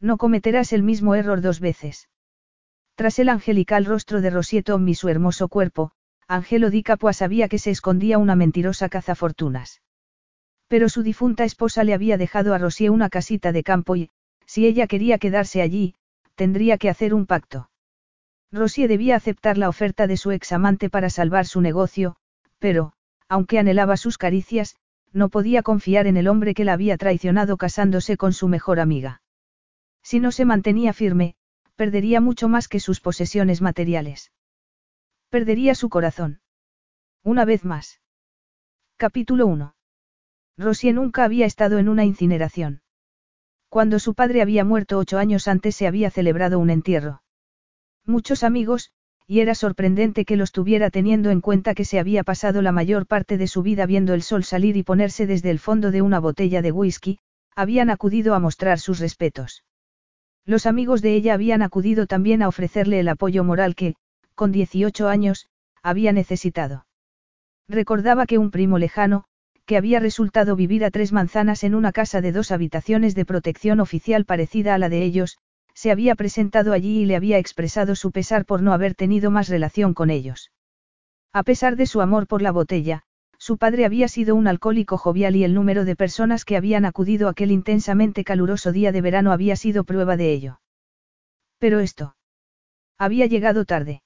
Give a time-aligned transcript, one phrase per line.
[0.00, 2.08] No cometerás el mismo error dos veces.
[2.94, 5.92] Tras el angelical rostro de Rosieto y su hermoso cuerpo,
[6.28, 9.82] Angelo di Capua sabía que se escondía una mentirosa cazafortunas.
[10.68, 14.10] Pero su difunta esposa le había dejado a Rosier una casita de campo y,
[14.46, 15.94] si ella quería quedarse allí,
[16.34, 17.70] tendría que hacer un pacto.
[18.50, 22.16] Rosier debía aceptar la oferta de su ex amante para salvar su negocio,
[22.58, 22.92] pero,
[23.28, 24.76] aunque anhelaba sus caricias,
[25.12, 29.22] no podía confiar en el hombre que la había traicionado casándose con su mejor amiga.
[30.08, 31.34] Si no se mantenía firme,
[31.74, 34.30] perdería mucho más que sus posesiones materiales.
[35.30, 36.38] Perdería su corazón.
[37.24, 38.00] Una vez más.
[38.96, 39.74] Capítulo 1.
[40.58, 42.82] Rosie nunca había estado en una incineración.
[43.68, 47.24] Cuando su padre había muerto ocho años antes se había celebrado un entierro.
[48.04, 48.92] Muchos amigos,
[49.26, 53.08] y era sorprendente que los tuviera teniendo en cuenta que se había pasado la mayor
[53.08, 56.20] parte de su vida viendo el sol salir y ponerse desde el fondo de una
[56.20, 57.18] botella de whisky,
[57.56, 59.64] habían acudido a mostrar sus respetos.
[60.46, 63.96] Los amigos de ella habían acudido también a ofrecerle el apoyo moral que,
[64.36, 65.48] con 18 años,
[65.82, 66.86] había necesitado.
[67.68, 69.24] Recordaba que un primo lejano,
[69.66, 73.80] que había resultado vivir a tres manzanas en una casa de dos habitaciones de protección
[73.80, 75.38] oficial parecida a la de ellos,
[75.74, 79.48] se había presentado allí y le había expresado su pesar por no haber tenido más
[79.48, 80.52] relación con ellos.
[81.32, 83.02] A pesar de su amor por la botella,
[83.46, 87.28] su padre había sido un alcohólico jovial y el número de personas que habían acudido
[87.28, 90.60] aquel intensamente caluroso día de verano había sido prueba de ello.
[91.60, 92.16] Pero esto.
[92.98, 94.02] Había llegado tarde.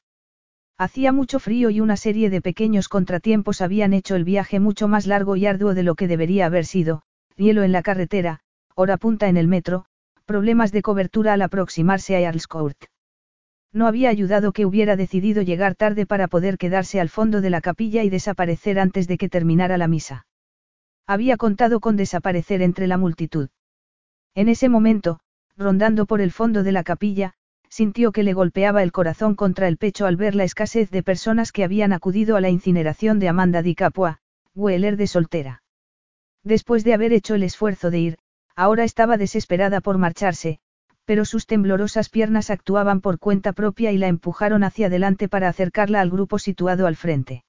[0.77, 5.07] Hacía mucho frío y una serie de pequeños contratiempos habían hecho el viaje mucho más
[5.07, 7.01] largo y arduo de lo que debería haber sido,
[7.35, 8.41] hielo en la carretera,
[8.75, 9.87] hora punta en el metro,
[10.27, 12.77] problemas de cobertura al aproximarse a Court.
[13.73, 17.61] No había ayudado que hubiera decidido llegar tarde para poder quedarse al fondo de la
[17.61, 20.27] capilla y desaparecer antes de que terminara la misa.
[21.07, 23.49] Había contado con desaparecer entre la multitud.
[24.35, 25.21] En ese momento,
[25.57, 27.35] rondando por el fondo de la capilla,
[27.69, 31.53] sintió que le golpeaba el corazón contra el pecho al ver la escasez de personas
[31.53, 34.19] que habían acudido a la incineración de Amanda Di Capua,
[34.55, 35.63] Weller de soltera.
[36.43, 38.19] Después de haber hecho el esfuerzo de ir,
[38.57, 40.59] ahora estaba desesperada por marcharse,
[41.11, 46.01] pero sus temblorosas piernas actuaban por cuenta propia y la empujaron hacia adelante para acercarla
[46.01, 47.43] al grupo situado al frente.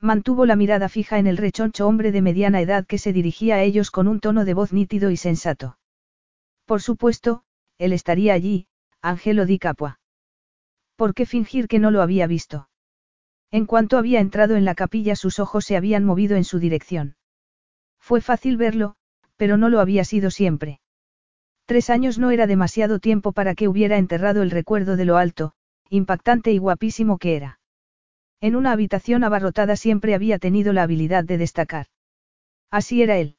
[0.00, 3.62] Mantuvo la mirada fija en el rechoncho hombre de mediana edad que se dirigía a
[3.62, 5.78] ellos con un tono de voz nítido y sensato.
[6.66, 7.44] Por supuesto,
[7.78, 8.66] él estaría allí,
[9.00, 9.98] Angelo di Capua.
[10.94, 12.68] ¿Por qué fingir que no lo había visto?
[13.50, 17.16] En cuanto había entrado en la capilla sus ojos se habían movido en su dirección.
[17.98, 18.96] Fue fácil verlo,
[19.38, 20.82] pero no lo había sido siempre.
[21.66, 25.52] Tres años no era demasiado tiempo para que hubiera enterrado el recuerdo de lo alto,
[25.88, 27.58] impactante y guapísimo que era.
[28.42, 31.86] En una habitación abarrotada siempre había tenido la habilidad de destacar.
[32.70, 33.36] Así era él.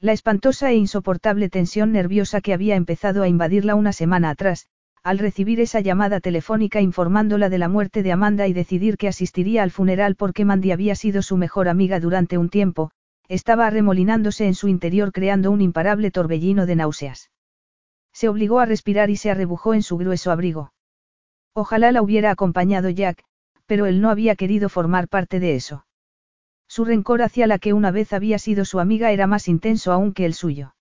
[0.00, 4.66] La espantosa e insoportable tensión nerviosa que había empezado a invadirla una semana atrás,
[5.02, 9.62] al recibir esa llamada telefónica informándola de la muerte de Amanda y decidir que asistiría
[9.62, 12.90] al funeral porque Mandy había sido su mejor amiga durante un tiempo,
[13.28, 17.30] estaba arremolinándose en su interior creando un imparable torbellino de náuseas.
[18.14, 20.72] Se obligó a respirar y se arrebujó en su grueso abrigo.
[21.52, 23.24] Ojalá la hubiera acompañado Jack,
[23.66, 25.84] pero él no había querido formar parte de eso.
[26.68, 30.14] Su rencor hacia la que una vez había sido su amiga era más intenso aún
[30.14, 30.74] que el suyo.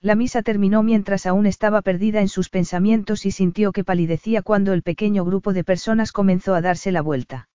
[0.00, 4.72] La misa terminó mientras aún estaba perdida en sus pensamientos y sintió que palidecía cuando
[4.72, 7.48] el pequeño grupo de personas comenzó a darse la vuelta.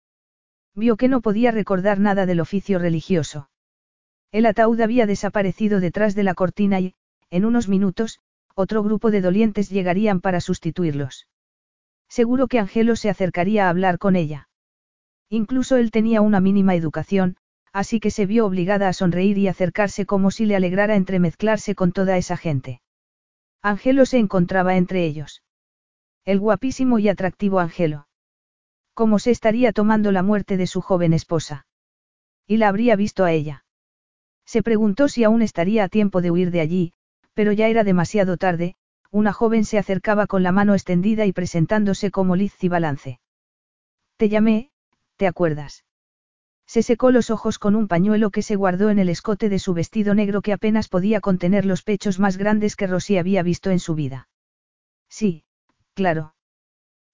[0.75, 3.49] Vio que no podía recordar nada del oficio religioso.
[4.31, 6.95] El ataúd había desaparecido detrás de la cortina y,
[7.29, 8.19] en unos minutos,
[8.55, 11.27] otro grupo de dolientes llegarían para sustituirlos.
[12.09, 14.49] Seguro que Angelo se acercaría a hablar con ella.
[15.29, 17.37] Incluso él tenía una mínima educación,
[17.71, 21.91] así que se vio obligada a sonreír y acercarse como si le alegrara entremezclarse con
[21.91, 22.81] toda esa gente.
[23.63, 25.41] Angelo se encontraba entre ellos.
[26.23, 28.07] El guapísimo y atractivo Angelo.
[28.93, 31.65] ¿Cómo se estaría tomando la muerte de su joven esposa?
[32.45, 33.65] Y la habría visto a ella.
[34.45, 36.93] Se preguntó si aún estaría a tiempo de huir de allí,
[37.33, 38.75] pero ya era demasiado tarde,
[39.11, 43.19] una joven se acercaba con la mano extendida y presentándose como Liz Balance.
[44.17, 44.71] Te llamé,
[45.17, 45.85] ¿te acuerdas?
[46.65, 49.73] Se secó los ojos con un pañuelo que se guardó en el escote de su
[49.73, 53.79] vestido negro que apenas podía contener los pechos más grandes que Rosy había visto en
[53.79, 54.29] su vida.
[55.09, 55.43] Sí,
[55.93, 56.33] claro.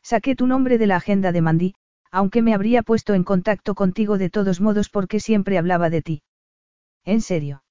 [0.01, 1.75] Saqué tu nombre de la agenda de Mandy,
[2.11, 6.21] aunque me habría puesto en contacto contigo de todos modos porque siempre hablaba de ti.
[7.03, 7.63] ¿En serio?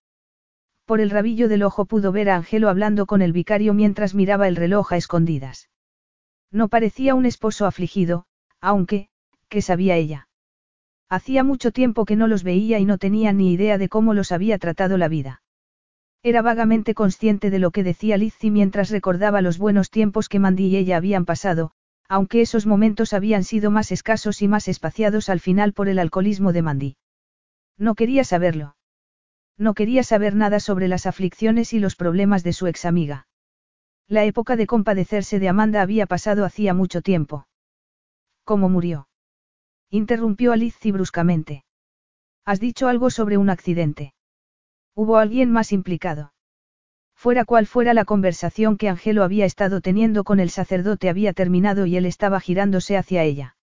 [0.88, 4.48] Por el rabillo del ojo pudo ver a Angelo hablando con el vicario mientras miraba
[4.48, 5.68] el reloj a escondidas.
[6.50, 8.24] No parecía un esposo afligido,
[8.62, 9.10] aunque,
[9.50, 10.28] ¿qué sabía ella?
[11.10, 14.32] Hacía mucho tiempo que no los veía y no tenía ni idea de cómo los
[14.32, 15.42] había tratado la vida.
[16.22, 20.68] Era vagamente consciente de lo que decía Lizzie mientras recordaba los buenos tiempos que Mandy
[20.68, 21.72] y ella habían pasado,
[22.08, 26.54] aunque esos momentos habían sido más escasos y más espaciados al final por el alcoholismo
[26.54, 26.96] de Mandy.
[27.76, 28.77] No quería saberlo.
[29.58, 33.26] No quería saber nada sobre las aflicciones y los problemas de su ex amiga.
[34.06, 37.46] La época de compadecerse de Amanda había pasado hacía mucho tiempo.
[38.44, 39.08] ¿Cómo murió?
[39.90, 40.56] Interrumpió a
[40.92, 41.64] bruscamente.
[42.44, 44.14] ¿Has dicho algo sobre un accidente?
[44.94, 46.32] ¿Hubo alguien más implicado?
[47.14, 51.84] Fuera cual fuera la conversación que Angelo había estado teniendo con el sacerdote había terminado
[51.84, 53.57] y él estaba girándose hacia ella.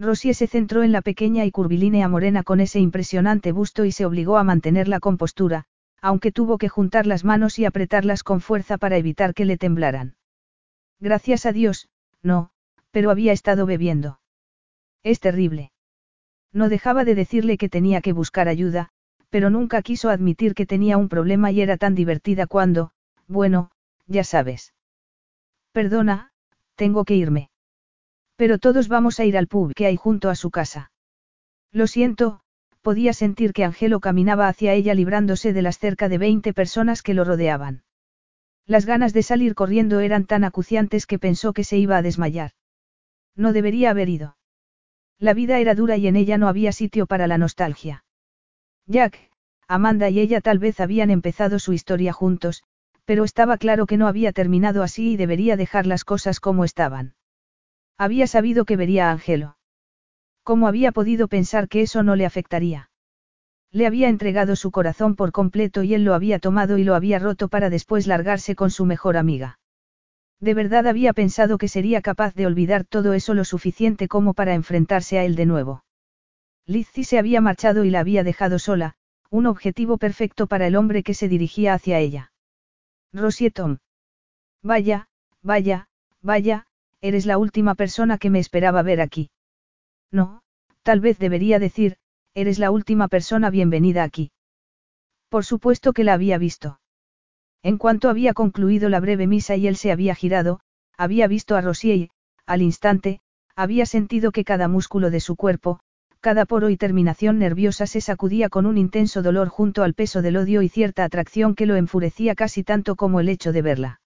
[0.00, 4.06] Rosie se centró en la pequeña y curvilínea morena con ese impresionante busto y se
[4.06, 5.66] obligó a mantener la compostura,
[6.00, 10.16] aunque tuvo que juntar las manos y apretarlas con fuerza para evitar que le temblaran.
[11.00, 11.90] Gracias a Dios,
[12.22, 12.50] no,
[12.90, 14.20] pero había estado bebiendo.
[15.02, 15.70] Es terrible.
[16.50, 18.88] No dejaba de decirle que tenía que buscar ayuda,
[19.28, 22.92] pero nunca quiso admitir que tenía un problema y era tan divertida cuando,
[23.28, 23.70] bueno,
[24.06, 24.72] ya sabes.
[25.72, 26.32] Perdona,
[26.74, 27.50] tengo que irme.
[28.40, 30.92] Pero todos vamos a ir al pub que hay junto a su casa.
[31.72, 32.40] Lo siento,
[32.80, 37.12] podía sentir que Angelo caminaba hacia ella librándose de las cerca de 20 personas que
[37.12, 37.82] lo rodeaban.
[38.64, 42.52] Las ganas de salir corriendo eran tan acuciantes que pensó que se iba a desmayar.
[43.36, 44.38] No debería haber ido.
[45.18, 48.04] La vida era dura y en ella no había sitio para la nostalgia.
[48.86, 49.18] Jack,
[49.68, 52.62] Amanda y ella tal vez habían empezado su historia juntos,
[53.04, 57.16] pero estaba claro que no había terminado así y debería dejar las cosas como estaban.
[58.00, 59.58] Había sabido que vería a Angelo.
[60.42, 62.90] ¿Cómo había podido pensar que eso no le afectaría?
[63.72, 67.18] Le había entregado su corazón por completo y él lo había tomado y lo había
[67.18, 69.58] roto para después largarse con su mejor amiga.
[70.40, 74.54] De verdad había pensado que sería capaz de olvidar todo eso lo suficiente como para
[74.54, 75.84] enfrentarse a él de nuevo.
[76.64, 78.94] Lizzie se había marchado y la había dejado sola,
[79.28, 82.32] un objetivo perfecto para el hombre que se dirigía hacia ella.
[83.12, 83.76] Rosietom.
[84.62, 85.10] Vaya,
[85.42, 85.90] vaya,
[86.22, 86.66] vaya,
[87.00, 89.30] eres la última persona que me esperaba ver aquí.
[90.10, 90.42] No,
[90.82, 91.96] tal vez debería decir,
[92.34, 94.32] eres la última persona bienvenida aquí.
[95.28, 96.80] Por supuesto que la había visto.
[97.62, 100.60] En cuanto había concluido la breve misa y él se había girado,
[100.96, 102.10] había visto a Rosier y,
[102.46, 103.20] al instante,
[103.54, 105.80] había sentido que cada músculo de su cuerpo,
[106.20, 110.36] cada poro y terminación nerviosa se sacudía con un intenso dolor junto al peso del
[110.36, 113.99] odio y cierta atracción que lo enfurecía casi tanto como el hecho de verla.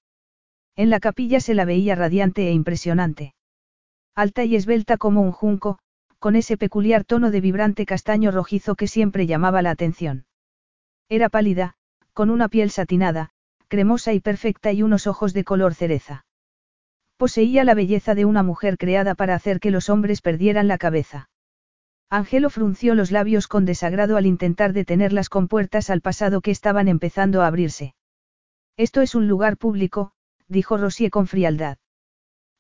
[0.77, 3.35] En la capilla se la veía radiante e impresionante.
[4.15, 5.79] Alta y esbelta como un junco,
[6.19, 10.27] con ese peculiar tono de vibrante castaño rojizo que siempre llamaba la atención.
[11.09, 11.75] Era pálida,
[12.13, 13.31] con una piel satinada,
[13.69, 16.25] cremosa y perfecta y unos ojos de color cereza.
[17.17, 21.29] Poseía la belleza de una mujer creada para hacer que los hombres perdieran la cabeza.
[22.11, 26.89] Angelo frunció los labios con desagrado al intentar detener las compuertas al pasado que estaban
[26.89, 27.95] empezando a abrirse.
[28.77, 30.13] Esto es un lugar público,
[30.49, 31.79] dijo Rosie con frialdad.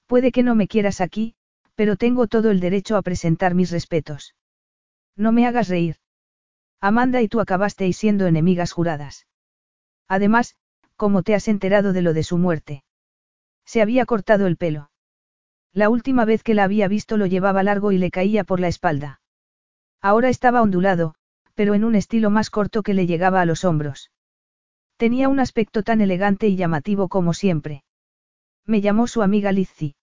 [0.06, 1.34] Puede que no me quieras aquí,
[1.74, 4.34] pero tengo todo el derecho a presentar mis respetos.
[5.16, 5.96] No me hagas reír.
[6.80, 9.26] Amanda y tú acabasteis siendo enemigas juradas.
[10.08, 10.56] Además,
[10.96, 12.84] ¿cómo te has enterado de lo de su muerte?
[13.64, 14.90] Se había cortado el pelo.
[15.72, 18.68] La última vez que la había visto lo llevaba largo y le caía por la
[18.68, 19.20] espalda.
[20.00, 21.14] Ahora estaba ondulado,
[21.54, 24.10] pero en un estilo más corto que le llegaba a los hombros.
[25.04, 27.84] Tenía un aspecto tan elegante y llamativo como siempre.
[28.64, 29.96] Me llamó su amiga Lizzie.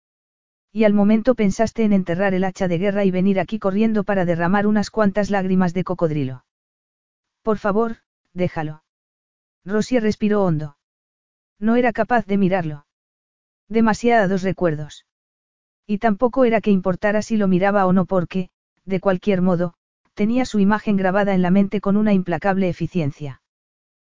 [0.73, 4.25] Y al momento pensaste en enterrar el hacha de guerra y venir aquí corriendo para
[4.25, 6.43] derramar unas cuantas lágrimas de cocodrilo.
[7.43, 7.99] Por favor,
[8.33, 8.83] déjalo.
[9.63, 10.75] Rosie respiró hondo.
[11.59, 12.85] No era capaz de mirarlo.
[13.69, 15.05] Demasiados recuerdos.
[15.87, 18.49] Y tampoco era que importara si lo miraba o no porque,
[18.83, 19.75] de cualquier modo,
[20.13, 23.41] tenía su imagen grabada en la mente con una implacable eficiencia.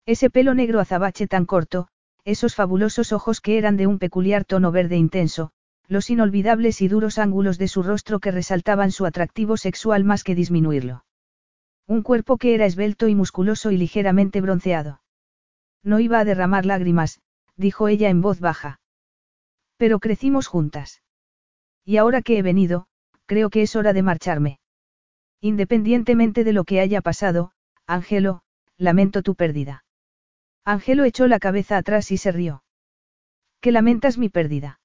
[0.04, 1.88] Ese pelo negro azabache tan corto,
[2.24, 5.52] esos fabulosos ojos que eran de un peculiar tono verde intenso,
[5.86, 10.34] los inolvidables y duros ángulos de su rostro que resaltaban su atractivo sexual más que
[10.34, 11.04] disminuirlo.
[11.86, 15.02] Un cuerpo que era esbelto y musculoso y ligeramente bronceado.
[15.84, 17.20] No iba a derramar lágrimas,
[17.56, 18.80] dijo ella en voz baja.
[19.76, 21.02] Pero crecimos juntas.
[21.84, 22.86] Y ahora que he venido,
[23.26, 24.58] creo que es hora de marcharme.
[25.40, 27.52] Independientemente de lo que haya pasado,
[27.86, 28.42] Ángelo,
[28.78, 29.84] lamento tu pérdida.
[30.64, 32.62] Angelo echó la cabeza atrás y se rió.
[33.60, 34.80] ¿Qué lamentas mi pérdida?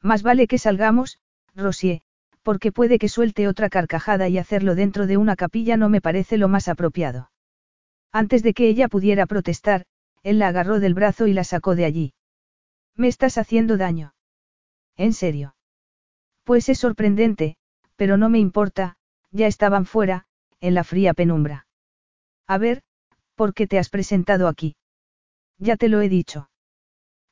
[0.00, 1.18] Más vale que salgamos,
[1.54, 2.02] Rosier,
[2.42, 6.38] porque puede que suelte otra carcajada y hacerlo dentro de una capilla no me parece
[6.38, 7.30] lo más apropiado.
[8.12, 9.86] Antes de que ella pudiera protestar,
[10.22, 12.14] él la agarró del brazo y la sacó de allí.
[12.94, 14.14] Me estás haciendo daño.
[14.96, 15.56] ¿En serio?
[16.44, 17.56] Pues es sorprendente,
[17.96, 18.96] pero no me importa,
[19.30, 20.26] ya estaban fuera,
[20.60, 21.66] en la fría penumbra.
[22.46, 22.82] A ver,
[23.34, 24.76] ¿por qué te has presentado aquí?
[25.62, 26.50] Ya te lo he dicho.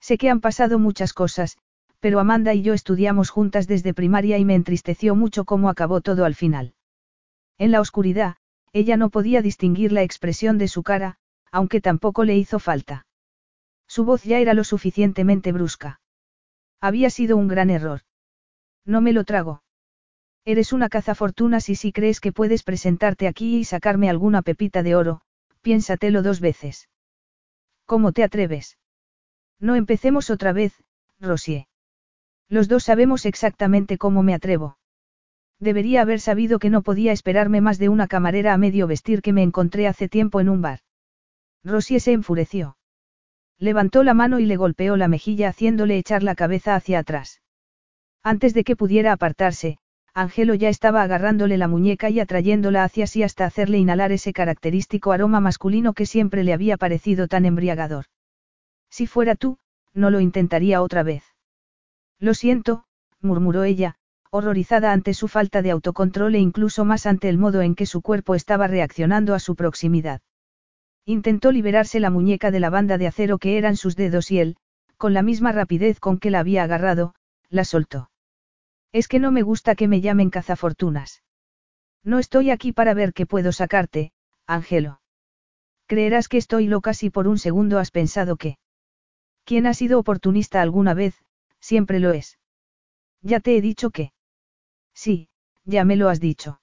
[0.00, 1.58] Sé que han pasado muchas cosas,
[1.98, 6.24] pero Amanda y yo estudiamos juntas desde primaria y me entristeció mucho cómo acabó todo
[6.24, 6.74] al final.
[7.58, 8.36] En la oscuridad,
[8.72, 11.16] ella no podía distinguir la expresión de su cara,
[11.50, 13.04] aunque tampoco le hizo falta.
[13.88, 16.00] Su voz ya era lo suficientemente brusca.
[16.80, 18.02] Había sido un gran error.
[18.86, 19.64] No me lo trago.
[20.44, 24.94] Eres una cazafortunas y si crees que puedes presentarte aquí y sacarme alguna pepita de
[24.94, 25.20] oro,
[25.62, 26.89] piénsatelo dos veces.
[27.90, 28.78] ¿Cómo te atreves?
[29.58, 30.72] No empecemos otra vez,
[31.18, 31.66] Rosier.
[32.48, 34.78] Los dos sabemos exactamente cómo me atrevo.
[35.58, 39.32] Debería haber sabido que no podía esperarme más de una camarera a medio vestir que
[39.32, 40.82] me encontré hace tiempo en un bar.
[41.64, 42.76] Rosie se enfureció.
[43.58, 47.42] Levantó la mano y le golpeó la mejilla haciéndole echar la cabeza hacia atrás.
[48.22, 49.78] Antes de que pudiera apartarse,
[50.14, 55.12] Angelo ya estaba agarrándole la muñeca y atrayéndola hacia sí hasta hacerle inhalar ese característico
[55.12, 58.06] aroma masculino que siempre le había parecido tan embriagador.
[58.90, 59.58] Si fuera tú,
[59.94, 61.22] no lo intentaría otra vez.
[62.18, 62.84] Lo siento,
[63.20, 63.96] murmuró ella,
[64.30, 68.02] horrorizada ante su falta de autocontrol e incluso más ante el modo en que su
[68.02, 70.20] cuerpo estaba reaccionando a su proximidad.
[71.04, 74.56] Intentó liberarse la muñeca de la banda de acero que eran sus dedos y él,
[74.96, 77.14] con la misma rapidez con que la había agarrado,
[77.48, 78.10] la soltó.
[78.92, 81.22] Es que no me gusta que me llamen cazafortunas.
[82.02, 84.12] No estoy aquí para ver qué puedo sacarte,
[84.46, 85.00] Ángelo.
[85.86, 88.58] Creerás que estoy loca si por un segundo has pensado que...
[89.44, 91.14] ¿Quién ha sido oportunista alguna vez,
[91.60, 92.38] siempre lo es.
[93.22, 94.12] Ya te he dicho que.
[94.94, 95.28] Sí,
[95.64, 96.60] ya me lo has dicho.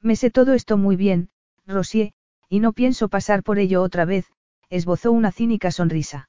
[0.00, 1.30] Me sé todo esto muy bien,
[1.66, 2.12] Rosier,
[2.48, 4.26] y no pienso pasar por ello otra vez,
[4.70, 6.28] esbozó una cínica sonrisa.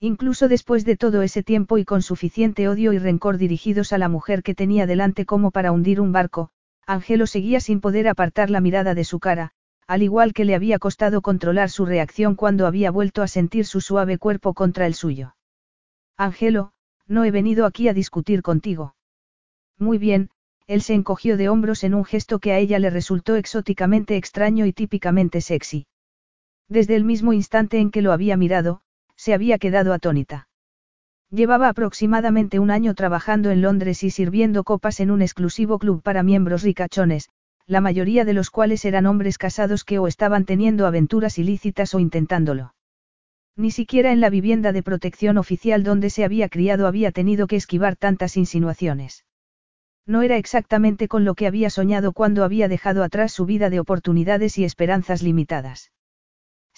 [0.00, 4.08] Incluso después de todo ese tiempo y con suficiente odio y rencor dirigidos a la
[4.08, 6.50] mujer que tenía delante como para hundir un barco,
[6.86, 9.50] Angelo seguía sin poder apartar la mirada de su cara,
[9.88, 13.80] al igual que le había costado controlar su reacción cuando había vuelto a sentir su
[13.80, 15.34] suave cuerpo contra el suyo.
[16.16, 16.72] Angelo,
[17.06, 18.94] no he venido aquí a discutir contigo.
[19.78, 20.30] Muy bien,
[20.66, 24.66] él se encogió de hombros en un gesto que a ella le resultó exóticamente extraño
[24.66, 25.86] y típicamente sexy.
[26.68, 28.82] Desde el mismo instante en que lo había mirado,
[29.18, 30.48] se había quedado atónita.
[31.30, 36.22] Llevaba aproximadamente un año trabajando en Londres y sirviendo copas en un exclusivo club para
[36.22, 37.28] miembros ricachones,
[37.66, 41.98] la mayoría de los cuales eran hombres casados que o estaban teniendo aventuras ilícitas o
[41.98, 42.74] intentándolo.
[43.56, 47.56] Ni siquiera en la vivienda de protección oficial donde se había criado había tenido que
[47.56, 49.26] esquivar tantas insinuaciones.
[50.06, 53.80] No era exactamente con lo que había soñado cuando había dejado atrás su vida de
[53.80, 55.90] oportunidades y esperanzas limitadas.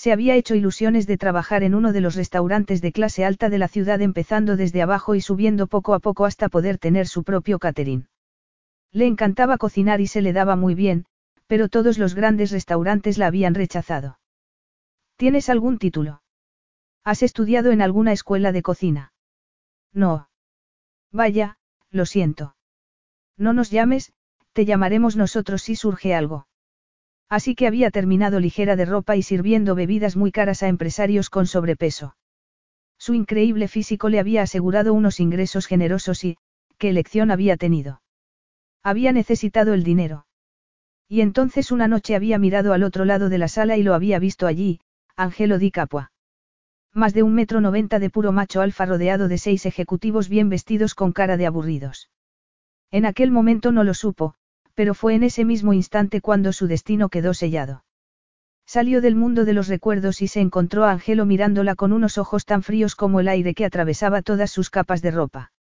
[0.01, 3.59] Se había hecho ilusiones de trabajar en uno de los restaurantes de clase alta de
[3.59, 7.59] la ciudad empezando desde abajo y subiendo poco a poco hasta poder tener su propio
[7.59, 8.09] catering.
[8.93, 11.05] Le encantaba cocinar y se le daba muy bien,
[11.47, 14.19] pero todos los grandes restaurantes la habían rechazado.
[15.17, 16.23] ¿Tienes algún título?
[17.05, 19.13] ¿Has estudiado en alguna escuela de cocina?
[19.93, 20.31] No.
[21.13, 21.59] Vaya,
[21.91, 22.57] lo siento.
[23.37, 24.15] No nos llames,
[24.55, 26.47] te llamaremos nosotros si surge algo.
[27.31, 31.47] Así que había terminado ligera de ropa y sirviendo bebidas muy caras a empresarios con
[31.47, 32.17] sobrepeso.
[32.99, 36.37] Su increíble físico le había asegurado unos ingresos generosos y,
[36.77, 38.03] ¿qué elección había tenido?
[38.83, 40.27] Había necesitado el dinero.
[41.09, 44.19] Y entonces una noche había mirado al otro lado de la sala y lo había
[44.19, 44.81] visto allí,
[45.17, 46.13] Angelo Di Capua.
[46.93, 50.97] Más de un metro noventa de puro macho alfa rodeado de seis ejecutivos bien vestidos
[50.97, 52.11] con cara de aburridos.
[52.91, 54.35] En aquel momento no lo supo,
[54.75, 57.85] pero fue en ese mismo instante cuando su destino quedó sellado.
[58.67, 62.45] Salió del mundo de los recuerdos y se encontró a Angelo mirándola con unos ojos
[62.45, 65.53] tan fríos como el aire que atravesaba todas sus capas de ropa.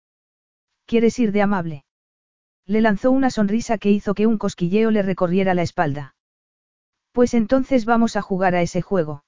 [0.84, 1.84] ¿Quieres ir de amable?
[2.66, 6.16] Le lanzó una sonrisa que hizo que un cosquilleo le recorriera la espalda.
[7.12, 9.24] Pues entonces vamos a jugar a ese juego.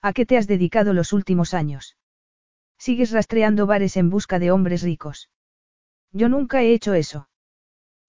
[0.00, 1.96] ¿A qué te has dedicado los últimos años?
[2.78, 5.28] Sigues rastreando bares en busca de hombres ricos.
[6.12, 7.28] Yo nunca he hecho eso.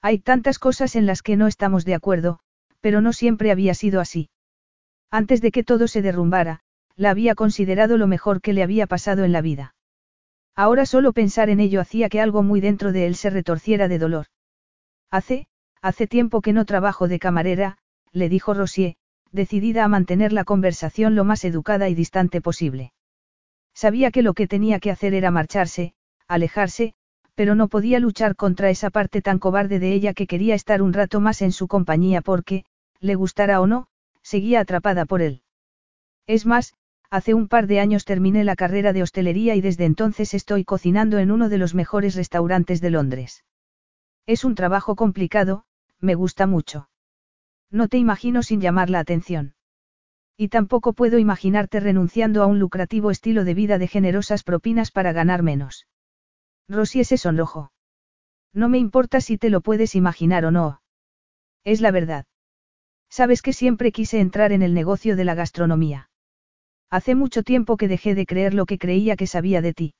[0.06, 2.38] Hay tantas cosas en las que no estamos de acuerdo,
[2.80, 4.30] pero no siempre había sido así.
[5.10, 6.60] Antes de que todo se derrumbara,
[6.96, 9.74] la había considerado lo mejor que le había pasado en la vida.
[10.56, 13.98] Ahora solo pensar en ello hacía que algo muy dentro de él se retorciera de
[13.98, 14.28] dolor.
[15.10, 15.48] Hace,
[15.82, 17.80] hace tiempo que no trabajo de camarera,
[18.12, 18.98] le dijo Rosier,
[19.32, 22.94] decidida a mantener la conversación lo más educada y distante posible.
[23.74, 25.96] Sabía que lo que tenía que hacer era marcharse,
[26.28, 26.94] alejarse,
[27.36, 30.94] pero no podía luchar contra esa parte tan cobarde de ella que quería estar un
[30.94, 32.66] rato más en su compañía porque,
[33.00, 33.88] le gustara o no,
[34.22, 35.42] seguía atrapada por él.
[36.28, 36.74] Es más,
[37.12, 41.20] hace un par de años terminé la carrera de hostelería y desde entonces estoy cocinando
[41.20, 43.44] en uno de los mejores restaurantes de Londres.
[44.26, 45.66] Es un trabajo complicado,
[46.00, 46.90] me gusta mucho.
[47.70, 49.54] No te imagino sin llamar la atención.
[50.38, 55.14] Y tampoco puedo imaginarte renunciando a un lucrativo estilo de vida de generosas propinas para
[55.14, 55.88] ganar menos.
[56.68, 57.72] Rosie se sonrojó.
[58.54, 60.82] No me importa si te lo puedes imaginar o no.
[61.64, 62.26] Es la verdad.
[63.10, 66.10] Sabes que siempre quise entrar en el negocio de la gastronomía.
[66.90, 69.94] Hace mucho tiempo que dejé de creer lo que creía que sabía de ti.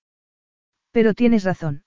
[0.92, 1.84] Pero tienes razón.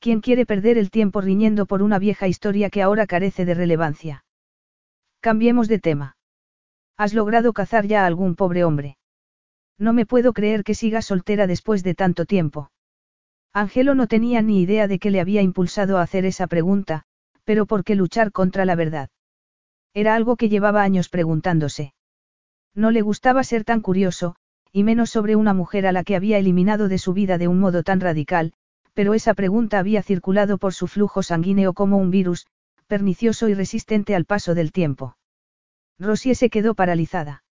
[0.00, 4.24] ¿Quién quiere perder el tiempo riñendo por una vieja historia que ahora carece de relevancia?
[5.20, 6.16] Cambiemos de tema.
[6.96, 8.98] ¿Has logrado cazar ya a algún pobre hombre?
[9.78, 12.70] No me puedo creer que sigas soltera después de tanto tiempo.
[13.56, 17.04] Angelo no tenía ni idea de qué le había impulsado a hacer esa pregunta,
[17.44, 19.10] pero ¿por qué luchar contra la verdad?
[19.94, 21.94] Era algo que llevaba años preguntándose.
[22.74, 24.34] No le gustaba ser tan curioso,
[24.72, 27.60] y menos sobre una mujer a la que había eliminado de su vida de un
[27.60, 28.54] modo tan radical,
[28.92, 32.48] pero esa pregunta había circulado por su flujo sanguíneo como un virus,
[32.88, 35.16] pernicioso y resistente al paso del tiempo.
[35.96, 37.44] Rosie se quedó paralizada.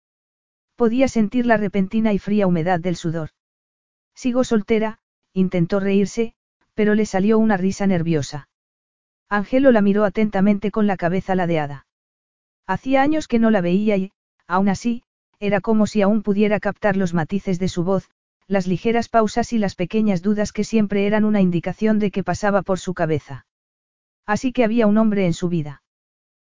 [0.75, 3.29] Podía sentir la repentina y fría humedad del sudor.
[4.15, 4.97] Sigo soltera,
[5.33, 6.33] intentó reírse,
[6.73, 8.49] pero le salió una risa nerviosa.
[9.29, 11.85] Angelo la miró atentamente con la cabeza ladeada.
[12.67, 14.11] Hacía años que no la veía y,
[14.47, 15.03] aún así,
[15.39, 18.09] era como si aún pudiera captar los matices de su voz,
[18.47, 22.61] las ligeras pausas y las pequeñas dudas que siempre eran una indicación de que pasaba
[22.61, 23.45] por su cabeza.
[24.25, 25.81] Así que había un hombre en su vida.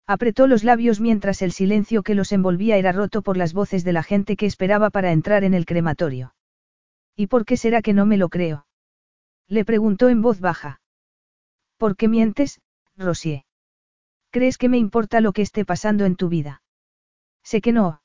[0.05, 3.93] Apretó los labios mientras el silencio que los envolvía era roto por las voces de
[3.93, 6.34] la gente que esperaba para entrar en el crematorio.
[7.15, 8.67] ¿Y por qué será que no me lo creo?
[9.47, 10.81] Le preguntó en voz baja.
[11.77, 12.61] ¿Por qué mientes,
[12.97, 13.43] Rosier?
[14.31, 16.61] ¿Crees que me importa lo que esté pasando en tu vida?
[17.43, 18.01] Sé que no.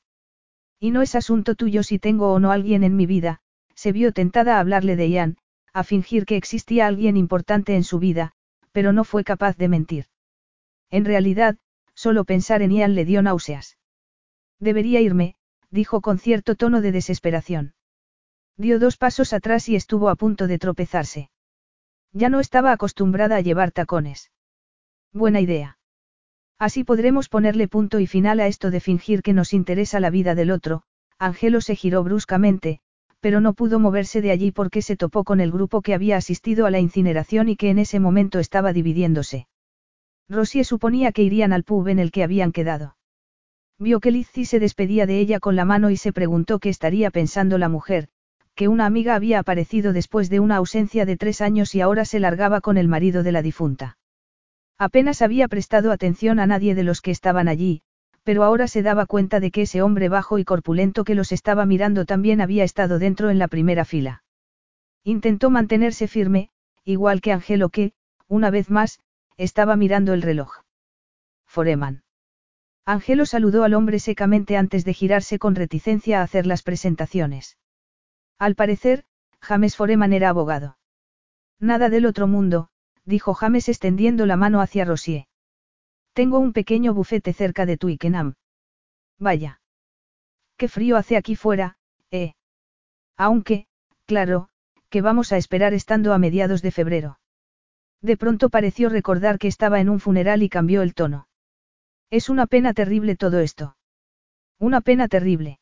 [0.79, 3.41] Y no es asunto tuyo si tengo o no alguien en mi vida,
[3.75, 5.37] se vio tentada a hablarle de Ian,
[5.73, 8.33] a fingir que existía alguien importante en su vida,
[8.71, 10.05] pero no fue capaz de mentir.
[10.89, 11.57] En realidad,
[11.95, 13.77] Solo pensar en Ian le dio náuseas.
[14.59, 15.35] Debería irme,
[15.69, 17.73] dijo con cierto tono de desesperación.
[18.57, 21.29] Dio dos pasos atrás y estuvo a punto de tropezarse.
[22.13, 24.31] Ya no estaba acostumbrada a llevar tacones.
[25.13, 25.77] Buena idea.
[26.59, 30.35] Así podremos ponerle punto y final a esto de fingir que nos interesa la vida
[30.35, 30.83] del otro.
[31.17, 32.81] Angelo se giró bruscamente,
[33.19, 36.65] pero no pudo moverse de allí porque se topó con el grupo que había asistido
[36.65, 39.47] a la incineración y que en ese momento estaba dividiéndose.
[40.27, 42.95] Rosie suponía que irían al pub en el que habían quedado.
[43.77, 47.09] Vio que Lizzie se despedía de ella con la mano y se preguntó qué estaría
[47.11, 48.09] pensando la mujer,
[48.61, 52.19] que una amiga había aparecido después de una ausencia de tres años y ahora se
[52.19, 53.97] largaba con el marido de la difunta.
[54.77, 57.81] Apenas había prestado atención a nadie de los que estaban allí,
[58.21, 61.65] pero ahora se daba cuenta de que ese hombre bajo y corpulento que los estaba
[61.65, 64.21] mirando también había estado dentro en la primera fila.
[65.03, 66.51] Intentó mantenerse firme,
[66.83, 67.93] igual que Angelo que,
[68.27, 68.99] una vez más,
[69.37, 70.57] estaba mirando el reloj.
[71.47, 72.03] Foreman.
[72.85, 77.57] Angelo saludó al hombre secamente antes de girarse con reticencia a hacer las presentaciones.
[78.41, 79.03] Al parecer,
[79.39, 80.75] James Foreman era abogado.
[81.59, 82.69] Nada del otro mundo,
[83.05, 85.27] dijo James extendiendo la mano hacia Rosier.
[86.13, 88.33] Tengo un pequeño bufete cerca de Twickenham.
[89.19, 89.61] Vaya.
[90.57, 91.77] Qué frío hace aquí fuera,
[92.09, 92.33] eh.
[93.15, 93.67] Aunque,
[94.07, 94.49] claro,
[94.89, 97.19] que vamos a esperar estando a mediados de febrero.
[98.01, 101.27] De pronto pareció recordar que estaba en un funeral y cambió el tono.
[102.09, 103.77] Es una pena terrible todo esto.
[104.57, 105.60] Una pena terrible.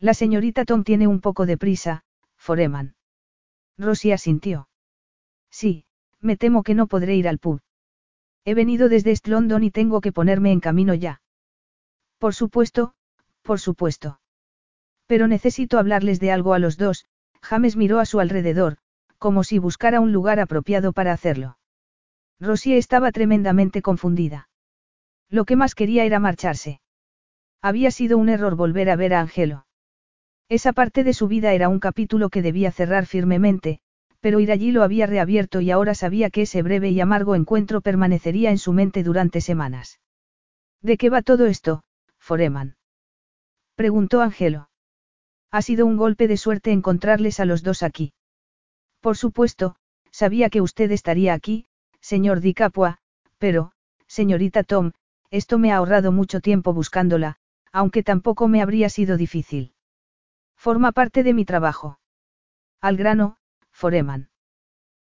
[0.00, 2.04] La señorita Tom tiene un poco de prisa,
[2.38, 2.94] Foreman.
[3.76, 4.68] Rosie asintió.
[5.50, 5.84] Sí,
[6.20, 7.60] me temo que no podré ir al pub.
[8.46, 11.20] He venido desde East London y tengo que ponerme en camino ya.
[12.18, 12.94] Por supuesto,
[13.42, 14.20] por supuesto.
[15.06, 17.04] Pero necesito hablarles de algo a los dos,
[17.42, 18.78] James miró a su alrededor,
[19.18, 21.58] como si buscara un lugar apropiado para hacerlo.
[22.38, 24.48] Rosie estaba tremendamente confundida.
[25.28, 26.80] Lo que más quería era marcharse.
[27.60, 29.66] Había sido un error volver a ver a Angelo.
[30.50, 33.78] Esa parte de su vida era un capítulo que debía cerrar firmemente,
[34.18, 37.80] pero ir allí lo había reabierto y ahora sabía que ese breve y amargo encuentro
[37.80, 40.00] permanecería en su mente durante semanas.
[40.82, 41.84] ¿De qué va todo esto,
[42.18, 42.76] Foreman?
[43.76, 44.70] preguntó Angelo.
[45.52, 48.12] Ha sido un golpe de suerte encontrarles a los dos aquí.
[49.00, 49.76] Por supuesto,
[50.10, 51.66] sabía que usted estaría aquí,
[52.00, 52.98] señor Di Capua,
[53.38, 53.70] pero,
[54.08, 54.90] señorita Tom,
[55.30, 57.36] esto me ha ahorrado mucho tiempo buscándola,
[57.70, 59.74] aunque tampoco me habría sido difícil.
[60.60, 61.98] Forma parte de mi trabajo.
[62.82, 63.38] Al grano,
[63.72, 64.28] Foreman.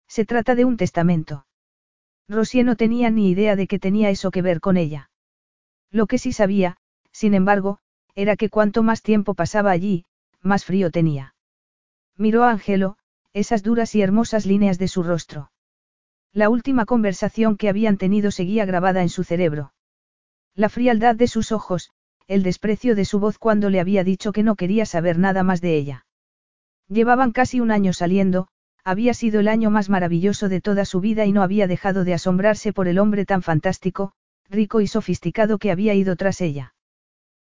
[0.05, 1.47] Se trata de un testamento.
[2.27, 5.09] Rosie no tenía ni idea de que tenía eso que ver con ella.
[5.91, 6.75] Lo que sí sabía,
[7.13, 7.79] sin embargo,
[8.15, 10.03] era que cuanto más tiempo pasaba allí,
[10.41, 11.35] más frío tenía.
[12.17, 12.97] Miró a Angelo,
[13.31, 15.51] esas duras y hermosas líneas de su rostro.
[16.33, 19.71] La última conversación que habían tenido seguía grabada en su cerebro.
[20.53, 21.91] La frialdad de sus ojos,
[22.27, 25.61] el desprecio de su voz cuando le había dicho que no quería saber nada más
[25.61, 26.05] de ella.
[26.87, 28.47] Llevaban casi un año saliendo,
[28.83, 32.13] había sido el año más maravilloso de toda su vida y no había dejado de
[32.13, 34.11] asombrarse por el hombre tan fantástico,
[34.49, 36.75] rico y sofisticado que había ido tras ella.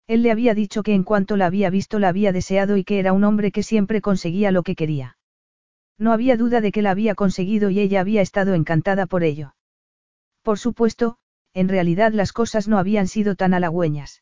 [0.08, 3.00] Él le había dicho que en cuanto la había visto la había deseado y que
[3.00, 5.18] era un hombre que siempre conseguía lo que quería.
[6.00, 9.56] No había duda de que la había conseguido y ella había estado encantada por ello.
[10.44, 11.18] Por supuesto,
[11.54, 14.22] en realidad las cosas no habían sido tan halagüeñas.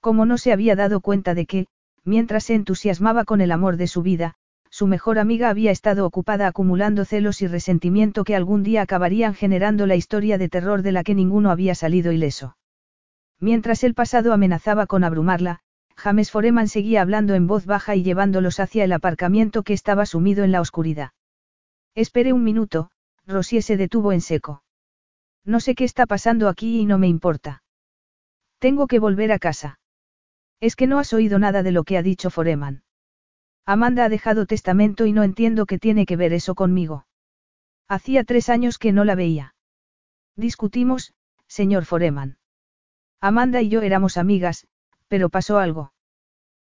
[0.00, 1.66] Como no se había dado cuenta de que,
[2.04, 4.34] mientras se entusiasmaba con el amor de su vida,
[4.70, 9.86] su mejor amiga había estado ocupada acumulando celos y resentimiento que algún día acabarían generando
[9.86, 12.56] la historia de terror de la que ninguno había salido ileso.
[13.40, 15.60] Mientras el pasado amenazaba con abrumarla,
[15.96, 20.44] James Foreman seguía hablando en voz baja y llevándolos hacia el aparcamiento que estaba sumido
[20.44, 21.10] en la oscuridad.
[21.94, 22.90] Esperé un minuto,
[23.26, 24.62] Rosie se detuvo en seco.
[25.44, 27.62] No sé qué está pasando aquí y no me importa.
[28.60, 29.79] Tengo que volver a casa.
[30.60, 32.82] Es que no has oído nada de lo que ha dicho Foreman.
[33.64, 37.06] Amanda ha dejado testamento y no entiendo qué tiene que ver eso conmigo.
[37.88, 39.54] Hacía tres años que no la veía.
[40.36, 41.14] Discutimos,
[41.46, 42.38] señor Foreman.
[43.20, 44.66] Amanda y yo éramos amigas,
[45.08, 45.92] pero pasó algo.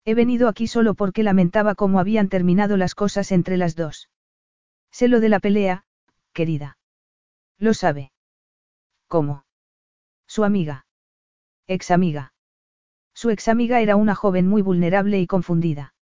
[0.05, 4.09] He venido aquí solo porque lamentaba cómo habían terminado las cosas entre las dos.
[4.91, 5.85] Sé lo de la pelea,
[6.33, 6.79] querida.
[7.59, 8.13] Lo sabe.
[9.09, 9.45] ¿Cómo?
[10.27, 10.87] Su amiga.
[11.67, 12.30] Ex amiga.
[13.21, 15.95] Su ex amiga era una joven muy vulnerable y confundida.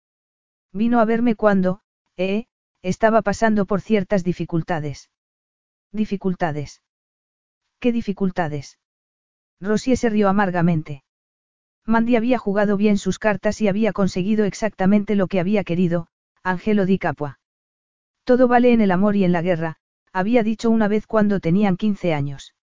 [0.73, 1.81] Vino a verme cuando,
[2.17, 2.47] eh,
[2.81, 5.11] estaba pasando por ciertas dificultades.
[5.91, 6.81] ¿Dificultades?
[7.81, 8.79] ¿Qué dificultades?
[9.61, 11.03] Rosie se rió amargamente.
[11.85, 16.07] Mandy había jugado bien sus cartas y había conseguido exactamente lo que había querido,
[16.45, 17.41] Angelo di Capua.
[18.23, 19.81] Todo vale en el amor y en la guerra,
[20.13, 22.55] había dicho una vez cuando tenían 15 años.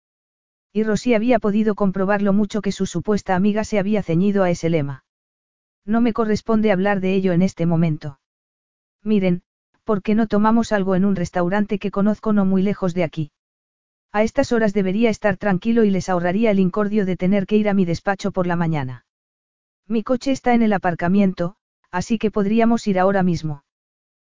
[0.76, 4.50] Y Rosy había podido comprobar lo mucho que su supuesta amiga se había ceñido a
[4.50, 5.06] ese lema.
[5.86, 8.20] No me corresponde hablar de ello en este momento.
[9.02, 9.44] Miren,
[9.86, 13.32] ¿por qué no tomamos algo en un restaurante que conozco no muy lejos de aquí?
[14.12, 17.70] A estas horas debería estar tranquilo y les ahorraría el incordio de tener que ir
[17.70, 19.06] a mi despacho por la mañana.
[19.88, 21.56] Mi coche está en el aparcamiento,
[21.90, 23.64] así que podríamos ir ahora mismo.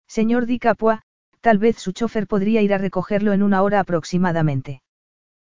[0.06, 1.00] Señor Di Capua,
[1.40, 4.82] tal vez su chofer podría ir a recogerlo en una hora aproximadamente.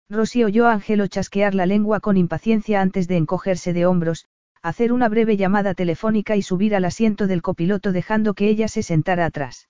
[0.08, 4.26] Rosy oyó a Angelo chasquear la lengua con impaciencia antes de encogerse de hombros,
[4.62, 8.82] hacer una breve llamada telefónica y subir al asiento del copiloto dejando que ella se
[8.82, 9.68] sentara atrás.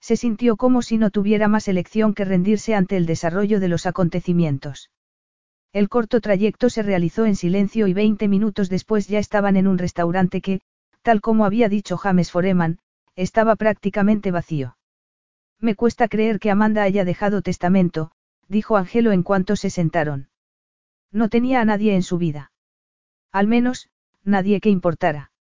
[0.00, 3.86] Se sintió como si no tuviera más elección que rendirse ante el desarrollo de los
[3.86, 4.90] acontecimientos.
[5.72, 9.78] El corto trayecto se realizó en silencio y 20 minutos después ya estaban en un
[9.78, 10.60] restaurante que,
[11.02, 12.78] tal como había dicho James Foreman,
[13.16, 14.76] estaba prácticamente vacío.
[15.60, 18.10] Me cuesta creer que Amanda haya dejado testamento,
[18.48, 20.28] dijo Angelo en cuanto se sentaron.
[21.10, 22.52] No tenía a nadie en su vida.
[23.30, 23.88] Al menos,
[24.24, 25.32] nadie que importara.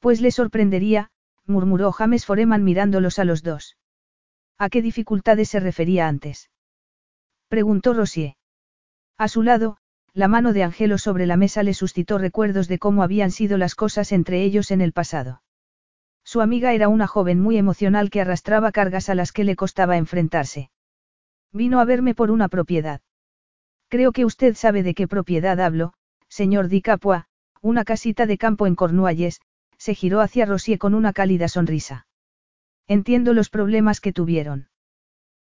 [0.00, 1.10] Pues le sorprendería,
[1.46, 3.76] murmuró James Foreman mirándolos a los dos.
[4.58, 6.50] ¿A qué dificultades se refería antes?
[7.48, 8.36] Preguntó Rosier.
[9.16, 9.78] A su lado,
[10.12, 13.74] la mano de Angelo sobre la mesa le suscitó recuerdos de cómo habían sido las
[13.74, 15.42] cosas entre ellos en el pasado.
[16.24, 19.96] Su amiga era una joven muy emocional que arrastraba cargas a las que le costaba
[19.96, 20.70] enfrentarse.
[21.54, 23.00] Vino a verme por una propiedad.
[23.88, 25.92] Creo que usted sabe de qué propiedad hablo,
[26.28, 27.26] señor Di Capua,
[27.62, 29.40] una casita de campo en Cornualles,
[29.78, 32.08] se giró hacia Rosier con una cálida sonrisa.
[32.88, 34.68] Entiendo los problemas que tuvieron.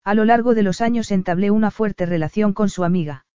[0.05, 3.25] A lo largo de los años entablé una fuerte relación con su amiga.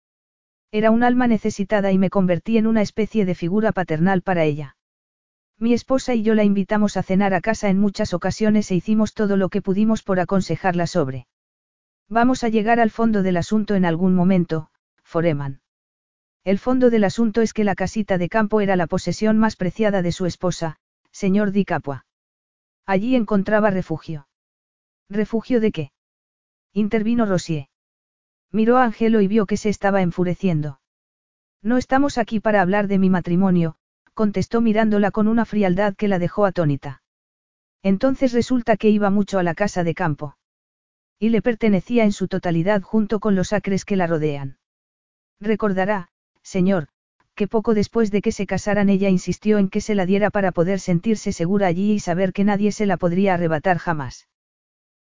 [0.71, 4.77] Era un alma necesitada y me convertí en una especie de figura paternal para ella.
[5.59, 9.13] Mi esposa y yo la invitamos a cenar a casa en muchas ocasiones e hicimos
[9.13, 11.27] todo lo que pudimos por aconsejarla sobre.
[12.13, 14.69] Vamos a llegar al fondo del asunto en algún momento,
[15.03, 15.63] Foreman.
[16.45, 20.03] El fondo del asunto es que la casita de campo era la posesión más preciada
[20.03, 20.77] de su esposa,
[21.11, 22.05] señor Di Capua.
[22.85, 24.29] Allí encontraba refugio.
[25.09, 25.93] ¿Refugio de qué?
[26.75, 27.69] Intervino Rosier.
[28.51, 30.81] Miró a Angelo y vio que se estaba enfureciendo.
[31.63, 33.77] No estamos aquí para hablar de mi matrimonio,
[34.13, 37.03] contestó mirándola con una frialdad que la dejó atónita.
[37.83, 40.37] Entonces resulta que iba mucho a la casa de campo.
[41.23, 44.59] Y le pertenecía en su totalidad junto con los acres que la rodean.
[45.39, 46.09] Recordará,
[46.43, 46.89] señor,
[47.37, 50.51] que poco después de que se casaran ella insistió en que se la diera para
[50.51, 54.27] poder sentirse segura allí y saber que nadie se la podría arrebatar jamás.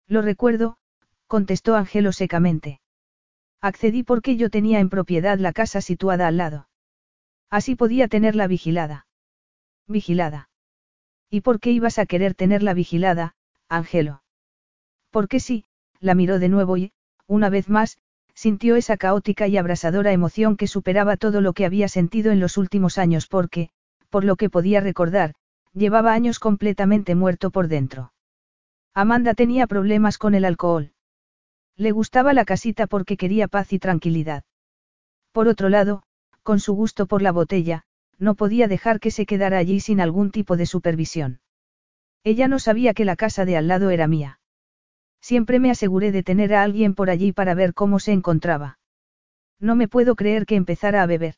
[0.08, 0.76] Lo recuerdo,
[1.26, 2.82] contestó Angelo secamente.
[3.62, 6.68] Accedí porque yo tenía en propiedad la casa situada al lado.
[7.48, 9.06] Así podía tenerla vigilada.
[9.88, 10.50] Vigilada.
[11.30, 13.36] ¿Y por qué ibas a querer tenerla vigilada,
[13.70, 14.22] Angelo?
[15.10, 15.64] Porque sí,
[16.00, 16.92] la miró de nuevo y,
[17.26, 17.98] una vez más,
[18.34, 22.56] sintió esa caótica y abrasadora emoción que superaba todo lo que había sentido en los
[22.56, 23.70] últimos años porque,
[24.08, 25.34] por lo que podía recordar,
[25.72, 28.12] llevaba años completamente muerto por dentro.
[28.94, 30.92] Amanda tenía problemas con el alcohol.
[31.76, 34.44] Le gustaba la casita porque quería paz y tranquilidad.
[35.32, 36.02] Por otro lado,
[36.42, 37.84] con su gusto por la botella,
[38.18, 41.40] no podía dejar que se quedara allí sin algún tipo de supervisión.
[42.24, 44.39] Ella no sabía que la casa de al lado era mía.
[45.20, 48.78] Siempre me aseguré de tener a alguien por allí para ver cómo se encontraba.
[49.58, 51.34] No me puedo creer que empezara a beber.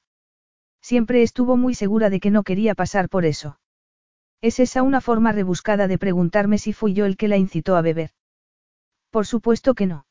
[0.80, 3.58] Siempre estuvo muy segura de que no quería pasar por eso.
[4.40, 7.82] ¿Es esa una forma rebuscada de preguntarme si fui yo el que la incitó a
[7.82, 8.10] beber?
[9.10, 10.06] Por supuesto que no.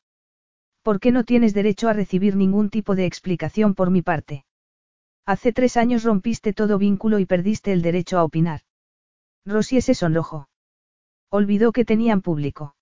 [0.82, 4.44] ¿Por qué no tienes derecho a recibir ningún tipo de explicación por mi parte?
[5.26, 8.62] Hace tres años rompiste todo vínculo y perdiste el derecho a opinar.
[9.44, 10.48] Rosie se sonrojó.
[11.30, 12.74] Olvidó que tenían público.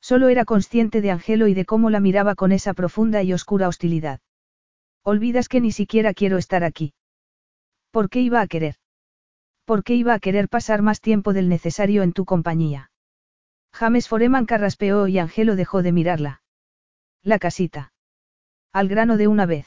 [0.00, 3.68] Solo era consciente de Angelo y de cómo la miraba con esa profunda y oscura
[3.68, 4.20] hostilidad.
[5.02, 6.94] Olvidas que ni siquiera quiero estar aquí.
[7.90, 8.76] ¿Por qué iba a querer?
[9.64, 12.90] ¿Por qué iba a querer pasar más tiempo del necesario en tu compañía?
[13.72, 16.42] James Foreman carraspeó y Angelo dejó de mirarla.
[17.22, 17.92] La casita.
[18.72, 19.66] Al grano de una vez.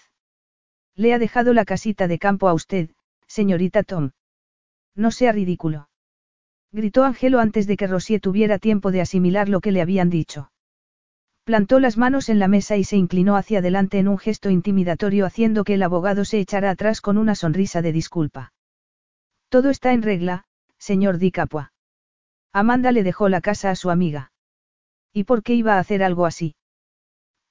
[0.95, 2.91] Le ha dejado la casita de campo a usted,
[3.27, 4.11] señorita Tom.
[4.95, 5.88] No sea ridículo
[6.71, 10.51] gritó Angelo antes de que Rosier tuviera tiempo de asimilar lo que le habían dicho.
[11.43, 15.25] Plantó las manos en la mesa y se inclinó hacia adelante en un gesto intimidatorio
[15.25, 18.53] haciendo que el abogado se echara atrás con una sonrisa de disculpa.
[19.49, 20.45] Todo está en regla,
[20.77, 21.73] señor Di Capua.
[22.53, 24.31] Amanda le dejó la casa a su amiga.
[25.11, 26.55] ¿Y por qué iba a hacer algo así?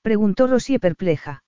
[0.02, 1.42] Preguntó Rosier perpleja.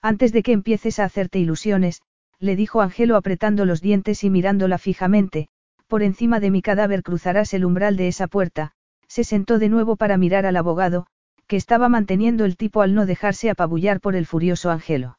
[0.00, 2.00] Antes de que empieces a hacerte ilusiones,
[2.38, 5.48] le dijo Angelo apretando los dientes y mirándola fijamente,
[5.86, 8.72] por encima de mi cadáver cruzarás el umbral de esa puerta,
[9.08, 11.06] se sentó de nuevo para mirar al abogado,
[11.46, 15.18] que estaba manteniendo el tipo al no dejarse apabullar por el furioso Angelo.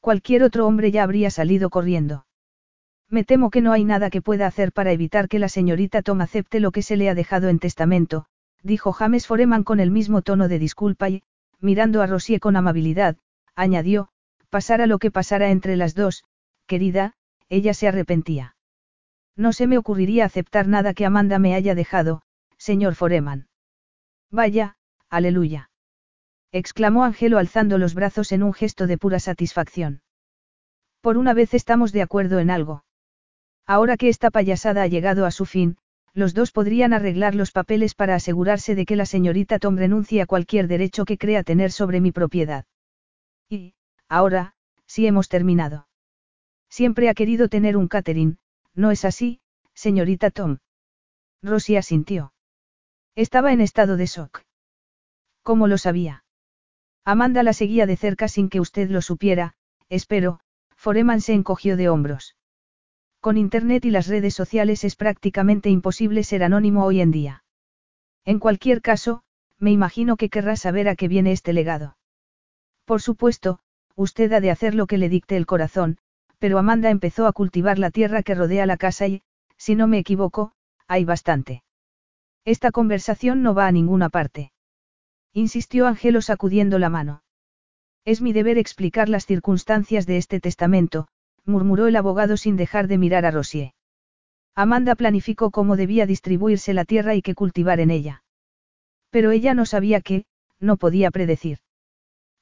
[0.00, 2.26] Cualquier otro hombre ya habría salido corriendo.
[3.08, 6.20] Me temo que no hay nada que pueda hacer para evitar que la señorita Tom
[6.20, 8.26] acepte lo que se le ha dejado en testamento,
[8.62, 11.22] dijo James Foreman con el mismo tono de disculpa y,
[11.60, 13.16] mirando a Rosie con amabilidad,
[13.54, 14.08] añadió,
[14.48, 16.24] pasara lo que pasara entre las dos,
[16.66, 17.14] querida,
[17.48, 18.56] ella se arrepentía.
[19.36, 22.22] No se me ocurriría aceptar nada que Amanda me haya dejado,
[22.58, 23.48] señor Foreman.
[24.30, 24.76] Vaya,
[25.08, 25.70] aleluya.
[26.52, 30.02] exclamó Angelo alzando los brazos en un gesto de pura satisfacción.
[31.00, 32.84] Por una vez estamos de acuerdo en algo.
[33.66, 35.76] Ahora que esta payasada ha llegado a su fin,
[36.14, 40.26] los dos podrían arreglar los papeles para asegurarse de que la señorita Tom renuncie a
[40.26, 42.66] cualquier derecho que crea tener sobre mi propiedad.
[43.48, 43.74] Y,
[44.08, 44.54] ahora,
[44.86, 45.88] sí hemos terminado.
[46.68, 48.38] Siempre ha querido tener un catering,
[48.74, 49.40] ¿no es así,
[49.74, 50.58] señorita Tom?
[51.42, 52.32] Rosie asintió.
[53.14, 54.42] Estaba en estado de shock.
[55.42, 56.24] ¿Cómo lo sabía?
[57.04, 59.54] Amanda la seguía de cerca sin que usted lo supiera,
[59.88, 60.40] espero,
[60.76, 62.36] Foreman se encogió de hombros.
[63.20, 67.44] Con Internet y las redes sociales es prácticamente imposible ser anónimo hoy en día.
[68.24, 69.22] En cualquier caso,
[69.58, 71.96] me imagino que querrá saber a qué viene este legado.
[72.84, 73.60] Por supuesto,
[73.94, 75.98] usted ha de hacer lo que le dicte el corazón,
[76.42, 79.22] pero Amanda empezó a cultivar la tierra que rodea la casa y,
[79.56, 80.50] si no me equivoco,
[80.88, 81.62] hay bastante.
[82.44, 84.50] Esta conversación no va a ninguna parte.
[85.32, 87.22] Insistió Angelo sacudiendo la mano.
[88.04, 91.06] Es mi deber explicar las circunstancias de este testamento,
[91.44, 93.74] murmuró el abogado sin dejar de mirar a Rosier.
[94.56, 98.24] Amanda planificó cómo debía distribuirse la tierra y qué cultivar en ella.
[99.10, 100.24] Pero ella no sabía qué,
[100.58, 101.58] no podía predecir.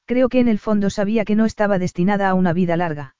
[0.05, 3.13] Creo que en el fondo sabía que no estaba destinada a una vida larga.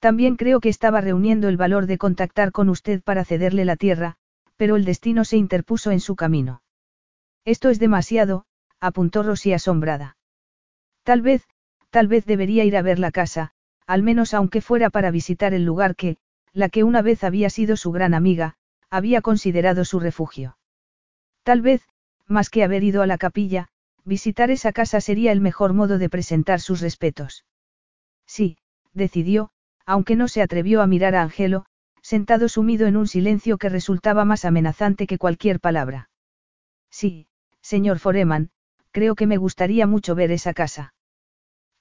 [0.00, 4.16] También creo que estaba reuniendo el valor de contactar con usted para cederle la tierra,
[4.56, 6.62] pero el destino se interpuso en su camino.
[7.44, 8.46] Esto es demasiado,
[8.80, 10.16] apuntó Rosy asombrada.
[11.02, 11.46] Tal vez,
[11.90, 13.52] tal vez debería ir a ver la casa,
[13.86, 16.16] al menos aunque fuera para visitar el lugar que,
[16.52, 18.56] la que una vez había sido su gran amiga,
[18.88, 20.56] había considerado su refugio.
[21.42, 21.82] Tal vez,
[22.26, 23.68] más que haber ido a la capilla,
[24.04, 27.44] visitar esa casa sería el mejor modo de presentar sus respetos.
[28.26, 28.56] Sí,
[28.92, 29.50] decidió,
[29.86, 31.64] aunque no se atrevió a mirar a Angelo,
[32.02, 36.10] sentado sumido en un silencio que resultaba más amenazante que cualquier palabra.
[36.90, 37.26] Sí,
[37.60, 38.50] señor Foreman,
[38.90, 40.94] creo que me gustaría mucho ver esa casa.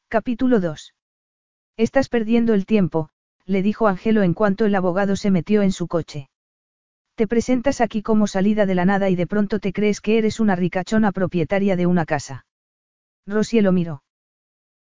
[0.07, 0.93] Capítulo 2.
[1.77, 3.09] Estás perdiendo el tiempo,
[3.45, 6.29] le dijo Angelo en cuanto el abogado se metió en su coche.
[7.15, 10.39] Te presentas aquí como salida de la nada y de pronto te crees que eres
[10.39, 12.45] una ricachona propietaria de una casa.
[13.25, 14.03] Rosie lo miró.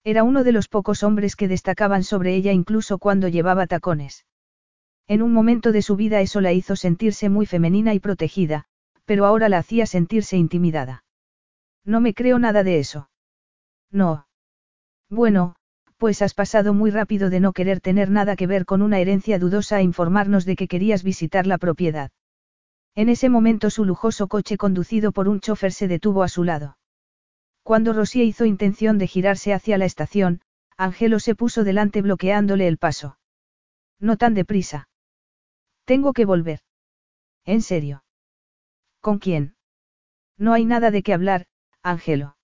[0.09, 4.25] Era uno de los pocos hombres que destacaban sobre ella incluso cuando llevaba tacones.
[5.07, 8.65] En un momento de su vida eso la hizo sentirse muy femenina y protegida,
[9.05, 11.05] pero ahora la hacía sentirse intimidada.
[11.85, 13.11] No me creo nada de eso.
[13.91, 14.27] No.
[15.11, 15.57] Bueno,
[15.99, 19.39] pues has pasado muy rápido de no querer tener nada que ver con una herencia
[19.39, 22.13] dudosa a informarnos de que querías visitar la propiedad.
[22.95, 26.78] En ese momento su lujoso coche conducido por un chofer se detuvo a su lado.
[27.69, 30.41] Cuando Rosía hizo intención de girarse hacia la estación,
[30.79, 33.19] Angelo se puso delante bloqueándole el paso.
[34.01, 34.89] No tan deprisa.
[35.85, 36.61] Tengo que volver.
[37.45, 38.05] ¿En serio?
[39.03, 39.55] ¿Con quién?
[40.39, 41.45] No hay nada de qué hablar,
[41.83, 42.39] Ángelo.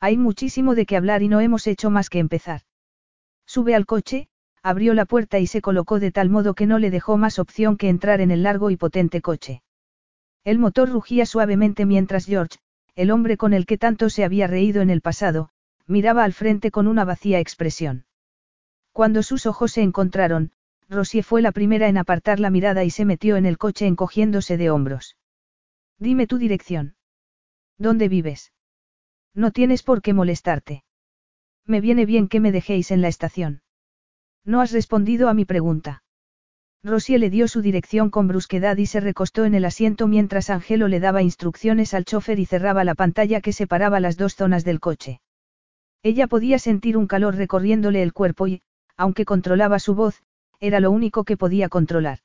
[0.00, 2.62] Hay muchísimo de qué hablar y no hemos hecho más que empezar.
[3.46, 4.30] Sube al coche,
[4.64, 7.76] abrió la puerta y se colocó de tal modo que no le dejó más opción
[7.76, 9.62] que entrar en el largo y potente coche.
[10.42, 12.58] El motor rugía suavemente mientras George,
[13.00, 15.48] el hombre con el que tanto se había reído en el pasado,
[15.86, 18.04] miraba al frente con una vacía expresión.
[18.92, 20.52] Cuando sus ojos se encontraron,
[20.86, 24.58] Rosie fue la primera en apartar la mirada y se metió en el coche encogiéndose
[24.58, 25.16] de hombros.
[25.98, 26.94] Dime tu dirección.
[27.78, 28.52] ¿Dónde vives?
[29.32, 30.84] No tienes por qué molestarte.
[31.64, 33.62] Me viene bien que me dejéis en la estación.
[34.44, 36.02] No has respondido a mi pregunta.
[36.82, 40.88] Rosie le dio su dirección con brusquedad y se recostó en el asiento mientras Angelo
[40.88, 44.80] le daba instrucciones al chofer y cerraba la pantalla que separaba las dos zonas del
[44.80, 45.20] coche.
[46.02, 48.62] Ella podía sentir un calor recorriéndole el cuerpo y,
[48.96, 50.22] aunque controlaba su voz,
[50.58, 52.20] era lo único que podía controlar.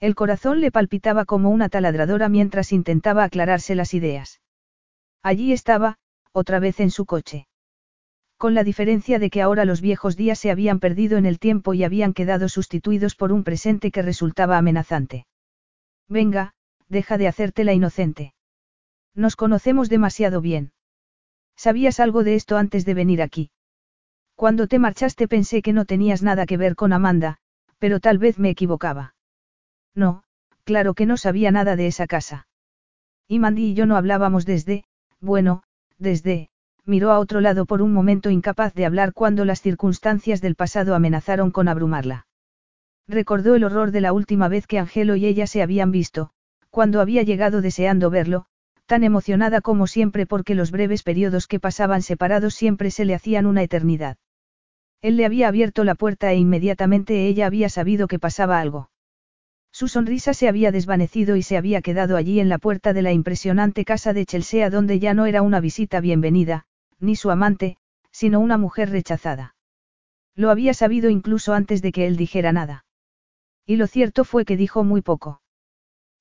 [0.00, 4.40] El corazón le palpitaba como una taladradora mientras intentaba aclararse las ideas.
[5.22, 5.98] Allí estaba,
[6.32, 7.46] otra vez en su coche.
[8.38, 11.72] Con la diferencia de que ahora los viejos días se habían perdido en el tiempo
[11.72, 15.26] y habían quedado sustituidos por un presente que resultaba amenazante.
[16.08, 16.52] Venga,
[16.88, 18.34] deja de hacerte la inocente.
[19.14, 20.72] Nos conocemos demasiado bien.
[21.56, 23.50] ¿Sabías algo de esto antes de venir aquí?
[24.34, 27.38] Cuando te marchaste pensé que no tenías nada que ver con Amanda,
[27.78, 29.14] pero tal vez me equivocaba.
[29.94, 30.24] No,
[30.64, 32.46] claro que no sabía nada de esa casa.
[33.26, 34.84] Y Mandy y yo no hablábamos desde,
[35.20, 35.62] bueno,
[35.98, 36.50] desde,
[36.86, 40.94] miró a otro lado por un momento incapaz de hablar cuando las circunstancias del pasado
[40.94, 42.26] amenazaron con abrumarla.
[43.08, 46.30] Recordó el horror de la última vez que Angelo y ella se habían visto,
[46.70, 48.46] cuando había llegado deseando verlo,
[48.86, 53.46] tan emocionada como siempre porque los breves periodos que pasaban separados siempre se le hacían
[53.46, 54.16] una eternidad.
[55.02, 58.90] Él le había abierto la puerta e inmediatamente ella había sabido que pasaba algo.
[59.72, 63.12] Su sonrisa se había desvanecido y se había quedado allí en la puerta de la
[63.12, 66.64] impresionante casa de Chelsea donde ya no era una visita bienvenida,
[67.00, 67.76] ni su amante,
[68.10, 69.54] sino una mujer rechazada.
[70.34, 72.84] Lo había sabido incluso antes de que él dijera nada.
[73.64, 75.40] Y lo cierto fue que dijo muy poco.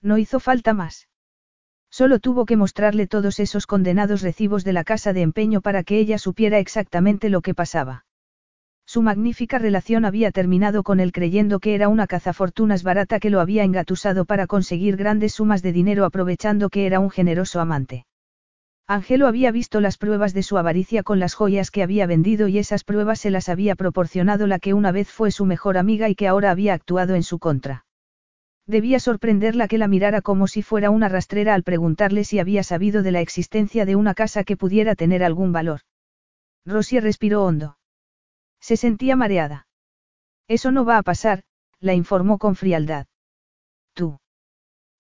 [0.02, 1.08] No hizo falta más.
[1.90, 5.98] Solo tuvo que mostrarle todos esos condenados recibos de la casa de empeño para que
[5.98, 8.06] ella supiera exactamente lo que pasaba.
[8.86, 13.40] Su magnífica relación había terminado con él creyendo que era una cazafortunas barata que lo
[13.40, 18.06] había engatusado para conseguir grandes sumas de dinero aprovechando que era un generoso amante.
[18.88, 22.60] Angelo había visto las pruebas de su avaricia con las joyas que había vendido y
[22.60, 26.14] esas pruebas se las había proporcionado la que una vez fue su mejor amiga y
[26.14, 27.86] que ahora había actuado en su contra.
[28.68, 33.02] Debía sorprenderla que la mirara como si fuera una rastrera al preguntarle si había sabido
[33.02, 35.82] de la existencia de una casa que pudiera tener algún valor.
[36.64, 37.78] Rosie respiró hondo.
[38.60, 39.68] Se sentía mareada.
[40.48, 41.44] Eso no va a pasar,
[41.80, 43.08] la informó con frialdad.
[43.94, 44.20] Tú.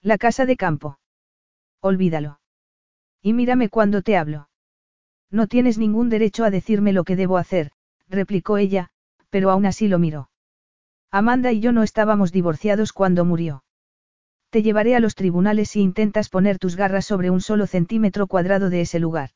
[0.01, 0.99] La casa de campo.
[1.81, 2.39] Olvídalo.
[3.25, 4.49] Y mírame cuando te hablo.
[5.31, 7.71] No tienes ningún derecho a decirme lo que debo hacer,
[8.07, 8.91] replicó ella,
[9.31, 10.29] pero aún así lo miró.
[11.09, 13.63] Amanda y yo no estábamos divorciados cuando murió.
[14.51, 18.69] Te llevaré a los tribunales si intentas poner tus garras sobre un solo centímetro cuadrado
[18.69, 19.31] de ese lugar.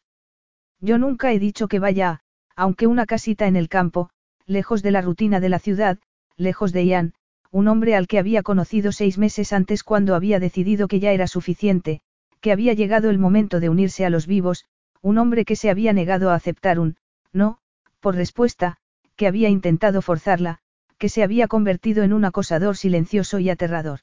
[0.79, 2.19] Yo nunca he dicho que vaya,
[2.55, 4.11] aunque una casita en el campo,
[4.45, 5.97] lejos de la rutina de la ciudad,
[6.37, 7.13] lejos de Ian,
[7.49, 11.25] un hombre al que había conocido seis meses antes cuando había decidido que ya era
[11.25, 12.03] suficiente,
[12.41, 14.65] que había llegado el momento de unirse a los vivos,
[15.01, 16.97] un hombre que se había negado a aceptar un,
[17.31, 17.59] no,
[17.99, 18.77] por respuesta,
[19.15, 20.59] que había intentado forzarla,
[20.97, 24.01] que se había convertido en un acosador silencioso y aterrador.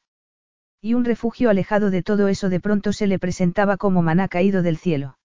[0.81, 4.63] Y un refugio alejado de todo eso de pronto se le presentaba como maná caído
[4.63, 5.19] del cielo.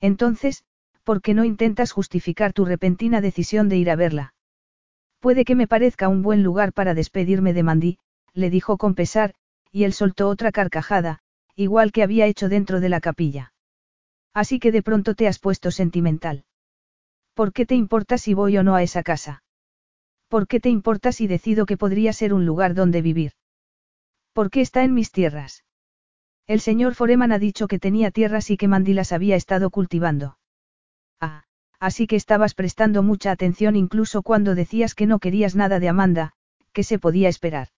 [0.00, 0.64] Entonces,
[1.04, 4.34] ¿por qué no intentas justificar tu repentina decisión de ir a verla?
[5.20, 7.98] Puede que me parezca un buen lugar para despedirme de Mandy,
[8.32, 9.34] le dijo con pesar,
[9.72, 11.20] y él soltó otra carcajada,
[11.56, 13.52] igual que había hecho dentro de la capilla.
[14.34, 16.44] Así que de pronto te has puesto sentimental.
[17.34, 19.42] ¿Por qué te importa si voy o no a esa casa?
[20.28, 23.32] ¿Por qué te importa si decido que podría ser un lugar donde vivir?
[24.32, 25.64] ¿Por qué está en mis tierras?
[26.46, 30.38] El señor Foreman ha dicho que tenía tierras y que Mandy las había estado cultivando.
[31.20, 31.44] Ah,
[31.80, 36.32] así que estabas prestando mucha atención incluso cuando decías que no querías nada de Amanda,
[36.72, 37.68] que se podía esperar.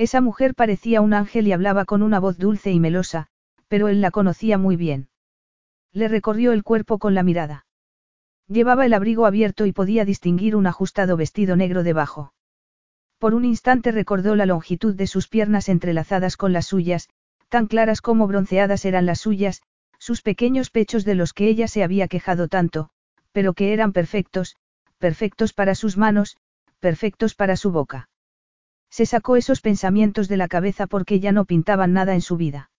[0.00, 3.26] Esa mujer parecía un ángel y hablaba con una voz dulce y melosa,
[3.68, 5.10] pero él la conocía muy bien.
[5.92, 7.66] Le recorrió el cuerpo con la mirada.
[8.48, 12.32] Llevaba el abrigo abierto y podía distinguir un ajustado vestido negro debajo.
[13.18, 17.10] Por un instante recordó la longitud de sus piernas entrelazadas con las suyas,
[17.50, 19.60] tan claras como bronceadas eran las suyas,
[19.98, 22.88] sus pequeños pechos de los que ella se había quejado tanto,
[23.32, 24.56] pero que eran perfectos,
[24.96, 26.38] perfectos para sus manos,
[26.80, 28.08] perfectos para su boca.
[28.90, 32.70] Se sacó esos pensamientos de la cabeza porque ya no pintaban nada en su vida.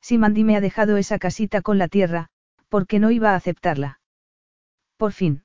[0.00, 2.28] Si Mandy me ha dejado esa casita con la tierra,
[2.68, 4.00] ¿por qué no iba a aceptarla?
[4.96, 5.44] Por fin.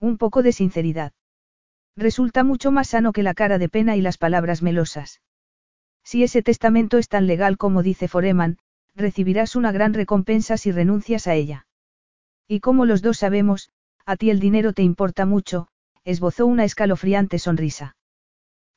[0.00, 1.12] Un poco de sinceridad.
[1.96, 5.20] Resulta mucho más sano que la cara de pena y las palabras melosas.
[6.04, 8.58] Si ese testamento es tan legal como dice Foreman,
[8.94, 11.66] recibirás una gran recompensa si renuncias a ella.
[12.48, 13.70] Y como los dos sabemos,
[14.04, 15.68] a ti el dinero te importa mucho,
[16.04, 17.94] esbozó una escalofriante sonrisa.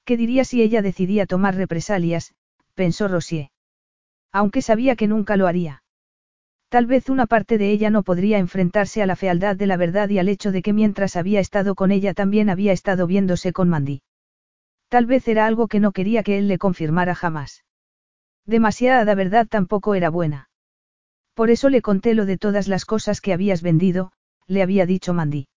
[0.06, 2.36] ¿Qué diría si ella decidía tomar represalias?
[2.76, 3.50] pensó Rosier.
[4.32, 5.82] Aunque sabía que nunca lo haría.
[6.70, 10.10] Tal vez una parte de ella no podría enfrentarse a la fealdad de la verdad
[10.10, 13.70] y al hecho de que mientras había estado con ella también había estado viéndose con
[13.70, 14.02] Mandy.
[14.90, 17.64] Tal vez era algo que no quería que él le confirmara jamás.
[18.46, 20.50] Demasiada verdad tampoco era buena.
[21.34, 24.12] Por eso le conté lo de todas las cosas que habías vendido,
[24.48, 25.48] le había dicho Mandy.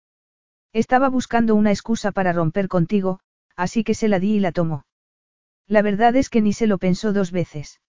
[0.73, 3.21] Estaba buscando una excusa para romper contigo,
[3.59, 4.87] así que se la di y la tomó.
[5.67, 7.81] La verdad es que ni se lo pensó dos veces.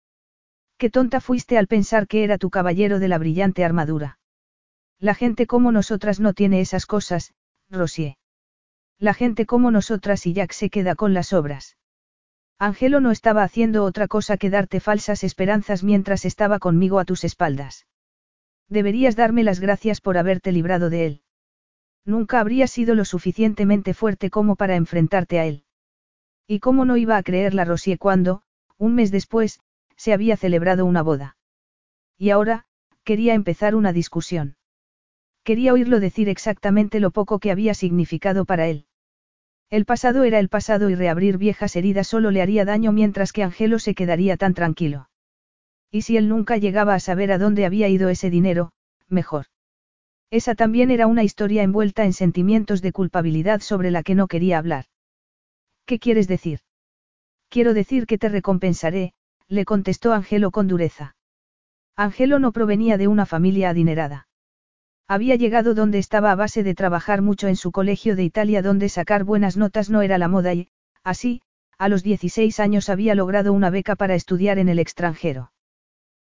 [0.78, 4.18] Qué tonta fuiste al pensar que era tu caballero de la brillante armadura.
[5.00, 7.34] La gente como nosotras no tiene esas cosas,
[7.70, 8.16] Rosier.
[8.98, 11.78] La gente como nosotras y Jack se queda con las obras.
[12.58, 17.24] Angelo no estaba haciendo otra cosa que darte falsas esperanzas mientras estaba conmigo a tus
[17.24, 17.86] espaldas.
[18.68, 21.22] Deberías darme las gracias por haberte librado de él.
[22.06, 25.64] Nunca habría sido lo suficientemente fuerte como para enfrentarte a él.
[26.48, 28.42] ¿Y cómo no iba a creer la Rosier cuando,
[28.78, 29.60] un mes después,
[29.96, 31.38] se había celebrado una boda?
[32.18, 32.66] Y ahora,
[33.04, 34.56] quería empezar una discusión.
[35.44, 38.86] Quería oírlo decir exactamente lo poco que había significado para él.
[39.70, 43.44] El pasado era el pasado y reabrir viejas heridas solo le haría daño mientras que
[43.44, 45.10] Angelo se quedaría tan tranquilo.
[45.92, 48.72] Y si él nunca llegaba a saber a dónde había ido ese dinero,
[49.08, 49.46] mejor.
[50.32, 54.60] Esa también era una historia envuelta en sentimientos de culpabilidad sobre la que no quería
[54.60, 54.86] hablar.
[55.86, 56.60] ¿Qué quieres decir?
[57.50, 59.14] Quiero decir que te recompensaré,
[59.48, 61.16] le contestó Angelo con dureza.
[61.96, 64.28] Angelo no provenía de una familia adinerada.
[65.08, 68.90] Había llegado donde estaba a base de trabajar mucho en su colegio de Italia donde
[68.90, 70.70] sacar buenas notas no era la moda y,
[71.04, 71.42] así,
[71.80, 75.52] a los 16 años había logrado una beca para estudiar en el extranjero.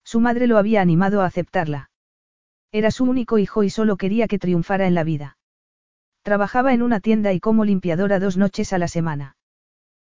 [0.06, 1.89] Su madre lo había animado a aceptarla.
[2.72, 5.38] Era su único hijo y solo quería que triunfara en la vida.
[6.22, 9.38] Trabajaba en una tienda y como limpiadora dos noches a la semana.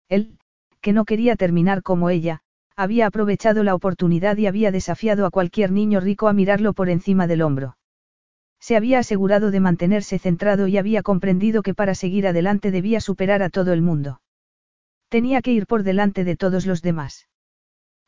[0.08, 0.38] Él,
[0.80, 2.40] que no quería terminar como ella,
[2.76, 7.26] había aprovechado la oportunidad y había desafiado a cualquier niño rico a mirarlo por encima
[7.26, 7.76] del hombro.
[8.58, 13.42] Se había asegurado de mantenerse centrado y había comprendido que para seguir adelante debía superar
[13.42, 14.20] a todo el mundo.
[15.08, 17.28] Tenía que ir por delante de todos los demás.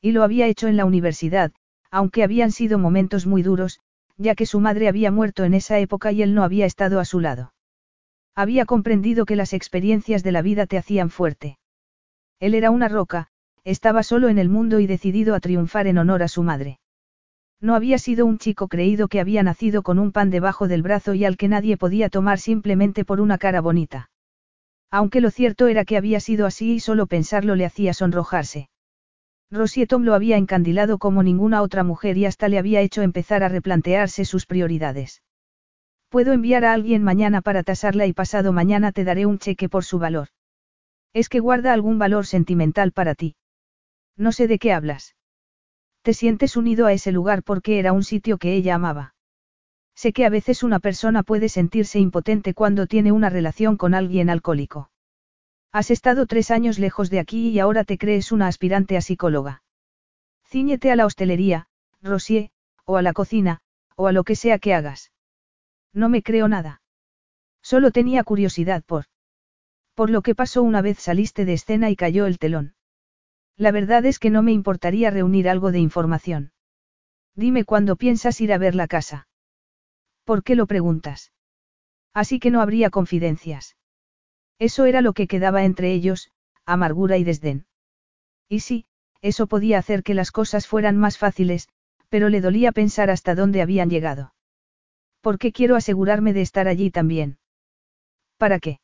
[0.00, 1.52] Y lo había hecho en la universidad,
[1.90, 3.80] aunque habían sido momentos muy duros,
[4.16, 7.04] ya que su madre había muerto en esa época y él no había estado a
[7.04, 7.52] su lado.
[8.34, 11.58] Había comprendido que las experiencias de la vida te hacían fuerte.
[12.40, 13.28] Él era una roca,
[13.64, 16.80] estaba solo en el mundo y decidido a triunfar en honor a su madre.
[17.60, 21.14] No había sido un chico creído que había nacido con un pan debajo del brazo
[21.14, 24.10] y al que nadie podía tomar simplemente por una cara bonita.
[24.90, 28.68] Aunque lo cierto era que había sido así y solo pensarlo le hacía sonrojarse.
[29.52, 33.48] Rosietom lo había encandilado como ninguna otra mujer y hasta le había hecho empezar a
[33.48, 35.22] replantearse sus prioridades.
[36.08, 39.84] Puedo enviar a alguien mañana para tasarla y pasado mañana te daré un cheque por
[39.84, 40.28] su valor.
[41.12, 43.36] Es que guarda algún valor sentimental para ti.
[44.16, 45.16] No sé de qué hablas.
[46.00, 49.14] Te sientes unido a ese lugar porque era un sitio que ella amaba.
[49.94, 54.30] Sé que a veces una persona puede sentirse impotente cuando tiene una relación con alguien
[54.30, 54.91] alcohólico.
[55.72, 59.62] Has estado tres años lejos de aquí y ahora te crees una aspirante a psicóloga.
[60.44, 61.66] Cíñete a la hostelería,
[62.02, 62.50] Rosier,
[62.84, 63.60] o a la cocina,
[63.96, 65.12] o a lo que sea que hagas.
[65.94, 66.82] No me creo nada.
[67.62, 69.06] Solo tenía curiosidad por...
[69.94, 72.74] Por lo que pasó una vez saliste de escena y cayó el telón.
[73.56, 76.52] La verdad es que no me importaría reunir algo de información.
[77.34, 79.26] Dime cuándo piensas ir a ver la casa.
[80.24, 81.32] ¿Por qué lo preguntas?
[82.12, 83.76] Así que no habría confidencias.
[84.68, 86.30] Eso era lo que quedaba entre ellos,
[86.64, 87.66] amargura y desdén.
[88.48, 88.84] Y sí,
[89.20, 91.68] eso podía hacer que las cosas fueran más fáciles,
[92.08, 94.34] pero le dolía pensar hasta dónde habían llegado.
[95.20, 97.38] Porque quiero asegurarme de estar allí también.
[98.36, 98.78] ¿Para qué?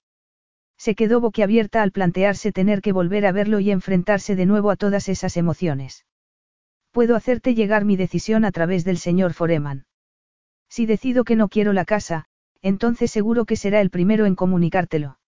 [0.76, 4.76] Se quedó boquiabierta al plantearse tener que volver a verlo y enfrentarse de nuevo a
[4.76, 6.05] todas esas emociones.
[6.91, 9.87] Puedo hacerte llegar mi decisión a través del señor Foreman.
[10.68, 12.24] Si decido que no quiero la casa,
[12.62, 15.18] entonces seguro que será el primero en comunicártelo.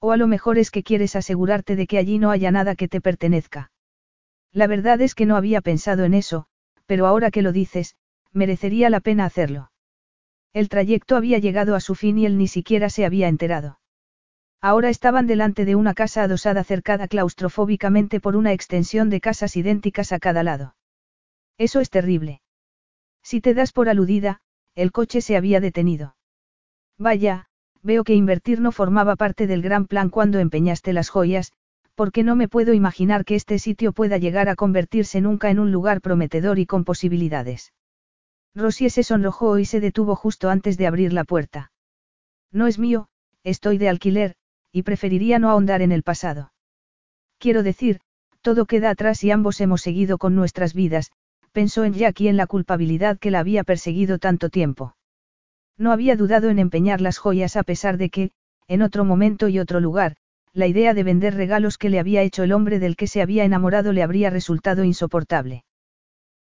[0.00, 2.88] O a lo mejor es que quieres asegurarte de que allí no haya nada que
[2.88, 3.72] te pertenezca.
[4.52, 6.46] La verdad es que no había pensado en eso,
[6.86, 7.96] pero ahora que lo dices,
[8.32, 9.72] merecería la pena hacerlo.
[10.52, 13.78] El trayecto había llegado a su fin y él ni siquiera se había enterado.
[14.60, 20.12] Ahora estaban delante de una casa adosada cercada claustrofóbicamente por una extensión de casas idénticas
[20.12, 20.74] a cada lado.
[21.58, 22.40] Eso es terrible.
[23.22, 24.40] Si te das por aludida,
[24.74, 26.16] el coche se había detenido.
[26.96, 27.47] Vaya,
[27.82, 31.52] veo que invertir no formaba parte del gran plan cuando empeñaste las joyas,
[31.94, 35.72] porque no me puedo imaginar que este sitio pueda llegar a convertirse nunca en un
[35.72, 37.72] lugar prometedor y con posibilidades.
[38.54, 41.72] Rosie se sonrojó y se detuvo justo antes de abrir la puerta.
[42.52, 43.08] No es mío,
[43.44, 44.34] estoy de alquiler,
[44.72, 46.52] y preferiría no ahondar en el pasado.
[47.38, 48.00] Quiero decir,
[48.42, 51.10] todo queda atrás y ambos hemos seguido con nuestras vidas,
[51.52, 54.94] pensó en Jack y en la culpabilidad que la había perseguido tanto tiempo.
[55.78, 58.32] No había dudado en empeñar las joyas a pesar de que,
[58.66, 60.16] en otro momento y otro lugar,
[60.52, 63.44] la idea de vender regalos que le había hecho el hombre del que se había
[63.44, 65.64] enamorado le habría resultado insoportable.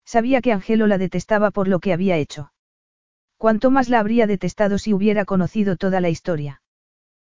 [0.06, 2.52] Sabía que Angelo la detestaba por lo que había hecho.
[3.38, 6.62] Cuanto más la habría detestado si hubiera conocido toda la historia.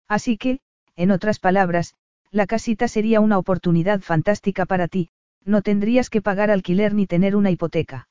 [0.09, 0.59] Así que,
[0.95, 1.95] en otras palabras,
[2.31, 5.09] la casita sería una oportunidad fantástica para ti,
[5.45, 8.07] no tendrías que pagar alquiler ni tener una hipoteca.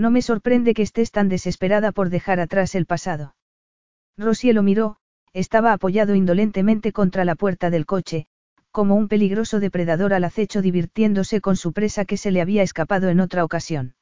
[0.00, 3.34] No me sorprende que estés tan desesperada por dejar atrás el pasado.
[4.16, 4.96] Rosie lo miró,
[5.34, 8.26] estaba apoyado indolentemente contra la puerta del coche,
[8.70, 13.10] como un peligroso depredador al acecho divirtiéndose con su presa que se le había escapado
[13.10, 13.94] en otra ocasión.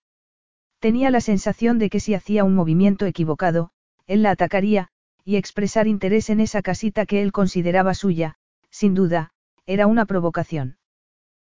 [0.79, 3.73] Tenía la sensación de que si hacía un movimiento equivocado,
[4.07, 4.91] él la atacaría,
[5.25, 8.37] y expresar interés en esa casita que él consideraba suya,
[8.71, 9.33] sin duda,
[9.67, 10.79] era una provocación.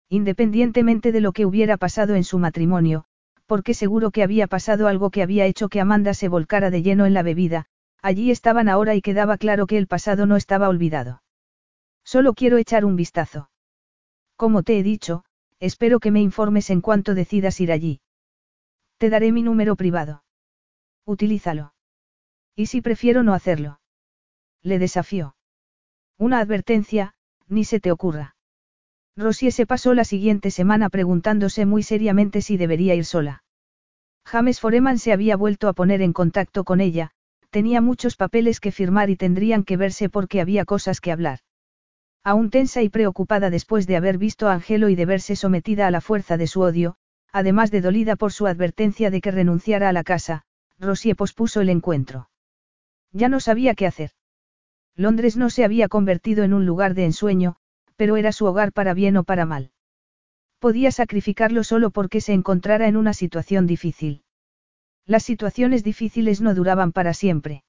[0.08, 3.08] Independientemente de lo que hubiera pasado en su matrimonio,
[3.48, 7.06] porque seguro que había pasado algo que había hecho que Amanda se volcara de lleno
[7.06, 7.66] en la bebida,
[8.02, 11.24] allí estaban ahora y quedaba claro que el pasado no estaba olvidado.
[12.04, 13.50] Solo quiero echar un vistazo.
[14.36, 15.26] Como te he dicho,
[15.60, 18.02] espero que me informes en cuanto decidas ir allí.
[18.98, 20.24] Te daré mi número privado.
[21.06, 21.74] Utilízalo.
[22.56, 23.80] ¿Y si prefiero no hacerlo?
[24.62, 25.36] Le desafió.
[26.18, 27.14] Una advertencia,
[27.48, 28.37] ni se te ocurra.
[29.18, 33.44] Rosie se pasó la siguiente semana preguntándose muy seriamente si debería ir sola.
[34.26, 37.12] James Foreman se había vuelto a poner en contacto con ella,
[37.50, 41.40] tenía muchos papeles que firmar y tendrían que verse porque había cosas que hablar.
[42.24, 45.92] Aún tensa y preocupada después de haber visto a Angelo y de verse sometida a
[45.92, 46.98] la fuerza de su odio,
[47.32, 50.44] además de dolida por su advertencia de que renunciara a la casa,
[50.78, 52.30] Rosie pospuso el encuentro.
[53.14, 54.12] Ya no sabía qué hacer.
[54.96, 57.58] Londres no se había convertido en un lugar de ensueño,
[57.98, 59.72] pero era su hogar para bien o para mal.
[60.60, 64.24] Podía sacrificarlo solo porque se encontrara en una situación difícil.
[65.06, 67.64] Las situaciones difíciles no duraban para siempre.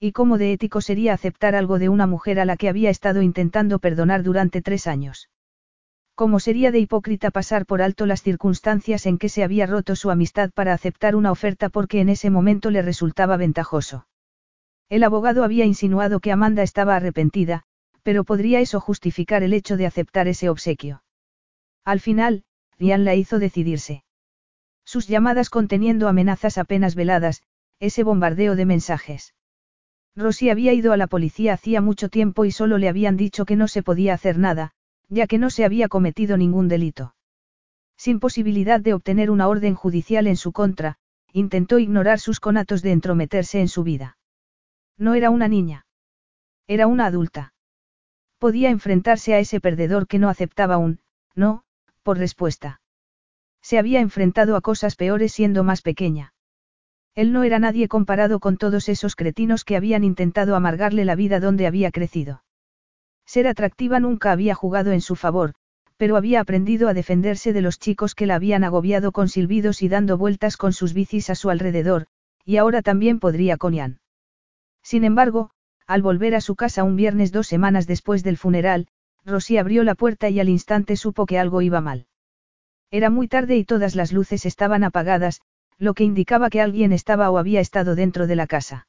[0.00, 3.22] ¿Y cómo de ético sería aceptar algo de una mujer a la que había estado
[3.22, 5.28] intentando perdonar durante tres años?
[6.14, 10.10] ¿Cómo sería de hipócrita pasar por alto las circunstancias en que se había roto su
[10.10, 14.06] amistad para aceptar una oferta porque en ese momento le resultaba ventajoso?
[14.88, 17.64] El abogado había insinuado que Amanda estaba arrepentida,
[18.02, 21.02] pero ¿podría eso justificar el hecho de aceptar ese obsequio?
[21.84, 22.44] Al final,
[22.78, 24.04] Rian la hizo decidirse.
[24.84, 27.42] Sus llamadas conteniendo amenazas apenas veladas,
[27.78, 29.34] ese bombardeo de mensajes.
[30.14, 33.56] Rosy había ido a la policía hacía mucho tiempo y solo le habían dicho que
[33.56, 34.72] no se podía hacer nada,
[35.08, 37.14] ya que no se había cometido ningún delito.
[37.96, 40.96] Sin posibilidad de obtener una orden judicial en su contra,
[41.32, 44.18] intentó ignorar sus conatos de entrometerse en su vida.
[44.98, 45.86] No era una niña.
[46.66, 47.54] Era una adulta.
[48.42, 50.98] Podía enfrentarse a ese perdedor que no aceptaba un,
[51.36, 51.62] no,
[52.02, 52.80] por respuesta.
[53.62, 56.34] Se había enfrentado a cosas peores siendo más pequeña.
[57.14, 61.38] Él no era nadie comparado con todos esos cretinos que habían intentado amargarle la vida
[61.38, 62.42] donde había crecido.
[63.26, 65.54] Ser atractiva nunca había jugado en su favor,
[65.96, 69.88] pero había aprendido a defenderse de los chicos que la habían agobiado con silbidos y
[69.88, 72.08] dando vueltas con sus bicis a su alrededor,
[72.44, 74.00] y ahora también podría con Ian.
[74.82, 75.52] Sin embargo,
[75.86, 78.88] al volver a su casa un viernes dos semanas después del funeral,
[79.24, 82.06] Rosy abrió la puerta y al instante supo que algo iba mal.
[82.90, 85.40] Era muy tarde y todas las luces estaban apagadas,
[85.78, 88.86] lo que indicaba que alguien estaba o había estado dentro de la casa.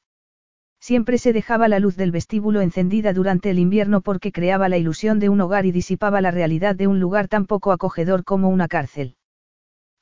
[0.80, 5.18] Siempre se dejaba la luz del vestíbulo encendida durante el invierno porque creaba la ilusión
[5.18, 8.68] de un hogar y disipaba la realidad de un lugar tan poco acogedor como una
[8.68, 9.16] cárcel.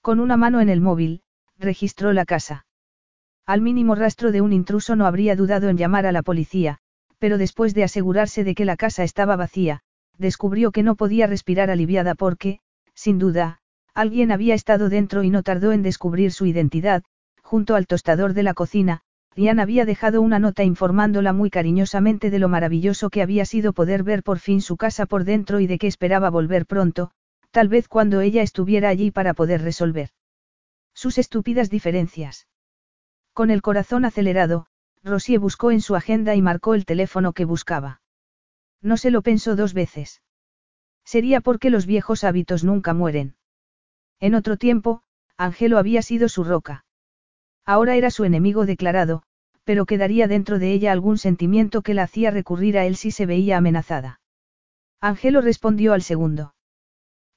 [0.01, 1.23] Con una mano en el móvil,
[1.57, 2.67] registró la casa.
[3.47, 6.79] Al mínimo rastro de un intruso no habría dudado en llamar a la policía,
[7.19, 9.81] pero después de asegurarse de que la casa estaba vacía,
[10.19, 12.61] descubrió que no podía respirar aliviada porque,
[12.95, 13.59] sin duda,
[13.95, 17.03] alguien había estado dentro y no tardó en descubrir su identidad,
[17.43, 19.03] junto al tostador de la cocina,
[19.35, 24.03] Ian había dejado una nota informándola muy cariñosamente de lo maravilloso que había sido poder
[24.03, 27.11] ver por fin su casa por dentro y de que esperaba volver pronto,
[27.51, 30.11] tal vez cuando ella estuviera allí para poder resolver
[30.95, 32.47] sus estúpidas diferencias.
[33.33, 34.67] Con el corazón acelerado,
[35.03, 38.01] Rosie buscó en su agenda y marcó el teléfono que buscaba.
[38.81, 40.23] No se lo pensó dos veces.
[41.05, 43.37] Sería porque los viejos hábitos nunca mueren.
[44.21, 45.03] En otro tiempo,
[45.37, 46.85] Angelo había sido su roca.
[47.65, 49.23] Ahora era su enemigo declarado,
[49.65, 53.27] pero quedaría dentro de ella algún sentimiento que la hacía recurrir a él si se
[53.27, 54.21] veía amenazada.
[55.01, 56.55] Angelo respondió al segundo.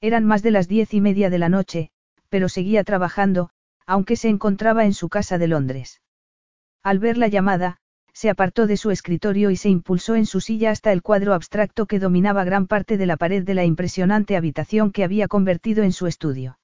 [0.00, 1.90] Eran más de las diez y media de la noche,
[2.28, 3.50] pero seguía trabajando,
[3.86, 6.02] aunque se encontraba en su casa de Londres.
[6.82, 7.78] Al ver la llamada,
[8.12, 11.86] se apartó de su escritorio y se impulsó en su silla hasta el cuadro abstracto
[11.86, 15.92] que dominaba gran parte de la pared de la impresionante habitación que había convertido en
[15.92, 16.58] su estudio.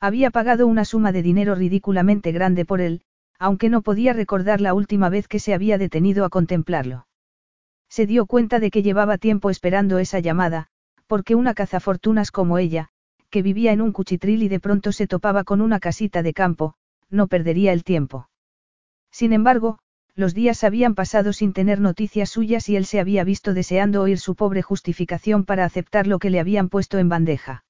[0.00, 3.02] Había pagado una suma de dinero ridículamente grande por él,
[3.38, 7.06] aunque no podía recordar la última vez que se había detenido a contemplarlo.
[7.88, 10.68] Se dio cuenta de que llevaba tiempo esperando esa llamada,
[11.06, 12.90] porque una cazafortunas como ella,
[13.30, 16.74] que vivía en un cuchitril y de pronto se topaba con una casita de campo,
[17.10, 18.28] no perdería el tiempo.
[19.10, 19.78] Sin embargo,
[20.14, 24.18] los días habían pasado sin tener noticias suyas y él se había visto deseando oír
[24.18, 27.64] su pobre justificación para aceptar lo que le habían puesto en bandeja.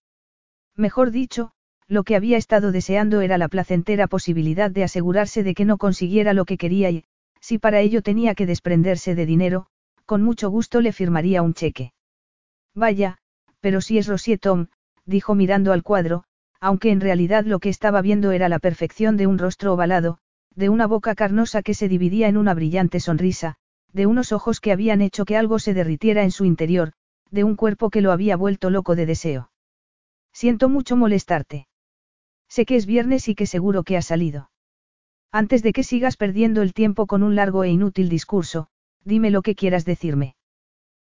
[0.76, 1.50] Mejor dicho,
[1.88, 6.34] lo que había estado deseando era la placentera posibilidad de asegurarse de que no consiguiera
[6.34, 7.04] lo que quería y,
[7.40, 9.66] si para ello tenía que desprenderse de dinero,
[10.04, 11.92] con mucho gusto le firmaría un cheque.
[12.74, 13.18] Vaya,
[13.60, 14.66] pero si es Rosie Tom,
[15.06, 16.24] dijo mirando al cuadro,
[16.60, 20.18] aunque en realidad lo que estaba viendo era la perfección de un rostro ovalado,
[20.54, 23.56] de una boca carnosa que se dividía en una brillante sonrisa,
[23.92, 26.92] de unos ojos que habían hecho que algo se derritiera en su interior,
[27.30, 29.50] de un cuerpo que lo había vuelto loco de deseo.
[30.32, 31.66] Siento mucho molestarte.
[32.48, 34.50] Sé que es viernes y que seguro que has salido.
[35.32, 38.68] Antes de que sigas perdiendo el tiempo con un largo e inútil discurso,
[39.04, 40.36] dime lo que quieras decirme.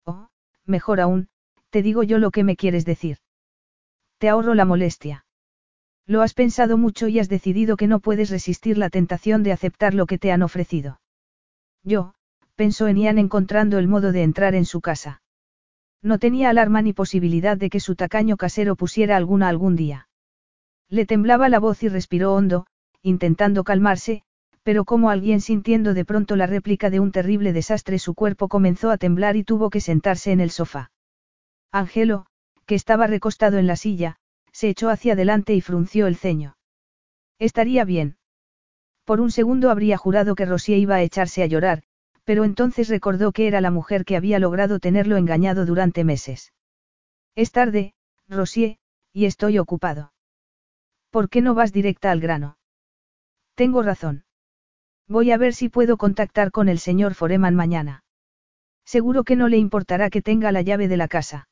[0.05, 0.28] Oh,
[0.64, 1.28] mejor aún,
[1.70, 3.18] te digo yo lo que me quieres decir.
[4.25, 5.27] Te ahorro la molestia.
[6.07, 9.93] Lo has pensado mucho y has decidido que no puedes resistir la tentación de aceptar
[9.93, 10.99] lo que te han ofrecido.
[11.83, 12.14] Yo,
[12.55, 15.20] pensó en Ian encontrando el modo de entrar en su casa.
[16.01, 20.09] No tenía alarma ni posibilidad de que su tacaño casero pusiera alguna algún día.
[20.89, 22.64] Le temblaba la voz y respiró hondo,
[23.03, 24.22] intentando calmarse,
[24.62, 28.91] pero como alguien sintiendo de pronto la réplica de un terrible desastre su cuerpo comenzó
[28.91, 30.93] a temblar y tuvo que sentarse en el sofá.
[31.70, 32.25] Angelo,
[32.65, 34.17] que estaba recostado en la silla,
[34.53, 36.57] se echó hacia adelante y frunció el ceño.
[37.39, 38.17] Estaría bien.
[39.05, 41.83] Por un segundo habría jurado que Rosie iba a echarse a llorar,
[42.25, 46.53] pero entonces recordó que era la mujer que había logrado tenerlo engañado durante meses.
[47.35, 47.95] Es tarde,
[48.29, 48.79] Rosie,
[49.12, 50.12] y estoy ocupado.
[51.11, 52.57] ¿Por qué no vas directa al grano?
[53.55, 54.25] Tengo razón.
[55.07, 58.05] Voy a ver si puedo contactar con el señor Foreman mañana.
[58.85, 61.49] Seguro que no le importará que tenga la llave de la casa.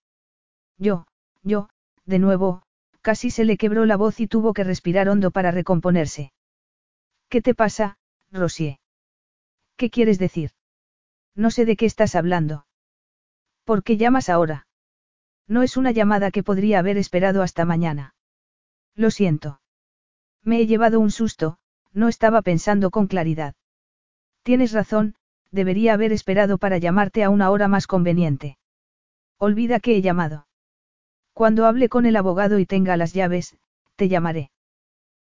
[0.78, 1.06] Yo,
[1.42, 1.68] yo,
[2.04, 2.62] de nuevo,
[3.00, 6.32] casi se le quebró la voz y tuvo que respirar hondo para recomponerse.
[7.28, 7.98] ¿Qué te pasa,
[8.30, 8.80] Rosie?
[9.76, 10.50] ¿Qué quieres decir?
[11.34, 12.66] No sé de qué estás hablando.
[13.64, 14.66] ¿Por qué llamas ahora?
[15.48, 18.14] No es una llamada que podría haber esperado hasta mañana.
[18.94, 19.60] Lo siento.
[20.42, 21.58] Me he llevado un susto,
[21.92, 23.54] no estaba pensando con claridad.
[24.42, 25.14] Tienes razón,
[25.50, 28.58] debería haber esperado para llamarte a una hora más conveniente.
[29.38, 30.46] Olvida que he llamado.
[31.32, 33.56] Cuando hable con el abogado y tenga las llaves,
[33.96, 34.50] te llamaré.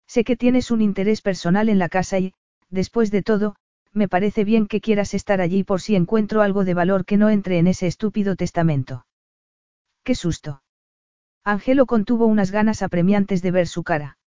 [0.08, 2.34] Sé que tienes un interés personal en la casa y,
[2.70, 3.56] después de todo,
[3.94, 7.30] me parece bien que quieras estar allí por si encuentro algo de valor que no
[7.30, 9.06] entre en ese estúpido testamento.
[10.04, 10.62] Qué susto.
[11.44, 14.18] Angelo contuvo unas ganas apremiantes de ver su cara.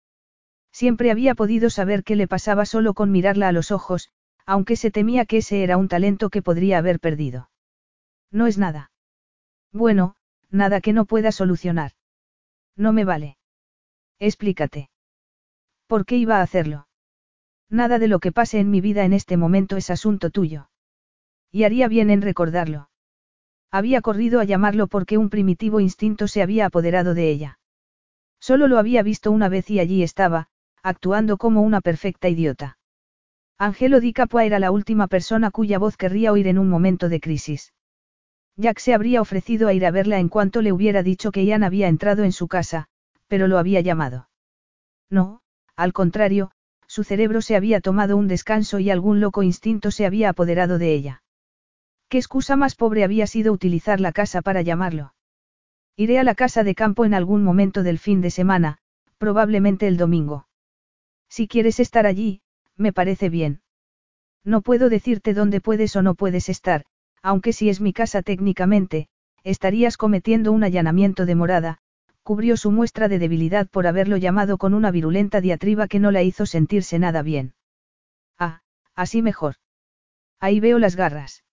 [0.73, 4.11] Siempre había podido saber qué le pasaba solo con mirarla a los ojos,
[4.47, 7.51] aunque se temía que ese era un talento que podría haber perdido.
[8.31, 8.91] No es nada.
[9.73, 10.15] Bueno,
[10.51, 11.93] nada que no pueda solucionar.
[12.77, 13.37] No me vale.
[14.19, 14.91] Explícate.
[15.87, 16.87] ¿Por qué iba a hacerlo?
[17.69, 20.71] Nada de lo que pase en mi vida en este momento es asunto tuyo.
[21.53, 22.91] Y haría bien en recordarlo.
[23.71, 27.59] Había corrido a llamarlo porque un primitivo instinto se había apoderado de ella.
[28.41, 30.49] Solo lo había visto una vez y allí estaba,
[30.83, 32.79] actuando como una perfecta idiota.
[33.59, 37.21] Angelo Di Capua era la última persona cuya voz querría oír en un momento de
[37.21, 37.73] crisis.
[38.61, 41.65] Jack se habría ofrecido a ir a verla en cuanto le hubiera dicho que Ian
[41.65, 42.89] había entrado en su casa,
[43.27, 44.29] pero lo había llamado.
[45.09, 45.41] No,
[45.77, 46.51] al contrario,
[46.87, 50.93] su cerebro se había tomado un descanso y algún loco instinto se había apoderado de
[50.93, 51.23] ella.
[52.11, 55.15] ¿Qué excusa más pobre había sido utilizar la casa para llamarlo?
[55.97, 58.79] Iré a la casa de campo en algún momento del fin de semana,
[59.17, 60.49] probablemente el domingo.
[61.31, 62.43] Si quieres estar allí,
[62.77, 63.63] me parece bien.
[64.45, 66.85] No puedo decirte dónde puedes o no puedes estar,
[67.23, 69.09] aunque si es mi casa técnicamente,
[69.45, 71.79] estarías cometiendo un allanamiento de morada,
[72.23, 76.23] cubrió su muestra de debilidad por haberlo llamado con una virulenta diatriba que no la
[76.23, 77.55] hizo sentirse nada bien.
[78.39, 78.61] Ah,
[78.95, 79.57] así mejor.
[80.39, 81.45] Ahí veo las garras.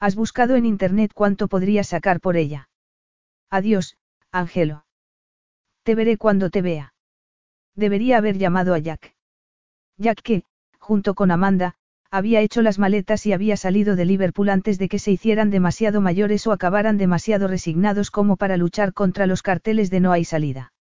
[0.00, 2.68] Has buscado en internet cuánto podrías sacar por ella.
[3.50, 3.96] Adiós,
[4.30, 4.84] Ángelo.
[5.82, 6.94] Te veré cuando te vea.
[7.74, 9.14] Debería haber llamado a Jack.
[9.96, 10.44] Jack que,
[10.78, 11.76] junto con Amanda,
[12.14, 16.00] había hecho las maletas y había salido de Liverpool antes de que se hicieran demasiado
[16.00, 20.72] mayores o acabaran demasiado resignados como para luchar contra los carteles de no hay salida.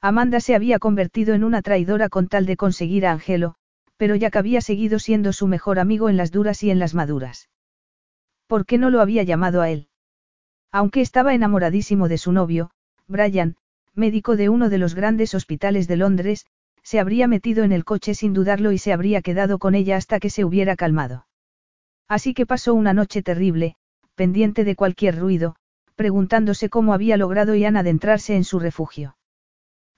[0.00, 3.56] Amanda se había convertido en una traidora con tal de conseguir a Angelo,
[3.96, 7.50] pero Jack había seguido siendo su mejor amigo en las duras y en las maduras.
[8.46, 9.88] ¿Por qué no lo había llamado a él?
[10.70, 12.70] Aunque estaba enamoradísimo de su novio,
[13.08, 13.56] Brian,
[13.96, 16.46] médico de uno de los grandes hospitales de Londres,
[16.82, 20.20] se habría metido en el coche sin dudarlo y se habría quedado con ella hasta
[20.20, 21.26] que se hubiera calmado.
[22.08, 23.76] Así que pasó una noche terrible,
[24.14, 25.56] pendiente de cualquier ruido,
[25.96, 29.16] preguntándose cómo había logrado Ian adentrarse en su refugio.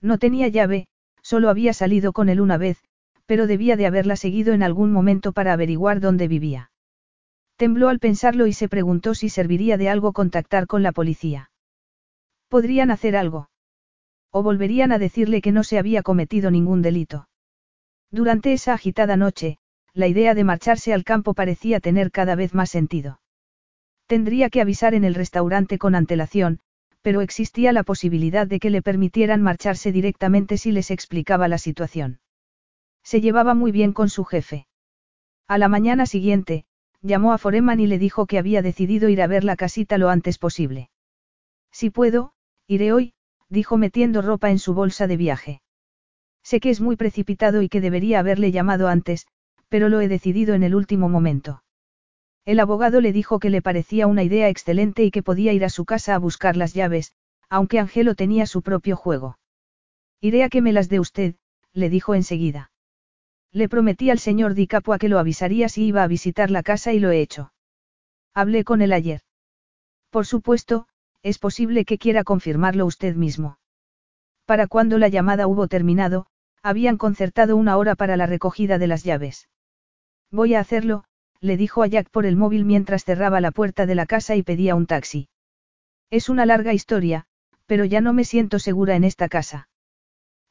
[0.01, 0.87] No tenía llave,
[1.21, 2.83] solo había salido con él una vez,
[3.25, 6.71] pero debía de haberla seguido en algún momento para averiguar dónde vivía.
[7.57, 11.49] Tembló al pensarlo y se preguntó si serviría de algo contactar con la policía.
[12.49, 13.49] ¿Podrían hacer algo?
[14.37, 17.29] O volverían a decirle que no se había cometido ningún delito.
[18.11, 19.59] Durante esa agitada noche,
[19.93, 23.21] la idea de marcharse al campo parecía tener cada vez más sentido.
[24.07, 26.59] Tendría que avisar en el restaurante con antelación,
[27.01, 32.19] pero existía la posibilidad de que le permitieran marcharse directamente si les explicaba la situación.
[33.03, 34.67] Se llevaba muy bien con su jefe.
[35.47, 36.65] A la mañana siguiente,
[37.01, 40.09] llamó a Foreman y le dijo que había decidido ir a ver la casita lo
[40.09, 40.89] antes posible.
[41.71, 42.33] Si puedo,
[42.67, 43.14] iré hoy,
[43.55, 45.61] dijo metiendo ropa en su bolsa de viaje.
[46.43, 49.25] Sé que es muy precipitado y que debería haberle llamado antes,
[49.67, 51.63] pero lo he decidido en el último momento.
[52.45, 55.69] El abogado le dijo que le parecía una idea excelente y que podía ir a
[55.69, 57.13] su casa a buscar las llaves,
[57.49, 59.39] aunque Angelo tenía su propio juego.
[60.21, 61.33] Iré a que me las dé usted,
[61.73, 62.71] le dijo enseguida.
[63.51, 66.93] Le prometí al señor Di Capua que lo avisaría si iba a visitar la casa
[66.93, 67.51] y lo he hecho.
[68.35, 69.21] Hablé con él ayer.
[70.11, 70.87] Por supuesto,
[71.25, 73.57] es posible que quiera confirmarlo usted mismo.
[74.45, 76.27] Para cuando la llamada hubo terminado,
[76.61, 79.49] habían concertado una hora para la recogida de las llaves.
[80.29, 81.05] Voy a hacerlo,
[81.41, 84.43] le dijo a Jack por el móvil mientras cerraba la puerta de la casa y
[84.43, 85.27] pedía un taxi.
[86.11, 87.25] Es una larga historia,
[87.65, 89.67] pero ya no me siento segura en esta casa.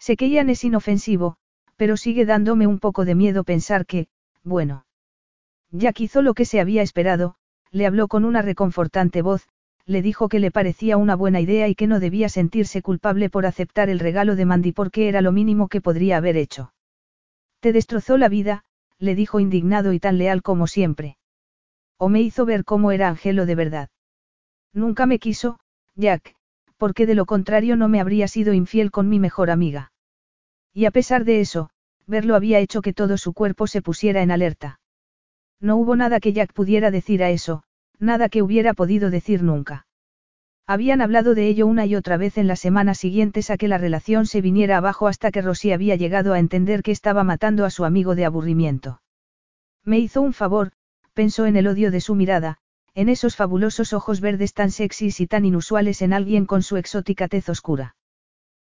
[0.01, 1.37] Sé que Ian es inofensivo,
[1.77, 4.09] pero sigue dándome un poco de miedo pensar que,
[4.43, 4.87] bueno.
[5.71, 7.37] Jack hizo lo que se había esperado,
[7.71, 9.49] le habló con una reconfortante voz,
[9.87, 13.47] le dijo que le parecía una buena idea y que no debía sentirse culpable por
[13.47, 16.73] aceptar el regalo de Mandy porque era lo mínimo que podría haber hecho.
[17.61, 18.65] Te destrozó la vida,
[18.99, 21.19] le dijo indignado y tan leal como siempre.
[21.99, 23.89] O me hizo ver cómo era Angelo de verdad.
[24.73, 25.59] Nunca me quiso,
[25.95, 26.35] Jack,
[26.77, 29.93] porque de lo contrario no me habría sido infiel con mi mejor amiga.
[30.73, 31.71] Y a pesar de eso,
[32.07, 34.81] verlo había hecho que todo su cuerpo se pusiera en alerta.
[35.61, 37.63] No hubo nada que Jack pudiera decir a eso,
[37.99, 39.87] Nada que hubiera podido decir nunca.
[40.67, 43.77] Habían hablado de ello una y otra vez en las semanas siguientes a que la
[43.77, 47.71] relación se viniera abajo hasta que Rosy había llegado a entender que estaba matando a
[47.71, 49.03] su amigo de aburrimiento.
[49.85, 50.73] Me hizo un favor,
[51.13, 52.59] pensó en el odio de su mirada,
[52.95, 57.29] en esos fabulosos ojos verdes tan sexys y tan inusuales en alguien con su exótica
[57.29, 57.97] tez oscura.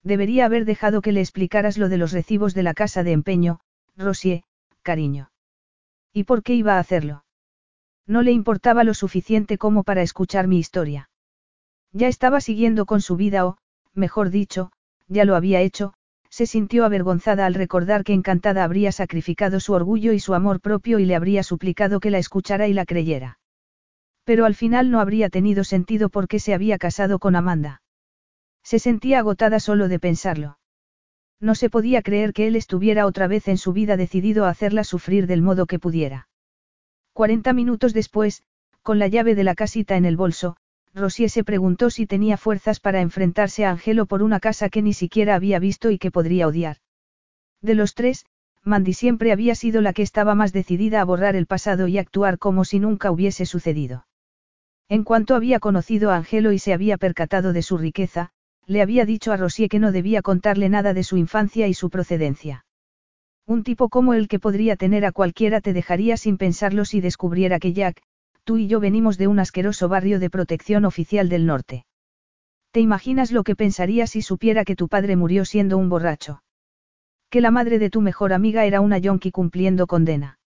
[0.04, 3.60] Debería haber dejado que le explicaras lo de los recibos de la casa de empeño,
[3.96, 4.44] Rosie,
[4.82, 5.30] cariño.
[6.12, 7.24] ¿Y por qué iba a hacerlo?
[8.06, 11.10] No le importaba lo suficiente como para escuchar mi historia.
[11.92, 13.58] Ya estaba siguiendo con su vida o,
[13.94, 14.72] mejor dicho,
[15.08, 15.94] ya lo había hecho,
[16.28, 21.00] se sintió avergonzada al recordar que encantada habría sacrificado su orgullo y su amor propio
[21.00, 23.38] y le habría suplicado que la escuchara y la creyera.
[24.24, 27.82] Pero al final no habría tenido sentido porque se había casado con Amanda.
[28.62, 30.58] Se sentía agotada solo de pensarlo.
[31.40, 34.84] No se podía creer que él estuviera otra vez en su vida decidido a hacerla
[34.84, 36.28] sufrir del modo que pudiera.
[37.20, 38.44] Cuarenta minutos después,
[38.80, 40.56] con la llave de la casita en el bolso,
[40.94, 44.94] Rosie se preguntó si tenía fuerzas para enfrentarse a Angelo por una casa que ni
[44.94, 46.78] siquiera había visto y que podría odiar.
[47.60, 48.24] De los tres,
[48.64, 52.38] Mandy siempre había sido la que estaba más decidida a borrar el pasado y actuar
[52.38, 54.06] como si nunca hubiese sucedido.
[54.88, 58.30] En cuanto había conocido a Angelo y se había percatado de su riqueza,
[58.64, 61.90] le había dicho a Rosie que no debía contarle nada de su infancia y su
[61.90, 62.64] procedencia.
[63.50, 67.58] Un tipo como el que podría tener a cualquiera te dejaría sin pensarlo si descubriera
[67.58, 68.00] que Jack,
[68.44, 71.84] tú y yo venimos de un asqueroso barrio de protección oficial del norte.
[72.70, 76.44] ¿Te imaginas lo que pensaría si supiera que tu padre murió siendo un borracho?
[77.28, 80.38] Que la madre de tu mejor amiga era una yonki cumpliendo condena.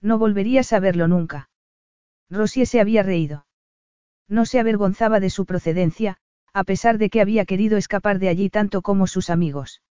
[0.00, 1.50] No volverías a verlo nunca.
[2.30, 3.44] Rosie se había reído.
[4.26, 6.16] No se avergonzaba de su procedencia,
[6.54, 9.82] a pesar de que había querido escapar de allí tanto como sus amigos.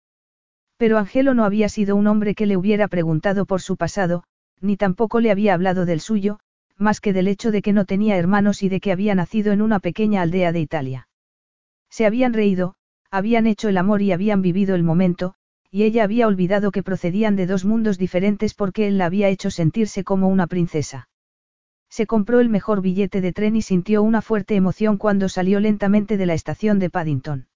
[0.81, 4.23] Pero Angelo no había sido un hombre que le hubiera preguntado por su pasado,
[4.61, 6.39] ni tampoco le había hablado del suyo,
[6.75, 9.61] más que del hecho de que no tenía hermanos y de que había nacido en
[9.61, 11.07] una pequeña aldea de Italia.
[11.91, 12.73] Se habían reído,
[13.11, 15.35] habían hecho el amor y habían vivido el momento,
[15.69, 19.51] y ella había olvidado que procedían de dos mundos diferentes porque él la había hecho
[19.51, 21.09] sentirse como una princesa.
[21.91, 26.17] Se compró el mejor billete de tren y sintió una fuerte emoción cuando salió lentamente
[26.17, 27.50] de la estación de Paddington.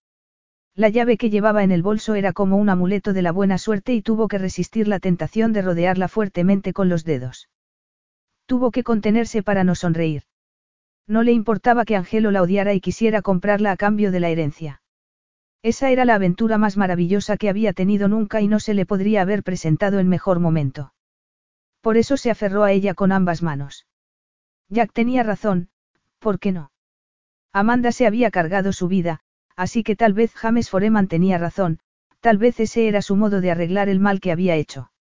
[0.76, 3.94] La llave que llevaba en el bolso era como un amuleto de la buena suerte
[3.94, 7.50] y tuvo que resistir la tentación de rodearla fuertemente con los dedos.
[8.46, 10.24] Tuvo que contenerse para no sonreír.
[11.08, 14.82] No le importaba que Angelo la odiara y quisiera comprarla a cambio de la herencia.
[15.64, 19.22] Esa era la aventura más maravillosa que había tenido nunca y no se le podría
[19.22, 20.94] haber presentado en mejor momento.
[21.82, 23.88] Por eso se aferró a ella con ambas manos.
[24.70, 25.70] Jack tenía razón,
[26.20, 26.72] ¿por qué no?
[27.54, 29.22] Amanda se había cargado su vida,
[29.56, 31.80] así que tal vez James Foreman tenía razón,
[32.20, 34.92] tal vez ese era su modo de arreglar el mal que había hecho.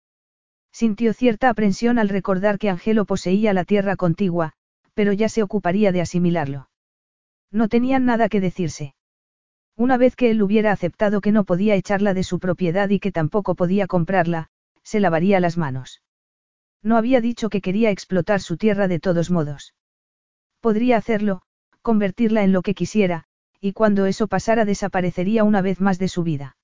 [0.72, 4.52] Sintió cierta aprensión al recordar que Angelo poseía la tierra contigua,
[4.94, 6.68] pero ya se ocuparía de asimilarlo.
[7.50, 8.94] No tenían nada que decirse.
[9.76, 13.12] Una vez que él hubiera aceptado que no podía echarla de su propiedad y que
[13.12, 14.48] tampoco podía comprarla,
[14.82, 16.02] se lavaría las manos.
[16.82, 19.74] No había dicho que quería explotar su tierra de todos modos.
[20.60, 21.42] Podría hacerlo,
[21.82, 23.24] convertirla en lo que quisiera,
[23.64, 26.58] y cuando eso pasara desaparecería una vez más de su vida.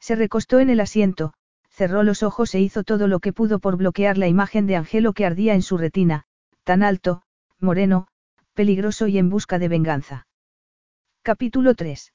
[0.00, 1.34] Se recostó en el asiento,
[1.70, 5.12] cerró los ojos e hizo todo lo que pudo por bloquear la imagen de Angelo
[5.12, 6.24] que ardía en su retina,
[6.64, 7.22] tan alto,
[7.60, 8.08] moreno,
[8.54, 10.26] peligroso y en busca de venganza.
[11.22, 12.12] Capítulo 3.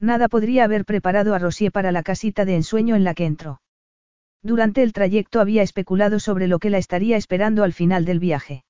[0.00, 3.62] Nada podría haber preparado a Rosier para la casita de ensueño en la que entró.
[4.42, 8.64] Durante el trayecto había especulado sobre lo que la estaría esperando al final del viaje.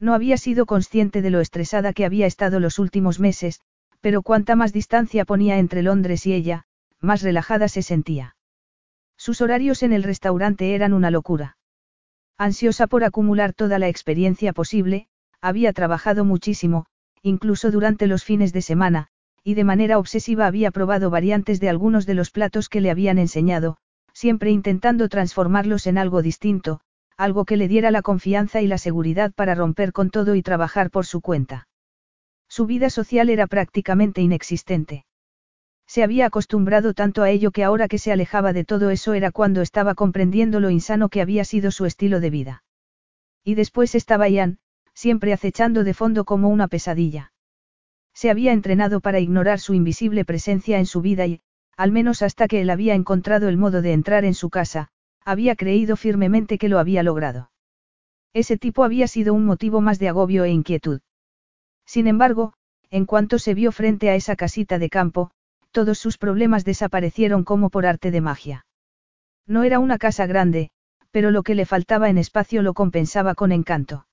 [0.00, 3.60] No había sido consciente de lo estresada que había estado los últimos meses,
[4.04, 6.66] pero cuanta más distancia ponía entre Londres y ella,
[7.00, 8.36] más relajada se sentía.
[9.16, 11.56] Sus horarios en el restaurante eran una locura.
[12.36, 15.06] Ansiosa por acumular toda la experiencia posible,
[15.40, 16.84] había trabajado muchísimo,
[17.22, 19.06] incluso durante los fines de semana,
[19.42, 23.16] y de manera obsesiva había probado variantes de algunos de los platos que le habían
[23.16, 23.78] enseñado,
[24.12, 26.82] siempre intentando transformarlos en algo distinto,
[27.16, 30.90] algo que le diera la confianza y la seguridad para romper con todo y trabajar
[30.90, 31.68] por su cuenta.
[32.56, 35.06] Su vida social era prácticamente inexistente.
[35.88, 39.32] Se había acostumbrado tanto a ello que ahora que se alejaba de todo eso era
[39.32, 42.62] cuando estaba comprendiendo lo insano que había sido su estilo de vida.
[43.42, 44.58] Y después estaba Ian,
[44.94, 47.32] siempre acechando de fondo como una pesadilla.
[48.12, 51.40] Se había entrenado para ignorar su invisible presencia en su vida y,
[51.76, 54.90] al menos hasta que él había encontrado el modo de entrar en su casa,
[55.24, 57.50] había creído firmemente que lo había logrado.
[58.32, 61.00] Ese tipo había sido un motivo más de agobio e inquietud.
[61.86, 62.54] Sin embargo,
[62.90, 65.30] en cuanto se vio frente a esa casita de campo,
[65.72, 68.66] todos sus problemas desaparecieron como por arte de magia.
[69.46, 70.70] No era una casa grande,
[71.10, 74.06] pero lo que le faltaba en espacio lo compensaba con encanto.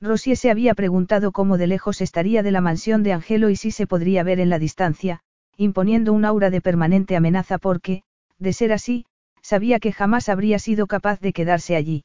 [0.00, 3.70] Rosie se había preguntado cómo de lejos estaría de la mansión de Angelo y si
[3.70, 5.20] se podría ver en la distancia,
[5.56, 8.02] imponiendo un aura de permanente amenaza porque,
[8.38, 9.06] de ser así,
[9.40, 12.04] sabía que jamás habría sido capaz de quedarse allí.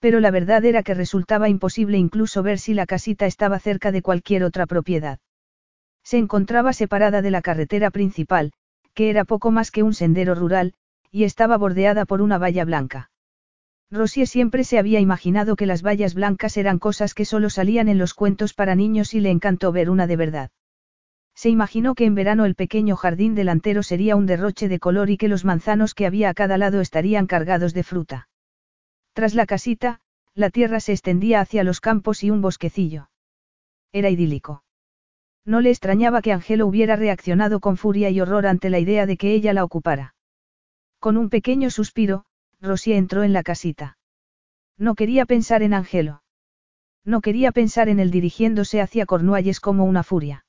[0.00, 4.02] Pero la verdad era que resultaba imposible incluso ver si la casita estaba cerca de
[4.02, 5.18] cualquier otra propiedad.
[6.04, 8.52] Se encontraba separada de la carretera principal,
[8.94, 10.74] que era poco más que un sendero rural,
[11.10, 13.10] y estaba bordeada por una valla blanca.
[13.90, 17.98] Rosie siempre se había imaginado que las vallas blancas eran cosas que solo salían en
[17.98, 20.50] los cuentos para niños y le encantó ver una de verdad.
[21.34, 25.16] Se imaginó que en verano el pequeño jardín delantero sería un derroche de color y
[25.16, 28.28] que los manzanos que había a cada lado estarían cargados de fruta.
[29.18, 29.98] Tras la casita,
[30.36, 33.10] la tierra se extendía hacia los campos y un bosquecillo.
[33.90, 34.62] Era idílico.
[35.44, 39.16] No le extrañaba que Angelo hubiera reaccionado con furia y horror ante la idea de
[39.16, 40.14] que ella la ocupara.
[41.00, 42.26] Con un pequeño suspiro,
[42.60, 43.98] Rosie entró en la casita.
[44.76, 46.22] No quería pensar en Angelo.
[47.04, 50.44] No quería pensar en él dirigiéndose hacia Cornualles como una furia.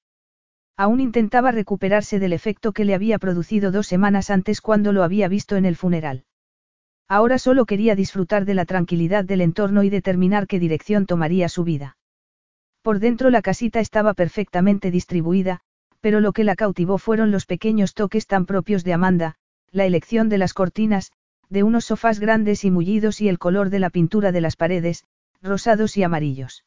[0.78, 5.28] Aún intentaba recuperarse del efecto que le había producido dos semanas antes cuando lo había
[5.28, 6.26] visto en el funeral.
[7.10, 11.64] Ahora solo quería disfrutar de la tranquilidad del entorno y determinar qué dirección tomaría su
[11.64, 11.98] vida.
[12.84, 15.62] Por dentro la casita estaba perfectamente distribuida,
[16.02, 19.36] pero lo que la cautivó fueron los pequeños toques tan propios de Amanda,
[19.72, 21.12] la elección de las cortinas,
[21.50, 25.04] de unos sofás grandes y mullidos y el color de la pintura de las paredes,
[25.42, 26.64] rosados y amarillos.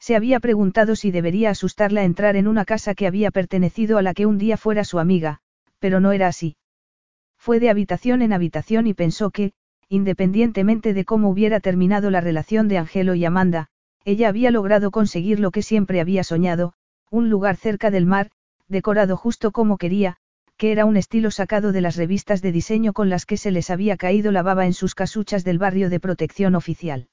[0.00, 4.12] Se había preguntado si debería asustarla entrar en una casa que había pertenecido a la
[4.12, 5.38] que un día fuera su amiga,
[5.78, 6.56] pero no era así.
[7.42, 9.52] Fue de habitación en habitación y pensó que,
[9.88, 13.66] independientemente de cómo hubiera terminado la relación de Angelo y Amanda,
[14.04, 16.74] ella había logrado conseguir lo que siempre había soñado,
[17.10, 18.30] un lugar cerca del mar,
[18.68, 20.18] decorado justo como quería,
[20.56, 23.70] que era un estilo sacado de las revistas de diseño con las que se les
[23.70, 27.08] había caído la baba en sus casuchas del barrio de protección oficial.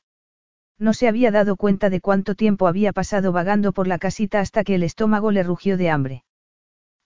[0.77, 4.63] No se había dado cuenta de cuánto tiempo había pasado vagando por la casita hasta
[4.63, 6.23] que el estómago le rugió de hambre.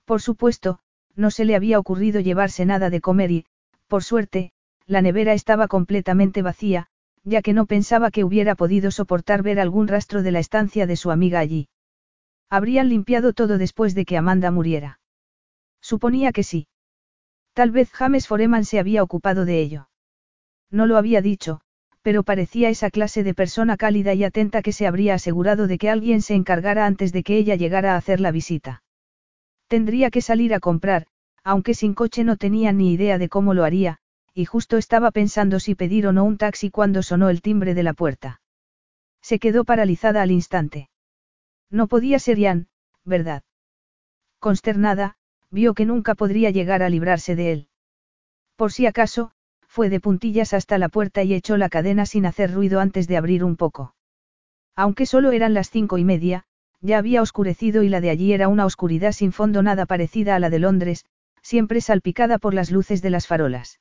[0.03, 0.81] Por supuesto,
[1.15, 3.45] no se le había ocurrido llevarse nada de comer y,
[3.87, 4.51] por suerte,
[4.85, 6.87] la nevera estaba completamente vacía,
[7.23, 10.95] ya que no pensaba que hubiera podido soportar ver algún rastro de la estancia de
[10.95, 11.69] su amiga allí.
[12.49, 14.99] Habrían limpiado todo después de que Amanda muriera.
[15.81, 16.67] Suponía que sí.
[17.53, 19.89] Tal vez James Foreman se había ocupado de ello.
[20.69, 21.61] No lo había dicho,
[22.01, 25.89] pero parecía esa clase de persona cálida y atenta que se habría asegurado de que
[25.89, 28.82] alguien se encargara antes de que ella llegara a hacer la visita.
[29.73, 31.07] Tendría que salir a comprar,
[31.43, 33.97] aunque sin coche no tenía ni idea de cómo lo haría,
[34.31, 37.81] y justo estaba pensando si pedir o no un taxi cuando sonó el timbre de
[37.81, 38.39] la puerta.
[39.23, 40.91] Se quedó paralizada al instante.
[41.71, 42.67] No podía ser Ian,
[43.03, 43.41] ¿verdad?
[44.37, 45.15] Consternada,
[45.49, 47.67] vio que nunca podría llegar a librarse de él.
[48.55, 49.31] Por si acaso,
[49.67, 53.17] fue de puntillas hasta la puerta y echó la cadena sin hacer ruido antes de
[53.17, 53.95] abrir un poco.
[54.75, 56.45] Aunque solo eran las cinco y media,
[56.83, 60.39] ya había oscurecido y la de allí era una oscuridad sin fondo nada parecida a
[60.39, 61.05] la de Londres,
[61.41, 63.79] siempre salpicada por las luces de las farolas.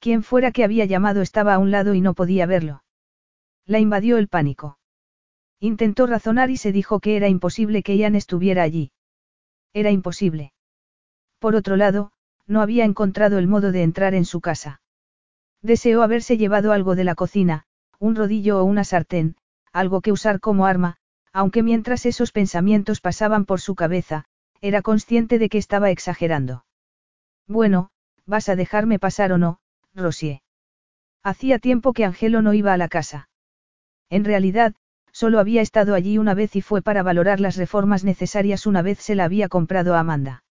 [0.00, 2.82] Quien fuera que había llamado estaba a un lado y no podía verlo.
[3.66, 4.78] La invadió el pánico.
[5.60, 8.92] Intentó razonar y se dijo que era imposible que Ian estuviera allí.
[9.74, 10.54] Era imposible.
[11.38, 12.12] Por otro lado,
[12.46, 14.80] no había encontrado el modo de entrar en su casa.
[15.60, 17.64] Deseó haberse llevado algo de la cocina,
[17.98, 19.36] un rodillo o una sartén,
[19.72, 20.96] algo que usar como arma,
[21.36, 24.24] aunque mientras esos pensamientos pasaban por su cabeza,
[24.62, 26.64] era consciente de que estaba exagerando.
[27.46, 27.90] Bueno,
[28.24, 29.58] ¿vas a dejarme pasar o no,
[29.94, 30.40] Rosie?
[31.22, 33.28] Hacía tiempo que Angelo no iba a la casa.
[34.08, 34.76] En realidad,
[35.12, 38.98] solo había estado allí una vez y fue para valorar las reformas necesarias una vez
[39.00, 40.42] se la había comprado a Amanda.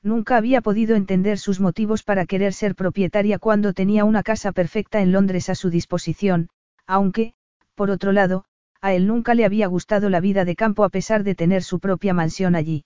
[0.00, 5.00] Nunca había podido entender sus motivos para querer ser propietaria cuando tenía una casa perfecta
[5.00, 6.50] en Londres a su disposición,
[6.86, 7.34] aunque,
[7.74, 8.44] por otro lado,
[8.84, 11.80] a él nunca le había gustado la vida de campo a pesar de tener su
[11.80, 12.84] propia mansión allí.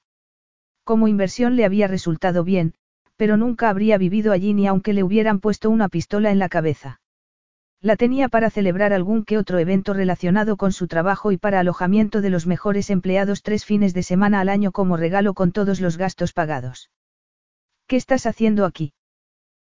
[0.85, 2.75] Como inversión le había resultado bien,
[3.17, 7.01] pero nunca habría vivido allí ni aunque le hubieran puesto una pistola en la cabeza.
[7.81, 12.21] La tenía para celebrar algún que otro evento relacionado con su trabajo y para alojamiento
[12.21, 15.97] de los mejores empleados tres fines de semana al año como regalo con todos los
[15.97, 16.91] gastos pagados.
[17.89, 18.93] ¿Qué estás haciendo aquí?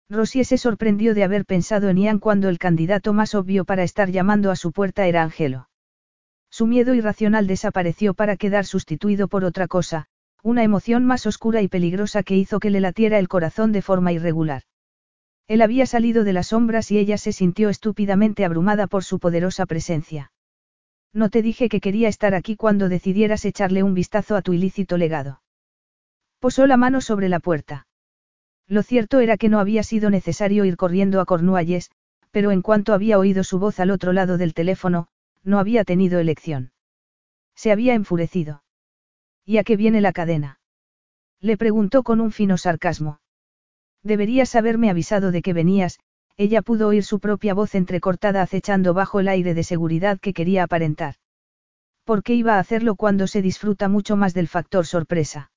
[0.09, 4.09] Rosie se sorprendió de haber pensado en Ian cuando el candidato más obvio para estar
[4.09, 5.67] llamando a su puerta era Angelo.
[6.53, 10.05] Su miedo irracional desapareció para quedar sustituido por otra cosa,
[10.43, 14.11] una emoción más oscura y peligrosa que hizo que le latiera el corazón de forma
[14.11, 14.61] irregular.
[15.47, 19.65] Él había salido de las sombras y ella se sintió estúpidamente abrumada por su poderosa
[19.65, 20.31] presencia.
[21.11, 24.97] No te dije que quería estar aquí cuando decidieras echarle un vistazo a tu ilícito
[24.97, 25.41] legado.
[26.37, 27.87] Posó la mano sobre la puerta.
[28.67, 31.89] Lo cierto era que no había sido necesario ir corriendo a Cornualles,
[32.29, 35.07] pero en cuanto había oído su voz al otro lado del teléfono,
[35.43, 36.71] no había tenido elección.
[37.55, 38.63] Se había enfurecido.
[39.45, 40.59] ¿Y a qué viene la cadena?
[41.39, 43.19] Le preguntó con un fino sarcasmo.
[44.01, 45.99] Deberías haberme avisado de que venías,
[46.37, 50.63] ella pudo oír su propia voz entrecortada acechando bajo el aire de seguridad que quería
[50.63, 51.15] aparentar.
[52.03, 55.51] ¿Por qué iba a hacerlo cuando se disfruta mucho más del factor sorpresa?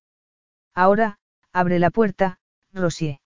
[0.74, 1.18] Ahora,
[1.52, 2.38] abre la puerta,
[2.72, 3.20] Rosie.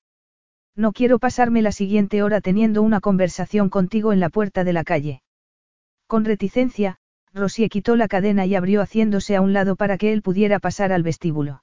[0.77, 4.85] No quiero pasarme la siguiente hora teniendo una conversación contigo en la puerta de la
[4.85, 5.23] calle.
[6.11, 6.97] Con reticencia,
[7.33, 10.91] Rosie quitó la cadena y abrió haciéndose a un lado para que él pudiera pasar
[10.91, 11.63] al vestíbulo.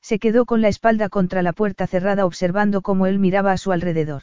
[0.00, 3.72] Se quedó con la espalda contra la puerta cerrada observando cómo él miraba a su
[3.72, 4.22] alrededor.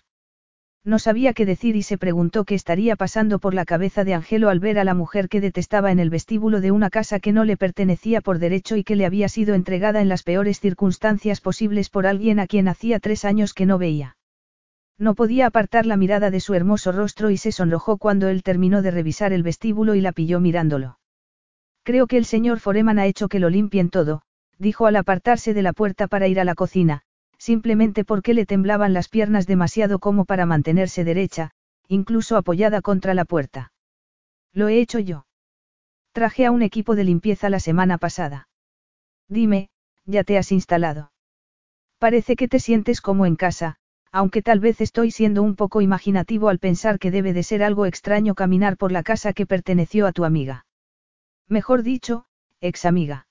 [0.85, 4.47] No sabía qué decir y se preguntó qué estaría pasando por la cabeza de Angelo
[4.47, 7.43] al ver a la mujer que detestaba en el vestíbulo de una casa que no
[7.43, 11.89] le pertenecía por derecho y que le había sido entregada en las peores circunstancias posibles
[11.89, 14.15] por alguien a quien hacía tres años que no veía.
[14.97, 18.81] No podía apartar la mirada de su hermoso rostro y se sonrojó cuando él terminó
[18.81, 20.99] de revisar el vestíbulo y la pilló mirándolo.
[21.83, 24.21] Creo que el señor Foreman ha hecho que lo limpien todo,
[24.57, 27.01] dijo al apartarse de la puerta para ir a la cocina,
[27.37, 31.51] simplemente porque le temblaban las piernas demasiado como para mantenerse derecha,
[31.87, 33.73] incluso apoyada contra la puerta.
[34.53, 35.25] Lo he hecho yo.
[36.13, 38.47] Traje a un equipo de limpieza la semana pasada.
[39.27, 39.69] Dime,
[40.05, 41.11] ¿ya te has instalado?
[41.97, 43.77] Parece que te sientes como en casa,
[44.13, 47.87] aunque tal vez estoy siendo un poco imaginativo al pensar que debe de ser algo
[47.87, 50.67] extraño caminar por la casa que perteneció a tu amiga.
[51.49, 52.27] Mejor dicho,
[52.61, 53.25] ex amiga.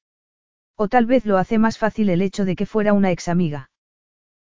[0.74, 3.70] O tal vez lo hace más fácil el hecho de que fuera una ex amiga.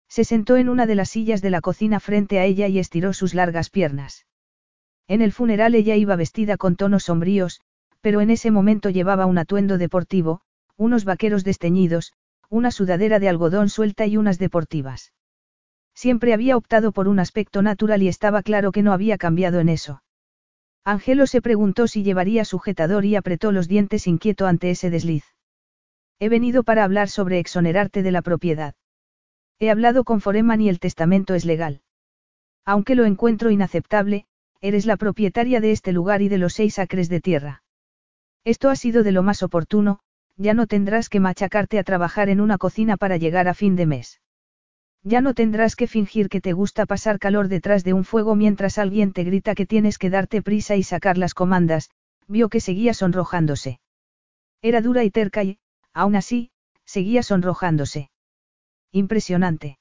[0.08, 3.12] Se sentó en una de las sillas de la cocina frente a ella y estiró
[3.12, 4.26] sus largas piernas.
[5.10, 7.60] En el funeral ella iba vestida con tonos sombríos,
[8.00, 10.40] pero en ese momento llevaba un atuendo deportivo,
[10.78, 12.14] unos vaqueros desteñidos,
[12.48, 15.12] una sudadera de algodón suelta y unas deportivas.
[16.00, 19.68] Siempre había optado por un aspecto natural y estaba claro que no había cambiado en
[19.68, 20.02] eso.
[20.86, 25.26] Angelo se preguntó si llevaría sujetador y apretó los dientes inquieto ante ese desliz.
[26.18, 28.76] He venido para hablar sobre exonerarte de la propiedad.
[29.60, 31.82] He hablado con Foreman y el testamento es legal.
[32.64, 34.26] Aunque lo encuentro inaceptable,
[34.62, 37.64] eres la propietaria de este lugar y de los seis acres de tierra.
[38.46, 40.00] Esto ha sido de lo más oportuno,
[40.38, 43.86] ya no tendrás que machacarte a trabajar en una cocina para llegar a fin de
[43.86, 44.22] mes.
[45.04, 48.78] Ya no tendrás que fingir que te gusta pasar calor detrás de un fuego mientras
[48.78, 51.90] alguien te grita que tienes que darte prisa y sacar las comandas,
[52.28, 53.80] vio que seguía sonrojándose.
[54.62, 55.58] Era dura y terca y,
[55.94, 56.52] aún así,
[56.86, 58.10] seguía sonrojándose.
[58.92, 59.78] Impresionante.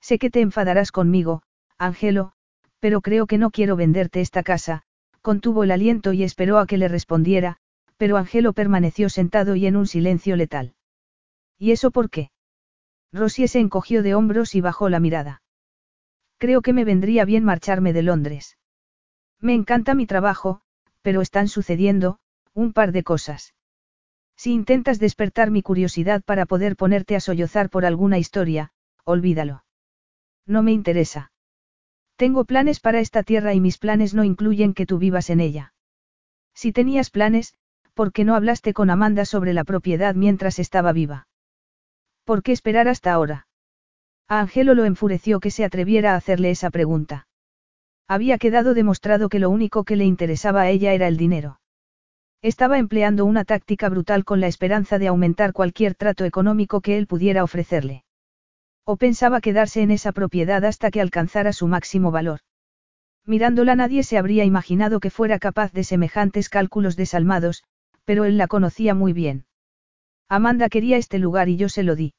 [0.00, 1.42] Sé que te enfadarás conmigo,
[1.76, 2.32] Ángelo,
[2.78, 4.82] pero creo que no quiero venderte esta casa,
[5.20, 7.58] contuvo el aliento y esperó a que le respondiera,
[7.98, 10.74] pero Ángelo permaneció sentado y en un silencio letal.
[11.58, 12.30] ¿Y eso por qué?
[13.12, 15.42] Rosie se encogió de hombros y bajó la mirada.
[16.38, 18.58] Creo que me vendría bien marcharme de Londres.
[19.40, 20.60] Me encanta mi trabajo,
[21.02, 22.18] pero están sucediendo,
[22.54, 23.54] un par de cosas.
[24.36, 28.72] Si intentas despertar mi curiosidad para poder ponerte a sollozar por alguna historia,
[29.04, 29.64] olvídalo.
[30.46, 31.32] No me interesa.
[32.16, 35.72] Tengo planes para esta tierra y mis planes no incluyen que tú vivas en ella.
[36.54, 37.54] Si tenías planes,
[37.94, 41.28] ¿por qué no hablaste con Amanda sobre la propiedad mientras estaba viva?
[42.30, 43.48] ¿Por qué esperar hasta ahora?
[44.28, 47.26] A Angelo lo enfureció que se atreviera a hacerle esa pregunta.
[48.06, 51.60] Había quedado demostrado que lo único que le interesaba a ella era el dinero.
[52.40, 57.08] Estaba empleando una táctica brutal con la esperanza de aumentar cualquier trato económico que él
[57.08, 58.04] pudiera ofrecerle.
[58.84, 62.38] O pensaba quedarse en esa propiedad hasta que alcanzara su máximo valor.
[63.26, 67.64] Mirándola nadie se habría imaginado que fuera capaz de semejantes cálculos desalmados,
[68.04, 69.46] pero él la conocía muy bien.
[70.28, 72.14] Amanda quería este lugar y yo se lo di.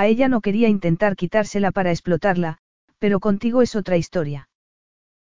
[0.00, 2.56] A ella no quería intentar quitársela para explotarla,
[2.98, 4.48] pero contigo es otra historia.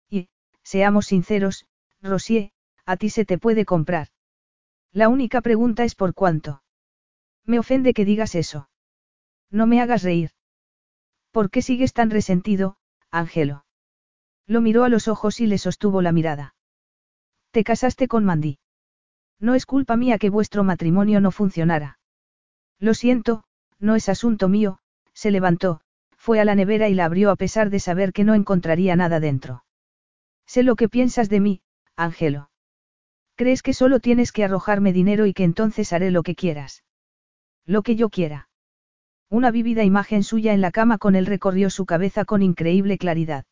[0.09, 0.29] Y,
[0.63, 1.65] seamos sinceros,
[2.01, 2.51] Rosier,
[2.85, 4.07] a ti se te puede comprar.
[4.93, 6.63] La única pregunta es por cuánto.
[7.43, 8.69] Me ofende que digas eso.
[9.51, 10.31] No me hagas reír.
[11.31, 12.77] ¿Por qué sigues tan resentido,
[13.11, 13.65] Ángelo?
[14.47, 16.55] Lo miró a los ojos y le sostuvo la mirada.
[17.51, 18.59] Te casaste con Mandy.
[19.41, 21.99] No es culpa mía que vuestro matrimonio no funcionara.
[22.79, 23.43] Lo siento,
[23.79, 24.79] no es asunto mío,
[25.13, 25.81] se levantó,
[26.17, 29.19] fue a la nevera y la abrió a pesar de saber que no encontraría nada
[29.19, 29.63] dentro.
[30.45, 31.61] Sé lo que piensas de mí,
[31.95, 32.49] Ángelo.
[33.35, 36.83] ¿Crees que solo tienes que arrojarme dinero y que entonces haré lo que quieras?
[37.65, 38.49] Lo que yo quiera.
[39.29, 43.45] Una vívida imagen suya en la cama con él recorrió su cabeza con increíble claridad.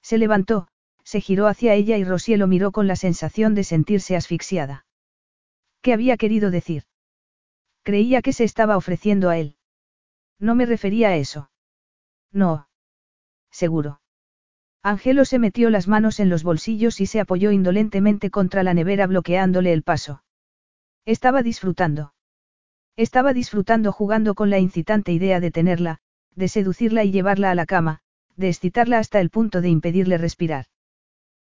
[0.00, 0.68] Se levantó,
[1.04, 4.86] se giró hacia ella y Rosier lo miró con la sensación de sentirse asfixiada.
[5.82, 6.84] ¿Qué había querido decir?
[7.82, 9.56] Creía que se estaba ofreciendo a él.
[10.38, 11.50] No me refería a eso.
[12.32, 12.68] No.
[13.50, 14.00] Seguro.
[14.82, 19.06] Angelo se metió las manos en los bolsillos y se apoyó indolentemente contra la nevera
[19.06, 20.24] bloqueándole el paso.
[21.04, 22.14] Estaba disfrutando.
[22.96, 25.98] Estaba disfrutando jugando con la incitante idea de tenerla,
[26.34, 28.00] de seducirla y llevarla a la cama,
[28.36, 30.66] de excitarla hasta el punto de impedirle respirar.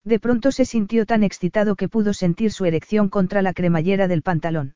[0.04, 4.22] De pronto se sintió tan excitado que pudo sentir su erección contra la cremallera del
[4.22, 4.74] pantalón.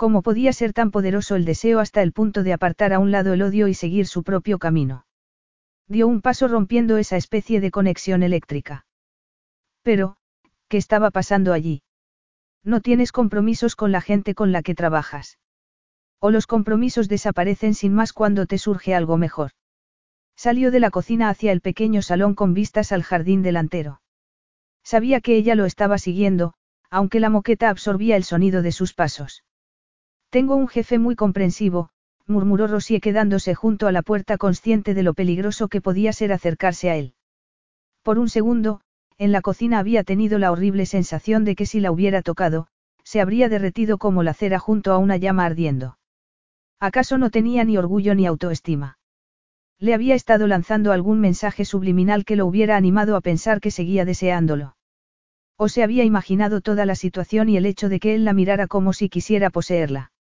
[0.00, 3.34] ¿Cómo podía ser tan poderoso el deseo hasta el punto de apartar a un lado
[3.34, 5.04] el odio y seguir su propio camino?
[5.88, 8.86] Dio un paso rompiendo esa especie de conexión eléctrica.
[9.82, 10.16] Pero,
[10.68, 11.82] ¿qué estaba pasando allí?
[12.64, 15.38] No tienes compromisos con la gente con la que trabajas.
[16.18, 19.50] O los compromisos desaparecen sin más cuando te surge algo mejor.
[20.34, 24.00] Salió de la cocina hacia el pequeño salón con vistas al jardín delantero.
[24.82, 26.54] Sabía que ella lo estaba siguiendo,
[26.88, 29.44] aunque la moqueta absorbía el sonido de sus pasos.
[30.30, 31.90] Tengo un jefe muy comprensivo,
[32.28, 36.88] murmuró Rosie quedándose junto a la puerta consciente de lo peligroso que podía ser acercarse
[36.88, 37.14] a él.
[38.04, 38.80] Por un segundo,
[39.18, 42.68] en la cocina había tenido la horrible sensación de que si la hubiera tocado,
[43.02, 45.98] se habría derretido como la cera junto a una llama ardiendo.
[46.78, 48.98] ¿Acaso no tenía ni orgullo ni autoestima?
[49.80, 54.04] Le había estado lanzando algún mensaje subliminal que lo hubiera animado a pensar que seguía
[54.04, 54.76] deseándolo.
[55.56, 58.68] O se había imaginado toda la situación y el hecho de que él la mirara
[58.68, 60.12] como si quisiera poseerla.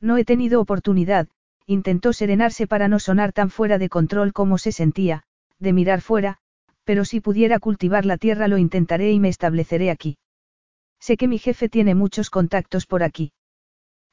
[0.00, 1.28] No he tenido oportunidad,
[1.66, 5.24] intentó serenarse para no sonar tan fuera de control como se sentía,
[5.58, 6.38] de mirar fuera,
[6.84, 10.16] pero si pudiera cultivar la tierra lo intentaré y me estableceré aquí.
[11.00, 13.32] Sé que mi jefe tiene muchos contactos por aquí.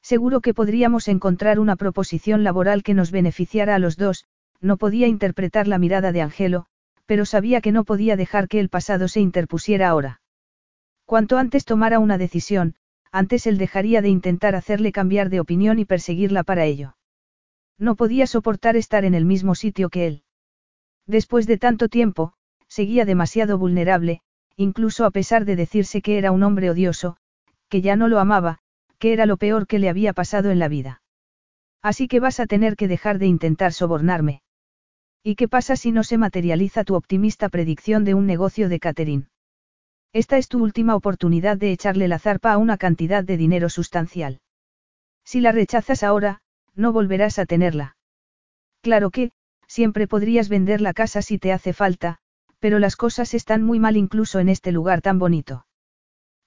[0.02, 4.26] Seguro que podríamos encontrar una proposición laboral que nos beneficiara a los dos,
[4.60, 6.66] no podía interpretar la mirada de Angelo,
[7.06, 10.20] pero sabía que no podía dejar que el pasado se interpusiera ahora.
[11.06, 12.74] Cuanto antes tomara una decisión,
[13.16, 16.98] antes él dejaría de intentar hacerle cambiar de opinión y perseguirla para ello.
[17.78, 20.22] No podía soportar estar en el mismo sitio que él.
[21.06, 22.34] Después de tanto tiempo,
[22.68, 24.20] seguía demasiado vulnerable,
[24.54, 27.16] incluso a pesar de decirse que era un hombre odioso,
[27.70, 28.58] que ya no lo amaba,
[28.98, 31.00] que era lo peor que le había pasado en la vida.
[31.80, 34.42] Así que vas a tener que dejar de intentar sobornarme.
[35.22, 39.28] ¿Y qué pasa si no se materializa tu optimista predicción de un negocio de catering?
[40.12, 44.40] Esta es tu última oportunidad de echarle la zarpa a una cantidad de dinero sustancial.
[45.24, 46.40] Si la rechazas ahora,
[46.74, 47.96] no volverás a tenerla.
[48.80, 49.32] Claro que,
[49.66, 52.18] siempre podrías vender la casa si te hace falta,
[52.60, 55.66] pero las cosas están muy mal incluso en este lugar tan bonito.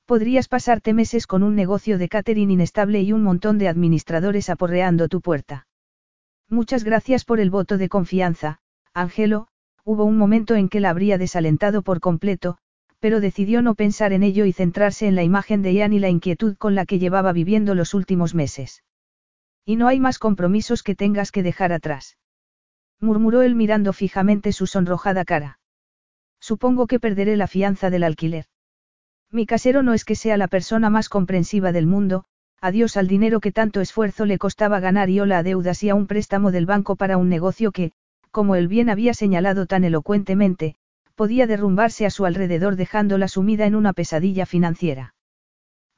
[0.05, 5.07] Podrías pasarte meses con un negocio de catering inestable y un montón de administradores aporreando
[5.07, 5.67] tu puerta.
[6.49, 8.59] Muchas gracias por el voto de confianza,
[8.93, 9.47] Angelo,
[9.83, 12.57] hubo un momento en que la habría desalentado por completo,
[12.99, 16.09] pero decidió no pensar en ello y centrarse en la imagen de Ian y la
[16.09, 18.83] inquietud con la que llevaba viviendo los últimos meses.
[19.65, 22.17] Y no hay más compromisos que tengas que dejar atrás.
[22.99, 25.59] Murmuró él mirando fijamente su sonrojada cara.
[26.39, 28.45] Supongo que perderé la fianza del alquiler.
[29.31, 32.25] Mi casero no es que sea la persona más comprensiva del mundo,
[32.61, 35.95] adiós al dinero que tanto esfuerzo le costaba ganar y hola a deudas y a
[35.95, 37.91] un préstamo del banco para un negocio que,
[38.31, 40.75] como él bien había señalado tan elocuentemente,
[41.19, 45.15] podía derrumbarse a su alrededor dejándola sumida en una pesadilla financiera.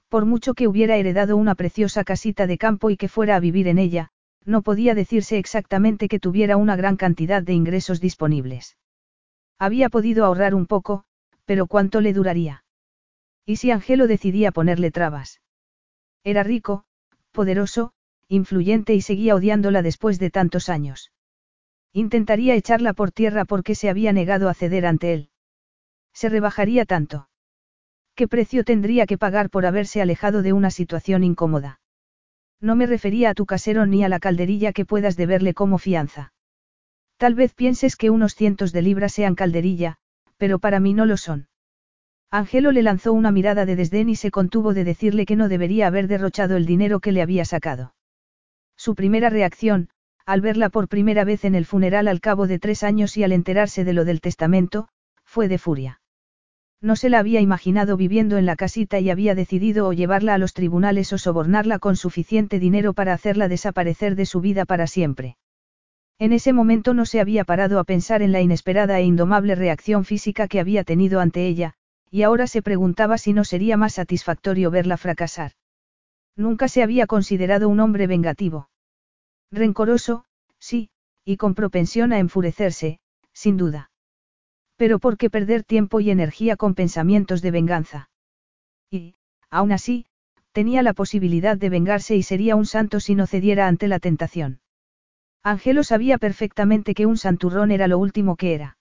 [0.09, 3.67] Por mucho que hubiera heredado una preciosa casita de campo y que fuera a vivir
[3.67, 4.09] en ella,
[4.45, 8.77] no podía decirse exactamente que tuviera una gran cantidad de ingresos disponibles.
[9.59, 11.03] Había podido ahorrar un poco,
[11.45, 12.63] pero ¿cuánto le duraría?
[13.45, 15.39] ¿Y si Angelo decidía ponerle trabas?
[16.23, 16.85] Era rico,
[17.31, 17.91] poderoso,
[18.27, 21.11] influyente y seguía odiándola después de tantos años.
[21.93, 25.29] Intentaría echarla por tierra porque se había negado a ceder ante él.
[26.13, 27.27] Se rebajaría tanto.
[28.15, 31.81] ¿Qué precio tendría que pagar por haberse alejado de una situación incómoda?
[32.61, 36.33] No me refería a tu casero ni a la calderilla que puedas deberle como fianza.
[37.17, 39.97] Tal vez pienses que unos cientos de libras sean calderilla,
[40.37, 41.47] pero para mí no lo son.
[42.29, 45.87] Angelo le lanzó una mirada de desdén y se contuvo de decirle que no debería
[45.87, 47.93] haber derrochado el dinero que le había sacado.
[48.77, 49.89] Su primera reacción,
[50.31, 53.33] al verla por primera vez en el funeral al cabo de tres años y al
[53.33, 54.87] enterarse de lo del testamento,
[55.25, 55.99] fue de furia.
[56.79, 60.37] No se la había imaginado viviendo en la casita y había decidido o llevarla a
[60.37, 65.35] los tribunales o sobornarla con suficiente dinero para hacerla desaparecer de su vida para siempre.
[66.17, 70.05] En ese momento no se había parado a pensar en la inesperada e indomable reacción
[70.05, 71.73] física que había tenido ante ella,
[72.09, 75.51] y ahora se preguntaba si no sería más satisfactorio verla fracasar.
[76.37, 78.69] Nunca se había considerado un hombre vengativo.
[79.51, 80.25] Rencoroso,
[80.59, 80.89] sí,
[81.25, 82.99] y con propensión a enfurecerse,
[83.33, 83.91] sin duda.
[84.77, 88.09] Pero ¿por qué perder tiempo y energía con pensamientos de venganza?
[88.89, 89.15] Y,
[89.49, 90.05] aún así,
[90.53, 94.61] tenía la posibilidad de vengarse y sería un santo si no cediera ante la tentación.
[95.43, 98.77] Angelo sabía perfectamente que un santurrón era lo último que era.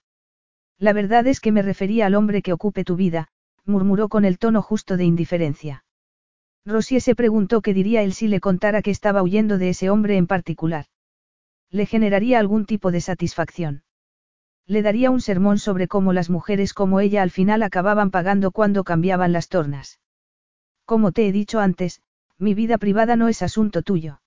[0.77, 3.27] La verdad es que me refería al hombre que ocupe tu vida,
[3.65, 5.83] murmuró con el tono justo de indiferencia.
[6.65, 10.17] Rosie se preguntó qué diría él si le contara que estaba huyendo de ese hombre
[10.17, 10.85] en particular.
[11.71, 13.83] Le generaría algún tipo de satisfacción.
[14.67, 18.83] Le daría un sermón sobre cómo las mujeres como ella al final acababan pagando cuando
[18.83, 19.99] cambiaban las tornas.
[20.85, 22.01] Como te he dicho antes,
[22.37, 24.21] mi vida privada no es asunto tuyo.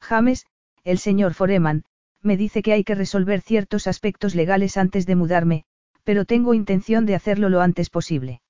[0.00, 0.46] James,
[0.84, 1.84] el señor Foreman,
[2.22, 5.64] me dice que hay que resolver ciertos aspectos legales antes de mudarme,
[6.04, 8.42] pero tengo intención de hacerlo lo antes posible.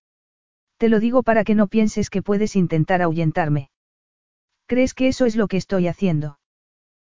[0.79, 3.71] Te lo digo para que no pienses que puedes intentar ahuyentarme.
[4.67, 6.39] ¿Crees que eso es lo que estoy haciendo?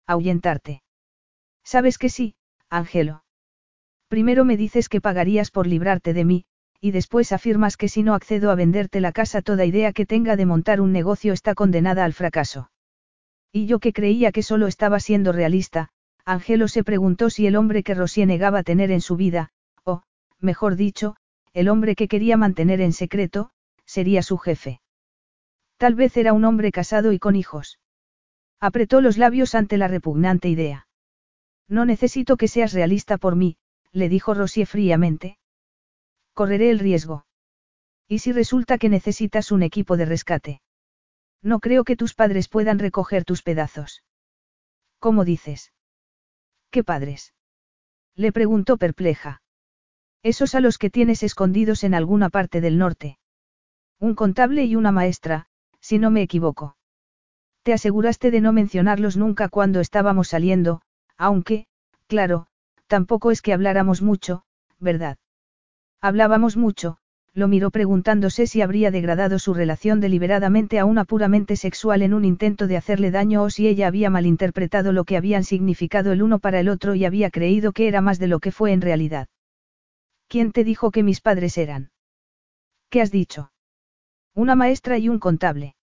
[0.07, 0.83] Ahuyentarte.
[1.65, 2.35] Sabes que sí,
[2.69, 3.25] Ángelo.
[4.09, 6.45] Primero me dices que pagarías por librarte de mí,
[6.79, 10.37] y después afirmas que si no accedo a venderte la casa toda idea que tenga
[10.37, 12.71] de montar un negocio está condenada al fracaso.
[13.51, 15.89] Y yo que creía que solo estaba siendo realista,
[16.27, 19.51] Ángelo se preguntó si el hombre que Rosy negaba tener en su vida,
[19.85, 20.03] o,
[20.41, 21.17] mejor dicho,
[21.55, 23.51] el hombre que quería mantener en secreto,
[23.87, 24.81] sería su jefe.
[25.79, 27.79] Tal vez era un hombre casado y con hijos.
[28.61, 30.89] Apretó los labios ante la repugnante idea.
[31.69, 33.57] No necesito que seas realista por mí,
[33.93, 35.39] le dijo Rosier fríamente.
[36.33, 37.25] Correré el riesgo.
[38.09, 40.61] ¿Y si resulta que necesitas un equipo de rescate?
[41.41, 44.03] No creo que tus padres puedan recoger tus pedazos.
[44.99, 45.73] ¿Cómo dices?
[46.71, 47.35] ¿Qué padres?
[48.17, 49.43] Le preguntó perpleja.
[50.25, 53.19] Esos a los que tienes escondidos en alguna parte del norte.
[54.01, 55.49] Un contable y una maestra,
[55.81, 56.79] si no me equivoco.
[57.63, 60.81] Te aseguraste de no mencionarlos nunca cuando estábamos saliendo,
[61.19, 61.67] aunque,
[62.07, 62.47] claro,
[62.87, 64.45] tampoco es que habláramos mucho,
[64.81, 65.19] ¿verdad?
[66.01, 66.97] Hablábamos mucho,
[67.35, 72.25] lo miró preguntándose si habría degradado su relación deliberadamente a una puramente sexual en un
[72.25, 76.39] intento de hacerle daño o si ella había malinterpretado lo que habían significado el uno
[76.39, 79.29] para el otro y había creído que era más de lo que fue en realidad.
[80.35, 81.93] ¿Quién te dijo que mis padres eran?
[82.91, 83.53] ¿Qué has dicho?
[84.35, 85.77] Una maestra y un contable.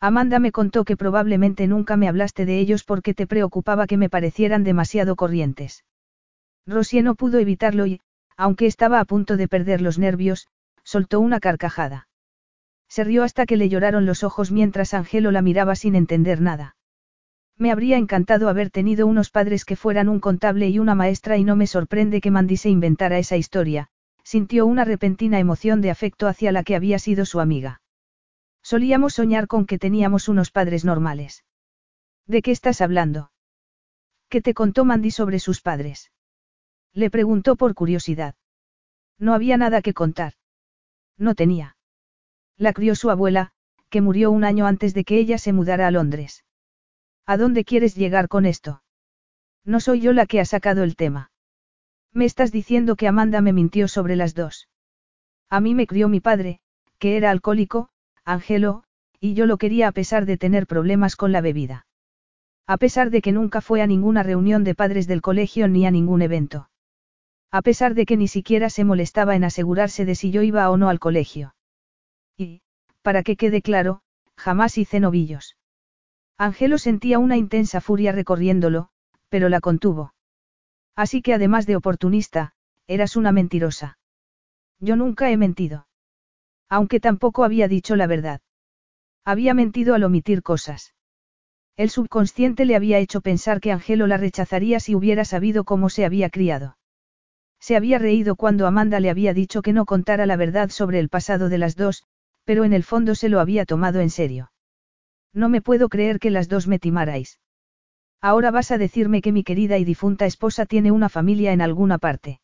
[0.00, 4.10] Amanda me contó que probablemente nunca me hablaste de ellos porque te preocupaba que me
[4.10, 5.84] parecieran demasiado corrientes.
[6.66, 8.00] Rosie no pudo evitarlo y,
[8.36, 10.48] aunque estaba a punto de perder los nervios,
[10.82, 12.08] soltó una carcajada.
[12.88, 16.74] Se rió hasta que le lloraron los ojos mientras Angelo la miraba sin entender nada.
[17.58, 21.44] Me habría encantado haber tenido unos padres que fueran un contable y una maestra y
[21.44, 23.88] no me sorprende que Mandy se inventara esa historia,
[24.22, 27.82] sintió una repentina emoción de afecto hacia la que había sido su amiga.
[28.62, 31.44] Solíamos soñar con que teníamos unos padres normales.
[32.26, 33.32] ¿De qué estás hablando?
[34.28, 36.12] ¿Qué te contó Mandy sobre sus padres?
[36.92, 38.36] Le preguntó por curiosidad.
[39.18, 40.34] No había nada que contar.
[41.16, 41.76] No tenía.
[42.56, 43.50] La crió su abuela,
[43.88, 46.44] que murió un año antes de que ella se mudara a Londres.
[47.28, 48.82] ¿A dónde quieres llegar con esto?
[49.62, 51.30] No soy yo la que ha sacado el tema.
[52.10, 54.66] Me estás diciendo que Amanda me mintió sobre las dos.
[55.50, 56.60] A mí me crió mi padre,
[56.98, 57.90] que era alcohólico,
[58.24, 58.82] Angelo,
[59.20, 61.86] y yo lo quería a pesar de tener problemas con la bebida.
[62.66, 65.90] A pesar de que nunca fue a ninguna reunión de padres del colegio ni a
[65.90, 66.70] ningún evento.
[67.50, 70.78] A pesar de que ni siquiera se molestaba en asegurarse de si yo iba o
[70.78, 71.54] no al colegio.
[72.38, 72.62] Y,
[73.02, 74.00] para que quede claro,
[74.34, 75.57] jamás hice novillos.
[76.38, 78.90] Angelo sentía una intensa furia recorriéndolo,
[79.28, 80.14] pero la contuvo.
[80.94, 82.54] Así que además de oportunista,
[82.86, 83.98] eras una mentirosa.
[84.78, 85.88] Yo nunca he mentido.
[86.68, 88.40] Aunque tampoco había dicho la verdad.
[89.24, 90.94] Había mentido al omitir cosas.
[91.76, 96.04] El subconsciente le había hecho pensar que Angelo la rechazaría si hubiera sabido cómo se
[96.04, 96.78] había criado.
[97.60, 101.08] Se había reído cuando Amanda le había dicho que no contara la verdad sobre el
[101.08, 102.04] pasado de las dos,
[102.44, 104.52] pero en el fondo se lo había tomado en serio.
[105.32, 107.40] No me puedo creer que las dos me timarais.
[108.20, 111.98] Ahora vas a decirme que mi querida y difunta esposa tiene una familia en alguna
[111.98, 112.40] parte.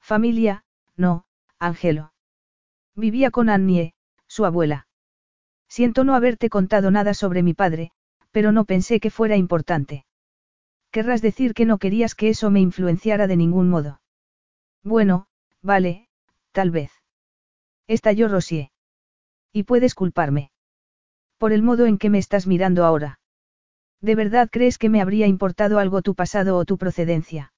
[0.00, 0.64] Familia,
[0.96, 1.26] no,
[1.58, 2.12] Ángelo.
[2.94, 3.94] Vivía con Annie,
[4.26, 4.86] su abuela.
[5.68, 7.90] Siento no haberte contado nada sobre mi padre,
[8.30, 10.06] pero no pensé que fuera importante.
[10.90, 14.00] Querrás decir que no querías que eso me influenciara de ningún modo.
[14.82, 15.26] Bueno,
[15.60, 16.08] vale,
[16.52, 16.90] tal vez.
[17.86, 18.70] Estalló Rosier.
[19.52, 20.50] Y puedes culparme.
[21.38, 23.20] Por el modo en que me estás mirando ahora.
[24.00, 27.52] ¿De verdad crees que me habría importado algo tu pasado o tu procedencia?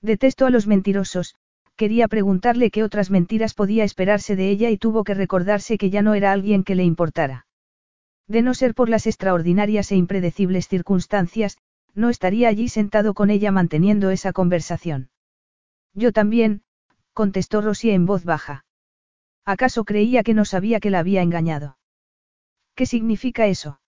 [0.00, 1.34] Detesto a los mentirosos,
[1.76, 6.02] quería preguntarle qué otras mentiras podía esperarse de ella y tuvo que recordarse que ya
[6.02, 7.46] no era alguien que le importara.
[8.26, 11.58] De no ser por las extraordinarias e impredecibles circunstancias,
[11.94, 15.10] no estaría allí sentado con ella manteniendo esa conversación.
[15.92, 16.62] Yo también,
[17.12, 18.64] contestó Rosie en voz baja.
[19.44, 21.76] ¿Acaso creía que no sabía que la había engañado?
[22.74, 23.80] ¿Qué significa eso?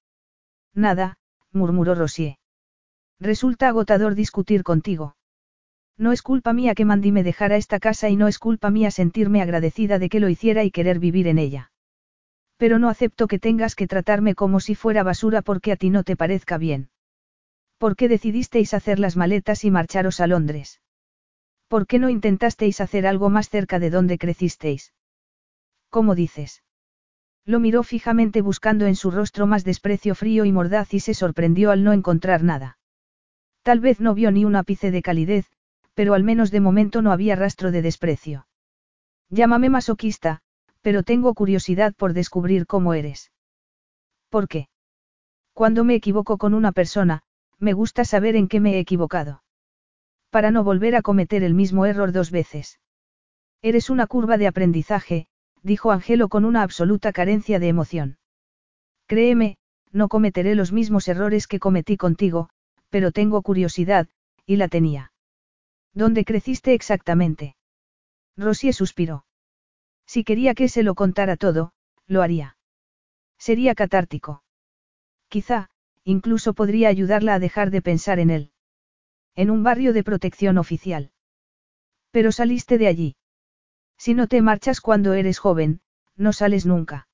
[0.75, 1.19] Nada,
[1.53, 2.39] murmuró Rosie.
[3.19, 5.17] Resulta agotador discutir contigo.
[5.99, 8.91] No es culpa mía que Mandy me dejara esta casa y no es culpa mía
[8.91, 11.73] sentirme agradecida de que lo hiciera y querer vivir en ella.
[12.59, 16.05] Pero no acepto que tengas que tratarme como si fuera basura porque a ti no
[16.05, 16.91] te parezca bien.
[17.79, 20.81] ¿Por qué decidisteis hacer las maletas y marcharos a Londres?
[21.69, 24.95] ¿Por qué no intentasteis hacer algo más cerca de donde crecisteis?
[25.91, 26.63] ¿Cómo dices?
[27.47, 31.71] Lo miró fijamente buscando en su rostro más desprecio frío y mordaz y se sorprendió
[31.71, 32.79] al no encontrar nada.
[33.63, 35.47] Tal vez no vio ni un ápice de calidez,
[35.95, 38.47] pero al menos de momento no había rastro de desprecio.
[39.31, 40.41] Llámame masoquista,
[40.83, 43.33] pero tengo curiosidad por descubrir cómo eres.
[44.29, 44.69] ¿Por qué?
[45.53, 47.23] Cuando me equivoco con una persona,
[47.59, 49.43] me gusta saber en qué me he equivocado
[50.37, 52.79] para no volver a cometer el mismo error dos veces.
[53.63, 55.29] Eres una curva de aprendizaje,
[55.67, 58.19] dijo Angelo con una absoluta carencia de emoción.
[59.07, 59.57] Créeme,
[59.91, 62.49] no cometeré los mismos errores que cometí contigo,
[62.89, 64.09] pero tengo curiosidad,
[64.47, 65.13] y la tenía.
[65.93, 67.57] ¿Dónde creciste exactamente?
[68.37, 69.27] Rosie suspiró.
[70.07, 71.73] Si quería que se lo contara todo,
[72.07, 72.57] lo haría.
[73.37, 74.45] Sería catártico.
[75.29, 75.69] Quizá,
[76.05, 78.53] incluso podría ayudarla a dejar de pensar en él.
[79.35, 81.11] En un barrio de protección oficial.
[82.13, 83.17] Pero saliste de allí.
[83.99, 85.81] Si no te marchas cuando eres joven,
[86.17, 87.09] no sales nunca.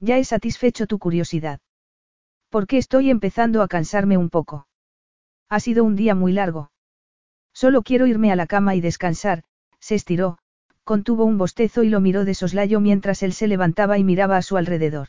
[0.00, 1.60] Ya he satisfecho tu curiosidad.
[2.50, 4.66] Porque estoy empezando a cansarme un poco.
[5.48, 6.70] Ha sido un día muy largo.
[7.52, 9.44] Solo quiero irme a la cama y descansar,
[9.80, 10.38] se estiró,
[10.84, 14.42] contuvo un bostezo y lo miró de soslayo mientras él se levantaba y miraba a
[14.42, 15.08] su alrededor.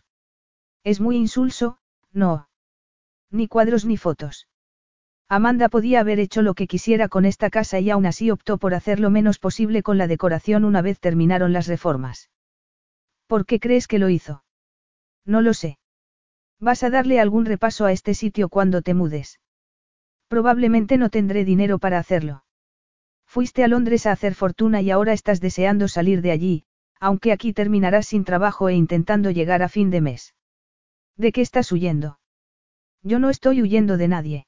[0.84, 1.80] Es muy insulso,
[2.12, 2.50] no.
[3.30, 4.48] Ni cuadros ni fotos.
[5.30, 8.74] Amanda podía haber hecho lo que quisiera con esta casa y aún así optó por
[8.74, 12.30] hacer lo menos posible con la decoración una vez terminaron las reformas.
[13.28, 14.46] ¿Por qué crees que lo hizo?
[15.26, 15.80] No lo sé.
[16.60, 19.42] ¿Vas a darle algún repaso a este sitio cuando te mudes?
[20.30, 22.46] Probablemente no tendré dinero para hacerlo.
[23.26, 26.64] Fuiste a Londres a hacer fortuna y ahora estás deseando salir de allí,
[27.02, 30.34] aunque aquí terminarás sin trabajo e intentando llegar a fin de mes.
[31.18, 32.20] ¿De qué estás huyendo?
[33.04, 34.47] Yo no estoy huyendo de nadie.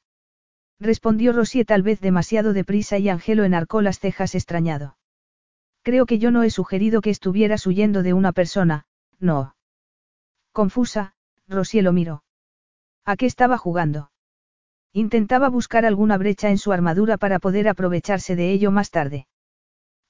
[0.80, 4.98] Respondió Rosie tal vez demasiado deprisa y Angelo enarcó las cejas extrañado.
[5.82, 8.86] Creo que yo no he sugerido que estuvieras huyendo de una persona,
[9.20, 9.56] no.
[10.52, 11.16] Confusa,
[11.48, 12.24] Rosie lo miró.
[13.06, 14.12] ¿A qué estaba jugando?
[14.94, 19.28] Intentaba buscar alguna brecha en su armadura para poder aprovecharse de ello más tarde.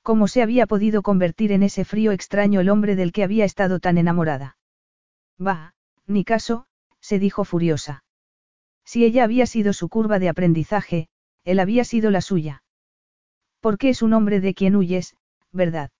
[0.01, 3.79] ¿Cómo se había podido convertir en ese frío extraño el hombre del que había estado
[3.79, 4.57] tan enamorada?
[5.45, 5.73] Va,
[6.07, 6.65] ni caso,
[6.99, 8.03] se dijo furiosa.
[8.91, 11.09] Si ella había sido su curva de aprendizaje,
[11.43, 12.63] él había sido la suya.
[13.59, 15.15] Porque es un hombre de quien huyes,
[15.51, 15.91] ¿verdad?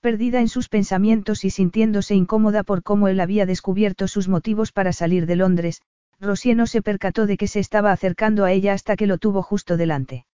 [0.00, 4.92] Perdida en sus pensamientos y sintiéndose incómoda por cómo él había descubierto sus motivos para
[4.92, 5.82] salir de Londres,
[6.18, 9.40] Rosie no se percató de que se estaba acercando a ella hasta que lo tuvo
[9.44, 10.26] justo delante.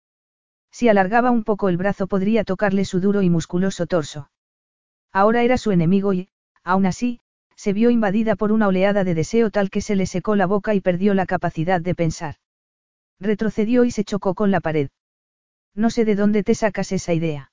[0.71, 4.31] Si alargaba un poco el brazo podría tocarle su duro y musculoso torso.
[5.13, 6.29] Ahora era su enemigo y,
[6.63, 7.19] aún así,
[7.65, 10.75] se vio invadida por una oleada de deseo tal que se le secó la boca
[10.75, 12.35] y perdió la capacidad de pensar.
[13.19, 14.91] Retrocedió y se chocó con la pared.
[15.75, 17.53] No sé de dónde te sacas esa idea.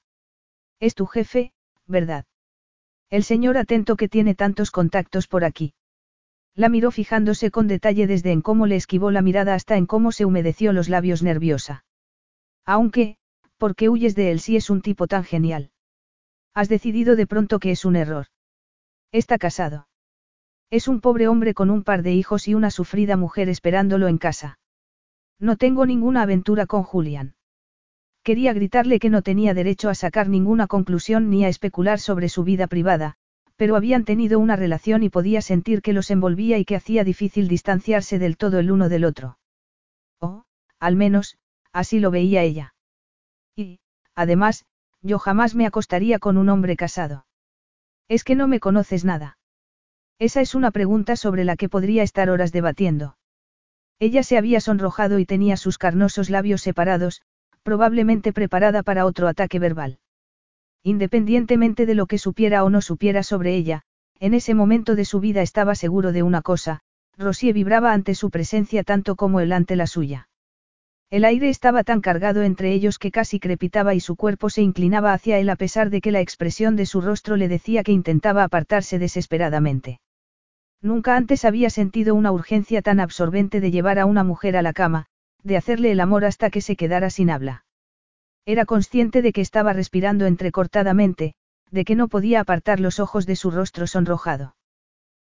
[0.82, 1.54] Es tu jefe,
[1.88, 2.26] ¿verdad?
[3.10, 5.76] El señor atento que tiene tantos contactos por aquí.
[6.56, 10.12] La miró fijándose con detalle desde en cómo le esquivó la mirada hasta en cómo
[10.12, 11.86] se humedeció los labios nerviosa.
[12.66, 13.16] Aunque,
[13.58, 15.72] ¿por qué huyes de él si es un tipo tan genial?
[16.54, 18.26] Has decidido de pronto que es un error.
[19.14, 19.88] Está casado.
[20.72, 24.18] Es un pobre hombre con un par de hijos y una sufrida mujer esperándolo en
[24.18, 24.58] casa.
[25.38, 27.36] No tengo ninguna aventura con Julian.
[28.24, 32.46] Quería gritarle que no tenía derecho a sacar ninguna conclusión ni a especular sobre su
[32.46, 33.18] vida privada,
[33.58, 37.50] pero habían tenido una relación y podía sentir que los envolvía y que hacía difícil
[37.50, 39.40] distanciarse del todo el uno del otro.
[40.20, 40.46] O,
[40.80, 41.38] al menos,
[41.74, 42.76] así lo veía ella.
[43.58, 43.82] Y,
[44.16, 44.66] además,
[45.02, 47.26] yo jamás me acostaría con un hombre casado.
[48.08, 49.38] Es que no me conoces nada.
[50.22, 53.18] Esa es una pregunta sobre la que podría estar horas debatiendo.
[53.98, 57.24] Ella se había sonrojado y tenía sus carnosos labios separados,
[57.64, 59.98] probablemente preparada para otro ataque verbal.
[60.84, 63.82] Independientemente de lo que supiera o no supiera sobre ella,
[64.20, 66.82] en ese momento de su vida estaba seguro de una cosa,
[67.18, 70.30] Rosie vibraba ante su presencia tanto como él ante la suya.
[71.10, 75.14] El aire estaba tan cargado entre ellos que casi crepitaba y su cuerpo se inclinaba
[75.14, 78.44] hacia él a pesar de que la expresión de su rostro le decía que intentaba
[78.44, 80.00] apartarse desesperadamente.
[80.82, 84.74] Nunca antes había sentido una urgencia tan absorbente de llevar a una mujer a la
[84.74, 85.06] cama,
[85.44, 87.66] de hacerle el amor hasta que se quedara sin habla.
[88.46, 91.36] Era consciente de que estaba respirando entrecortadamente,
[91.70, 94.56] de que no podía apartar los ojos de su rostro sonrojado.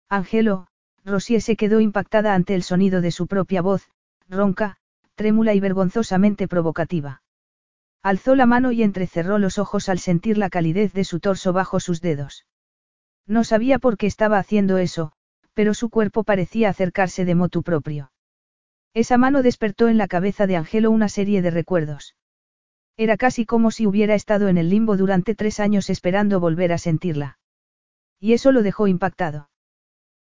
[0.10, 0.68] Angelo,
[1.06, 3.90] Rosie se quedó impactada ante el sonido de su propia voz,
[4.28, 4.78] ronca,
[5.16, 7.22] trémula y vergonzosamente provocativa.
[8.02, 11.80] Alzó la mano y entrecerró los ojos al sentir la calidez de su torso bajo
[11.80, 12.46] sus dedos.
[13.26, 15.14] No sabía por qué estaba haciendo eso,
[15.54, 18.12] pero su cuerpo parecía acercarse de motu propio.
[18.94, 22.16] Esa mano despertó en la cabeza de Angelo una serie de recuerdos.
[22.96, 26.78] Era casi como si hubiera estado en el limbo durante tres años esperando volver a
[26.78, 27.40] sentirla.
[28.20, 29.50] Y eso lo dejó impactado.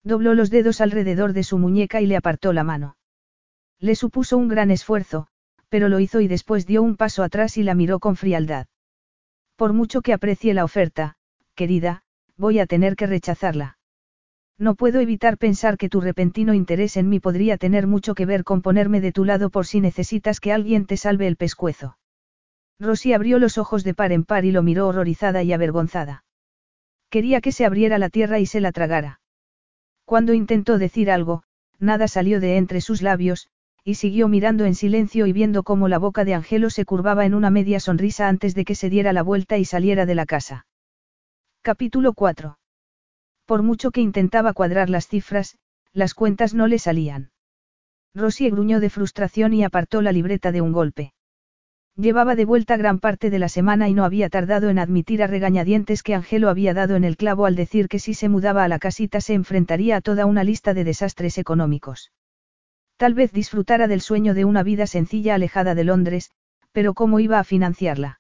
[0.04, 2.98] Dobló los dedos alrededor de su muñeca y le apartó la mano.
[3.80, 5.28] Le supuso un gran esfuerzo,
[5.70, 8.68] pero lo hizo y después dio un paso atrás y la miró con frialdad.
[9.56, 11.16] Por mucho que aprecie la oferta,
[11.54, 12.04] querida,
[12.36, 13.78] voy a tener que rechazarla.
[14.58, 18.44] No puedo evitar pensar que tu repentino interés en mí podría tener mucho que ver
[18.44, 21.98] con ponerme de tu lado por si necesitas que alguien te salve el pescuezo.
[22.80, 26.24] Rosy abrió los ojos de par en par y lo miró horrorizada y avergonzada.
[27.10, 29.20] Quería que se abriera la tierra y se la tragara.
[30.06, 31.44] Cuando intentó decir algo,
[31.80, 33.50] nada salió de entre sus labios,
[33.84, 37.34] y siguió mirando en silencio y viendo cómo la boca de Angelo se curvaba en
[37.34, 40.66] una media sonrisa antes de que se diera la vuelta y saliera de la casa.
[41.62, 42.58] Capítulo 4.
[43.46, 45.58] Por mucho que intentaba cuadrar las cifras,
[45.94, 47.32] las cuentas no le salían.
[48.16, 51.14] Rosie gruñó de frustración y apartó la libreta de un golpe.
[51.98, 55.28] Llevaba de vuelta gran parte de la semana y no había tardado en admitir a
[55.28, 58.68] regañadientes que Angelo había dado en el clavo al decir que si se mudaba a
[58.68, 62.12] la casita se enfrentaría a toda una lista de desastres económicos.
[62.98, 66.32] Tal vez disfrutara del sueño de una vida sencilla alejada de Londres,
[66.72, 68.20] pero ¿cómo iba a financiarla?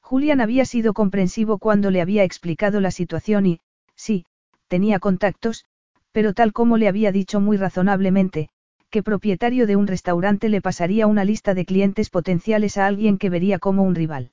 [0.00, 3.60] Julian había sido comprensivo cuando le había explicado la situación y,
[3.94, 4.24] sí,
[4.68, 5.64] tenía contactos,
[6.12, 8.48] pero tal como le había dicho muy razonablemente,
[8.90, 13.30] que propietario de un restaurante le pasaría una lista de clientes potenciales a alguien que
[13.30, 14.30] vería como un rival.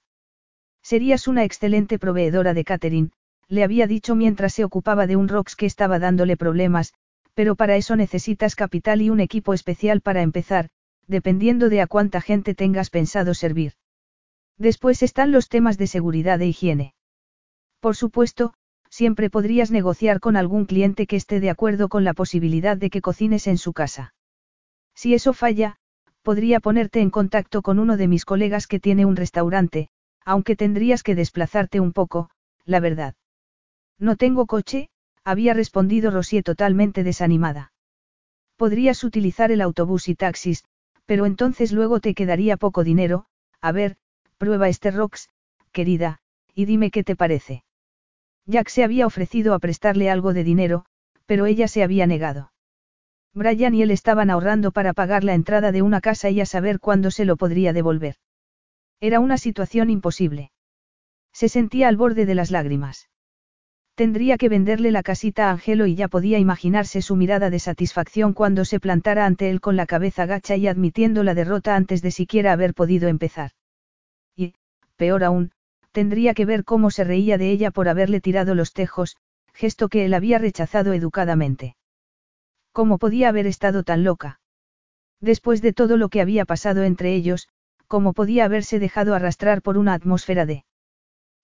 [0.82, 3.12] Serías una excelente proveedora de catering,
[3.48, 6.94] le había dicho mientras se ocupaba de un rocks que estaba dándole problemas,
[7.34, 10.70] pero para eso necesitas capital y un equipo especial para empezar,
[11.08, 13.74] dependiendo de a cuánta gente tengas pensado servir.
[14.58, 16.94] Después están los temas de seguridad e higiene.
[17.80, 18.54] Por supuesto,
[18.94, 23.02] siempre podrías negociar con algún cliente que esté de acuerdo con la posibilidad de que
[23.02, 24.14] cocines en su casa.
[24.94, 25.78] Si eso falla,
[26.22, 29.90] podría ponerte en contacto con uno de mis colegas que tiene un restaurante,
[30.24, 32.30] aunque tendrías que desplazarte un poco,
[32.66, 33.16] la verdad.
[33.98, 34.90] No tengo coche,
[35.24, 37.74] había respondido Rosie totalmente desanimada.
[38.58, 40.66] Podrías utilizar el autobús y taxis,
[41.08, 43.26] pero entonces luego te quedaría poco dinero,
[43.60, 43.98] a ver,
[44.38, 45.30] prueba este Rox,
[45.72, 46.20] querida,
[46.54, 47.64] y dime qué te parece.
[48.46, 50.86] Jack se había ofrecido a prestarle algo de dinero,
[51.26, 52.52] pero ella se había negado.
[53.34, 56.80] Brian y él estaban ahorrando para pagar la entrada de una casa y a saber
[56.80, 58.16] cuándo se lo podría devolver.
[59.00, 60.52] Era una situación imposible.
[61.32, 63.10] Se sentía al borde de las lágrimas.
[63.96, 68.34] Tendría que venderle la casita a Angelo y ya podía imaginarse su mirada de satisfacción
[68.34, 72.12] cuando se plantara ante él con la cabeza gacha y admitiendo la derrota antes de
[72.12, 73.52] siquiera haber podido empezar.
[74.36, 74.54] Y,
[74.96, 75.52] peor aún,
[75.94, 79.16] tendría que ver cómo se reía de ella por haberle tirado los tejos,
[79.54, 81.78] gesto que él había rechazado educadamente.
[82.74, 84.42] ¿Cómo podía haber estado tan loca?
[85.22, 87.48] Después de todo lo que había pasado entre ellos,
[87.88, 90.66] ¿cómo podía haberse dejado arrastrar por una atmósfera de...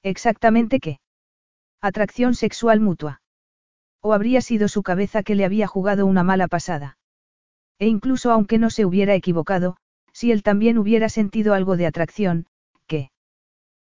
[0.01, 0.99] Exactamente qué.
[1.79, 3.21] Atracción sexual mutua.
[4.01, 6.97] O habría sido su cabeza que le había jugado una mala pasada.
[7.77, 9.77] E incluso aunque no se hubiera equivocado,
[10.11, 12.47] si él también hubiera sentido algo de atracción.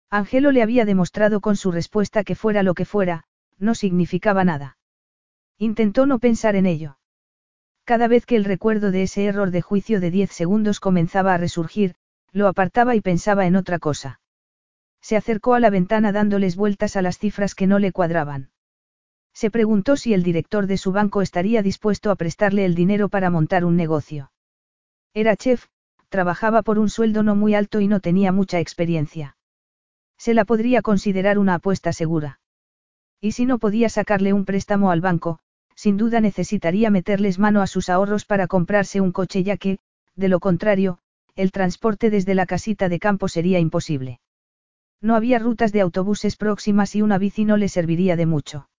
[0.09, 3.25] Angelo le había demostrado con su respuesta que fuera lo que fuera,
[3.57, 4.77] no significaba nada.
[5.57, 6.97] Intentó no pensar en ello.
[7.84, 11.38] Cada vez que el recuerdo de ese error de juicio de diez segundos comenzaba a
[11.38, 11.95] resurgir,
[12.31, 14.19] lo apartaba y pensaba en otra cosa.
[15.01, 18.51] Se acercó a la ventana dándoles vueltas a las cifras que no le cuadraban.
[19.34, 23.29] Se preguntó si el director de su banco estaría dispuesto a prestarle el dinero para
[23.29, 24.31] montar un negocio.
[25.13, 25.67] Era chef,
[26.09, 29.36] trabajaba por un sueldo no muy alto y no tenía mucha experiencia.
[30.18, 32.39] Se la podría considerar una apuesta segura.
[33.22, 35.39] Y si no podía sacarle un préstamo al banco,
[35.76, 39.80] sin duda necesitaría meterles mano a sus ahorros para comprarse un coche ya que,
[40.15, 40.99] de lo contrario,
[41.35, 44.19] el transporte desde la casita de campo sería imposible.
[45.02, 48.69] No había rutas de autobuses próximas y una bici no le serviría de mucho.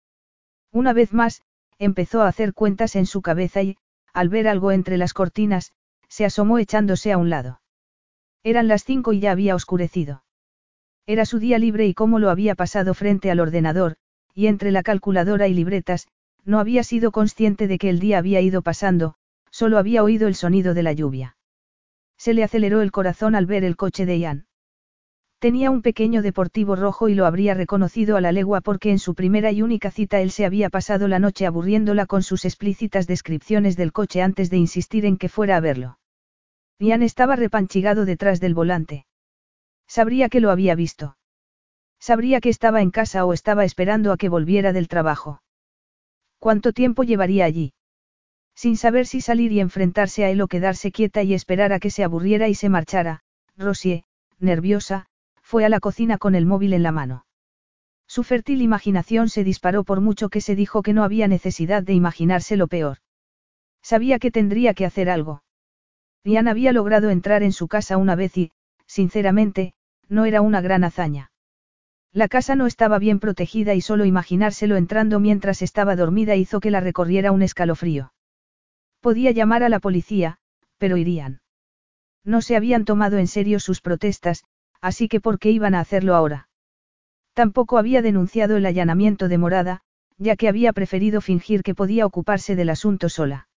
[0.73, 1.43] Una vez más,
[1.78, 3.77] empezó a hacer cuentas en su cabeza y,
[4.12, 5.73] al ver algo entre las cortinas,
[6.09, 7.60] se asomó echándose a un lado.
[8.43, 10.24] Eran las cinco y ya había oscurecido.
[11.09, 13.97] Era su día libre y cómo lo había pasado frente al ordenador,
[14.35, 16.06] y entre la calculadora y libretas,
[16.44, 19.14] no había sido consciente de que el día había ido pasando,
[19.51, 21.35] solo había oído el sonido de la lluvia.
[22.18, 24.47] Se le aceleró el corazón al ver el coche de Ian.
[25.39, 29.14] Tenía un pequeño deportivo rojo y lo habría reconocido a la legua porque en su
[29.14, 33.78] primera y única cita él se había pasado la noche aburriéndola con sus explícitas descripciones
[33.78, 35.98] del coche antes de insistir en que fuera a verlo.
[36.78, 39.06] Ian estaba repanchigado detrás del volante.
[39.89, 41.16] Sabría que lo había visto.
[41.98, 45.43] Sabría que estaba en casa o estaba esperando a que volviera del trabajo.
[46.39, 47.73] ¿Cuánto tiempo llevaría allí?
[48.55, 51.90] Sin saber si salir y enfrentarse a él o quedarse quieta y esperar a que
[51.90, 53.23] se aburriera y se marchara,
[53.56, 54.05] Rosie,
[54.39, 55.06] nerviosa,
[55.43, 57.24] fue a la cocina con el móvil en la mano.
[58.06, 61.94] Su fértil imaginación se disparó por mucho que se dijo que no había necesidad de
[61.94, 62.98] imaginarse lo peor.
[63.82, 65.43] Sabía que tendría que hacer algo.
[66.24, 68.52] Ian había logrado entrar en su casa una vez y,
[68.86, 69.74] sinceramente,
[70.09, 71.30] no era una gran hazaña.
[72.12, 76.70] La casa no estaba bien protegida y solo imaginárselo entrando mientras estaba dormida hizo que
[76.70, 78.12] la recorriera un escalofrío.
[79.01, 80.39] Podía llamar a la policía,
[80.78, 81.40] pero irían.
[82.24, 84.44] No se habían tomado en serio sus protestas,
[84.80, 86.48] así que ¿por qué iban a hacerlo ahora?
[87.35, 89.80] Tampoco había denunciado el allanamiento de morada,
[90.16, 93.48] ya que había preferido fingir que podía ocuparse del asunto sola.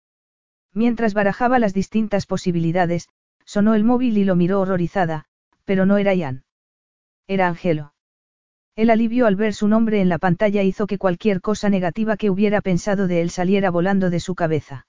[0.73, 3.10] Mientras barajaba las distintas posibilidades,
[3.45, 5.26] sonó el móvil y lo miró horrorizada,
[5.72, 6.43] pero no era Ian.
[7.27, 7.93] Era Angelo.
[8.76, 12.30] El alivio al ver su nombre en la pantalla hizo que cualquier cosa negativa que
[12.30, 14.85] hubiera pensado de él saliera volando de su cabeza.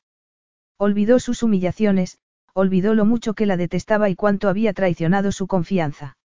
[0.78, 2.18] Olvidó sus humillaciones,
[2.52, 6.16] olvidó lo mucho que la detestaba y cuánto había traicionado su confianza.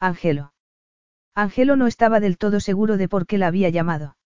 [0.00, 0.54] Ángelo.
[1.34, 4.16] Ángelo no estaba del todo seguro de por qué la había llamado.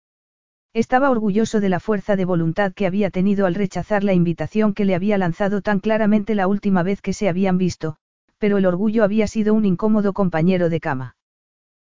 [0.72, 4.85] Estaba orgulloso de la fuerza de voluntad que había tenido al rechazar la invitación que
[4.85, 7.98] le había lanzado tan claramente la última vez que se habían visto,
[8.39, 11.16] pero el orgullo había sido un incómodo compañero de cama.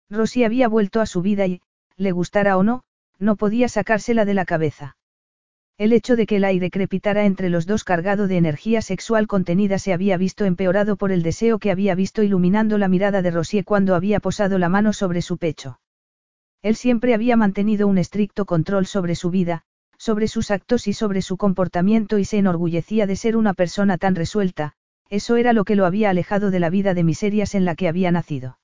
[0.09, 1.61] Rosy había vuelto a su vida y,
[1.97, 2.83] le gustara o no,
[3.19, 4.97] no podía sacársela de la cabeza.
[5.77, 9.79] El hecho de que el aire crepitara entre los dos cargado de energía sexual contenida
[9.79, 13.65] se había visto empeorado por el deseo que había visto iluminando la mirada de Rosier
[13.65, 15.79] cuando había posado la mano sobre su pecho.
[16.61, 19.63] Él siempre había mantenido un estricto control sobre su vida,
[19.97, 24.15] sobre sus actos y sobre su comportamiento y se enorgullecía de ser una persona tan
[24.15, 24.73] resuelta,
[25.11, 27.89] eso era lo que lo había alejado de la vida de miserias en la que
[27.89, 28.57] había nacido.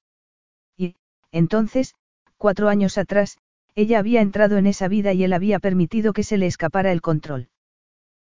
[0.78, 0.96] Y,
[1.34, 1.94] entonces,
[2.38, 3.38] cuatro años atrás,
[3.76, 7.02] ella había entrado en esa vida y él había permitido que se le escapara el
[7.02, 7.50] control.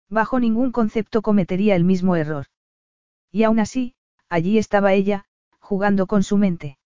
[0.10, 2.46] Bajo ningún concepto cometería el mismo error.
[3.30, 3.94] Y aún así,
[4.30, 5.26] allí estaba ella,
[5.60, 6.78] jugando con su mente.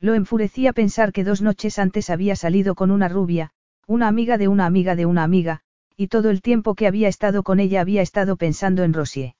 [0.00, 3.50] Lo enfurecía pensar que dos noches antes había salido con una rubia,
[3.86, 5.60] una amiga de una amiga de una amiga,
[5.94, 9.34] y todo el tiempo que había estado con ella había estado pensando en Rosier.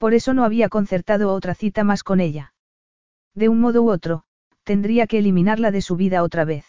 [0.00, 2.54] Por eso no había concertado otra cita más con ella.
[3.34, 4.22] De un modo u otro,
[4.64, 6.64] tendría que eliminarla de su vida otra vez.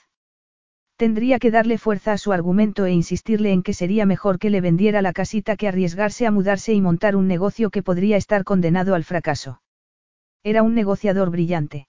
[0.97, 4.59] Tendría que darle fuerza a su argumento e insistirle en que sería mejor que le
[4.59, 8.95] vendiera la casita que arriesgarse a mudarse y montar un negocio que podría estar condenado
[8.95, 9.61] al fracaso.
[10.43, 11.87] Era un negociador brillante.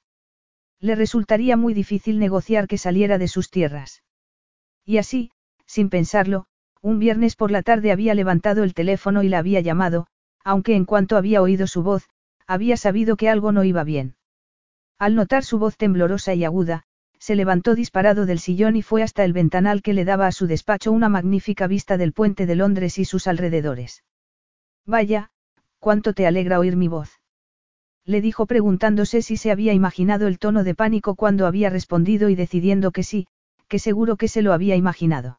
[0.78, 4.04] Le resultaría muy difícil negociar que saliera de sus tierras.
[4.84, 5.32] Y así,
[5.66, 6.46] sin pensarlo,
[6.82, 10.06] un viernes por la tarde había levantado el teléfono y la había llamado,
[10.44, 12.08] aunque en cuanto había oído su voz,
[12.46, 14.16] había sabido que algo no iba bien.
[14.98, 16.84] Al notar su voz temblorosa y aguda,
[17.18, 20.48] se levantó disparado del sillón y fue hasta el ventanal que le daba a su
[20.48, 24.02] despacho una magnífica vista del puente de Londres y sus alrededores.
[24.86, 25.30] Vaya,
[25.78, 27.20] cuánto te alegra oír mi voz.
[28.04, 32.34] Le dijo preguntándose si se había imaginado el tono de pánico cuando había respondido y
[32.34, 33.28] decidiendo que sí,
[33.68, 35.38] que seguro que se lo había imaginado.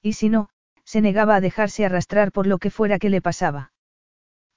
[0.00, 0.48] Y si no,
[0.84, 3.71] se negaba a dejarse arrastrar por lo que fuera que le pasaba.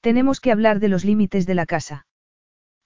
[0.06, 2.06] Tenemos que hablar de los límites de la casa.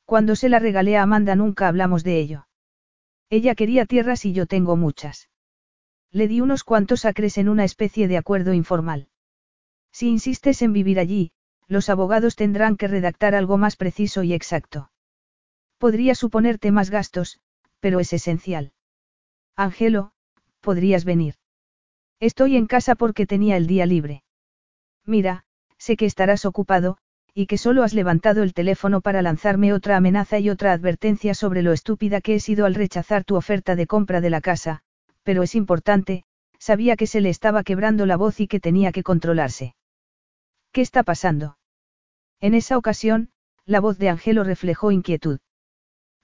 [0.06, 2.48] Cuando se la regalé a Amanda nunca hablamos de ello.
[3.30, 5.30] Ella quería tierras y yo tengo muchas.
[6.12, 9.10] Le di unos cuantos acres en una especie de acuerdo informal.
[9.92, 11.34] Si insistes en vivir allí,
[11.68, 14.90] los abogados tendrán que redactar algo más preciso y exacto.
[15.78, 17.42] Podría suponerte más gastos,
[17.82, 18.72] pero es esencial.
[19.58, 20.14] Ángelo,
[20.62, 21.36] podrías venir.
[22.22, 24.24] Estoy en casa porque tenía el día libre.
[25.06, 25.44] Mira,
[25.78, 26.98] sé que estarás ocupado,
[27.34, 31.62] y que solo has levantado el teléfono para lanzarme otra amenaza y otra advertencia sobre
[31.62, 34.82] lo estúpida que he sido al rechazar tu oferta de compra de la casa,
[35.24, 36.24] pero es importante,
[36.58, 39.76] sabía que se le estaba quebrando la voz y que tenía que controlarse.
[40.72, 41.58] ¿Qué está pasando?
[42.42, 43.30] En esa ocasión,
[43.66, 45.40] la voz de Angelo reflejó inquietud.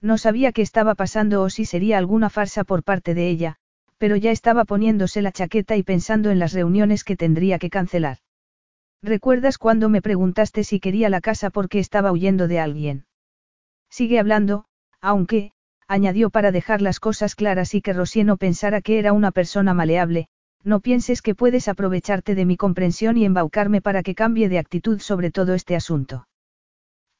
[0.00, 3.56] No sabía qué estaba pasando o si sería alguna farsa por parte de ella,
[3.98, 8.18] pero ya estaba poniéndose la chaqueta y pensando en las reuniones que tendría que cancelar.
[9.02, 13.06] ¿Recuerdas cuando me preguntaste si quería la casa porque estaba huyendo de alguien?
[13.90, 14.64] Sigue hablando,
[15.00, 15.52] aunque,
[15.86, 19.74] añadió para dejar las cosas claras y que Rosier no pensara que era una persona
[19.74, 20.28] maleable,
[20.64, 24.98] no pienses que puedes aprovecharte de mi comprensión y embaucarme para que cambie de actitud
[24.98, 26.26] sobre todo este asunto.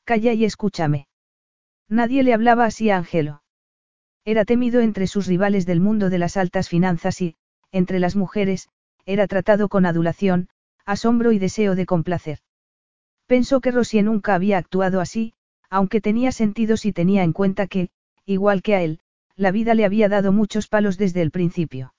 [0.05, 1.07] Calla y escúchame.
[1.89, 3.43] Nadie le hablaba así a Angelo.
[4.25, 7.37] Era temido entre sus rivales del mundo de las altas finanzas y,
[7.71, 8.69] entre las mujeres,
[9.05, 10.49] era tratado con adulación,
[10.87, 12.39] asombro y deseo de complacer.
[13.27, 15.35] Pensó que Rosier nunca había actuado así,
[15.69, 17.91] aunque tenía sentido si tenía en cuenta que,
[18.25, 19.01] igual que a él,
[19.35, 21.93] la vida le había dado muchos palos desde el principio.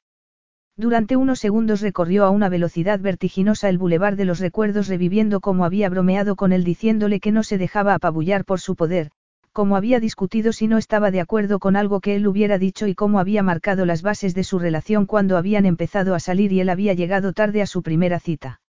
[0.77, 5.65] Durante unos segundos recorrió a una velocidad vertiginosa el bulevar de los recuerdos reviviendo cómo
[5.65, 9.11] había bromeado con él diciéndole que no se dejaba apabullar por su poder,
[9.51, 12.93] cómo había discutido si no estaba de acuerdo con algo que él hubiera dicho y
[12.93, 16.69] cómo había marcado las bases de su relación cuando habían empezado a salir y él
[16.69, 18.61] había llegado tarde a su primera cita.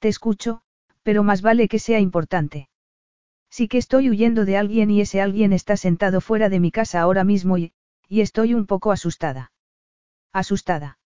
[0.00, 0.62] Te escucho,
[1.02, 2.68] pero más vale que sea importante.
[3.50, 7.00] Sí que estoy huyendo de alguien y ese alguien está sentado fuera de mi casa
[7.02, 7.72] ahora mismo y,
[8.08, 9.52] y estoy un poco asustada.
[10.32, 10.98] Asustada.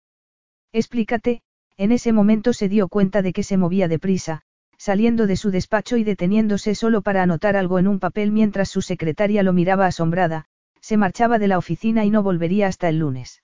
[0.72, 1.42] Explícate,
[1.76, 4.44] en ese momento se dio cuenta de que se movía deprisa,
[4.78, 8.82] saliendo de su despacho y deteniéndose solo para anotar algo en un papel mientras su
[8.82, 10.46] secretaria lo miraba asombrada,
[10.82, 13.42] se marchaba de la oficina y no volvería hasta el lunes.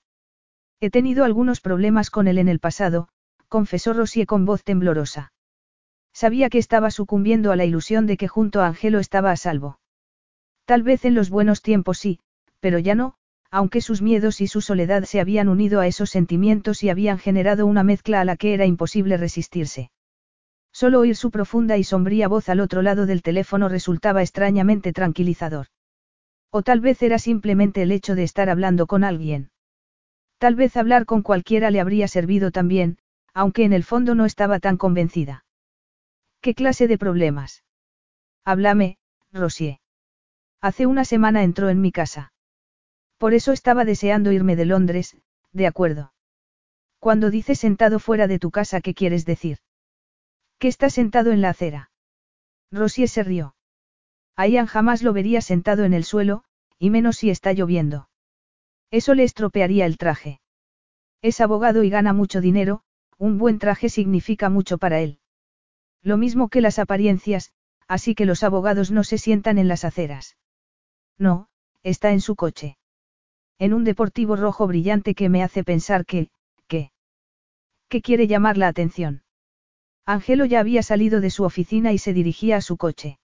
[0.80, 3.08] He tenido algunos problemas con él en el pasado,
[3.48, 5.32] confesó Rosie con voz temblorosa.
[6.14, 9.80] Sabía que estaba sucumbiendo a la ilusión de que junto a Angelo estaba a salvo.
[10.66, 12.20] Tal vez en los buenos tiempos sí,
[12.60, 13.16] pero ya no,
[13.52, 17.66] aunque sus miedos y su soledad se habían unido a esos sentimientos y habían generado
[17.66, 19.92] una mezcla a la que era imposible resistirse.
[20.72, 25.68] Solo oír su profunda y sombría voz al otro lado del teléfono resultaba extrañamente tranquilizador.
[26.52, 29.50] O tal vez era simplemente el hecho de estar hablando con alguien.
[30.38, 32.98] Tal vez hablar con cualquiera le habría servido también,
[33.34, 35.44] aunque en el fondo no estaba tan convencida.
[36.42, 37.64] ¿Qué clase de problemas?
[38.46, 38.98] Háblame,
[39.34, 39.80] Rosier.
[40.62, 42.34] Hace una semana entró en mi casa.
[43.18, 45.18] Por eso estaba deseando irme de Londres,
[45.52, 46.14] de acuerdo.
[47.00, 49.60] Cuando dices sentado fuera de tu casa, ¿qué quieres decir?
[50.58, 51.92] Que está sentado en la acera.
[52.72, 53.56] Rosier se rió.
[54.36, 56.44] A Ian jamás lo vería sentado en el suelo,
[56.78, 58.10] y menos si está lloviendo.
[58.92, 60.40] Eso le estropearía el traje.
[61.22, 62.84] Es abogado y gana mucho dinero,
[63.18, 65.20] un buen traje significa mucho para él.
[66.02, 67.52] Lo mismo que las apariencias,
[67.88, 70.38] así que los abogados no se sientan en las aceras.
[71.18, 71.48] No,
[71.84, 72.78] está en su coche.
[73.58, 76.30] En un deportivo rojo brillante que me hace pensar que,
[76.68, 76.92] que,
[77.90, 79.24] que quiere llamar la atención.
[80.06, 83.20] Angelo ya había salido de su oficina y se dirigía a su coche.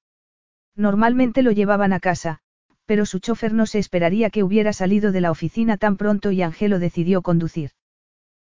[0.75, 2.39] Normalmente lo llevaban a casa,
[2.85, 6.41] pero su chofer no se esperaría que hubiera salido de la oficina tan pronto y
[6.41, 7.71] Angelo decidió conducir.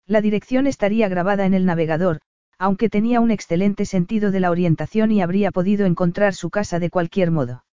[0.07, 2.21] La dirección estaría grabada en el navegador,
[2.59, 6.91] aunque tenía un excelente sentido de la orientación y habría podido encontrar su casa de
[6.91, 7.65] cualquier modo.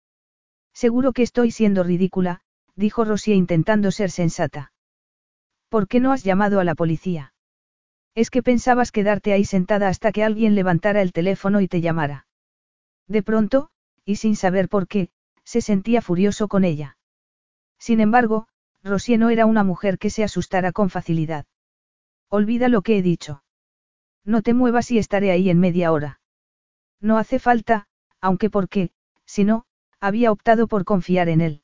[0.74, 2.42] Seguro que estoy siendo ridícula,
[2.76, 4.74] dijo Rosie intentando ser sensata.
[5.70, 7.34] ¿Por qué no has llamado a la policía?
[8.16, 12.28] Es que pensabas quedarte ahí sentada hasta que alguien levantara el teléfono y te llamara.
[13.08, 13.70] De pronto,
[14.06, 15.10] y sin saber por qué,
[15.44, 16.98] se sentía furioso con ella.
[17.80, 18.48] Sin embargo,
[18.84, 21.46] Rosie no era una mujer que se asustara con facilidad.
[22.30, 23.43] Olvida lo que he dicho.
[24.26, 26.20] No te muevas y estaré ahí en media hora.
[27.02, 27.88] No hace falta,
[28.22, 28.92] aunque porque,
[29.26, 29.66] si no,
[30.00, 31.62] había optado por confiar en él.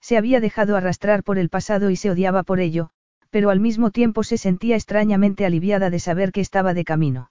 [0.00, 2.90] Se había dejado arrastrar por el pasado y se odiaba por ello,
[3.30, 7.30] pero al mismo tiempo se sentía extrañamente aliviada de saber que estaba de camino.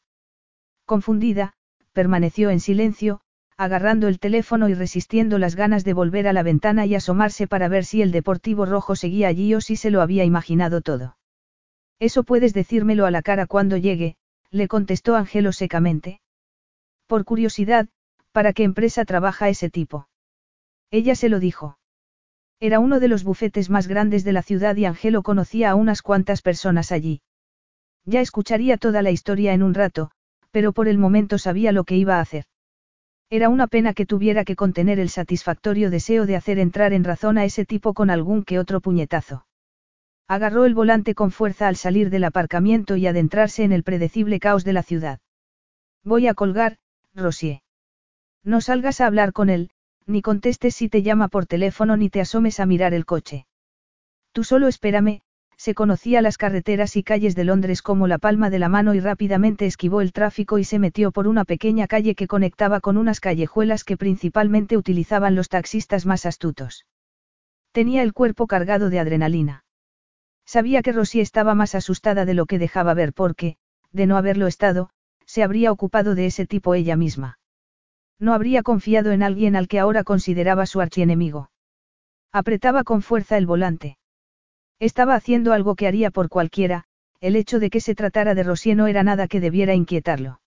[0.85, 1.53] Confundida,
[1.91, 3.21] permaneció en silencio,
[3.57, 7.67] agarrando el teléfono y resistiendo las ganas de volver a la ventana y asomarse para
[7.67, 11.17] ver si el Deportivo Rojo seguía allí o si se lo había imaginado todo.
[11.99, 14.15] Eso puedes decírmelo a la cara cuando llegue,
[14.51, 16.21] le contestó Angelo secamente.
[17.07, 17.87] Por curiosidad,
[18.31, 20.07] ¿para qué empresa trabaja ese tipo?
[20.91, 21.77] Ella se lo dijo.
[22.59, 26.01] Era uno de los bufetes más grandes de la ciudad y Angelo conocía a unas
[26.01, 27.21] cuantas personas allí.
[28.05, 30.11] Ya escucharía toda la historia en un rato,
[30.51, 32.45] pero por el momento sabía lo que iba a hacer.
[33.29, 37.37] Era una pena que tuviera que contener el satisfactorio deseo de hacer entrar en razón
[37.37, 39.46] a ese tipo con algún que otro puñetazo.
[40.29, 44.65] Agarró el volante con fuerza al salir del aparcamiento y adentrarse en el predecible caos
[44.65, 45.19] de la ciudad.
[46.03, 46.77] Voy a colgar,
[47.15, 47.61] Rosier.
[48.43, 49.69] No salgas a hablar con él,
[50.05, 53.45] ni contestes si te llama por teléfono ni te asomes a mirar el coche.
[54.33, 55.21] Tú solo espérame,
[55.57, 58.99] se conocía las carreteras y calles de Londres como la palma de la mano y
[58.99, 63.19] rápidamente esquivó el tráfico y se metió por una pequeña calle que conectaba con unas
[63.19, 66.85] callejuelas que principalmente utilizaban los taxistas más astutos.
[67.71, 69.63] Tenía el cuerpo cargado de adrenalina.
[70.47, 73.57] Sabía que Rosy estaba más asustada de lo que dejaba ver porque,
[73.91, 74.89] de no haberlo estado,
[75.25, 77.37] se habría ocupado de ese tipo ella misma.
[78.17, 81.51] No habría confiado en alguien al que ahora consideraba su archienemigo.
[82.31, 83.97] Apretaba con fuerza el volante.
[84.79, 86.85] Estaba haciendo algo que haría por cualquiera,
[87.19, 90.39] el hecho de que se tratara de Rosier no era nada que debiera inquietarlo.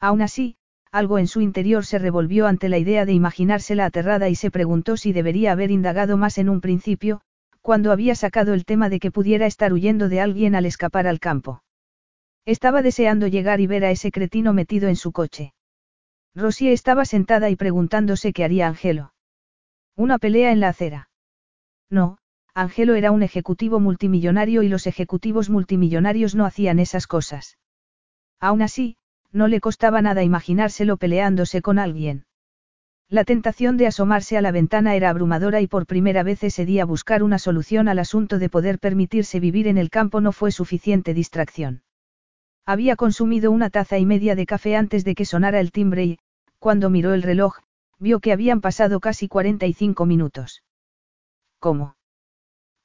[0.00, 0.56] Aún así,
[0.92, 4.98] algo en su interior se revolvió ante la idea de imaginársela aterrada y se preguntó
[4.98, 7.22] si debería haber indagado más en un principio,
[7.64, 11.18] cuando había sacado el tema de que pudiera estar huyendo de alguien al escapar al
[11.18, 11.62] campo.
[12.44, 15.54] Estaba deseando llegar y ver a ese cretino metido en su coche.
[16.34, 19.14] Rosier estaba sentada y preguntándose qué haría Angelo.
[19.96, 21.08] Una pelea en la acera.
[21.88, 22.18] No,
[22.52, 27.56] Angelo era un ejecutivo multimillonario y los ejecutivos multimillonarios no hacían esas cosas.
[28.40, 28.98] Aún así,
[29.32, 32.26] no le costaba nada imaginárselo peleándose con alguien.
[33.10, 36.84] La tentación de asomarse a la ventana era abrumadora y por primera vez ese día
[36.84, 41.12] buscar una solución al asunto de poder permitirse vivir en el campo no fue suficiente
[41.12, 41.82] distracción.
[42.66, 46.18] Había consumido una taza y media de café antes de que sonara el timbre y,
[46.58, 47.58] cuando miró el reloj,
[47.98, 50.62] vio que habían pasado casi 45 minutos.
[51.58, 51.96] ¿Cómo?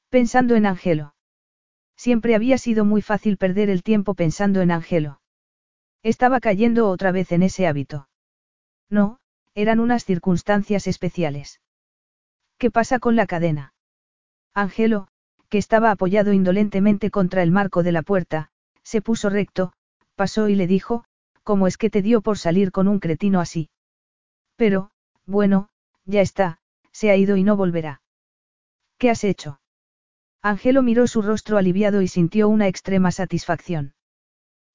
[0.10, 1.16] Pensando en Angelo.
[1.96, 5.22] Siempre había sido muy fácil perder el tiempo pensando en Angelo.
[6.04, 8.08] Estaba cayendo otra vez en ese hábito.
[8.90, 9.19] No,
[9.62, 11.60] eran unas circunstancias especiales.
[12.58, 13.74] ¿Qué pasa con la cadena?
[14.54, 15.10] Angelo,
[15.50, 18.52] que estaba apoyado indolentemente contra el marco de la puerta,
[18.84, 19.74] se puso recto,
[20.16, 21.04] pasó y le dijo,
[21.44, 23.70] ¿cómo es que te dio por salir con un cretino así?
[24.56, 24.92] Pero,
[25.26, 25.70] bueno,
[26.06, 26.60] ya está,
[26.94, 28.02] se ha ido y no volverá.
[28.98, 29.60] ¿Qué has hecho?
[30.42, 33.94] Angelo miró su rostro aliviado y sintió una extrema satisfacción.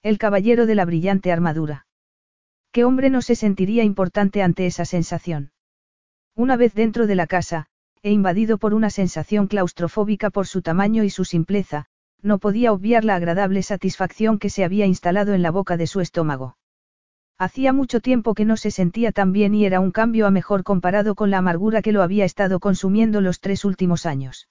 [0.03, 1.87] El caballero de la brillante armadura.
[2.75, 5.53] ¿Qué hombre no se sentiría importante ante esa sensación?
[6.35, 7.67] Una vez dentro de la casa,
[8.03, 11.87] e invadido por una sensación claustrofóbica por su tamaño y su simpleza,
[12.21, 16.01] no podía obviar la agradable satisfacción que se había instalado en la boca de su
[16.01, 16.57] estómago.
[17.39, 20.65] Hacía mucho tiempo que no se sentía tan bien y era un cambio a mejor
[20.65, 24.49] comparado con la amargura que lo había estado consumiendo los tres últimos años.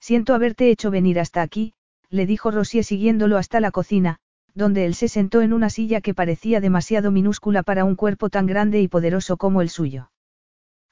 [0.00, 1.74] Siento haberte hecho venir hasta aquí,
[2.08, 4.20] le dijo Rosier siguiéndolo hasta la cocina,
[4.54, 8.46] donde él se sentó en una silla que parecía demasiado minúscula para un cuerpo tan
[8.46, 10.10] grande y poderoso como el suyo.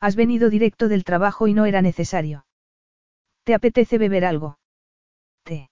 [0.01, 2.45] Has venido directo del trabajo y no era necesario.
[3.45, 4.59] ¿Te apetece beber algo?
[5.45, 5.71] Té.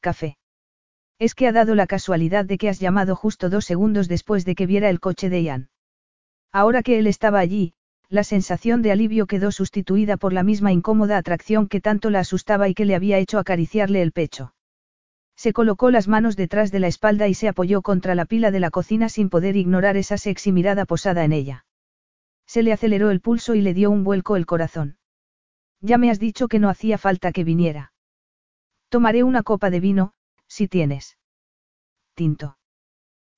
[0.00, 0.38] Café.
[1.18, 4.54] Es que ha dado la casualidad de que has llamado justo dos segundos después de
[4.54, 5.68] que viera el coche de Ian.
[6.52, 7.74] Ahora que él estaba allí,
[8.08, 12.68] la sensación de alivio quedó sustituida por la misma incómoda atracción que tanto la asustaba
[12.68, 14.54] y que le había hecho acariciarle el pecho.
[15.36, 18.60] Se colocó las manos detrás de la espalda y se apoyó contra la pila de
[18.60, 21.66] la cocina sin poder ignorar esa sexy mirada posada en ella.
[22.46, 24.96] Se le aceleró el pulso y le dio un vuelco el corazón.
[25.80, 27.92] Ya me has dicho que no hacía falta que viniera.
[28.88, 30.12] Tomaré una copa de vino,
[30.48, 31.18] si tienes.
[32.14, 32.56] Tinto.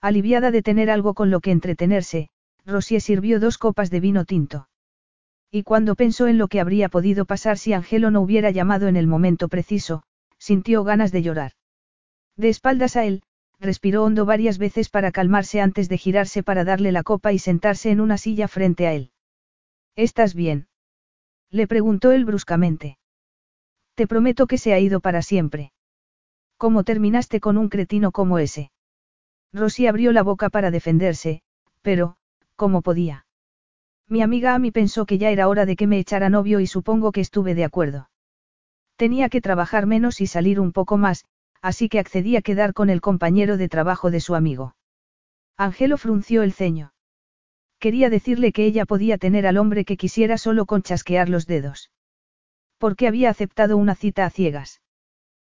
[0.00, 2.30] Aliviada de tener algo con lo que entretenerse,
[2.64, 4.68] Rosier sirvió dos copas de vino tinto.
[5.50, 8.96] Y cuando pensó en lo que habría podido pasar si Angelo no hubiera llamado en
[8.96, 10.04] el momento preciso,
[10.38, 11.52] sintió ganas de llorar.
[12.38, 13.22] De espaldas a él,
[13.58, 17.90] respiró hondo varias veces para calmarse antes de girarse para darle la copa y sentarse
[17.90, 19.10] en una silla frente a él.
[19.96, 20.68] ¿Estás bien?
[21.50, 22.96] Le preguntó él bruscamente.
[23.96, 25.72] Te prometo que se ha ido para siempre.
[26.56, 28.70] ¿Cómo terminaste con un cretino como ese?
[29.52, 31.42] Rosy abrió la boca para defenderse,
[31.82, 32.16] pero,
[32.54, 33.26] ¿cómo podía?
[34.06, 37.10] Mi amiga Amy pensó que ya era hora de que me echara novio y supongo
[37.10, 38.10] que estuve de acuerdo.
[38.94, 41.24] Tenía que trabajar menos y salir un poco más,
[41.62, 44.76] así que accedí a quedar con el compañero de trabajo de su amigo.
[45.56, 46.92] Angelo frunció el ceño.
[47.78, 51.90] Quería decirle que ella podía tener al hombre que quisiera solo con chasquear los dedos.
[52.78, 54.80] ¿Por qué había aceptado una cita a ciegas?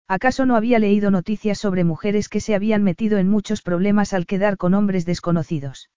[0.07, 4.25] ¿Acaso no había leído noticias sobre mujeres que se habían metido en muchos problemas al
[4.25, 5.89] quedar con hombres desconocidos?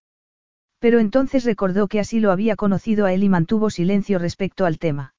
[0.79, 4.79] Pero entonces recordó que así lo había conocido a él y mantuvo silencio respecto al
[4.79, 5.15] tema.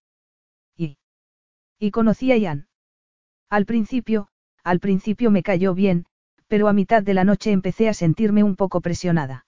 [0.76, 0.98] ¿Y?
[1.80, 2.68] ¿Y conocí a Ian?
[3.50, 4.30] Al principio,
[4.68, 6.06] al principio me cayó bien,
[6.48, 9.46] pero a mitad de la noche empecé a sentirme un poco presionada.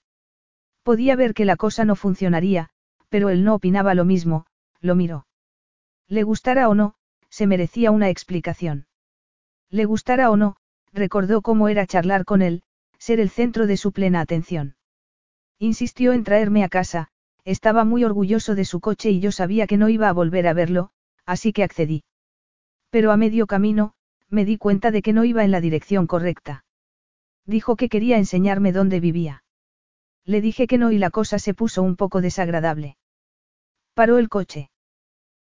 [0.82, 2.70] Podía ver que la cosa no funcionaría,
[3.10, 4.46] pero él no opinaba lo mismo,
[4.80, 5.28] lo miró.
[6.08, 6.96] Le gustara o no,
[7.30, 8.88] se merecía una explicación.
[9.70, 10.56] Le gustara o no,
[10.94, 12.64] recordó cómo era charlar con él,
[12.98, 14.78] ser el centro de su plena atención.
[15.58, 17.10] Insistió en traerme a casa,
[17.44, 20.54] estaba muy orgulloso de su coche y yo sabía que no iba a volver a
[20.54, 20.92] verlo,
[21.26, 22.06] así que accedí.
[22.90, 23.96] Pero a medio camino,
[24.30, 26.66] me di cuenta de que no iba en la dirección correcta.
[27.46, 29.44] Dijo que quería enseñarme dónde vivía.
[30.26, 32.98] Le dije que no y la cosa se puso un poco desagradable.
[33.94, 34.70] Paró el coche.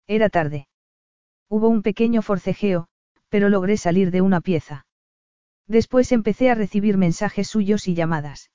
[0.07, 0.69] Era tarde.
[1.49, 2.89] Hubo un pequeño forcejeo,
[3.29, 4.87] pero logré salir de una pieza.
[5.67, 8.51] Después empecé a recibir mensajes suyos y llamadas.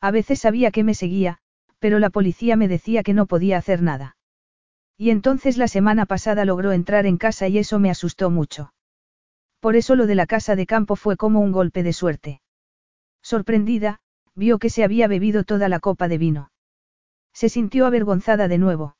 [0.00, 1.38] A veces sabía que me seguía,
[1.78, 4.16] pero la policía me decía que no podía hacer nada.
[4.96, 8.72] Y entonces la semana pasada logró entrar en casa y eso me asustó mucho.
[9.62, 12.42] Por eso lo de la casa de campo fue como un golpe de suerte.
[13.22, 14.00] Sorprendida,
[14.34, 16.50] vio que se había bebido toda la copa de vino.
[17.32, 18.96] Se sintió avergonzada de nuevo.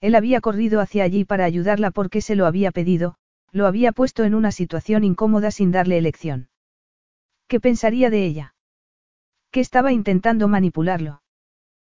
[0.00, 3.16] Él había corrido hacia allí para ayudarla porque se lo había pedido,
[3.52, 6.48] lo había puesto en una situación incómoda sin darle elección.
[7.46, 8.54] ¿Qué pensaría de ella?
[9.50, 11.20] ¿Qué estaba intentando manipularlo?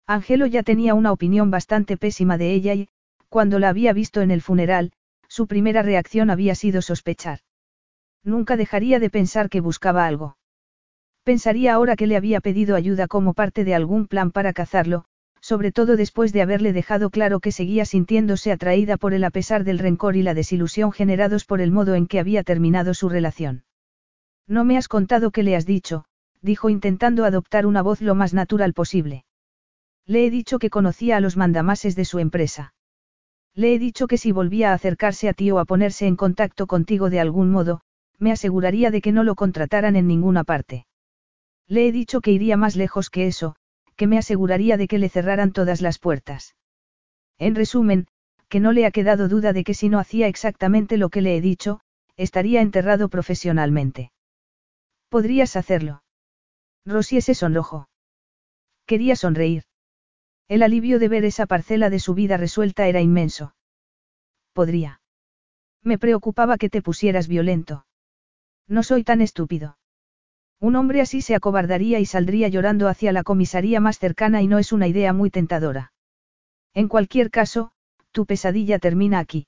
[0.06, 2.90] Angelo ya tenía una opinión bastante pésima de ella y,
[3.30, 4.92] cuando la había visto en el funeral,
[5.30, 7.40] su primera reacción había sido sospechar.
[8.28, 10.38] Nunca dejaría de pensar que buscaba algo.
[11.24, 15.06] Pensaría ahora que le había pedido ayuda como parte de algún plan para cazarlo,
[15.40, 19.64] sobre todo después de haberle dejado claro que seguía sintiéndose atraída por él a pesar
[19.64, 23.64] del rencor y la desilusión generados por el modo en que había terminado su relación.
[24.46, 26.04] No me has contado qué le has dicho,
[26.42, 29.24] dijo intentando adoptar una voz lo más natural posible.
[30.06, 32.74] Le he dicho que conocía a los mandamases de su empresa.
[33.56, 36.68] Le he dicho que si volvía a acercarse a ti o a ponerse en contacto
[36.68, 37.82] contigo de algún modo,
[38.20, 40.86] me aseguraría de que no lo contrataran en ninguna parte.
[41.68, 43.56] Le he dicho que iría más lejos que eso,
[43.96, 46.56] que me aseguraría de que le cerraran todas las puertas.
[47.38, 48.08] En resumen,
[48.48, 51.36] que no le ha quedado duda de que si no hacía exactamente lo que le
[51.36, 51.82] he dicho,
[52.16, 54.12] estaría enterrado profesionalmente.
[55.10, 56.04] ¿Podrías hacerlo?
[56.86, 57.90] Rosie se sonrojó.
[58.86, 59.64] Quería sonreír.
[60.48, 63.54] El alivio de ver esa parcela de su vida resuelta era inmenso.
[64.54, 65.02] Podría.
[65.84, 67.87] Me preocupaba que te pusieras violento.
[68.68, 69.78] No soy tan estúpido.
[70.60, 74.58] Un hombre así se acobardaría y saldría llorando hacia la comisaría más cercana y no
[74.58, 75.94] es una idea muy tentadora.
[76.74, 77.72] En cualquier caso,
[78.12, 79.48] tu pesadilla termina aquí.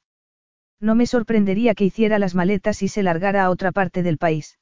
[0.80, 4.60] No me sorprendería que hiciera las maletas y se largara a otra parte del país.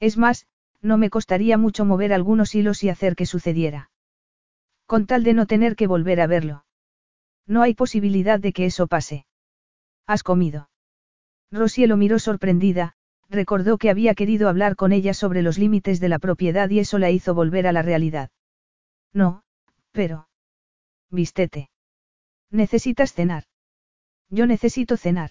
[0.00, 0.46] Es más,
[0.80, 3.90] no me costaría mucho mover algunos hilos y hacer que sucediera.
[4.86, 6.64] Con tal de no tener que volver a verlo.
[7.46, 9.26] No hay posibilidad de que eso pase.
[10.06, 10.70] ¿Has comido?
[11.50, 12.94] Rosie lo miró sorprendida,
[13.28, 16.98] recordó que había querido hablar con ella sobre los límites de la propiedad y eso
[16.98, 18.30] la hizo volver a la realidad.
[19.12, 19.42] No,
[19.92, 20.28] pero...
[21.10, 21.70] Vístete.
[22.50, 23.44] Necesitas cenar.
[24.30, 25.30] Yo necesito cenar.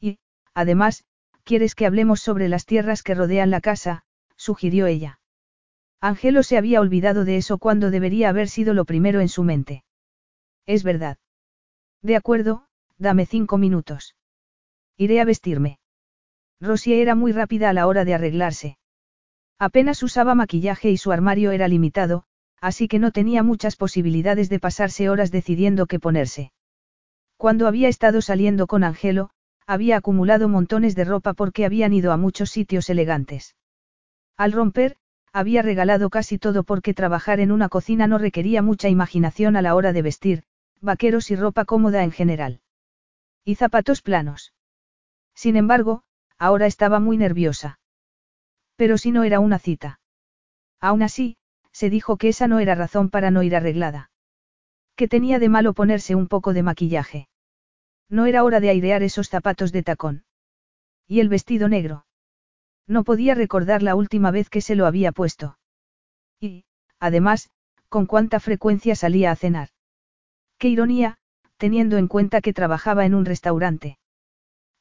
[0.00, 0.18] Y,
[0.54, 1.04] además,
[1.44, 4.04] quieres que hablemos sobre las tierras que rodean la casa,
[4.36, 5.20] sugirió ella.
[6.00, 9.84] Angelo se había olvidado de eso cuando debería haber sido lo primero en su mente.
[10.66, 11.18] Es verdad.
[12.02, 12.66] De acuerdo,
[12.98, 14.16] dame cinco minutos.
[14.96, 15.78] Iré a vestirme.
[16.62, 18.78] Rosie era muy rápida a la hora de arreglarse.
[19.58, 22.22] Apenas usaba maquillaje y su armario era limitado,
[22.60, 26.52] así que no tenía muchas posibilidades de pasarse horas decidiendo qué ponerse.
[27.36, 29.30] Cuando había estado saliendo con Angelo,
[29.66, 33.56] había acumulado montones de ropa porque habían ido a muchos sitios elegantes.
[34.36, 34.96] Al romper,
[35.32, 39.74] había regalado casi todo porque trabajar en una cocina no requería mucha imaginación a la
[39.74, 40.44] hora de vestir,
[40.80, 42.60] vaqueros y ropa cómoda en general.
[43.44, 44.54] Y zapatos planos.
[45.34, 46.04] Sin embargo,
[46.42, 47.78] ahora estaba muy nerviosa.
[48.74, 50.00] Pero si no era una cita.
[50.80, 51.36] Aún así,
[51.70, 54.10] se dijo que esa no era razón para no ir arreglada.
[54.96, 57.28] ¿Qué tenía de malo ponerse un poco de maquillaje?
[58.08, 60.24] No era hora de airear esos zapatos de tacón.
[61.06, 62.06] ¿Y el vestido negro?
[62.88, 65.58] No podía recordar la última vez que se lo había puesto.
[66.40, 66.64] Y,
[66.98, 67.50] además,
[67.88, 69.68] con cuánta frecuencia salía a cenar.
[70.58, 71.18] Qué ironía,
[71.56, 73.98] teniendo en cuenta que trabajaba en un restaurante.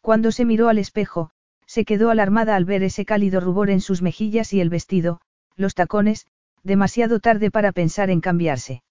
[0.01, 1.31] Cuando se miró al espejo,
[1.72, 5.22] se quedó alarmada al ver ese cálido rubor en sus mejillas y el vestido,
[5.56, 6.27] los tacones,
[6.64, 8.84] demasiado tarde para pensar en cambiarse.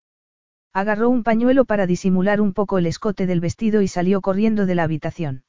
[0.72, 4.74] Agarró un pañuelo para disimular un poco el escote del vestido y salió corriendo de
[4.76, 5.44] la habitación.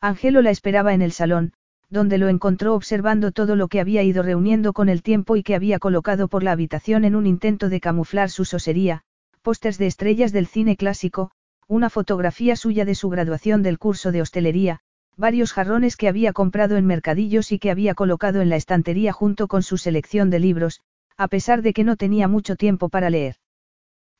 [0.00, 1.54] Angelo la esperaba en el salón,
[1.90, 5.56] donde lo encontró observando todo lo que había ido reuniendo con el tiempo y que
[5.56, 9.02] había colocado por la habitación en un intento de camuflar su sosería,
[9.42, 11.32] pósters de estrellas del cine clásico,
[11.66, 14.82] una fotografía suya de su graduación del curso de hostelería,
[15.16, 19.48] varios jarrones que había comprado en mercadillos y que había colocado en la estantería junto
[19.48, 20.80] con su selección de libros,
[21.16, 23.36] a pesar de que no tenía mucho tiempo para leer.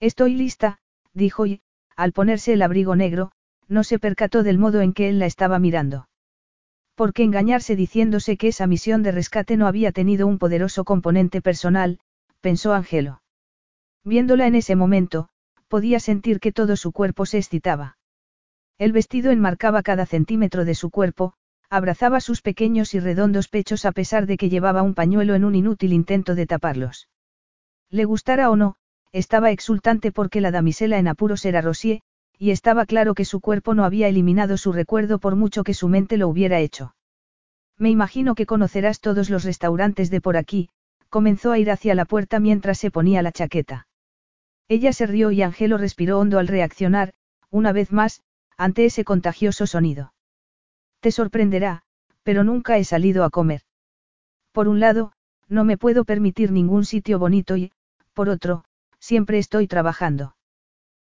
[0.01, 0.79] Estoy lista,
[1.13, 1.61] dijo y,
[1.97, 3.33] al ponerse el abrigo negro,
[3.69, 6.09] no se percató del modo en que él la estaba mirando.
[6.95, 11.41] ¿Por qué engañarse diciéndose que esa misión de rescate no había tenido un poderoso componente
[11.41, 11.99] personal?
[12.41, 13.23] pensó Angelo.
[14.05, 15.29] Viéndola en ese momento,
[15.69, 17.97] podía sentir que todo su cuerpo se excitaba.
[18.79, 21.35] El vestido enmarcaba cada centímetro de su cuerpo,
[21.71, 25.55] abrazaba sus pequeños y redondos pechos a pesar de que llevaba un pañuelo en un
[25.55, 27.09] inútil intento de taparlos.
[27.91, 28.77] Le gustara o no,
[29.13, 32.01] estaba exultante porque la damisela en apuros era Rosier,
[32.39, 35.89] y estaba claro que su cuerpo no había eliminado su recuerdo por mucho que su
[35.89, 36.95] mente lo hubiera hecho.
[37.79, 40.69] Me imagino que conocerás todos los restaurantes de por aquí,
[41.09, 43.87] comenzó a ir hacia la puerta mientras se ponía la chaqueta.
[44.67, 47.13] Ella se rió y Angelo respiró hondo al reaccionar,
[47.51, 48.23] una vez más,
[48.57, 50.13] ante ese contagioso sonido.
[51.01, 51.83] Te sorprenderá,
[52.23, 53.63] pero nunca he salido a comer.
[54.53, 55.13] Por un lado,
[55.49, 57.73] no me puedo permitir ningún sitio bonito y,
[58.13, 58.65] por otro,
[58.99, 60.37] siempre estoy trabajando.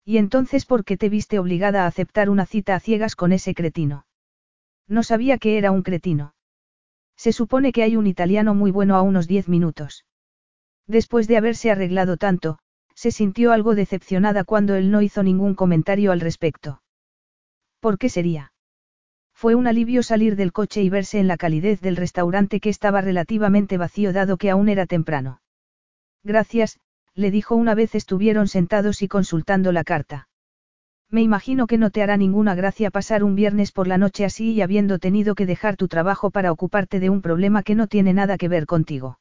[0.05, 3.53] ¿Y entonces por qué te viste obligada a aceptar una cita a ciegas con ese
[3.53, 4.05] cretino?
[4.87, 6.33] No sabía que era un cretino.
[7.15, 10.05] Se supone que hay un italiano muy bueno a unos diez minutos.
[10.87, 12.57] Después de haberse arreglado tanto,
[12.95, 16.81] se sintió algo decepcionada cuando él no hizo ningún comentario al respecto.
[17.81, 18.53] ¿Por qué sería?
[19.33, 23.01] Fue un alivio salir del coche y verse en la calidez del restaurante que estaba
[23.01, 25.41] relativamente vacío dado que aún era temprano.
[26.23, 26.79] Gracias,
[27.15, 30.29] le dijo una vez estuvieron sentados y consultando la carta.
[31.09, 34.53] Me imagino que no te hará ninguna gracia pasar un viernes por la noche así
[34.53, 38.13] y habiendo tenido que dejar tu trabajo para ocuparte de un problema que no tiene
[38.13, 39.19] nada que ver contigo.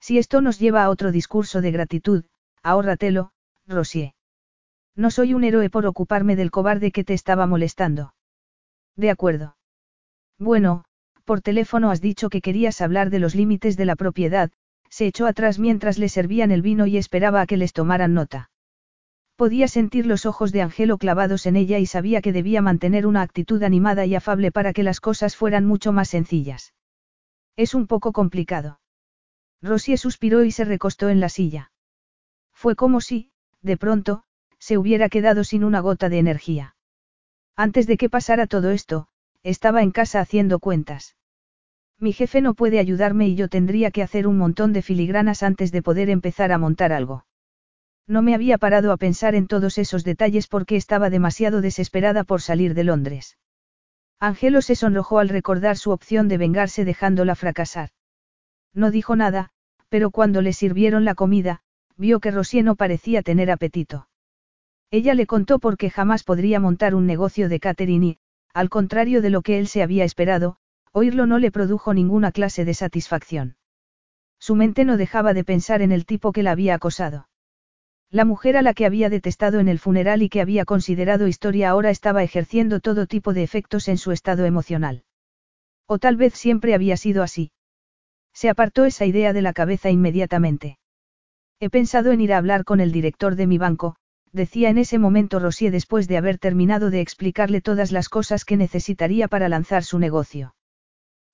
[0.00, 2.24] Si esto nos lleva a otro discurso de gratitud,
[2.62, 3.32] ahórratelo,
[3.66, 4.12] Rosier.
[4.96, 8.14] No soy un héroe por ocuparme del cobarde que te estaba molestando.
[8.96, 9.56] De acuerdo.
[10.38, 10.84] Bueno,
[11.24, 14.50] por teléfono has dicho que querías hablar de los límites de la propiedad,
[14.88, 18.50] se echó atrás mientras le servían el vino y esperaba a que les tomaran nota.
[19.36, 23.22] Podía sentir los ojos de Angelo clavados en ella y sabía que debía mantener una
[23.22, 26.74] actitud animada y afable para que las cosas fueran mucho más sencillas.
[27.56, 28.80] Es un poco complicado.
[29.62, 31.72] Rosie suspiró y se recostó en la silla.
[32.52, 33.30] Fue como si,
[33.62, 34.24] de pronto,
[34.60, 36.76] se hubiera quedado sin una gota de energía.
[37.56, 39.08] Antes de que pasara todo esto,
[39.42, 41.16] estaba en casa haciendo cuentas.
[41.98, 45.72] Mi jefe no puede ayudarme y yo tendría que hacer un montón de filigranas antes
[45.72, 47.26] de poder empezar a montar algo.
[48.06, 52.42] No me había parado a pensar en todos esos detalles porque estaba demasiado desesperada por
[52.42, 53.38] salir de Londres.
[54.18, 57.90] Angelo se sonrojó al recordar su opción de vengarse dejándola fracasar.
[58.74, 59.50] No dijo nada,
[59.88, 61.60] pero cuando le sirvieron la comida,
[61.96, 64.09] vio que Rosier no parecía tener apetito.
[64.92, 68.18] Ella le contó por qué jamás podría montar un negocio de catering y,
[68.52, 70.56] al contrario de lo que él se había esperado,
[70.92, 73.56] oírlo no le produjo ninguna clase de satisfacción.
[74.40, 77.28] Su mente no dejaba de pensar en el tipo que la había acosado.
[78.10, 81.70] La mujer a la que había detestado en el funeral y que había considerado historia
[81.70, 85.04] ahora estaba ejerciendo todo tipo de efectos en su estado emocional.
[85.86, 87.52] O tal vez siempre había sido así.
[88.32, 90.78] Se apartó esa idea de la cabeza inmediatamente.
[91.60, 93.96] He pensado en ir a hablar con el director de mi banco,
[94.32, 98.56] decía en ese momento Rosier después de haber terminado de explicarle todas las cosas que
[98.56, 100.54] necesitaría para lanzar su negocio.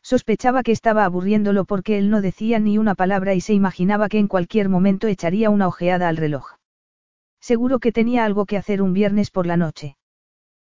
[0.03, 4.19] Sospechaba que estaba aburriéndolo porque él no decía ni una palabra y se imaginaba que
[4.19, 6.59] en cualquier momento echaría una ojeada al reloj.
[7.41, 9.97] Seguro que tenía algo que hacer un viernes por la noche.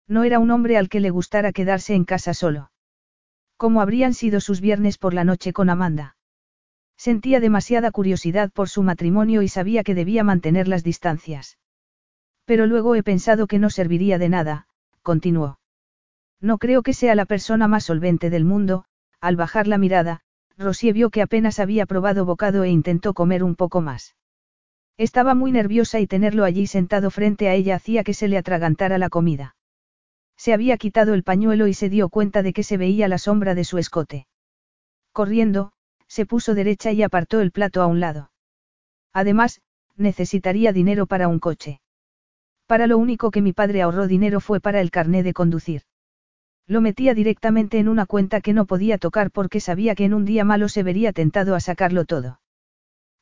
[0.09, 2.71] No era un hombre al que le gustara quedarse en casa solo.
[3.57, 6.17] ¿Cómo habrían sido sus viernes por la noche con Amanda?
[6.97, 11.59] Sentía demasiada curiosidad por su matrimonio y sabía que debía mantener las distancias.
[12.47, 14.67] Pero luego he pensado que no serviría de nada,
[15.03, 15.59] continuó.
[16.41, 18.85] No creo que sea la persona más solvente del mundo,
[19.21, 20.23] al bajar la mirada,
[20.57, 24.17] Rosie vio que apenas había probado bocado e intentó comer un poco más.
[24.97, 28.97] Estaba muy nerviosa y tenerlo allí sentado frente a ella hacía que se le atragantara
[28.97, 29.57] la comida.
[30.39, 33.55] Se había quitado el pañuelo y se dio cuenta de que se veía la sombra
[33.55, 34.27] de su escote.
[35.13, 35.73] Corriendo,
[36.07, 38.31] se puso derecha y apartó el plato a un lado.
[39.13, 39.61] Además,
[39.97, 41.81] necesitaría dinero para un coche.
[42.67, 45.83] Para lo único que mi padre ahorró dinero fue para el carné de conducir.
[46.67, 50.25] Lo metía directamente en una cuenta que no podía tocar porque sabía que en un
[50.25, 52.41] día malo se vería tentado a sacarlo todo.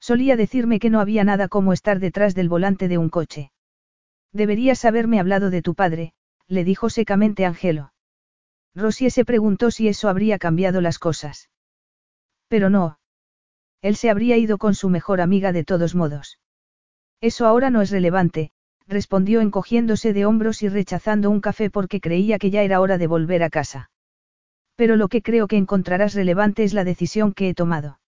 [0.00, 3.52] Solía decirme que no había nada como estar detrás del volante de un coche.
[4.32, 6.14] Deberías haberme hablado de tu padre,
[6.48, 7.92] le dijo secamente Angelo.
[8.74, 11.50] Rosie se preguntó si eso habría cambiado las cosas.
[12.48, 12.98] Pero no.
[13.82, 16.38] Él se habría ido con su mejor amiga de todos modos.
[17.20, 18.52] Eso ahora no es relevante,
[18.86, 23.06] respondió encogiéndose de hombros y rechazando un café porque creía que ya era hora de
[23.06, 23.90] volver a casa.
[24.76, 28.00] Pero lo que creo que encontrarás relevante es la decisión que he tomado.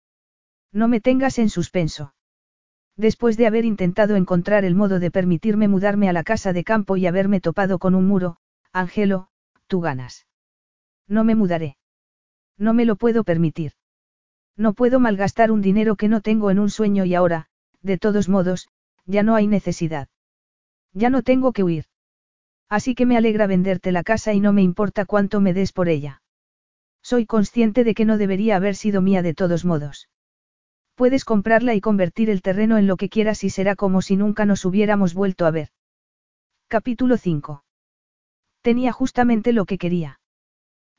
[0.72, 2.14] No me tengas en suspenso.
[2.98, 6.98] Después de haber intentado encontrar el modo de permitirme mudarme a la casa de campo
[6.98, 8.38] y haberme topado con un muro,
[8.72, 9.28] Angelo,
[9.68, 10.28] tú ganas.
[11.08, 11.78] No me mudaré.
[12.58, 13.74] No me lo puedo permitir.
[14.58, 17.48] No puedo malgastar un dinero que no tengo en un sueño y ahora,
[17.82, 18.70] de todos modos,
[19.06, 20.08] ya no hay necesidad.
[20.96, 21.86] Ya no tengo que huir.
[22.70, 25.90] Así que me alegra venderte la casa y no me importa cuánto me des por
[25.90, 26.22] ella.
[27.04, 30.10] Soy consciente de que no debería haber sido mía de todos modos.
[30.96, 34.46] Puedes comprarla y convertir el terreno en lo que quieras y será como si nunca
[34.46, 35.70] nos hubiéramos vuelto a ver.
[36.70, 37.64] Capítulo 5.
[38.62, 40.20] Tenía justamente lo que quería.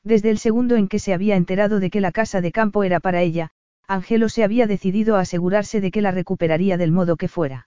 [0.03, 2.99] Desde el segundo en que se había enterado de que la casa de campo era
[2.99, 3.49] para ella,
[3.87, 7.66] Angelo se había decidido a asegurarse de que la recuperaría del modo que fuera.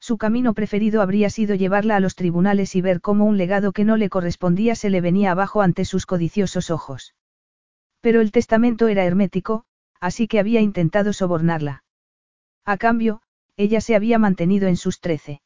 [0.00, 3.84] Su camino preferido habría sido llevarla a los tribunales y ver cómo un legado que
[3.84, 7.14] no le correspondía se le venía abajo ante sus codiciosos ojos.
[8.00, 9.64] Pero el testamento era hermético,
[10.00, 11.82] así que había intentado sobornarla.
[12.64, 13.22] A cambio,
[13.56, 15.42] ella se había mantenido en sus trece.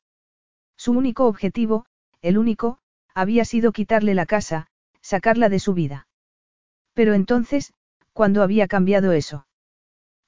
[0.76, 1.86] Su único objetivo,
[2.20, 2.78] el único,
[3.14, 4.66] había sido quitarle la casa,
[5.00, 6.06] sacarla de su vida.
[6.94, 7.72] Pero entonces,
[8.12, 9.46] ¿cuándo había cambiado eso?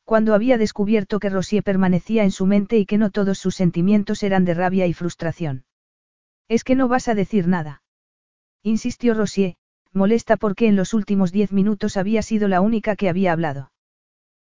[0.05, 4.23] Cuando había descubierto que Rosier permanecía en su mente y que no todos sus sentimientos
[4.23, 5.65] eran de rabia y frustración.
[6.49, 7.83] Es que no vas a decir nada.
[8.63, 9.57] Insistió Rosier,
[9.93, 13.73] molesta porque en los últimos diez minutos había sido la única que había hablado.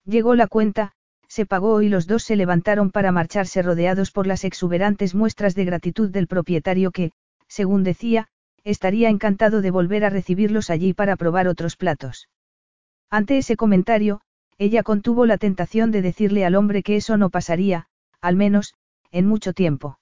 [0.05, 0.93] Llegó la cuenta,
[1.29, 5.65] se pagó y los dos se levantaron para marcharse rodeados por las exuberantes muestras de
[5.65, 7.13] gratitud del propietario que,
[7.49, 8.29] según decía,
[8.65, 12.29] estaría encantado de volver a recibirlos allí para probar otros platos.
[13.11, 14.21] Ante ese comentario,
[14.59, 17.87] ella contuvo la tentación de decirle al hombre que eso no pasaría,
[18.21, 18.75] al menos,
[19.11, 19.99] en mucho tiempo.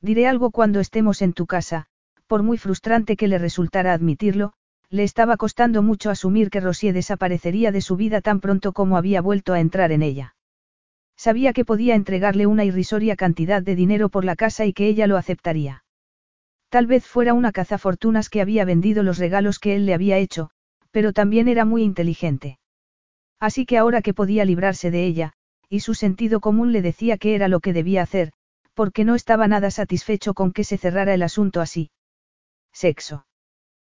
[0.00, 1.86] Diré algo cuando estemos en tu casa,
[2.26, 4.52] por muy frustrante que le resultara admitirlo,
[4.90, 9.20] le estaba costando mucho asumir que Rosier desaparecería de su vida tan pronto como había
[9.20, 10.36] vuelto a entrar en ella.
[11.16, 15.06] Sabía que podía entregarle una irrisoria cantidad de dinero por la casa y que ella
[15.06, 15.84] lo aceptaría.
[16.68, 20.50] Tal vez fuera una cazafortunas que había vendido los regalos que él le había hecho,
[20.90, 22.58] pero también era muy inteligente.
[23.44, 25.34] Así que ahora que podía librarse de ella,
[25.68, 28.32] y su sentido común le decía que era lo que debía hacer,
[28.72, 31.90] porque no estaba nada satisfecho con que se cerrara el asunto así.
[32.72, 33.26] Sexo.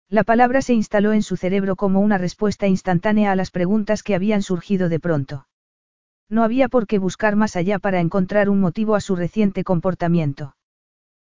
[0.09, 4.15] La palabra se instaló en su cerebro como una respuesta instantánea a las preguntas que
[4.15, 5.47] habían surgido de pronto.
[6.27, 10.55] No había por qué buscar más allá para encontrar un motivo a su reciente comportamiento.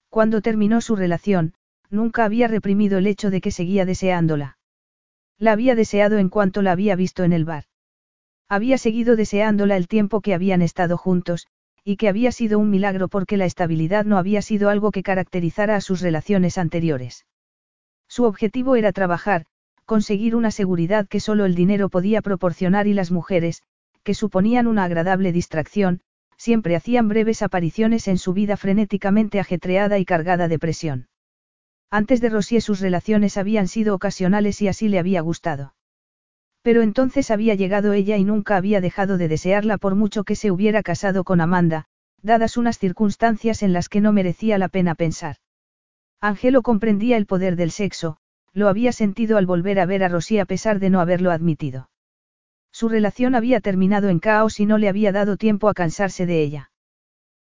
[0.10, 1.56] Cuando terminó su relación,
[1.90, 4.60] nunca había reprimido el hecho de que seguía deseándola.
[5.40, 7.64] La había deseado en cuanto la había visto en el bar.
[8.54, 11.48] Había seguido deseándola el tiempo que habían estado juntos,
[11.84, 15.76] y que había sido un milagro porque la estabilidad no había sido algo que caracterizara
[15.76, 17.26] a sus relaciones anteriores.
[18.08, 19.48] Su objetivo era trabajar,
[19.86, 23.64] conseguir una seguridad que solo el dinero podía proporcionar y las mujeres,
[24.04, 26.02] que suponían una agradable distracción,
[26.38, 31.08] siempre hacían breves apariciones en su vida frenéticamente ajetreada y cargada de presión.
[31.90, 35.74] Antes de Rosier sus relaciones habían sido ocasionales y así le había gustado.
[36.64, 40.50] Pero entonces había llegado ella y nunca había dejado de desearla por mucho que se
[40.50, 41.86] hubiera casado con Amanda,
[42.22, 45.36] dadas unas circunstancias en las que no merecía la pena pensar.
[46.22, 48.18] Angelo comprendía el poder del sexo,
[48.54, 51.90] lo había sentido al volver a ver a Rosy a pesar de no haberlo admitido.
[52.72, 56.42] Su relación había terminado en caos y no le había dado tiempo a cansarse de
[56.42, 56.72] ella.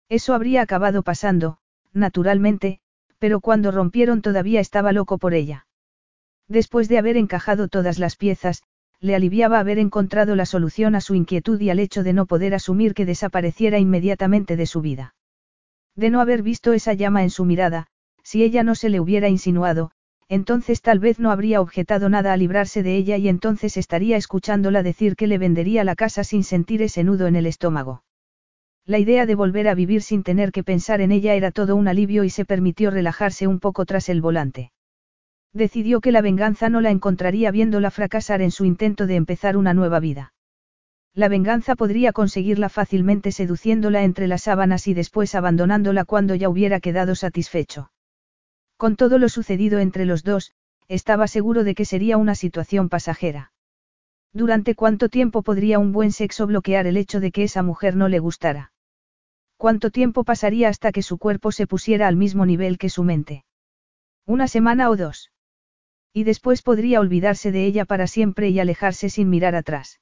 [0.09, 1.59] Eso habría acabado pasando,
[1.93, 2.81] naturalmente,
[3.19, 5.67] pero cuando rompieron todavía estaba loco por ella.
[6.49, 8.63] Después de haber encajado todas las piezas,
[9.01, 12.55] le aliviaba haber encontrado la solución a su inquietud y al hecho de no poder
[12.55, 15.15] asumir que desapareciera inmediatamente de su vida.
[15.97, 17.87] De no haber visto esa llama en su mirada,
[18.23, 19.91] si ella no se le hubiera insinuado,
[20.29, 24.83] entonces tal vez no habría objetado nada a librarse de ella y entonces estaría escuchándola
[24.83, 28.05] decir que le vendería la casa sin sentir ese nudo en el estómago.
[28.87, 31.89] La idea de volver a vivir sin tener que pensar en ella era todo un
[31.89, 34.73] alivio y se permitió relajarse un poco tras el volante.
[35.53, 39.75] Decidió que la venganza no la encontraría viéndola fracasar en su intento de empezar una
[39.75, 40.33] nueva vida.
[41.13, 46.79] La venganza podría conseguirla fácilmente seduciéndola entre las sábanas y después abandonándola cuando ya hubiera
[46.79, 47.91] quedado satisfecho.
[48.77, 50.53] Con todo lo sucedido entre los dos,
[50.87, 53.53] estaba seguro de que sería una situación pasajera.
[54.33, 58.09] ¿Durante cuánto tiempo podría un buen sexo bloquear el hecho de que esa mujer no
[58.09, 58.73] le gustara?
[59.57, 63.45] ¿Cuánto tiempo pasaría hasta que su cuerpo se pusiera al mismo nivel que su mente?
[64.27, 65.33] ¿Una semana o dos?
[66.13, 70.01] Y después podría olvidarse de ella para siempre y alejarse sin mirar atrás.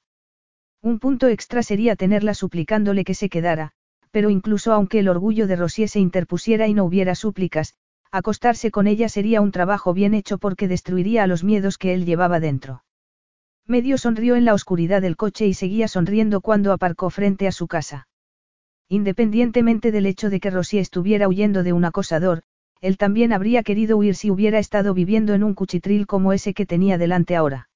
[0.81, 3.73] Un punto extra sería tenerla suplicándole que se quedara,
[4.11, 7.75] pero incluso aunque el orgullo de Rosier se interpusiera y no hubiera súplicas,
[8.11, 12.05] acostarse con ella sería un trabajo bien hecho porque destruiría a los miedos que él
[12.05, 12.83] llevaba dentro.
[13.67, 17.67] Medio sonrió en la oscuridad del coche y seguía sonriendo cuando aparcó frente a su
[17.67, 18.07] casa.
[18.87, 22.41] Independientemente del hecho de que Rosy estuviera huyendo de un acosador,
[22.81, 26.65] él también habría querido huir si hubiera estado viviendo en un cuchitril como ese que
[26.65, 27.69] tenía delante ahora.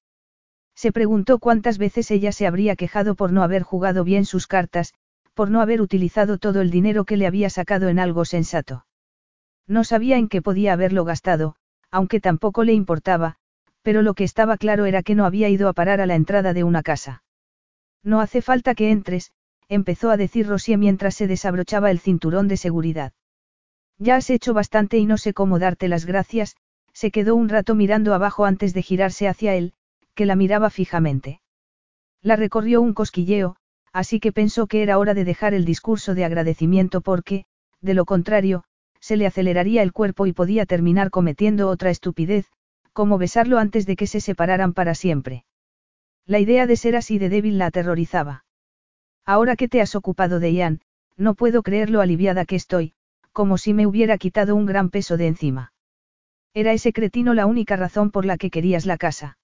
[0.74, 4.94] Se preguntó cuántas veces ella se habría quejado por no haber jugado bien sus cartas,
[5.34, 8.86] por no haber utilizado todo el dinero que le había sacado en algo sensato.
[9.66, 11.56] No sabía en qué podía haberlo gastado,
[11.90, 13.36] aunque tampoco le importaba,
[13.82, 16.54] pero lo que estaba claro era que no había ido a parar a la entrada
[16.54, 17.22] de una casa.
[18.02, 19.32] No hace falta que entres,
[19.68, 23.12] empezó a decir Rosier mientras se desabrochaba el cinturón de seguridad.
[23.98, 26.56] Ya has hecho bastante y no sé cómo darte las gracias,
[26.92, 29.72] se quedó un rato mirando abajo antes de girarse hacia él,
[30.14, 31.40] que la miraba fijamente.
[32.22, 33.56] La recorrió un cosquilleo,
[33.92, 37.44] así que pensó que era hora de dejar el discurso de agradecimiento porque,
[37.80, 38.64] de lo contrario,
[39.00, 42.46] se le aceleraría el cuerpo y podía terminar cometiendo otra estupidez,
[42.92, 45.44] como besarlo antes de que se separaran para siempre.
[46.26, 48.44] La idea de ser así de débil la aterrorizaba.
[49.26, 50.80] Ahora que te has ocupado de Ian,
[51.16, 52.94] no puedo creer lo aliviada que estoy,
[53.34, 55.72] como si me hubiera quitado un gran peso de encima.
[56.54, 59.36] ¿Era ese cretino la única razón por la que querías la casa?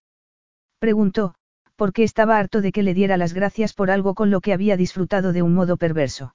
[0.79, 1.35] Preguntó,
[1.77, 4.77] porque estaba harto de que le diera las gracias por algo con lo que había
[4.77, 6.35] disfrutado de un modo perverso.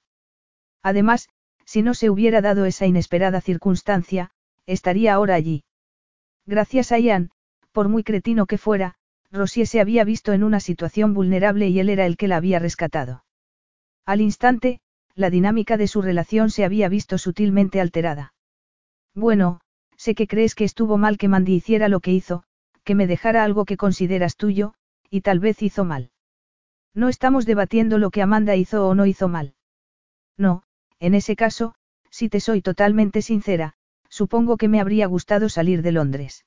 [0.82, 1.28] Además,
[1.64, 4.30] si no se hubiera dado esa inesperada circunstancia,
[4.66, 5.64] estaría ahora allí.
[6.44, 7.30] Gracias a Ian,
[7.72, 8.96] por muy cretino que fuera,
[9.32, 12.58] Rosie se había visto en una situación vulnerable y él era el que la había
[12.58, 13.24] rescatado.
[14.04, 14.80] Al instante,
[15.16, 18.34] la dinámica de su relación se había visto sutilmente alterada.
[19.14, 19.60] Bueno,
[19.96, 22.44] sé que crees que estuvo mal que Mandy hiciera lo que hizo,
[22.84, 24.74] que me dejara algo que consideras tuyo,
[25.10, 26.10] y tal vez hizo mal.
[26.94, 29.54] No estamos debatiendo lo que Amanda hizo o no hizo mal.
[30.36, 30.62] No,
[31.00, 31.74] en ese caso,
[32.10, 33.74] si te soy totalmente sincera,
[34.08, 36.44] supongo que me habría gustado salir de Londres.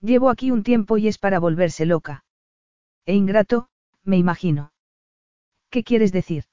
[0.00, 2.24] Llevo aquí un tiempo y es para volverse loca.
[3.06, 3.68] E ingrato,
[4.04, 4.72] me imagino.
[5.70, 6.44] ¿Qué quieres decir?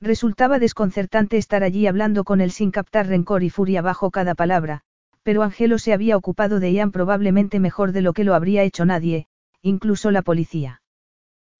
[0.00, 4.80] Resultaba desconcertante estar allí hablando con él sin captar rencor y furia bajo cada palabra,
[5.22, 8.86] pero Angelo se había ocupado de Ian probablemente mejor de lo que lo habría hecho
[8.86, 9.26] nadie,
[9.60, 10.80] incluso la policía.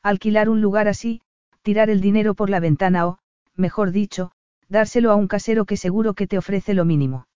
[0.02, 1.20] Alquilar un lugar así,
[1.62, 3.18] tirar el dinero por la ventana o,
[3.56, 4.32] mejor dicho,
[4.68, 7.26] dárselo a un casero que seguro que te ofrece lo mínimo.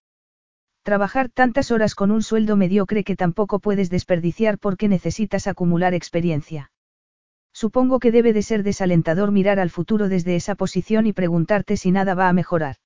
[0.82, 6.70] Trabajar tantas horas con un sueldo mediocre que tampoco puedes desperdiciar porque necesitas acumular experiencia.
[7.54, 11.92] Supongo que debe de ser desalentador mirar al futuro desde esa posición y preguntarte si
[11.92, 12.76] nada va a mejorar.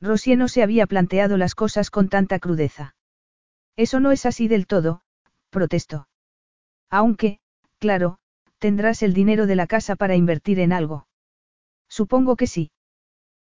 [0.00, 2.96] Rosier no se había planteado las cosas con tanta crudeza.
[3.76, 5.02] Eso no es así del todo,
[5.50, 6.08] protestó.
[6.90, 7.38] Aunque,
[7.78, 8.18] claro,
[8.58, 11.06] tendrás el dinero de la casa para invertir en algo.
[11.88, 12.72] Supongo que sí.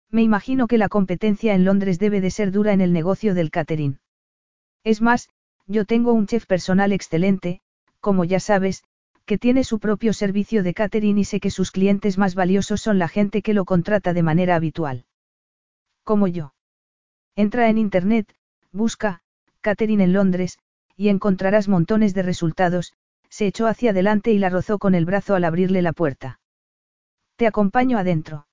[0.10, 3.52] Me imagino que la competencia en Londres debe de ser dura en el negocio del
[3.52, 4.00] catering.
[4.84, 5.30] Es más,
[5.66, 7.62] yo tengo un chef personal excelente,
[8.02, 8.84] como ya sabes,
[9.32, 13.00] que tiene su propio servicio de catering y sé que sus clientes más valiosos son
[13.00, 15.06] la gente que lo contrata de manera habitual.
[16.04, 16.54] Como yo.
[17.38, 18.36] Entra en Internet,
[18.74, 19.22] busca,
[19.62, 20.60] catering en Londres,
[20.98, 22.92] y encontrarás montones de resultados,
[23.30, 26.42] se echó hacia adelante y la rozó con el brazo al abrirle la puerta.
[27.38, 28.48] Te acompaño adentro.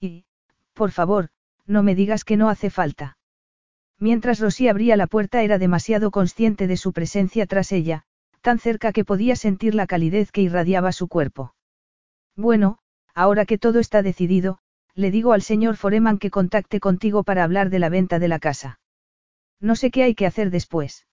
[0.00, 0.24] Y,
[0.74, 1.28] por favor,
[1.64, 3.18] no me digas que no hace falta.
[4.00, 8.02] Mientras Rosy abría la puerta era demasiado consciente de su presencia tras ella,
[8.42, 11.54] tan cerca que podía sentir la calidez que irradiaba su cuerpo.
[12.36, 12.78] Bueno,
[13.14, 14.58] ahora que todo está decidido,
[14.94, 18.38] le digo al señor Foreman que contacte contigo para hablar de la venta de la
[18.38, 18.80] casa.
[19.60, 21.06] No sé qué hay que hacer después.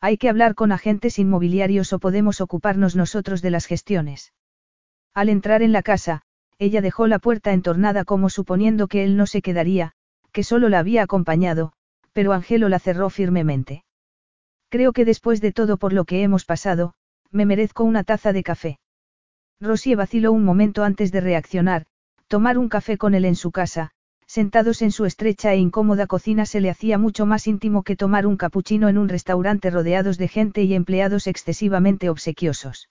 [0.00, 4.32] Hay que hablar con agentes inmobiliarios o podemos ocuparnos nosotros de las gestiones.
[5.12, 6.22] Al entrar en la casa,
[6.58, 9.92] ella dejó la puerta entornada como suponiendo que él no se quedaría,
[10.32, 11.72] que solo la había acompañado,
[12.12, 13.84] pero Angelo la cerró firmemente.
[14.74, 16.94] Creo que después de todo por lo que hemos pasado,
[17.30, 18.80] me merezco una taza de café.
[19.60, 21.86] Rosie vaciló un momento antes de reaccionar,
[22.26, 23.92] tomar un café con él en su casa,
[24.26, 28.26] sentados en su estrecha e incómoda cocina se le hacía mucho más íntimo que tomar
[28.26, 32.90] un capuchino en un restaurante rodeados de gente y empleados excesivamente obsequiosos.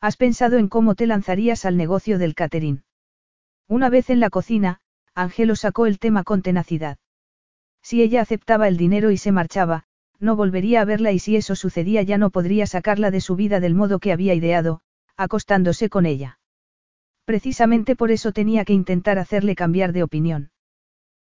[0.00, 2.82] ¿Has pensado en cómo te lanzarías al negocio del catering?
[3.68, 4.80] Una vez en la cocina,
[5.14, 6.96] Angelo sacó el tema con tenacidad.
[7.82, 9.84] Si ella aceptaba el dinero y se marchaba,
[10.20, 13.60] no volvería a verla y si eso sucedía ya no podría sacarla de su vida
[13.60, 14.80] del modo que había ideado,
[15.16, 16.38] acostándose con ella.
[17.24, 20.50] Precisamente por eso tenía que intentar hacerle cambiar de opinión.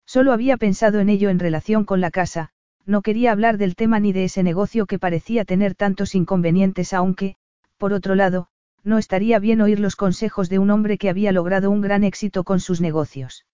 [0.07, 2.51] Solo había pensado en ello en relación con la casa,
[2.85, 7.37] no quería hablar del tema ni de ese negocio que parecía tener tantos inconvenientes aunque,
[7.79, 8.49] por otro lado,
[8.85, 12.45] no estaría bien oír los consejos de un hombre que había logrado un gran éxito
[12.45, 13.45] con sus negocios.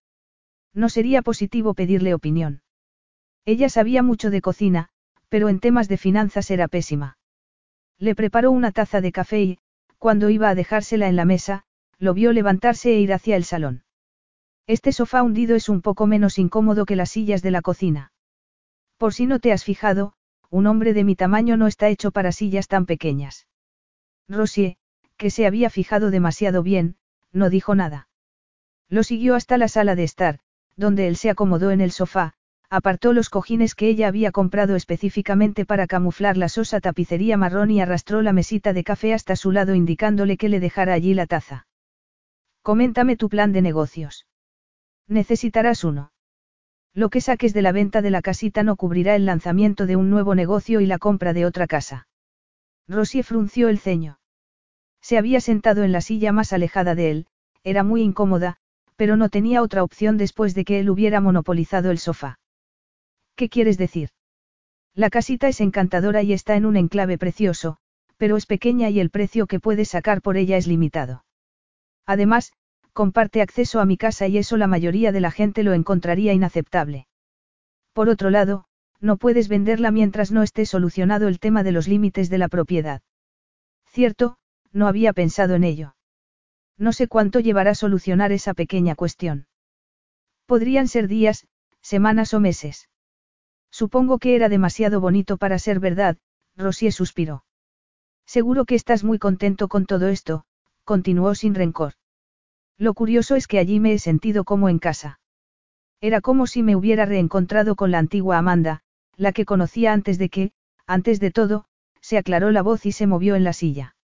[0.75, 2.61] No sería positivo pedirle opinión.
[3.45, 4.89] Ella sabía mucho de cocina,
[5.33, 7.17] pero en temas de finanzas era pésima.
[7.97, 9.59] Le preparó una taza de café y,
[9.97, 11.63] cuando iba a dejársela en la mesa,
[11.97, 13.83] lo vio levantarse e ir hacia el salón.
[14.67, 18.11] Este sofá hundido es un poco menos incómodo que las sillas de la cocina.
[18.99, 20.13] Por si no te has fijado,
[20.51, 23.47] un hombre de mi tamaño no está hecho para sillas tan pequeñas.
[24.29, 24.77] Rosie,
[25.17, 26.95] que se había fijado demasiado bien,
[27.31, 28.07] no dijo nada.
[28.87, 30.41] Lo siguió hasta la sala de estar,
[30.75, 32.35] donde él se acomodó en el sofá,
[32.73, 37.79] apartó los cojines que ella había comprado específicamente para camuflar la sosa tapicería marrón y
[37.79, 41.67] arrastró la mesita de café hasta su lado indicándole que le dejara allí la taza.
[42.63, 44.25] Coméntame tu plan de negocios.
[45.07, 46.13] Necesitarás uno.
[46.95, 50.09] Lo que saques de la venta de la casita no cubrirá el lanzamiento de un
[50.09, 52.07] nuevo negocio y la compra de otra casa.
[52.87, 54.17] Rosie frunció el ceño.
[54.99, 57.27] Se había sentado en la silla más alejada de él,
[57.63, 58.57] era muy incómoda,
[58.95, 62.39] pero no tenía otra opción después de que él hubiera monopolizado el sofá.
[63.35, 64.09] ¿Qué quieres decir?
[64.93, 67.77] La casita es encantadora y está en un enclave precioso,
[68.17, 71.25] pero es pequeña y el precio que puedes sacar por ella es limitado.
[72.05, 72.53] Además,
[72.93, 77.07] comparte acceso a mi casa y eso la mayoría de la gente lo encontraría inaceptable.
[77.91, 78.65] Por otro lado,
[78.99, 83.01] no puedes venderla mientras no esté solucionado el tema de los límites de la propiedad.
[83.87, 84.37] Cierto,
[84.71, 85.95] no había pensado en ello.
[86.77, 89.47] No sé cuánto llevará solucionar esa pequeña cuestión.
[90.45, 91.47] Podrían ser días,
[91.81, 92.89] semanas o meses.
[93.73, 96.17] Supongo que era demasiado bonito para ser verdad,
[96.55, 97.43] Rosie suspiró.
[98.27, 100.45] Seguro que estás muy contento con todo esto,
[100.83, 101.93] continuó sin rencor.
[102.77, 105.19] Lo curioso es que allí me he sentido como en casa.
[106.01, 108.83] Era como si me hubiera reencontrado con la antigua Amanda,
[109.17, 110.51] la que conocía antes de que,
[110.85, 111.65] antes de todo,
[111.99, 113.95] se aclaró la voz y se movió en la silla.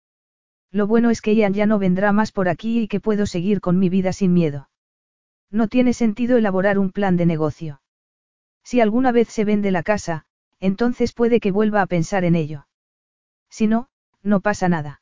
[0.70, 3.60] Lo bueno es que Ian ya no vendrá más por aquí y que puedo seguir
[3.60, 4.70] con mi vida sin miedo.
[5.50, 7.82] No tiene sentido elaborar un plan de negocio.
[8.68, 10.26] Si alguna vez se vende la casa,
[10.60, 12.66] entonces puede que vuelva a pensar en ello.
[13.48, 13.88] Si no,
[14.22, 15.00] no pasa nada.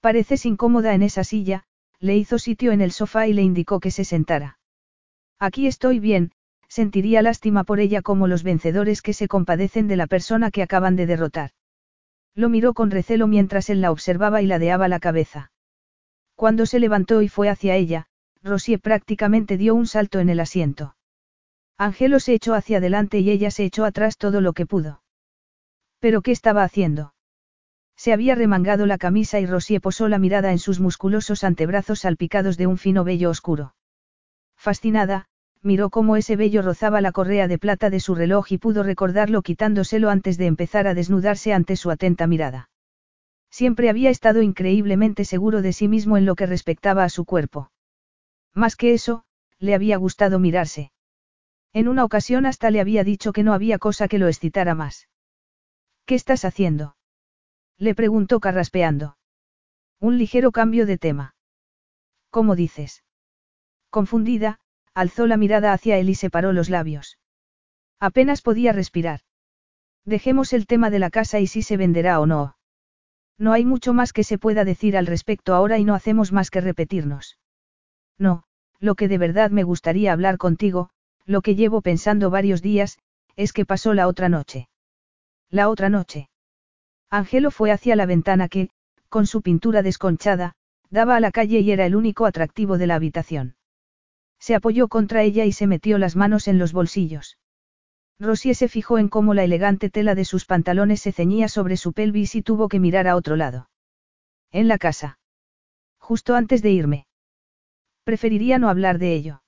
[0.00, 1.62] Pareces incómoda en esa silla,
[2.00, 4.58] le hizo sitio en el sofá y le indicó que se sentara.
[5.38, 6.32] Aquí estoy bien,
[6.66, 10.96] sentiría lástima por ella como los vencedores que se compadecen de la persona que acaban
[10.96, 11.52] de derrotar.
[12.34, 15.52] Lo miró con recelo mientras él la observaba y ladeaba la cabeza.
[16.34, 18.08] Cuando se levantó y fue hacia ella,
[18.42, 20.96] Rosie prácticamente dio un salto en el asiento.
[21.82, 25.02] Angelo se echó hacia adelante y ella se echó atrás todo lo que pudo.
[25.98, 27.12] ¿Pero qué estaba haciendo?
[27.96, 32.56] Se había remangado la camisa y Rosie posó la mirada en sus musculosos antebrazos salpicados
[32.56, 33.74] de un fino vello oscuro.
[34.56, 35.26] Fascinada,
[35.60, 39.42] miró cómo ese vello rozaba la correa de plata de su reloj y pudo recordarlo
[39.42, 42.70] quitándoselo antes de empezar a desnudarse ante su atenta mirada.
[43.50, 47.72] Siempre había estado increíblemente seguro de sí mismo en lo que respectaba a su cuerpo.
[48.54, 49.24] Más que eso,
[49.58, 50.91] le había gustado mirarse.
[51.72, 55.08] En una ocasión hasta le había dicho que no había cosa que lo excitara más.
[56.04, 56.96] ¿Qué estás haciendo?
[57.78, 59.16] Le preguntó carraspeando.
[59.98, 61.34] Un ligero cambio de tema.
[62.30, 63.04] ¿Cómo dices?
[63.88, 64.60] Confundida,
[64.94, 67.18] alzó la mirada hacia él y separó los labios.
[67.98, 69.20] Apenas podía respirar.
[70.04, 72.56] Dejemos el tema de la casa y si se venderá o no.
[73.38, 76.50] No hay mucho más que se pueda decir al respecto ahora y no hacemos más
[76.50, 77.38] que repetirnos.
[78.18, 78.44] No,
[78.78, 80.90] lo que de verdad me gustaría hablar contigo,
[81.26, 82.98] lo que llevo pensando varios días,
[83.36, 84.68] es que pasó la otra noche.
[85.50, 86.28] La otra noche.
[87.10, 88.70] Angelo fue hacia la ventana que,
[89.08, 90.54] con su pintura desconchada,
[90.90, 93.56] daba a la calle y era el único atractivo de la habitación.
[94.38, 97.38] Se apoyó contra ella y se metió las manos en los bolsillos.
[98.18, 101.92] Rosie se fijó en cómo la elegante tela de sus pantalones se ceñía sobre su
[101.92, 103.68] pelvis y tuvo que mirar a otro lado.
[104.50, 105.18] En la casa.
[105.98, 107.06] Justo antes de irme.
[108.04, 109.42] Preferiría no hablar de ello.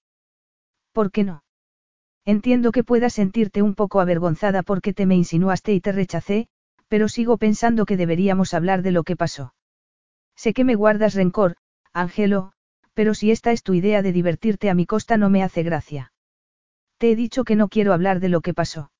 [0.93, 1.44] ¿Por qué no?
[2.27, 6.49] Entiendo que puedas sentirte un poco avergonzada porque te me insinuaste y te rechacé,
[6.89, 9.55] pero sigo pensando que deberíamos hablar de lo que pasó.
[10.37, 11.57] Sé que me guardas rencor,
[11.93, 12.53] Ángelo,
[12.95, 16.13] pero si esta es tu idea de divertirte a mi costa no me hace gracia.
[16.99, 18.91] Te he dicho que no quiero hablar de lo que pasó.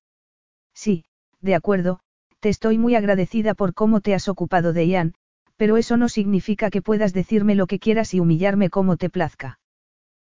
[0.73, 1.05] Sí,
[1.41, 2.01] de acuerdo,
[2.39, 5.15] te estoy muy agradecida por cómo te has ocupado de Ian,
[5.55, 9.59] pero eso no significa que puedas decirme lo que quieras y humillarme como te plazca.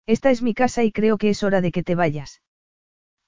[0.08, 2.42] Esta es mi casa y creo que es hora de que te vayas.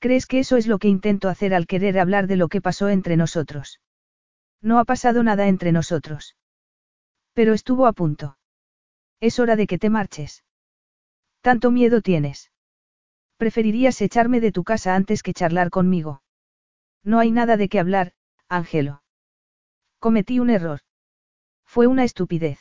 [0.03, 2.89] ¿Crees que eso es lo que intento hacer al querer hablar de lo que pasó
[2.89, 3.79] entre nosotros?
[4.61, 6.35] No ha pasado nada entre nosotros.
[7.31, 8.37] Pero estuvo a punto.
[9.21, 10.43] Es hora de que te marches.
[11.39, 12.51] ¿Tanto miedo tienes?
[13.37, 16.21] Preferirías echarme de tu casa antes que charlar conmigo.
[17.05, 18.11] No hay nada de qué hablar,
[18.49, 19.03] Ángelo.
[19.99, 20.81] Cometí un error.
[21.63, 22.59] Fue una estupidez.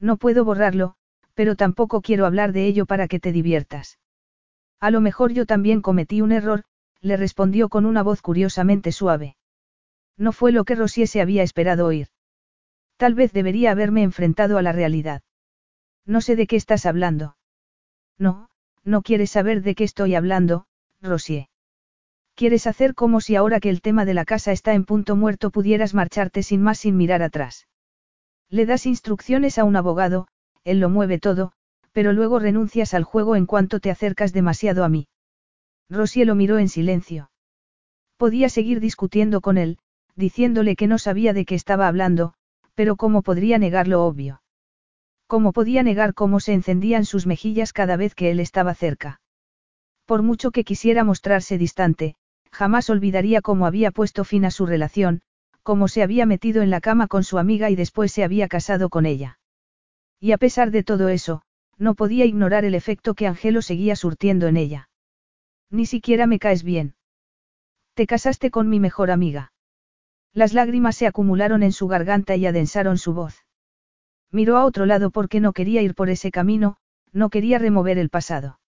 [0.00, 0.94] No puedo borrarlo,
[1.34, 3.98] pero tampoco quiero hablar de ello para que te diviertas.
[4.80, 6.64] A lo mejor yo también cometí un error,
[7.00, 9.36] le respondió con una voz curiosamente suave.
[10.16, 12.08] No fue lo que Rosie se había esperado oír.
[12.96, 15.22] Tal vez debería haberme enfrentado a la realidad.
[16.04, 17.36] No sé de qué estás hablando.
[18.18, 18.50] No,
[18.84, 20.66] no quieres saber de qué estoy hablando,
[21.00, 21.48] Rosie.
[22.34, 25.50] Quieres hacer como si ahora que el tema de la casa está en punto muerto
[25.50, 27.66] pudieras marcharte sin más sin mirar atrás.
[28.48, 30.28] Le das instrucciones a un abogado,
[30.64, 31.52] él lo mueve todo,
[31.92, 35.08] pero luego renuncias al juego en cuanto te acercas demasiado a mí.
[35.88, 37.30] Rosie lo miró en silencio.
[38.16, 39.78] Podía seguir discutiendo con él,
[40.16, 42.34] diciéndole que no sabía de qué estaba hablando,
[42.74, 44.42] pero ¿cómo podría negar lo obvio?
[45.26, 49.20] ¿Cómo podía negar cómo se encendían sus mejillas cada vez que él estaba cerca?
[50.06, 52.16] Por mucho que quisiera mostrarse distante,
[52.50, 55.20] jamás olvidaría cómo había puesto fin a su relación,
[55.62, 58.88] cómo se había metido en la cama con su amiga y después se había casado
[58.88, 59.38] con ella.
[60.18, 61.42] Y a pesar de todo eso,
[61.78, 64.90] no podía ignorar el efecto que Angelo seguía surtiendo en ella.
[65.70, 66.94] Ni siquiera me caes bien.
[67.94, 69.52] Te casaste con mi mejor amiga.
[70.32, 73.44] Las lágrimas se acumularon en su garganta y adensaron su voz.
[74.30, 76.76] Miró a otro lado porque no quería ir por ese camino,
[77.12, 78.60] no quería remover el pasado.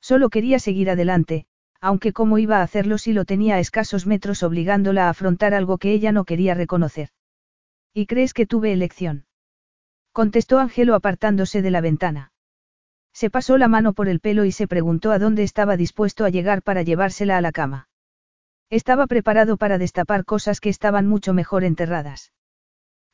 [0.00, 1.46] Solo quería seguir adelante,
[1.80, 5.78] aunque cómo iba a hacerlo si lo tenía a escasos metros obligándola a afrontar algo
[5.78, 7.10] que ella no quería reconocer.
[7.94, 9.27] ¿Y crees que tuve elección?
[10.18, 12.32] Contestó Ángelo apartándose de la ventana.
[13.12, 16.28] Se pasó la mano por el pelo y se preguntó a dónde estaba dispuesto a
[16.28, 17.88] llegar para llevársela a la cama.
[18.68, 22.32] Estaba preparado para destapar cosas que estaban mucho mejor enterradas.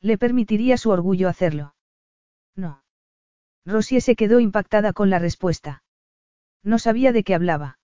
[0.01, 1.75] Le permitiría su orgullo hacerlo.
[2.55, 2.81] No.
[3.67, 5.83] Rosie se quedó impactada con la respuesta.
[6.63, 7.77] No sabía de qué hablaba.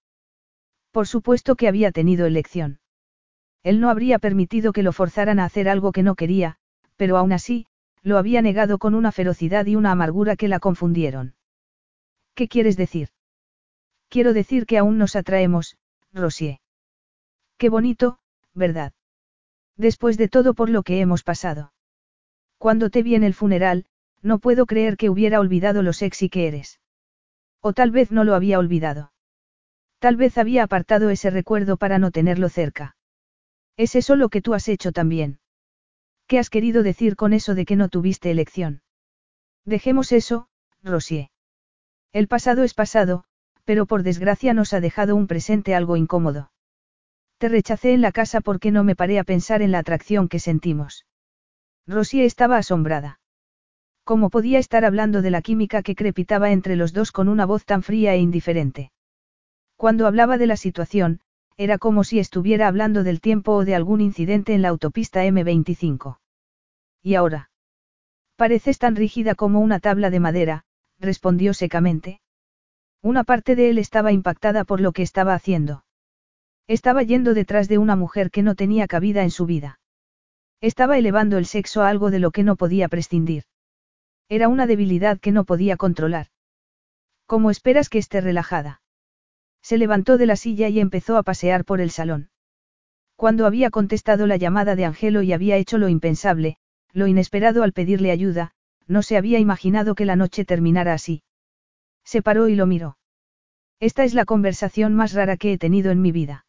[0.89, 2.79] Por supuesto que había tenido elección.
[3.61, 6.57] Él no habría permitido que lo forzaran a hacer algo que no quería,
[6.95, 7.67] pero aún así,
[8.03, 11.35] lo había negado con una ferocidad y una amargura que la confundieron.
[12.35, 13.09] ¿Qué quieres decir?
[14.09, 15.77] Quiero decir que aún nos atraemos,
[16.13, 16.59] Rosie.
[17.57, 18.19] Qué bonito,
[18.53, 18.93] ¿verdad?
[19.77, 21.73] Después de todo por lo que hemos pasado.
[22.57, 23.85] Cuando te vi en el funeral,
[24.21, 26.79] no puedo creer que hubiera olvidado lo sexy que eres.
[27.61, 29.11] O tal vez no lo había olvidado.
[29.99, 32.95] Tal vez había apartado ese recuerdo para no tenerlo cerca.
[33.77, 35.39] ¿Es eso lo que tú has hecho también?
[36.31, 38.83] ¿Qué has querido decir con eso de que no tuviste elección?
[39.65, 40.47] Dejemos eso,
[40.81, 41.29] Rosie.
[42.13, 43.25] El pasado es pasado,
[43.65, 46.53] pero por desgracia nos ha dejado un presente algo incómodo.
[47.37, 50.39] Te rechacé en la casa porque no me paré a pensar en la atracción que
[50.39, 51.05] sentimos.
[51.85, 53.19] Rosie estaba asombrada.
[54.05, 57.65] ¿Cómo podía estar hablando de la química que crepitaba entre los dos con una voz
[57.65, 58.93] tan fría e indiferente?
[59.75, 61.19] Cuando hablaba de la situación,
[61.57, 66.19] era como si estuviera hablando del tiempo o de algún incidente en la autopista M25.
[67.01, 67.49] ¿Y ahora?
[68.35, 70.65] Pareces tan rígida como una tabla de madera,
[70.99, 72.21] respondió secamente.
[73.01, 75.83] Una parte de él estaba impactada por lo que estaba haciendo.
[76.67, 79.79] Estaba yendo detrás de una mujer que no tenía cabida en su vida.
[80.61, 83.43] Estaba elevando el sexo a algo de lo que no podía prescindir.
[84.29, 86.27] Era una debilidad que no podía controlar.
[87.25, 88.81] ¿Cómo esperas que esté relajada?
[89.63, 92.29] Se levantó de la silla y empezó a pasear por el salón.
[93.15, 96.57] Cuando había contestado la llamada de Angelo y había hecho lo impensable,
[96.93, 98.51] lo inesperado al pedirle ayuda,
[98.87, 101.23] no se había imaginado que la noche terminara así.
[102.03, 102.97] Se paró y lo miró.
[103.79, 106.45] Esta es la conversación más rara que he tenido en mi vida.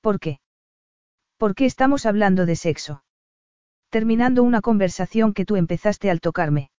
[0.00, 0.40] ¿Por qué?
[1.36, 3.02] ¿Por qué estamos hablando de sexo?
[3.90, 6.70] Terminando una conversación que tú empezaste al tocarme.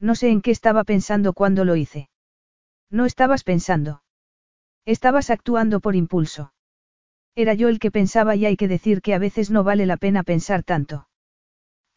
[0.00, 2.08] No sé en qué estaba pensando cuando lo hice.
[2.90, 4.02] No estabas pensando.
[4.84, 6.52] Estabas actuando por impulso.
[7.34, 9.96] Era yo el que pensaba y hay que decir que a veces no vale la
[9.96, 11.08] pena pensar tanto.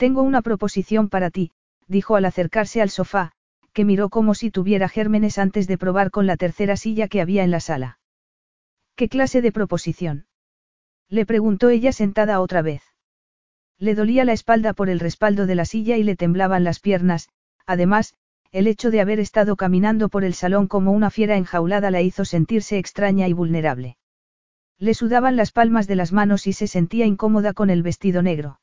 [0.02, 1.52] Tengo una proposición para ti,
[1.88, 3.34] dijo al acercarse al sofá,
[3.72, 7.44] que miró como si tuviera gérmenes antes de probar con la tercera silla que había
[7.44, 8.00] en la sala.
[8.96, 10.26] ¿Qué clase de proposición?
[11.08, 12.82] Le preguntó ella sentada otra vez.
[13.78, 17.30] Le dolía la espalda por el respaldo de la silla y le temblaban las piernas,
[17.68, 18.16] además,
[18.52, 22.26] el hecho de haber estado caminando por el salón como una fiera enjaulada la hizo
[22.26, 23.98] sentirse extraña y vulnerable.
[24.80, 28.58] Le sudaban las palmas de las manos y se sentía incómoda con el vestido negro.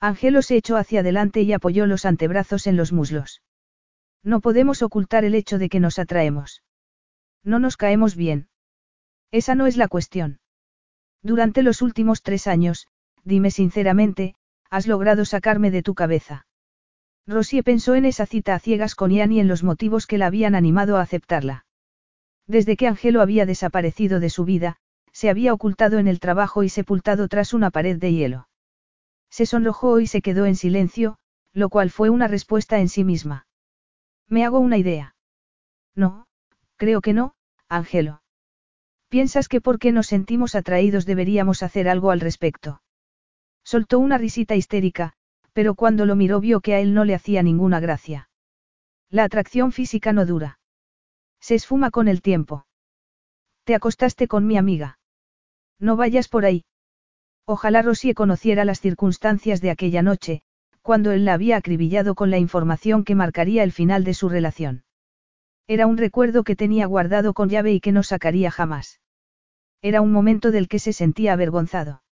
[0.00, 3.42] Angelo se echó hacia adelante y apoyó los antebrazos en los muslos.
[4.22, 6.62] No podemos ocultar el hecho de que nos atraemos.
[7.44, 8.48] No nos caemos bien.
[9.30, 10.40] Esa no es la cuestión.
[11.22, 12.86] Durante los últimos tres años,
[13.24, 14.34] dime sinceramente,
[14.70, 16.46] has logrado sacarme de tu cabeza.
[17.26, 20.26] Rosie pensó en esa cita a ciegas con Ian y en los motivos que la
[20.26, 21.66] habían animado a aceptarla.
[22.46, 24.78] Desde que Angelo había desaparecido de su vida,
[25.12, 28.49] se había ocultado en el trabajo y sepultado tras una pared de hielo.
[29.30, 31.18] Se sonrojó y se quedó en silencio,
[31.52, 33.46] lo cual fue una respuesta en sí misma.
[34.28, 35.14] Me hago una idea.
[35.94, 36.26] No,
[36.76, 37.34] creo que no,
[37.68, 38.22] Angelo.
[39.08, 42.82] ¿Piensas que porque nos sentimos atraídos deberíamos hacer algo al respecto?
[43.64, 45.14] Soltó una risita histérica,
[45.52, 48.30] pero cuando lo miró vio que a él no le hacía ninguna gracia.
[49.10, 50.60] La atracción física no dura.
[51.40, 52.66] Se esfuma con el tiempo.
[53.64, 54.98] Te acostaste con mi amiga.
[55.80, 56.64] No vayas por ahí.
[57.52, 60.42] Ojalá Rosie conociera las circunstancias de aquella noche,
[60.82, 64.84] cuando él la había acribillado con la información que marcaría el final de su relación.
[65.66, 69.00] Era un recuerdo que tenía guardado con llave y que no sacaría jamás.
[69.82, 72.04] Era un momento del que se sentía avergonzado.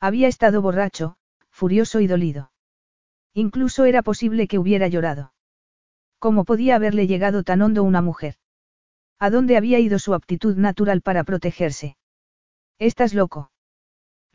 [0.00, 1.16] Había estado borracho,
[1.48, 2.50] furioso y dolido.
[3.34, 5.32] Incluso era posible que hubiera llorado.
[6.18, 8.34] ¿Cómo podía haberle llegado tan hondo una mujer?
[9.20, 11.96] ¿A dónde había ido su aptitud natural para protegerse?
[12.80, 13.52] ¿Estás loco?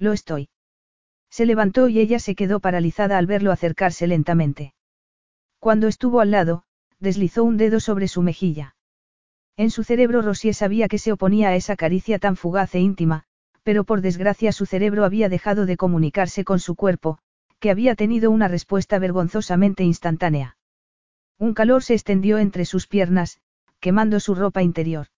[0.02, 0.50] Lo estoy.
[1.30, 4.74] Se levantó y ella se quedó paralizada al verlo acercarse lentamente.
[5.60, 6.64] Cuando estuvo al lado,
[7.00, 8.76] deslizó un dedo sobre su mejilla.
[9.58, 13.26] En su cerebro Rosie sabía que se oponía a esa caricia tan fugaz e íntima,
[13.62, 17.20] pero por desgracia su cerebro había dejado de comunicarse con su cuerpo,
[17.60, 20.58] que había tenido una respuesta vergonzosamente instantánea.
[21.38, 23.40] Un calor se extendió entre sus piernas,
[23.80, 25.10] quemando su ropa interior.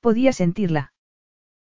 [0.00, 0.92] Podía sentirla.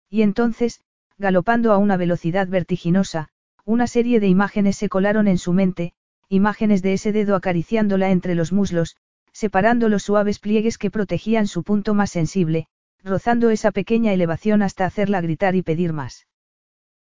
[0.08, 0.80] Y entonces,
[1.20, 3.28] galopando a una velocidad vertiginosa,
[3.66, 5.92] una serie de imágenes se colaron en su mente,
[6.30, 8.96] imágenes de ese dedo acariciándola entre los muslos,
[9.30, 12.68] separando los suaves pliegues que protegían su punto más sensible,
[13.04, 16.26] rozando esa pequeña elevación hasta hacerla gritar y pedir más.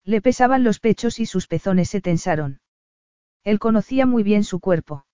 [0.03, 2.61] Le pesaban los pechos y sus pezones se tensaron.
[3.45, 5.05] Él conocía muy bien su cuerpo.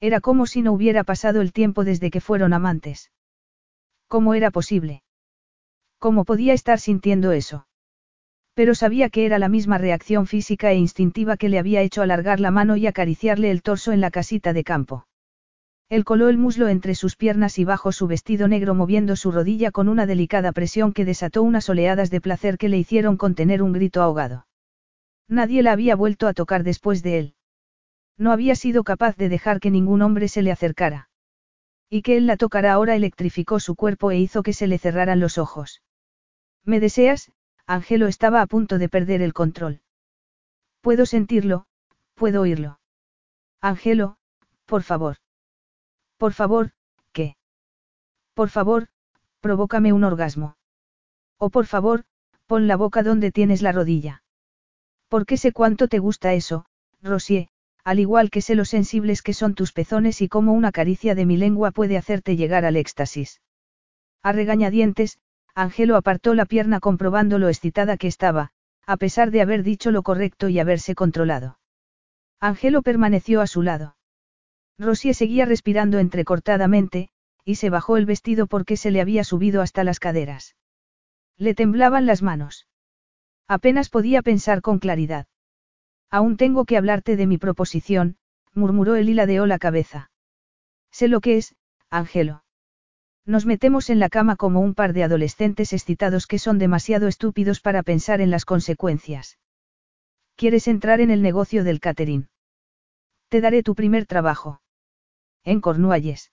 [0.00, 3.10] Era como si no hubiera pasado el tiempo desde que fueron amantes.
[4.06, 5.02] ¿Cómo era posible?
[5.98, 7.67] ¿Cómo podía estar sintiendo eso?
[8.58, 12.40] Pero sabía que era la misma reacción física e instintiva que le había hecho alargar
[12.40, 15.06] la mano y acariciarle el torso en la casita de campo.
[15.88, 19.70] Él coló el muslo entre sus piernas y bajo su vestido negro moviendo su rodilla
[19.70, 23.72] con una delicada presión que desató unas oleadas de placer que le hicieron contener un
[23.72, 24.48] grito ahogado.
[25.28, 27.34] Nadie la había vuelto a tocar después de él.
[28.16, 31.10] No había sido capaz de dejar que ningún hombre se le acercara.
[31.88, 35.20] Y que él la tocara ahora electrificó su cuerpo e hizo que se le cerraran
[35.20, 35.80] los ojos.
[36.64, 37.30] ¿Me deseas?
[37.70, 39.82] Angelo estaba a punto de perder el control.
[40.80, 41.66] Puedo sentirlo,
[42.14, 42.80] puedo oírlo.
[43.60, 44.16] Angelo,
[44.64, 45.18] por favor.
[46.16, 46.72] Por favor,
[47.12, 47.36] ¿qué?
[48.32, 48.88] Por favor,
[49.40, 50.56] provócame un orgasmo.
[51.36, 52.06] O por favor,
[52.46, 54.22] pon la boca donde tienes la rodilla.
[55.08, 56.64] Porque sé cuánto te gusta eso,
[57.02, 57.50] Rosie,
[57.84, 61.26] al igual que sé lo sensibles que son tus pezones y cómo una caricia de
[61.26, 63.42] mi lengua puede hacerte llegar al éxtasis.
[64.22, 65.18] A regañadientes,
[65.58, 68.52] Angelo apartó la pierna comprobando lo excitada que estaba,
[68.86, 71.58] a pesar de haber dicho lo correcto y haberse controlado.
[72.38, 73.96] Angelo permaneció a su lado.
[74.78, 77.08] Rosie seguía respirando entrecortadamente,
[77.44, 80.54] y se bajó el vestido porque se le había subido hasta las caderas.
[81.36, 82.68] Le temblaban las manos.
[83.48, 85.26] Apenas podía pensar con claridad.
[86.08, 88.16] Aún tengo que hablarte de mi proposición,
[88.54, 90.12] murmuró él y ladeó la cabeza.
[90.92, 91.56] Sé lo que es,
[91.90, 92.44] Angelo.
[93.28, 97.60] Nos metemos en la cama como un par de adolescentes excitados que son demasiado estúpidos
[97.60, 99.38] para pensar en las consecuencias.
[100.34, 102.30] ¿Quieres entrar en el negocio del catering?
[103.28, 104.62] Te daré tu primer trabajo.
[105.44, 106.32] En Cornualles.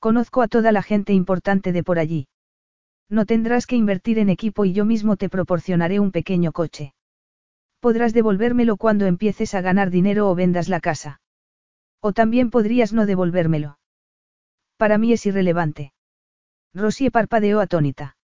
[0.00, 2.26] Conozco a toda la gente importante de por allí.
[3.08, 6.92] No tendrás que invertir en equipo y yo mismo te proporcionaré un pequeño coche.
[7.78, 11.20] Podrás devolvérmelo cuando empieces a ganar dinero o vendas la casa.
[12.00, 13.78] O también podrías no devolvérmelo.
[14.76, 15.92] Para mí es irrelevante.
[16.74, 18.16] Rosie parpadeó atónita.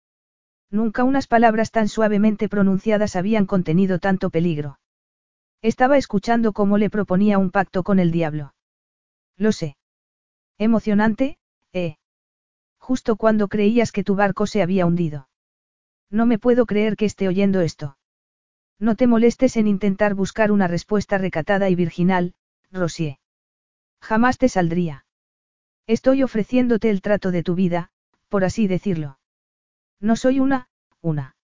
[0.70, 4.78] Nunca unas palabras tan suavemente pronunciadas habían contenido tanto peligro.
[5.62, 8.54] Estaba escuchando cómo le proponía un pacto con el diablo.
[9.36, 9.76] Lo sé.
[10.58, 11.38] Emocionante,
[11.72, 11.96] ¿eh?
[12.78, 15.28] Justo cuando creías que tu barco se había hundido.
[16.10, 17.96] No me puedo creer que esté oyendo esto.
[18.78, 22.34] No te molestes en intentar buscar una respuesta recatada y virginal,
[22.70, 23.18] Rosie.
[24.02, 25.06] Jamás te saldría.
[25.86, 27.90] Estoy ofreciéndote el trato de tu vida,
[28.28, 29.18] por así decirlo.
[30.00, 30.68] No soy una,
[31.00, 31.36] una.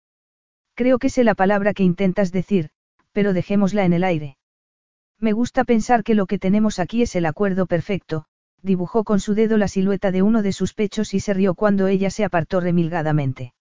[0.75, 2.71] Creo que sé la palabra que intentas decir,
[3.13, 4.37] pero dejémosla en el aire.
[5.19, 8.27] Me gusta pensar que lo que tenemos aquí es el acuerdo perfecto,
[8.63, 11.89] dibujó con su dedo la silueta de uno de sus pechos y se rió cuando
[11.89, 13.55] ella se apartó remilgadamente.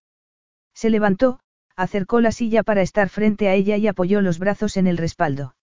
[0.74, 1.40] Se levantó,
[1.76, 5.56] acercó la silla para estar frente a ella y apoyó los brazos en el respaldo.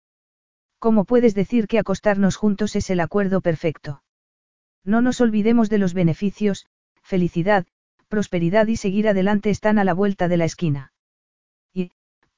[0.78, 4.02] ¿Cómo puedes decir que acostarnos juntos es el acuerdo perfecto?
[4.84, 6.66] No nos olvidemos de los beneficios,
[7.04, 7.66] felicidad,
[8.08, 10.92] prosperidad y seguir adelante están a la vuelta de la esquina.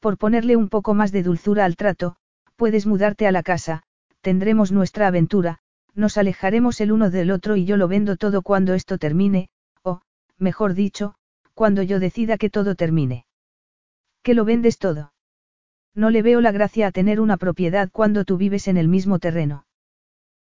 [0.00, 2.16] Por ponerle un poco más de dulzura al trato,
[2.54, 3.82] puedes mudarte a la casa,
[4.20, 5.58] tendremos nuestra aventura,
[5.94, 9.48] nos alejaremos el uno del otro y yo lo vendo todo cuando esto termine,
[9.82, 10.02] o,
[10.38, 11.14] mejor dicho,
[11.54, 13.26] cuando yo decida que todo termine.
[14.22, 15.12] ¿Que lo vendes todo?
[15.94, 19.18] No le veo la gracia a tener una propiedad cuando tú vives en el mismo
[19.18, 19.66] terreno.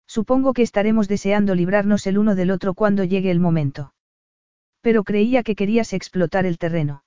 [0.06, 3.95] Supongo que estaremos deseando librarnos el uno del otro cuando llegue el momento.
[4.86, 7.04] Pero creía que querías explotar el terreno.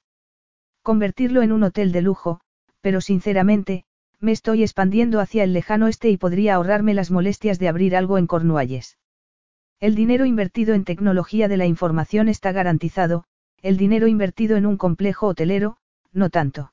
[0.82, 2.40] Convertirlo en un hotel de lujo,
[2.80, 3.84] pero sinceramente,
[4.18, 8.18] me estoy expandiendo hacia el lejano este y podría ahorrarme las molestias de abrir algo
[8.18, 8.98] en Cornualles.
[9.78, 13.26] El dinero invertido en tecnología de la información está garantizado,
[13.62, 15.76] el dinero invertido en un complejo hotelero,
[16.12, 16.72] no tanto.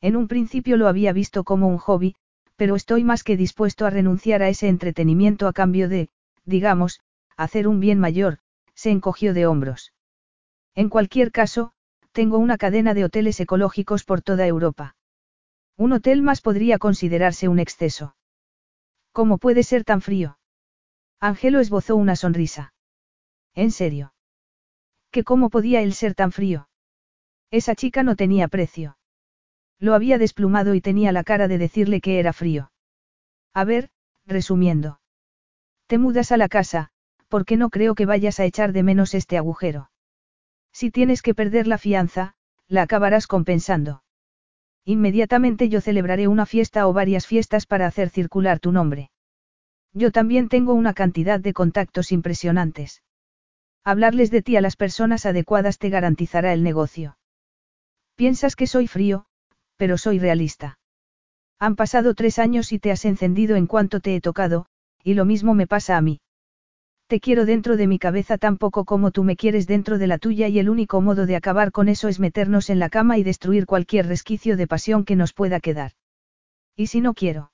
[0.00, 2.14] En un principio lo había visto como un hobby,
[2.56, 6.08] pero estoy más que dispuesto a renunciar a ese entretenimiento a cambio de,
[6.46, 7.02] digamos,
[7.36, 8.38] hacer un bien mayor,
[8.74, 9.93] se encogió de hombros.
[10.74, 11.72] En cualquier caso,
[12.12, 14.96] tengo una cadena de hoteles ecológicos por toda Europa.
[15.76, 18.16] Un hotel más podría considerarse un exceso.
[19.12, 20.38] ¿Cómo puede ser tan frío?
[21.20, 22.74] Ángelo esbozó una sonrisa.
[23.54, 24.14] ¿En serio?
[25.10, 26.68] ¿Que cómo podía él ser tan frío?
[27.50, 28.98] Esa chica no tenía precio.
[29.78, 32.72] Lo había desplumado y tenía la cara de decirle que era frío.
[33.52, 33.90] A ver,
[34.26, 35.00] resumiendo.
[35.86, 36.90] Te mudas a la casa,
[37.28, 39.90] porque no creo que vayas a echar de menos este agujero.
[40.74, 42.34] Si tienes que perder la fianza,
[42.66, 44.02] la acabarás compensando.
[44.84, 49.10] Inmediatamente yo celebraré una fiesta o varias fiestas para hacer circular tu nombre.
[49.92, 53.04] Yo también tengo una cantidad de contactos impresionantes.
[53.84, 57.18] Hablarles de ti a las personas adecuadas te garantizará el negocio.
[58.16, 59.26] Piensas que soy frío,
[59.76, 60.80] pero soy realista.
[61.60, 64.66] Han pasado tres años y te has encendido en cuanto te he tocado,
[65.04, 66.20] y lo mismo me pasa a mí.
[67.14, 70.18] Te quiero dentro de mi cabeza tan poco como tú me quieres dentro de la
[70.18, 73.22] tuya y el único modo de acabar con eso es meternos en la cama y
[73.22, 75.92] destruir cualquier resquicio de pasión que nos pueda quedar.
[76.74, 77.52] ¿Y si no quiero?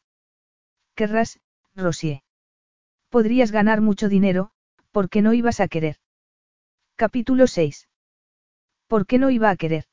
[0.94, 1.40] Querrás,
[1.76, 2.22] Rosie.
[3.10, 4.50] Podrías ganar mucho dinero,
[4.92, 5.97] ¿por qué no ibas a querer?
[6.97, 7.86] Capítulo 6.
[8.86, 9.84] ¿Por qué no iba a querer?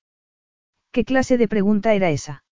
[0.91, 2.45] ¿Qué clase de pregunta era esa?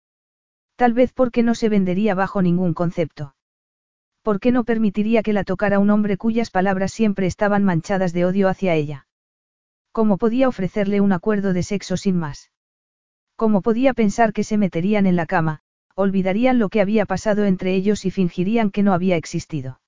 [0.75, 3.36] Tal vez porque no se vendería bajo ningún concepto.
[4.25, 8.25] ¿Por qué no permitiría que la tocara un hombre cuyas palabras siempre estaban manchadas de
[8.25, 9.07] odio hacia ella?
[9.93, 12.51] ¿Cómo podía ofrecerle un acuerdo de sexo sin más?
[13.36, 15.61] ¿Cómo podía pensar que se meterían en la cama,
[15.94, 19.83] olvidarían lo que había pasado entre ellos y fingirían que no había existido?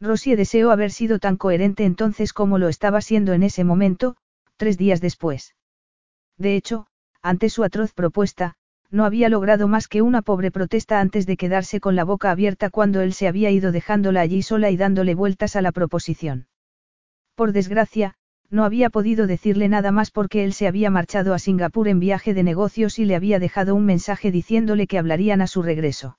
[0.00, 4.16] Rosie deseó haber sido tan coherente entonces como lo estaba siendo en ese momento,
[4.56, 5.54] tres días después.
[6.36, 6.88] De hecho,
[7.22, 8.56] ante su atroz propuesta,
[8.92, 12.68] no había logrado más que una pobre protesta antes de quedarse con la boca abierta
[12.68, 16.46] cuando él se había ido dejándola allí sola y dándole vueltas a la proposición.
[17.34, 18.14] Por desgracia,
[18.50, 22.34] no había podido decirle nada más porque él se había marchado a Singapur en viaje
[22.34, 26.18] de negocios y le había dejado un mensaje diciéndole que hablarían a su regreso.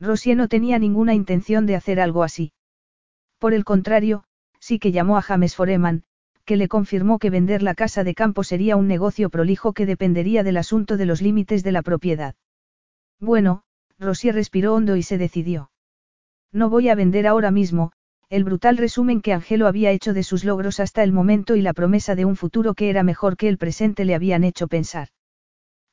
[0.00, 2.52] Rosie no tenía ninguna intención de hacer algo así.
[3.38, 4.24] Por el contrario,
[4.60, 6.04] sí que llamó a James Foreman,
[6.52, 10.42] que le confirmó que vender la casa de campo sería un negocio prolijo que dependería
[10.42, 12.34] del asunto de los límites de la propiedad.
[13.18, 13.62] Bueno,
[13.98, 15.70] Rosie respiró hondo y se decidió.
[16.52, 17.92] No voy a vender ahora mismo,
[18.28, 21.72] el brutal resumen que Angelo había hecho de sus logros hasta el momento y la
[21.72, 25.08] promesa de un futuro que era mejor que el presente le habían hecho pensar.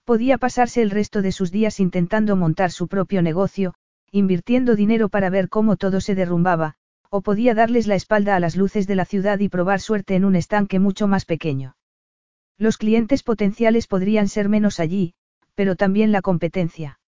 [0.03, 3.75] Podía pasarse el resto de sus días intentando montar su propio negocio,
[4.11, 6.75] invirtiendo dinero para ver cómo todo se derrumbaba,
[7.09, 10.25] o podía darles la espalda a las luces de la ciudad y probar suerte en
[10.25, 11.75] un estanque mucho más pequeño.
[12.57, 15.13] Los clientes potenciales podrían ser menos allí,
[15.55, 16.99] pero también la competencia.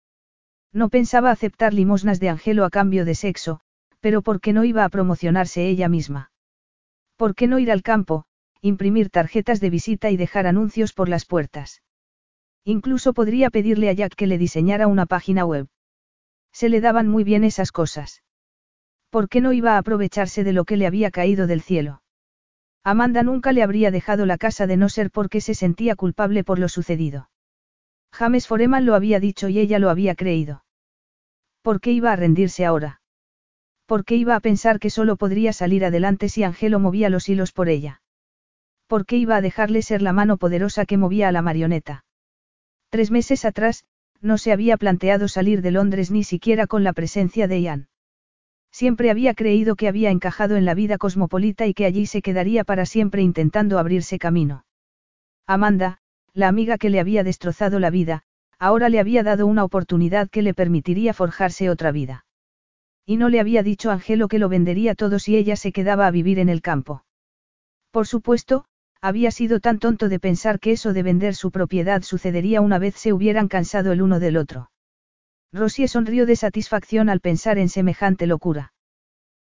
[0.72, 3.60] No pensaba aceptar limosnas de Angelo a cambio de sexo,
[4.00, 6.32] pero ¿por qué no iba a promocionarse ella misma?
[7.16, 8.24] ¿Por qué no ir al campo,
[8.62, 11.82] imprimir tarjetas de visita y dejar anuncios por las puertas?
[12.64, 15.68] Incluso podría pedirle a Jack que le diseñara una página web.
[16.52, 18.22] Se le daban muy bien esas cosas.
[19.12, 22.00] ¿Por qué no iba a aprovecharse de lo que le había caído del cielo?
[22.82, 26.58] Amanda nunca le habría dejado la casa de no ser porque se sentía culpable por
[26.58, 27.28] lo sucedido.
[28.10, 30.64] James Foreman lo había dicho y ella lo había creído.
[31.60, 33.02] ¿Por qué iba a rendirse ahora?
[33.84, 37.52] ¿Por qué iba a pensar que solo podría salir adelante si Angelo movía los hilos
[37.52, 38.00] por ella?
[38.86, 42.06] ¿Por qué iba a dejarle ser la mano poderosa que movía a la marioneta?
[42.88, 43.84] Tres meses atrás,
[44.22, 47.88] no se había planteado salir de Londres ni siquiera con la presencia de Ian.
[48.72, 52.64] Siempre había creído que había encajado en la vida cosmopolita y que allí se quedaría
[52.64, 54.64] para siempre intentando abrirse camino.
[55.46, 55.98] Amanda,
[56.32, 58.22] la amiga que le había destrozado la vida,
[58.58, 62.24] ahora le había dado una oportunidad que le permitiría forjarse otra vida.
[63.04, 66.10] Y no le había dicho Angelo que lo vendería todo si ella se quedaba a
[66.10, 67.04] vivir en el campo.
[67.90, 68.64] Por supuesto,
[69.02, 72.94] había sido tan tonto de pensar que eso de vender su propiedad sucedería una vez
[72.94, 74.70] se hubieran cansado el uno del otro.
[75.52, 78.72] Rosie sonrió de satisfacción al pensar en semejante locura.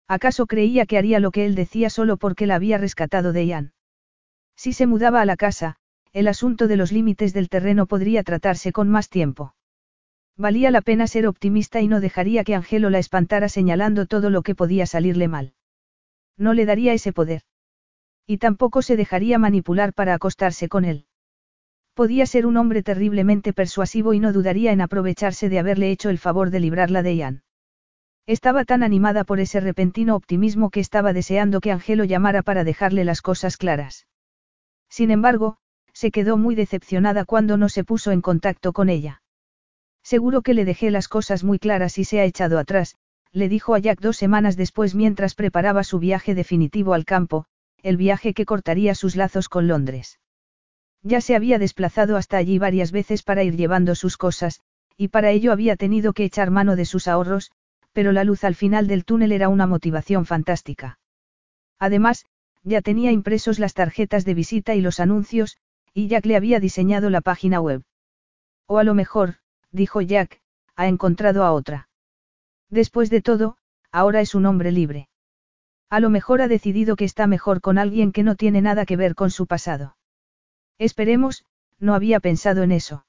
[0.08, 3.72] ¿Acaso creía que haría lo que él decía solo porque la había rescatado de Ian?
[4.54, 5.76] Si se mudaba a la casa,
[6.12, 9.54] el asunto de los límites del terreno podría tratarse con más tiempo.
[10.36, 14.42] Valía la pena ser optimista y no dejaría que Angelo la espantara señalando todo lo
[14.42, 15.54] que podía salirle mal.
[16.38, 17.42] No le daría ese poder.
[18.26, 21.06] Y tampoco se dejaría manipular para acostarse con él.
[21.96, 26.18] Podía ser un hombre terriblemente persuasivo y no dudaría en aprovecharse de haberle hecho el
[26.18, 27.42] favor de librarla de Ian.
[28.26, 33.04] Estaba tan animada por ese repentino optimismo que estaba deseando que Angelo llamara para dejarle
[33.04, 34.06] las cosas claras.
[34.90, 35.56] Sin embargo,
[35.94, 39.22] se quedó muy decepcionada cuando no se puso en contacto con ella.
[40.02, 42.96] Seguro que le dejé las cosas muy claras y se ha echado atrás,
[43.32, 47.46] le dijo a Jack dos semanas después mientras preparaba su viaje definitivo al campo,
[47.82, 50.18] el viaje que cortaría sus lazos con Londres.
[51.06, 54.60] Ya se había desplazado hasta allí varias veces para ir llevando sus cosas,
[54.96, 57.52] y para ello había tenido que echar mano de sus ahorros,
[57.92, 60.98] pero la luz al final del túnel era una motivación fantástica.
[61.78, 62.26] Además,
[62.64, 65.58] ya tenía impresos las tarjetas de visita y los anuncios,
[65.94, 67.84] y Jack le había diseñado la página web.
[68.66, 69.36] O a lo mejor,
[69.70, 70.40] dijo Jack,
[70.74, 71.88] ha encontrado a otra.
[72.68, 73.58] Después de todo,
[73.92, 75.08] ahora es un hombre libre.
[75.88, 78.96] A lo mejor ha decidido que está mejor con alguien que no tiene nada que
[78.96, 79.95] ver con su pasado.
[80.78, 81.44] Esperemos,
[81.78, 83.06] no había pensado en eso.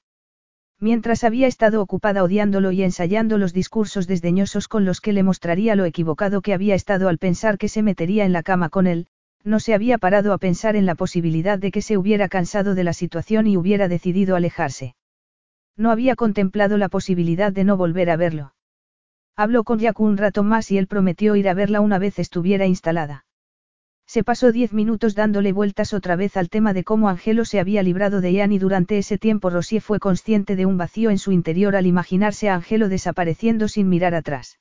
[0.80, 5.76] Mientras había estado ocupada odiándolo y ensayando los discursos desdeñosos con los que le mostraría
[5.76, 9.08] lo equivocado que había estado al pensar que se metería en la cama con él,
[9.44, 12.84] no se había parado a pensar en la posibilidad de que se hubiera cansado de
[12.84, 14.96] la situación y hubiera decidido alejarse.
[15.76, 18.54] No había contemplado la posibilidad de no volver a verlo.
[19.36, 22.66] Habló con Jack un rato más y él prometió ir a verla una vez estuviera
[22.66, 23.27] instalada.
[24.08, 27.84] Se pasó diez minutos dándole vueltas otra vez al tema de cómo Angelo se había
[27.84, 31.34] librado de Ian y durante ese tiempo Rosie fue consciente de un vacío en su
[31.34, 34.60] interior al imaginarse a Angelo desapareciendo sin mirar atrás.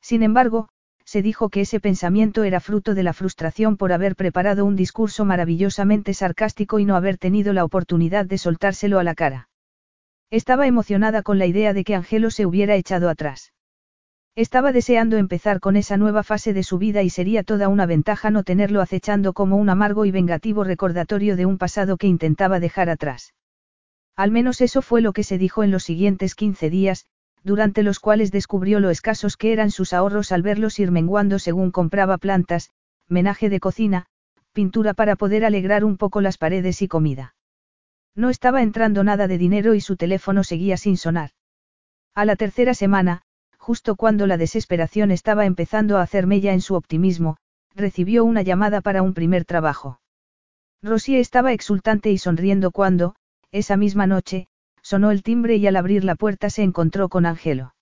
[0.00, 0.68] Sin embargo,
[1.04, 5.24] se dijo que ese pensamiento era fruto de la frustración por haber preparado un discurso
[5.24, 9.48] maravillosamente sarcástico y no haber tenido la oportunidad de soltárselo a la cara.
[10.30, 13.52] Estaba emocionada con la idea de que Angelo se hubiera echado atrás.
[14.36, 18.30] Estaba deseando empezar con esa nueva fase de su vida y sería toda una ventaja
[18.30, 22.90] no tenerlo acechando como un amargo y vengativo recordatorio de un pasado que intentaba dejar
[22.90, 23.32] atrás.
[24.14, 27.06] Al menos eso fue lo que se dijo en los siguientes 15 días,
[27.44, 31.70] durante los cuales descubrió lo escasos que eran sus ahorros al verlos ir menguando según
[31.70, 32.68] compraba plantas,
[33.08, 34.04] menaje de cocina,
[34.52, 37.34] pintura para poder alegrar un poco las paredes y comida.
[38.14, 41.30] No estaba entrando nada de dinero y su teléfono seguía sin sonar.
[42.14, 43.22] A la tercera semana,
[43.66, 47.36] justo cuando la desesperación estaba empezando a hacer mella en su optimismo,
[47.74, 49.98] recibió una llamada para un primer trabajo.
[50.84, 53.16] Rosie estaba exultante y sonriendo cuando,
[53.50, 54.46] esa misma noche,
[54.82, 57.74] sonó el timbre y al abrir la puerta se encontró con Angelo.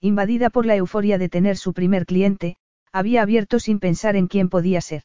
[0.00, 2.56] Invadida por la euforia de tener su primer cliente,
[2.92, 5.02] había abierto sin pensar en quién podía ser.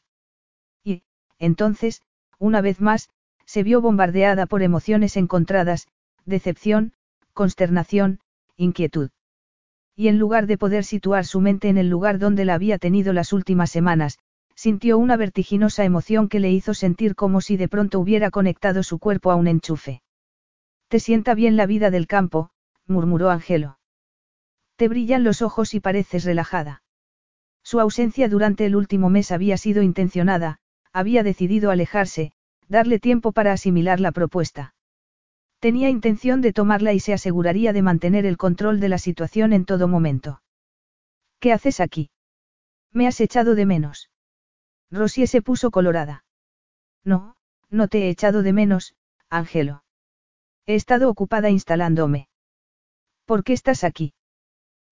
[0.84, 1.02] Y,
[1.40, 2.00] entonces,
[2.38, 3.10] una vez más,
[3.44, 5.88] se vio bombardeada por emociones encontradas,
[6.26, 6.92] decepción,
[7.32, 8.20] consternación,
[8.56, 9.10] inquietud.
[9.96, 13.14] Y en lugar de poder situar su mente en el lugar donde la había tenido
[13.14, 14.18] las últimas semanas,
[14.54, 18.98] sintió una vertiginosa emoción que le hizo sentir como si de pronto hubiera conectado su
[18.98, 20.02] cuerpo a un enchufe.
[20.88, 22.50] Te sienta bien la vida del campo,
[22.86, 23.78] murmuró Angelo.
[24.76, 26.82] Te brillan los ojos y pareces relajada.
[27.64, 30.58] Su ausencia durante el último mes había sido intencionada,
[30.92, 32.32] había decidido alejarse,
[32.68, 34.75] darle tiempo para asimilar la propuesta.
[35.58, 39.64] Tenía intención de tomarla y se aseguraría de mantener el control de la situación en
[39.64, 40.42] todo momento.
[41.40, 42.10] ¿Qué haces aquí?
[42.92, 44.10] Me has echado de menos.
[44.90, 46.24] Rosie se puso colorada.
[47.04, 47.36] No,
[47.70, 48.94] no te he echado de menos,
[49.28, 49.84] Ángelo.
[50.66, 52.28] He estado ocupada instalándome.
[53.24, 54.14] ¿Por qué estás aquí?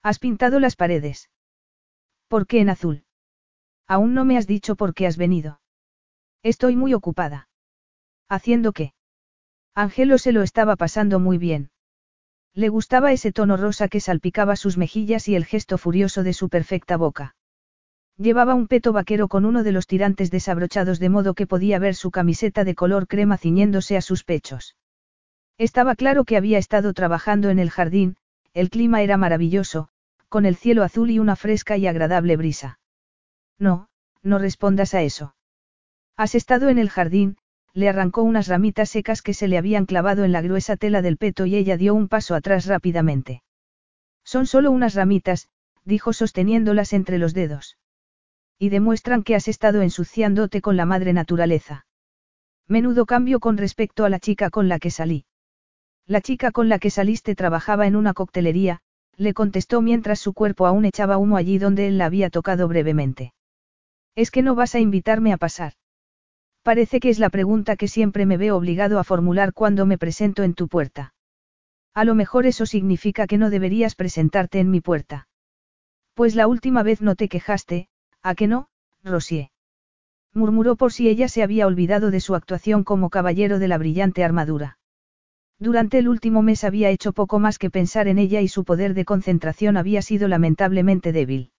[0.03, 1.31] Has pintado las paredes.
[2.29, 3.05] ¿Por qué en azul?
[3.87, 5.61] Aún no me has dicho por qué has venido.
[6.43, 7.49] Estoy muy ocupada.
[8.29, 8.93] ¿Haciendo qué?
[9.75, 11.71] Ángelo se lo estaba pasando muy bien.
[12.55, 16.49] Le gustaba ese tono rosa que salpicaba sus mejillas y el gesto furioso de su
[16.49, 17.35] perfecta boca.
[18.17, 21.97] Llevaba un peto vaquero con uno de los tirantes desabrochados de modo que podía ver
[21.97, 24.77] su camiseta de color crema ciñéndose a sus pechos.
[25.59, 28.17] Estaba claro que había estado trabajando en el jardín,
[28.53, 29.89] el clima era maravilloso,
[30.29, 32.79] con el cielo azul y una fresca y agradable brisa.
[33.59, 33.89] No,
[34.23, 35.35] no respondas a eso.
[36.17, 37.37] Has estado en el jardín,
[37.75, 41.17] le arrancó unas ramitas secas que se le habían clavado en la gruesa tela del
[41.17, 43.43] peto y ella dio un paso atrás rápidamente.
[44.25, 45.49] Son solo unas ramitas,
[45.85, 47.77] dijo sosteniéndolas entre los dedos.
[48.59, 51.87] Y demuestran que has estado ensuciándote con la madre naturaleza.
[52.69, 55.27] Menudo cambio con respecto a la chica con la que salí.
[56.07, 58.81] La chica con la que saliste trabajaba en una coctelería,
[59.17, 63.35] le contestó mientras su cuerpo aún echaba humo allí donde él la había tocado brevemente.
[64.15, 65.75] Es que no vas a invitarme a pasar.
[66.65, 70.43] Parece que es la pregunta que siempre me veo obligado a formular cuando me presento
[70.43, 71.13] en tu puerta.
[71.93, 75.29] A lo mejor eso significa que no deberías presentarte en mi puerta.
[76.15, 77.89] Pues la última vez no te quejaste,
[78.23, 78.69] ¿a que no,
[79.03, 79.51] Rosier?
[80.33, 84.25] Murmuró por si ella se había olvidado de su actuación como caballero de la brillante
[84.25, 84.79] armadura.
[85.59, 88.95] Durante el último mes había hecho poco más que pensar en ella y su poder
[88.95, 91.53] de concentración había sido lamentablemente débil.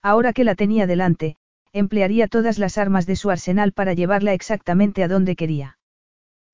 [0.00, 1.36] Ahora que la tenía delante,
[1.72, 5.78] emplearía todas las armas de su arsenal para llevarla exactamente a donde quería.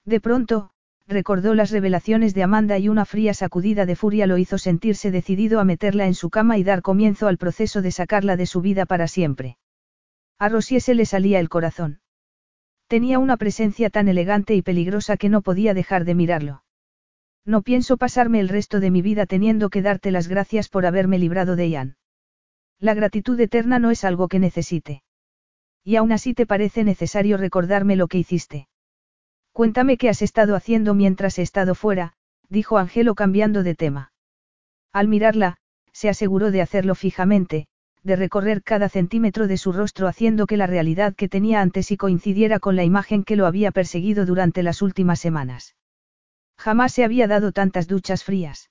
[0.05, 0.71] De pronto,
[1.07, 5.59] recordó las revelaciones de Amanda y una fría sacudida de furia lo hizo sentirse decidido
[5.59, 8.87] a meterla en su cama y dar comienzo al proceso de sacarla de su vida
[8.87, 9.59] para siempre.
[10.39, 12.01] A Rosie se le salía el corazón.
[12.87, 16.63] Tenía una presencia tan elegante y peligrosa que no podía dejar de mirarlo.
[17.45, 21.19] No pienso pasarme el resto de mi vida teniendo que darte las gracias por haberme
[21.19, 21.97] librado de Ian.
[22.79, 25.03] La gratitud eterna no es algo que necesite.
[25.85, 28.69] Y aún así te parece necesario recordarme lo que hiciste.
[29.53, 32.13] Cuéntame qué has estado haciendo mientras he estado fuera,
[32.49, 34.13] dijo Angelo cambiando de tema.
[34.93, 35.57] Al mirarla,
[35.93, 37.67] se aseguró de hacerlo fijamente,
[38.03, 41.97] de recorrer cada centímetro de su rostro haciendo que la realidad que tenía ante sí
[41.97, 45.75] coincidiera con la imagen que lo había perseguido durante las últimas semanas.
[46.57, 48.71] Jamás se había dado tantas duchas frías.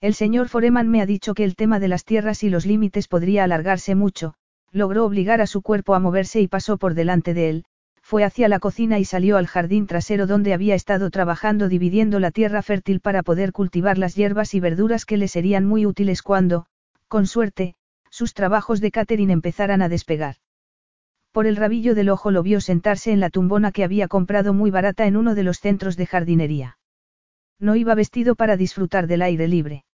[0.00, 3.08] El señor Foreman me ha dicho que el tema de las tierras y los límites
[3.08, 4.34] podría alargarse mucho,
[4.76, 7.64] logró obligar a su cuerpo a moverse y pasó por delante de él,
[8.02, 12.30] fue hacia la cocina y salió al jardín trasero donde había estado trabajando dividiendo la
[12.30, 16.66] tierra fértil para poder cultivar las hierbas y verduras que le serían muy útiles cuando,
[17.08, 17.74] con suerte,
[18.10, 20.36] sus trabajos de catering empezaran a despegar.
[21.32, 24.70] Por el rabillo del ojo lo vio sentarse en la tumbona que había comprado muy
[24.70, 26.78] barata en uno de los centros de jardinería.
[27.58, 29.84] No iba vestido para disfrutar del aire libre.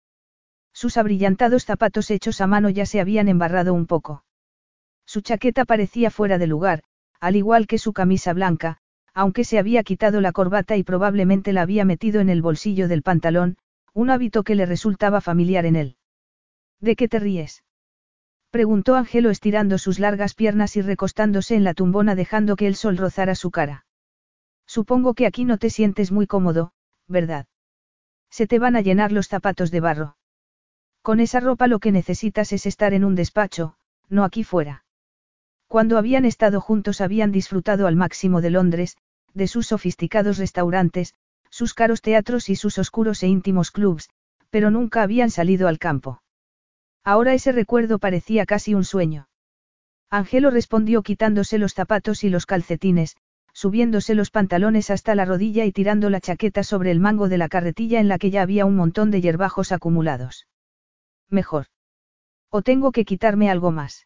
[0.73, 4.25] Sus abrillantados zapatos hechos a mano ya se habían embarrado un poco.
[5.13, 6.81] Su chaqueta parecía fuera de lugar,
[7.19, 8.79] al igual que su camisa blanca,
[9.13, 13.03] aunque se había quitado la corbata y probablemente la había metido en el bolsillo del
[13.03, 13.57] pantalón,
[13.93, 15.97] un hábito que le resultaba familiar en él.
[16.79, 17.63] ¿De qué te ríes?
[18.49, 22.97] preguntó Angelo estirando sus largas piernas y recostándose en la tumbona dejando que el sol
[22.97, 23.85] rozara su cara.
[24.65, 26.71] Supongo que aquí no te sientes muy cómodo,
[27.07, 27.45] ¿verdad?
[28.31, 30.17] Se te van a llenar los zapatos de barro.
[31.03, 33.75] Con esa ropa lo que necesitas es estar en un despacho,
[34.09, 34.82] no aquí fuera.
[35.73, 38.95] Cuando habían estado juntos habían disfrutado al máximo de Londres,
[39.33, 41.15] de sus sofisticados restaurantes,
[41.49, 44.07] sus caros teatros y sus oscuros e íntimos clubs,
[44.51, 46.21] pero nunca habían salido al campo.
[47.03, 49.27] Ahora ese recuerdo parecía casi un sueño.
[50.11, 53.15] Angelo respondió quitándose los zapatos y los calcetines,
[53.51, 57.49] subiéndose los pantalones hasta la rodilla y tirando la chaqueta sobre el mango de la
[57.49, 60.47] carretilla en la que ya había un montón de hierbajos acumulados.
[61.31, 61.65] Mejor.
[62.51, 64.05] O tengo que quitarme algo más.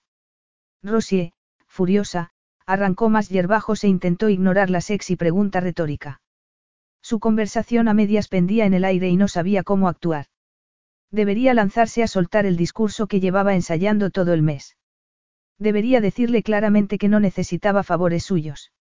[0.81, 1.33] Rosie,
[1.77, 2.31] furiosa,
[2.65, 6.21] arrancó más hierbajos e intentó ignorar la sexy pregunta retórica.
[7.03, 10.25] Su conversación a medias pendía en el aire y no sabía cómo actuar.
[11.11, 14.75] Debería lanzarse a soltar el discurso que llevaba ensayando todo el mes.
[15.59, 18.71] Debería decirle claramente que no necesitaba favores suyos.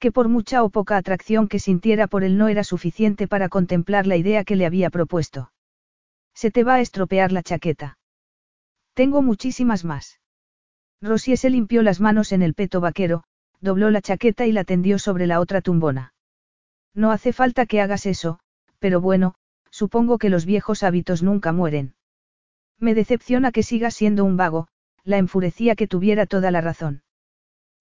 [0.00, 4.08] Que por mucha o poca atracción que sintiera por él no era suficiente para contemplar
[4.08, 5.52] la idea que le había propuesto.
[6.34, 7.98] Se te va a estropear la chaqueta.
[8.94, 10.18] Tengo muchísimas más.
[11.00, 13.24] Rosie se limpió las manos en el peto vaquero,
[13.60, 16.12] dobló la chaqueta y la tendió sobre la otra tumbona.
[16.94, 18.40] No hace falta que hagas eso,
[18.78, 19.34] pero bueno,
[19.70, 21.94] supongo que los viejos hábitos nunca mueren.
[22.78, 24.68] Me decepciona que sigas siendo un vago,
[25.04, 27.02] la enfurecía que tuviera toda la razón.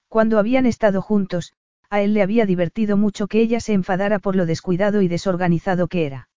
[0.07, 1.53] Cuando habían estado juntos,
[1.89, 5.87] a él le había divertido mucho que ella se enfadara por lo descuidado y desorganizado
[5.87, 6.29] que era.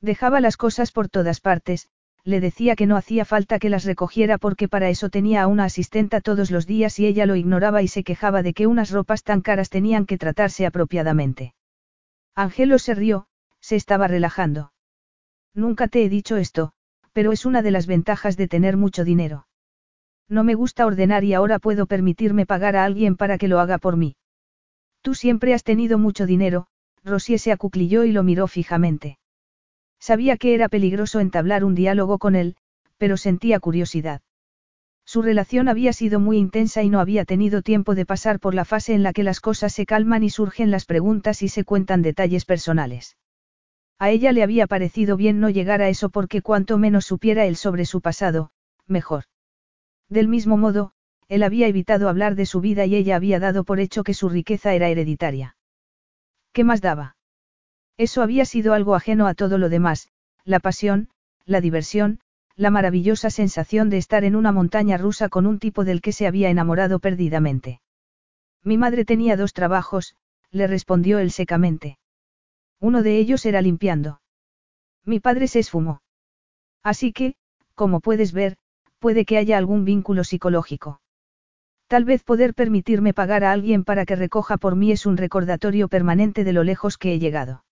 [0.00, 1.88] Dejaba las cosas por todas partes,
[2.24, 5.64] le decía que no hacía falta que las recogiera porque para eso tenía a una
[5.64, 9.22] asistenta todos los días y ella lo ignoraba y se quejaba de que unas ropas
[9.22, 11.54] tan caras tenían que tratarse apropiadamente.
[12.34, 13.26] Angelo se rió,
[13.60, 14.72] se estaba relajando.
[15.54, 16.72] Nunca te he dicho esto,
[17.12, 19.46] pero es una de las ventajas de tener mucho dinero.
[20.28, 23.78] No me gusta ordenar y ahora puedo permitirme pagar a alguien para que lo haga
[23.78, 24.16] por mí.
[25.00, 26.66] Tú siempre has tenido mucho dinero,
[27.04, 29.17] Rosie se acuclilló y lo miró fijamente.
[30.00, 32.56] Sabía que era peligroso entablar un diálogo con él,
[32.96, 34.22] pero sentía curiosidad.
[35.04, 38.64] Su relación había sido muy intensa y no había tenido tiempo de pasar por la
[38.64, 42.02] fase en la que las cosas se calman y surgen las preguntas y se cuentan
[42.02, 43.16] detalles personales.
[43.98, 47.56] A ella le había parecido bien no llegar a eso porque cuanto menos supiera él
[47.56, 48.50] sobre su pasado,
[48.86, 49.24] mejor.
[50.08, 50.92] Del mismo modo,
[51.28, 54.28] él había evitado hablar de su vida y ella había dado por hecho que su
[54.28, 55.56] riqueza era hereditaria.
[56.52, 57.17] ¿Qué más daba?
[57.98, 60.08] Eso había sido algo ajeno a todo lo demás,
[60.44, 61.08] la pasión,
[61.44, 62.20] la diversión,
[62.54, 66.26] la maravillosa sensación de estar en una montaña rusa con un tipo del que se
[66.26, 67.80] había enamorado perdidamente.
[68.62, 70.14] Mi madre tenía dos trabajos,
[70.50, 71.98] le respondió él secamente.
[72.80, 74.20] Uno de ellos era limpiando.
[75.04, 76.00] Mi padre se esfumó.
[76.84, 77.34] Así que,
[77.74, 78.56] como puedes ver,
[79.00, 81.00] puede que haya algún vínculo psicológico.
[81.88, 85.88] Tal vez poder permitirme pagar a alguien para que recoja por mí es un recordatorio
[85.88, 87.64] permanente de lo lejos que he llegado.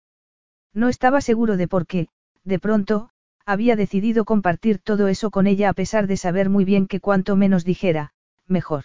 [0.76, 2.08] No estaba seguro de por qué,
[2.44, 3.08] de pronto,
[3.46, 7.34] había decidido compartir todo eso con ella a pesar de saber muy bien que cuanto
[7.34, 8.12] menos dijera,
[8.46, 8.84] mejor.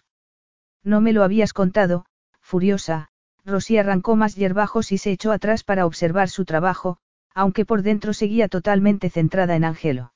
[0.85, 2.05] No me lo habías contado,
[2.39, 3.09] furiosa,
[3.43, 6.97] Rosy arrancó más hierbajos y se echó atrás para observar su trabajo,
[7.35, 10.13] aunque por dentro seguía totalmente centrada en Angelo.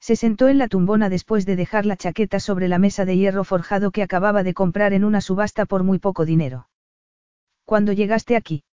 [0.00, 3.44] Se sentó en la tumbona después de dejar la chaqueta sobre la mesa de hierro
[3.44, 6.70] forjado que acababa de comprar en una subasta por muy poco dinero.
[7.66, 8.64] Cuando llegaste aquí?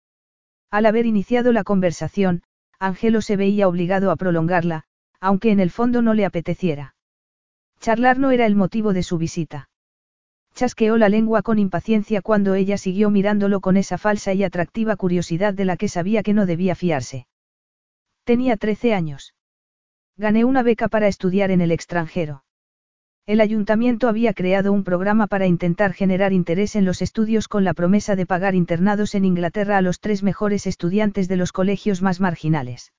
[0.72, 2.42] Al haber iniciado la conversación,
[2.78, 4.84] Angelo se veía obligado a prolongarla,
[5.20, 6.94] aunque en el fondo no le apeteciera.
[7.78, 9.68] Charlar no era el motivo de su visita.
[10.54, 15.52] Chasqueó la lengua con impaciencia cuando ella siguió mirándolo con esa falsa y atractiva curiosidad
[15.52, 17.26] de la que sabía que no debía fiarse.
[18.24, 19.34] Tenía 13 años.
[20.16, 22.44] Gané una beca para estudiar en el extranjero.
[23.24, 27.72] El ayuntamiento había creado un programa para intentar generar interés en los estudios con la
[27.72, 32.20] promesa de pagar internados en Inglaterra a los tres mejores estudiantes de los colegios más
[32.20, 32.92] marginales.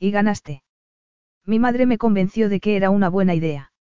[0.00, 0.64] Y ganaste.
[1.44, 3.72] Mi madre me convenció de que era una buena idea.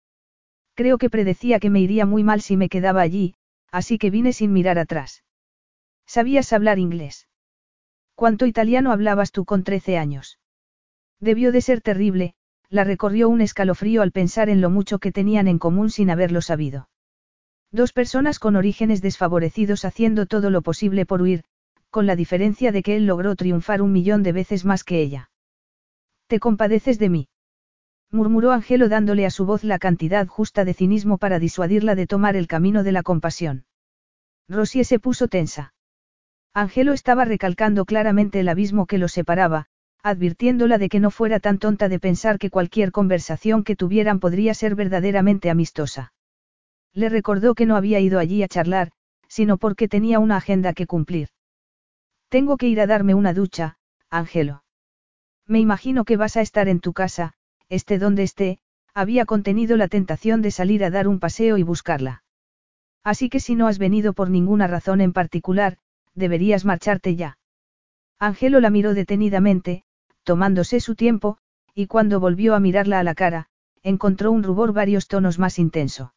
[0.74, 3.34] Creo que predecía que me iría muy mal si me quedaba allí,
[3.70, 5.24] así que vine sin mirar atrás.
[6.04, 7.26] ¿Sabías hablar inglés?
[8.14, 10.38] ¿Cuánto italiano hablabas tú con 13 años?
[11.20, 12.34] Debió de ser terrible,
[12.74, 16.42] la recorrió un escalofrío al pensar en lo mucho que tenían en común sin haberlo
[16.42, 16.88] sabido.
[17.70, 21.44] Dos personas con orígenes desfavorecidos haciendo todo lo posible por huir,
[21.90, 25.30] con la diferencia de que él logró triunfar un millón de veces más que ella.
[26.26, 27.28] ¿Te compadeces de mí?
[28.10, 32.34] murmuró Angelo dándole a su voz la cantidad justa de cinismo para disuadirla de tomar
[32.34, 33.66] el camino de la compasión.
[34.48, 35.74] Rosie se puso tensa.
[36.52, 39.68] Angelo estaba recalcando claramente el abismo que los separaba,
[40.05, 44.52] advirtiéndola de que no fuera tan tonta de pensar que cualquier conversación que tuvieran podría
[44.52, 46.12] ser verdaderamente amistosa.
[46.92, 48.92] Le recordó que no había ido allí a charlar,
[49.28, 51.31] sino porque tenía una agenda que cumplir.
[52.28, 53.78] Tengo que ir a darme una ducha,
[54.10, 54.62] Ángelo.
[55.47, 57.33] Me imagino que vas a estar en tu casa,
[57.70, 58.58] esté donde esté,
[58.92, 62.23] había contenido la tentación de salir a dar un paseo y buscarla.
[63.02, 65.78] Así que si no has venido por ninguna razón en particular,
[66.15, 67.39] deberías marcharte ya.
[68.18, 69.83] Ángelo la miró detenidamente,
[70.24, 71.38] tomándose su tiempo,
[71.74, 73.48] y cuando volvió a mirarla a la cara,
[73.82, 76.14] encontró un rubor varios tonos más intenso.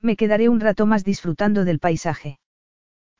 [0.00, 2.40] Me quedaré un rato más disfrutando del paisaje.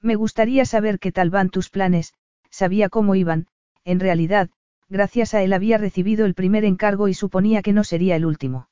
[0.00, 2.14] Me gustaría saber qué tal van tus planes,
[2.50, 3.46] sabía cómo iban,
[3.84, 4.50] en realidad,
[4.88, 8.68] gracias a él había recibido el primer encargo y suponía que no sería el último.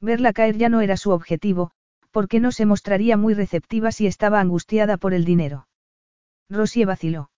[0.00, 1.70] Verla caer ya no era su objetivo,
[2.10, 5.68] porque no se mostraría muy receptiva si estaba angustiada por el dinero.
[6.48, 7.30] Rosie vaciló.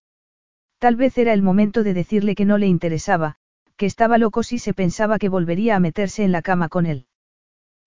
[0.80, 3.36] Tal vez era el momento de decirle que no le interesaba,
[3.76, 7.04] que estaba loco si se pensaba que volvería a meterse en la cama con él.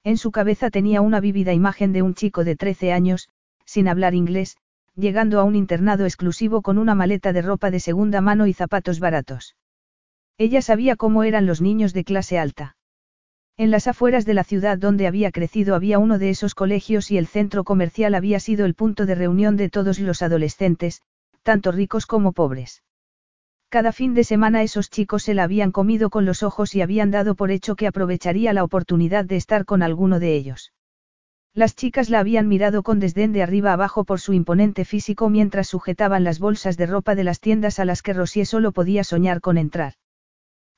[0.03, 3.29] En su cabeza tenía una vívida imagen de un chico de 13 años,
[3.65, 4.57] sin hablar inglés,
[4.95, 8.99] llegando a un internado exclusivo con una maleta de ropa de segunda mano y zapatos
[8.99, 9.55] baratos.
[10.37, 12.77] Ella sabía cómo eran los niños de clase alta.
[13.57, 17.17] En las afueras de la ciudad donde había crecido había uno de esos colegios y
[17.17, 21.01] el centro comercial había sido el punto de reunión de todos los adolescentes,
[21.43, 22.83] tanto ricos como pobres.
[23.69, 27.11] Cada fin de semana esos chicos se la habían comido con los ojos y habían
[27.11, 30.73] dado por hecho que aprovecharía la oportunidad de estar con alguno de ellos.
[31.55, 35.67] Las chicas la habían mirado con desdén de arriba abajo por su imponente físico mientras
[35.67, 39.39] sujetaban las bolsas de ropa de las tiendas a las que Rosier solo podía soñar
[39.39, 39.93] con entrar.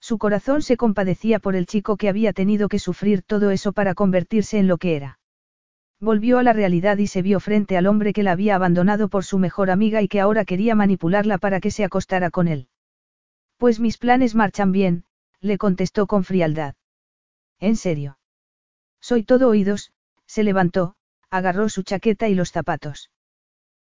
[0.02, 3.94] Su corazón se compadecía por el chico que había tenido que sufrir todo eso para
[3.94, 5.20] convertirse en lo que era.
[6.00, 9.24] Volvió a la realidad y se vio frente al hombre que la había abandonado por
[9.24, 12.68] su mejor amiga y que ahora quería manipularla para que se acostara con él.
[13.58, 15.06] Pues mis planes marchan bien,
[15.40, 16.76] le contestó con frialdad.
[17.60, 18.18] ¿En serio?
[19.00, 19.94] Soy todo oídos,
[20.26, 20.96] se levantó,
[21.30, 23.12] agarró su chaqueta y los zapatos.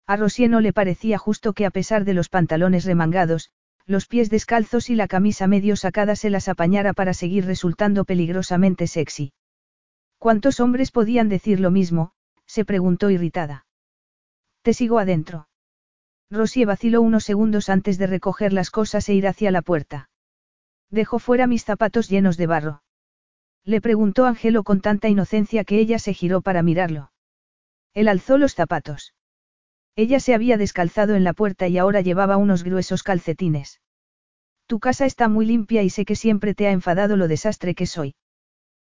[0.06, 3.50] A Rosier no le parecía justo que a pesar de los pantalones remangados,
[3.86, 8.86] los pies descalzos y la camisa medio sacada se las apañara para seguir resultando peligrosamente
[8.86, 9.32] sexy.
[10.20, 12.12] ¿Cuántos hombres podían decir lo mismo?
[12.44, 13.64] se preguntó irritada.
[14.60, 15.48] Te sigo adentro.
[16.30, 20.10] Rosie vaciló unos segundos antes de recoger las cosas e ir hacia la puerta.
[20.90, 22.82] Dejo fuera mis zapatos llenos de barro.
[23.64, 27.12] Le preguntó Angelo con tanta inocencia que ella se giró para mirarlo.
[27.94, 29.14] Él alzó los zapatos.
[29.96, 33.80] Ella se había descalzado en la puerta y ahora llevaba unos gruesos calcetines.
[34.66, 37.86] Tu casa está muy limpia y sé que siempre te ha enfadado lo desastre que
[37.86, 38.16] soy.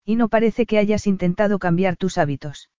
[0.05, 2.69] Y no parece que hayas intentado cambiar tus hábitos.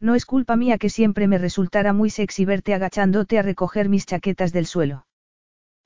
[0.00, 4.06] No es culpa mía que siempre me resultara muy sexy verte agachándote a recoger mis
[4.06, 5.06] chaquetas del suelo.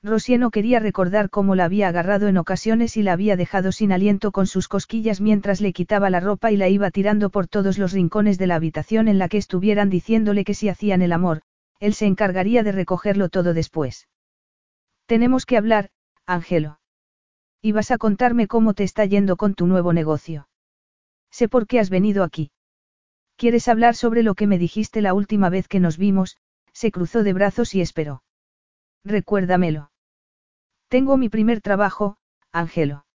[0.03, 3.93] Rosie no quería recordar cómo la había agarrado en ocasiones y la había dejado sin
[3.93, 7.77] aliento con sus cosquillas mientras le quitaba la ropa y la iba tirando por todos
[7.77, 11.41] los rincones de la habitación en la que estuvieran diciéndole que si hacían el amor,
[11.79, 14.09] él se encargaría de recogerlo todo después.
[15.05, 15.89] Tenemos que hablar,
[16.25, 16.79] Ángelo.
[17.61, 20.47] Y vas a contarme cómo te está yendo con tu nuevo negocio.
[21.33, 22.51] Sé por qué has venido aquí.
[23.37, 26.37] ¿Quieres hablar sobre lo que me dijiste la última vez que nos vimos?
[26.73, 28.23] Se cruzó de brazos y esperó.
[29.03, 29.91] Recuérdamelo.
[30.89, 32.17] Tengo mi primer trabajo,
[32.51, 33.07] Ángelo.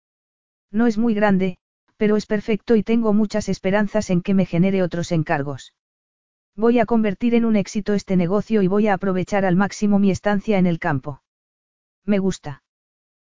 [0.71, 1.59] No es muy grande,
[1.95, 5.75] pero es perfecto y tengo muchas esperanzas en que me genere otros encargos.
[6.55, 10.09] Voy a convertir en un éxito este negocio y voy a aprovechar al máximo mi
[10.09, 11.21] estancia en el campo.
[12.03, 12.63] Me gusta.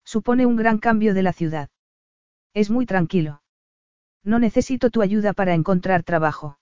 [0.05, 1.69] Supone un gran cambio de la ciudad.
[2.55, 3.43] Es muy tranquilo.
[4.25, 6.59] No necesito tu ayuda para encontrar trabajo.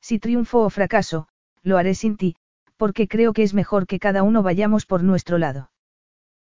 [0.00, 1.28] Si triunfo o fracaso,
[1.62, 2.36] lo haré sin ti,
[2.76, 5.70] porque creo que es mejor que cada uno vayamos por nuestro lado.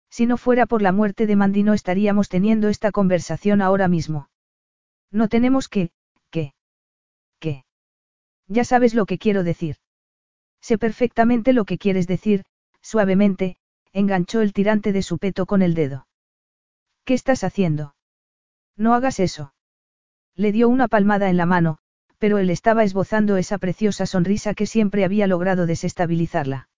[0.10, 4.30] Si no fuera por la muerte de Mandy no estaríamos teniendo esta conversación ahora mismo.
[5.12, 5.92] No tenemos que,
[6.30, 6.54] que,
[7.40, 7.66] que.
[8.48, 9.78] Ya sabes lo que quiero decir.
[10.62, 12.44] Sé perfectamente lo que quieres decir,
[12.82, 13.58] suavemente,
[13.94, 16.08] enganchó el tirante de su peto con el dedo.
[17.06, 17.96] ¿Qué estás haciendo?
[18.76, 19.55] No hagas eso.
[20.36, 21.78] Le dio una palmada en la mano,
[22.18, 26.70] pero él estaba esbozando esa preciosa sonrisa que siempre había logrado desestabilizarla.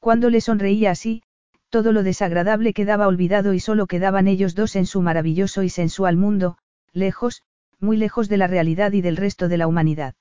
[0.00, 1.22] Cuando le sonreía así,
[1.70, 6.16] todo lo desagradable quedaba olvidado y solo quedaban ellos dos en su maravilloso y sensual
[6.16, 6.58] mundo,
[6.92, 7.42] lejos,
[7.78, 10.14] muy lejos de la realidad y del resto de la humanidad.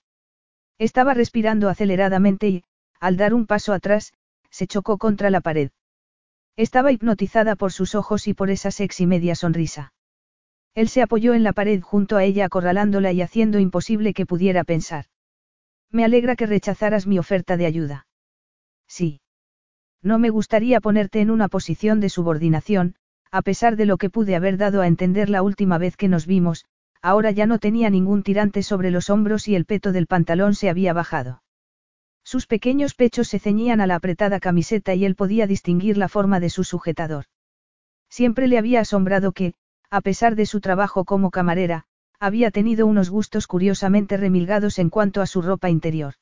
[0.78, 2.64] Estaba respirando aceleradamente y,
[3.00, 4.14] al dar un paso atrás,
[4.50, 5.72] se chocó contra la pared.
[6.58, 9.94] Estaba hipnotizada por sus ojos y por esa sexy media sonrisa.
[10.74, 14.64] Él se apoyó en la pared junto a ella acorralándola y haciendo imposible que pudiera
[14.64, 15.06] pensar.
[15.90, 18.08] Me alegra que rechazaras mi oferta de ayuda.
[18.88, 19.22] Sí.
[20.02, 22.96] No me gustaría ponerte en una posición de subordinación,
[23.32, 26.26] a pesar de lo que pude haber dado a entender la última vez que nos
[26.26, 26.66] vimos,
[27.02, 30.70] ahora ya no tenía ningún tirante sobre los hombros y el peto del pantalón se
[30.70, 31.44] había bajado.
[32.24, 36.40] Sus pequeños pechos se ceñían a la apretada camiseta y él podía distinguir la forma
[36.40, 37.26] de su sujetador.
[38.10, 39.54] Siempre le había asombrado que,
[39.92, 41.84] a pesar de su trabajo como camarera,
[42.18, 46.16] había tenido unos gustos curiosamente remilgados en cuanto a su ropa interior.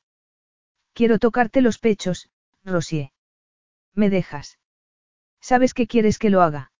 [0.92, 2.30] Quiero tocarte los pechos,
[2.64, 3.12] Rosier.
[3.94, 4.58] ¿Me dejas?
[5.40, 6.72] ¿Sabes que quieres que lo haga?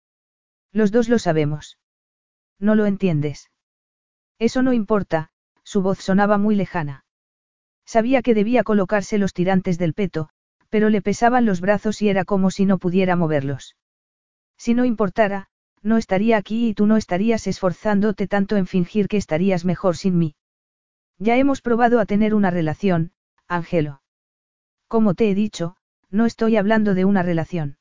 [0.73, 1.79] Los dos lo sabemos.
[2.59, 3.51] No lo entiendes.
[4.41, 5.31] Eso no importa,
[5.63, 7.05] su voz sonaba muy lejana.
[7.87, 10.31] Sabía que debía colocarse los tirantes del peto,
[10.71, 13.77] pero le pesaban los brazos y era como si no pudiera moverlos.
[14.57, 15.50] Si no importara,
[15.83, 20.19] no estaría aquí y tú no estarías esforzándote tanto en fingir que estarías mejor sin
[20.19, 20.35] mí.
[21.19, 23.13] Ya hemos probado a tener una relación,
[23.47, 24.03] Ángelo.
[24.89, 25.77] Como te he dicho,
[26.11, 27.79] no estoy hablando de una relación.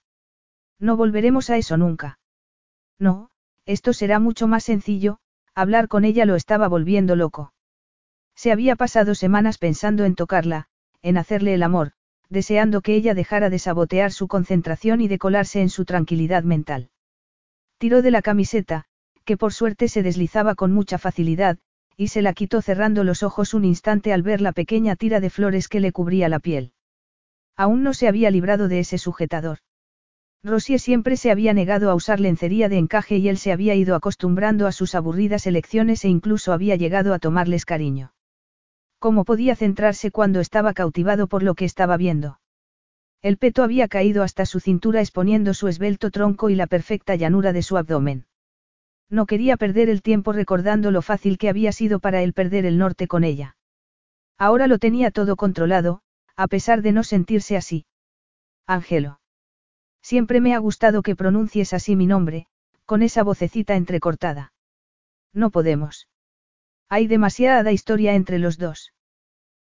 [0.79, 2.19] No volveremos a eso nunca.
[2.99, 3.31] No,
[3.65, 5.19] esto será mucho más sencillo,
[5.53, 7.53] hablar con ella lo estaba volviendo loco.
[8.35, 10.67] Se había pasado semanas pensando en tocarla,
[11.01, 11.91] en hacerle el amor,
[12.29, 16.89] deseando que ella dejara de sabotear su concentración y de colarse en su tranquilidad mental.
[17.79, 18.83] Tiró de la camiseta,
[19.23, 21.57] que por suerte se deslizaba con mucha facilidad,
[21.95, 25.29] y se la quitó cerrando los ojos un instante al ver la pequeña tira de
[25.29, 26.73] flores que le cubría la piel.
[27.55, 29.59] Aún no se había librado de ese sujetador.
[30.43, 33.95] Rosier siempre se había negado a usar lencería de encaje y él se había ido
[33.95, 38.13] acostumbrando a sus aburridas elecciones e incluso había llegado a tomarles cariño.
[38.99, 42.39] ¿Cómo podía centrarse cuando estaba cautivado por lo que estaba viendo?
[43.21, 47.51] El peto había caído hasta su cintura exponiendo su esbelto tronco y la perfecta llanura
[47.51, 48.25] de su abdomen.
[49.09, 52.77] No quería perder el tiempo recordando lo fácil que había sido para él perder el
[52.77, 53.57] norte con ella.
[54.37, 56.01] Ahora lo tenía todo controlado,
[56.35, 57.85] a pesar de no sentirse así.
[58.65, 59.19] Ángelo.
[60.01, 62.47] Siempre me ha gustado que pronuncies así mi nombre,
[62.85, 64.53] con esa vocecita entrecortada.
[65.33, 66.07] No podemos.
[66.87, 68.93] Hay demasiada historia entre los dos.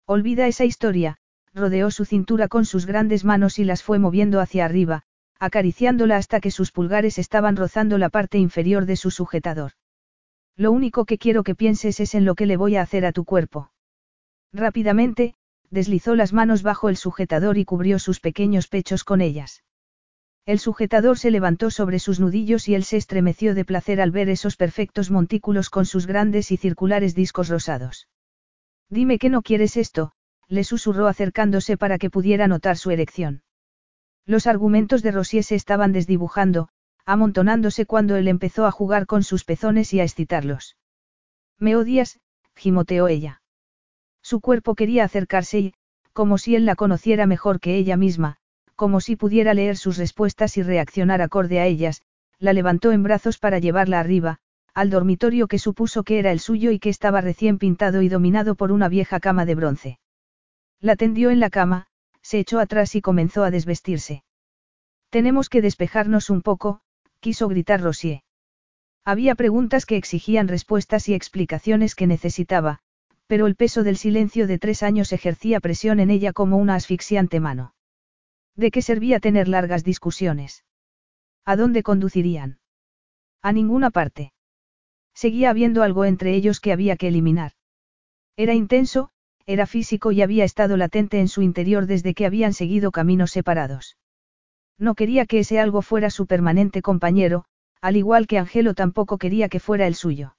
[0.05, 1.19] Olvida esa historia,
[1.53, 5.03] rodeó su cintura con sus grandes manos y las fue moviendo hacia arriba,
[5.39, 9.71] acariciándola hasta que sus pulgares estaban rozando la parte inferior de su sujetador.
[10.55, 13.11] Lo único que quiero que pienses es en lo que le voy a hacer a
[13.11, 13.71] tu cuerpo.
[14.53, 15.35] Rápidamente,
[15.69, 19.63] deslizó las manos bajo el sujetador y cubrió sus pequeños pechos con ellas.
[20.45, 24.27] El sujetador se levantó sobre sus nudillos y él se estremeció de placer al ver
[24.29, 28.07] esos perfectos montículos con sus grandes y circulares discos rosados.
[28.89, 30.13] Dime que no quieres esto,
[30.51, 33.41] le susurró acercándose para que pudiera notar su erección.
[34.25, 36.67] Los argumentos de Rosier se estaban desdibujando,
[37.05, 40.75] amontonándose cuando él empezó a jugar con sus pezones y a excitarlos.
[41.57, 42.19] Me odias,
[42.53, 43.41] gimoteó ella.
[44.21, 45.73] Su cuerpo quería acercarse y,
[46.11, 48.35] como si él la conociera mejor que ella misma,
[48.75, 52.01] como si pudiera leer sus respuestas y reaccionar acorde a ellas,
[52.39, 54.39] la levantó en brazos para llevarla arriba,
[54.73, 58.55] al dormitorio que supuso que era el suyo y que estaba recién pintado y dominado
[58.55, 59.99] por una vieja cama de bronce.
[60.81, 61.87] La tendió en la cama,
[62.23, 64.23] se echó atrás y comenzó a desvestirse.
[65.11, 66.81] Tenemos que despejarnos un poco,
[67.19, 68.23] quiso gritar Rosier.
[69.05, 72.79] Había preguntas que exigían respuestas y explicaciones que necesitaba,
[73.27, 77.39] pero el peso del silencio de tres años ejercía presión en ella como una asfixiante
[77.39, 77.75] mano.
[78.55, 80.65] ¿De qué servía tener largas discusiones?
[81.45, 82.59] ¿A dónde conducirían?
[83.41, 84.33] A ninguna parte.
[85.13, 87.53] Seguía habiendo algo entre ellos que había que eliminar.
[88.35, 89.11] Era intenso,
[89.45, 93.97] era físico y había estado latente en su interior desde que habían seguido caminos separados.
[94.77, 97.45] No quería que ese algo fuera su permanente compañero,
[97.81, 100.35] al igual que Angelo tampoco quería que fuera el suyo.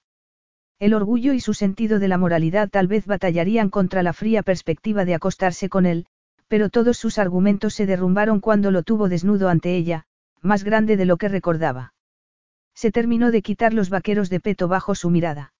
[0.78, 5.04] El orgullo y su sentido de la moralidad tal vez batallarían contra la fría perspectiva
[5.04, 6.06] de acostarse con él,
[6.48, 10.06] pero todos sus argumentos se derrumbaron cuando lo tuvo desnudo ante ella,
[10.40, 11.94] más grande de lo que recordaba.
[12.74, 15.52] Se terminó de quitar los vaqueros de peto bajo su mirada.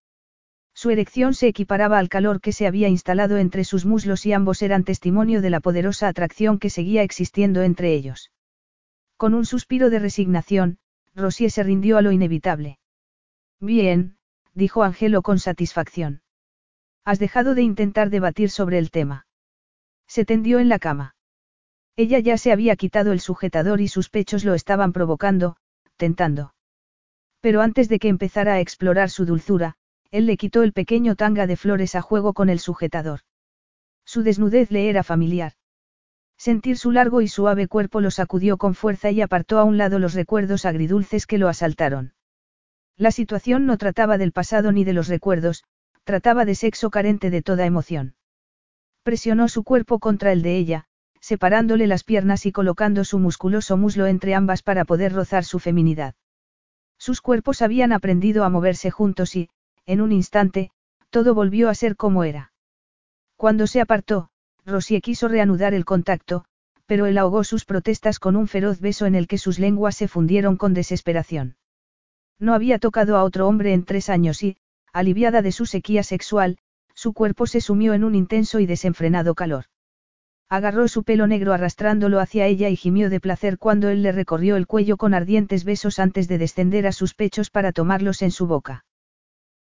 [0.75, 4.63] Su erección se equiparaba al calor que se había instalado entre sus muslos y ambos
[4.63, 8.33] eran testimonio de la poderosa atracción que seguía existiendo entre ellos.
[9.17, 10.79] Con un suspiro de resignación,
[11.15, 12.79] Rosier se rindió a lo inevitable.
[13.61, 14.17] Bien,
[14.55, 16.23] dijo Angelo con satisfacción.
[17.05, 19.27] Has dejado de intentar debatir sobre el tema.
[20.07, 21.15] Se tendió en la cama.
[21.97, 25.57] Ella ya se había quitado el sujetador y sus pechos lo estaban provocando,
[25.97, 26.55] tentando.
[27.41, 29.77] Pero antes de que empezara a explorar su dulzura,
[30.13, 33.21] él le quitó el pequeño tanga de flores a juego con el sujetador.
[34.05, 35.55] Su desnudez le era familiar.
[36.37, 39.99] Sentir su largo y suave cuerpo lo sacudió con fuerza y apartó a un lado
[39.99, 42.13] los recuerdos agridulces que lo asaltaron.
[42.97, 45.65] La situación no trataba del pasado ni de los recuerdos,
[46.05, 48.15] trataba de sexo carente de toda emoción.
[49.03, 50.85] Presionó su cuerpo contra el de ella,
[51.21, 56.17] separándole las piernas y colocando su musculoso muslo entre ambas para poder rozar su feminidad.
[56.99, 59.49] Sus cuerpos habían aprendido a moverse juntos y,
[59.87, 60.71] en un instante,
[61.11, 62.53] todo volvió a ser como era.
[63.37, 64.31] Cuando se apartó,
[64.65, 66.45] Rosie quiso reanudar el contacto,
[66.87, 70.09] pero él ahogó sus protestas con un feroz beso en el que sus lenguas se
[70.09, 71.57] fundieron con desesperación.
[72.39, 74.57] No había tocado a otro hombre en tres años y,
[74.93, 76.59] aliviada de su sequía sexual,
[76.95, 79.65] su cuerpo se sumió en un intenso y desenfrenado calor.
[80.49, 84.57] Agarró su pelo negro arrastrándolo hacia ella y gimió de placer cuando él le recorrió
[84.57, 88.47] el cuello con ardientes besos antes de descender a sus pechos para tomarlos en su
[88.47, 88.85] boca.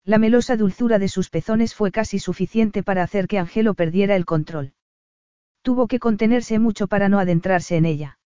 [0.04, 4.26] La melosa dulzura de sus pezones fue casi suficiente para hacer que Angelo perdiera el
[4.26, 4.74] control.
[5.62, 8.18] Tuvo que contenerse mucho para no adentrarse en ella.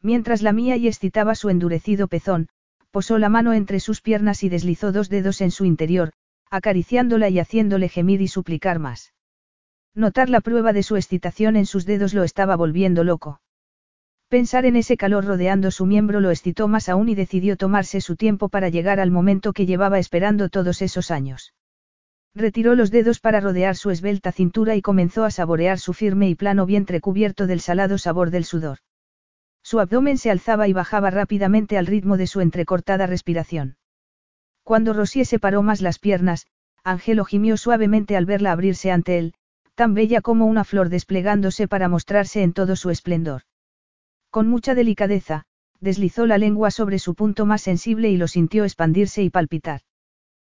[0.00, 2.48] Mientras la mía y excitaba su endurecido pezón,
[2.92, 6.12] posó la mano entre sus piernas y deslizó dos dedos en su interior,
[6.50, 9.12] acariciándola y haciéndole gemir y suplicar más.
[9.94, 13.40] Notar la prueba de su excitación en sus dedos lo estaba volviendo loco.
[14.32, 18.16] Pensar en ese calor rodeando su miembro lo excitó más aún y decidió tomarse su
[18.16, 21.52] tiempo para llegar al momento que llevaba esperando todos esos años.
[22.34, 26.34] Retiró los dedos para rodear su esbelta cintura y comenzó a saborear su firme y
[26.34, 28.78] plano vientre cubierto del salado sabor del sudor.
[29.62, 33.76] Su abdomen se alzaba y bajaba rápidamente al ritmo de su entrecortada respiración.
[34.62, 36.46] Cuando Rosier separó más las piernas,
[36.84, 39.34] Angelo gimió suavemente al verla abrirse ante él,
[39.74, 43.42] tan bella como una flor desplegándose para mostrarse en todo su esplendor.
[44.32, 45.44] Con mucha delicadeza,
[45.78, 49.82] deslizó la lengua sobre su punto más sensible y lo sintió expandirse y palpitar.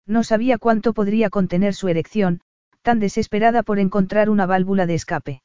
[0.05, 2.41] No sabía cuánto podría contener su erección,
[2.83, 5.41] tan desesperada por encontrar una válvula de escape.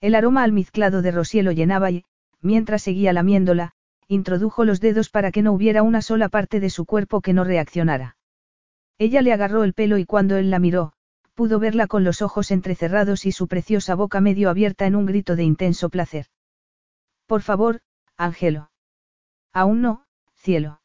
[0.00, 2.04] El aroma almizclado de Rosier lo llenaba y,
[2.40, 3.72] mientras seguía lamiéndola,
[4.06, 7.42] introdujo los dedos para que no hubiera una sola parte de su cuerpo que no
[7.42, 8.16] reaccionara.
[8.96, 10.92] Ella le agarró el pelo y cuando él la miró,
[11.34, 15.34] pudo verla con los ojos entrecerrados y su preciosa boca medio abierta en un grito
[15.34, 16.26] de intenso placer.
[17.30, 17.78] Por favor,
[18.16, 18.72] Ángelo.
[19.52, 20.02] Aún no,
[20.34, 20.80] cielo.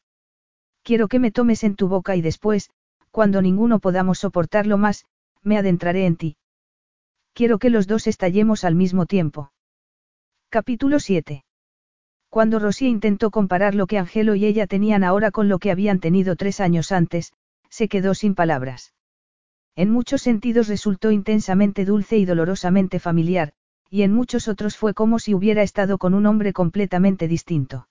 [0.84, 2.70] Quiero que me tomes en tu boca y después,
[3.10, 5.06] cuando ninguno podamos soportarlo más,
[5.42, 6.36] me adentraré en ti.
[7.32, 9.50] Quiero que los dos estallemos al mismo tiempo.
[10.48, 11.44] Capítulo 7.
[12.28, 15.98] Cuando Rosy intentó comparar lo que Angelo y ella tenían ahora con lo que habían
[15.98, 17.32] tenido tres años antes,
[17.70, 18.94] se quedó sin palabras.
[19.74, 23.52] En muchos sentidos resultó intensamente dulce y dolorosamente familiar,
[23.90, 27.88] y en muchos otros fue como si hubiera estado con un hombre completamente distinto.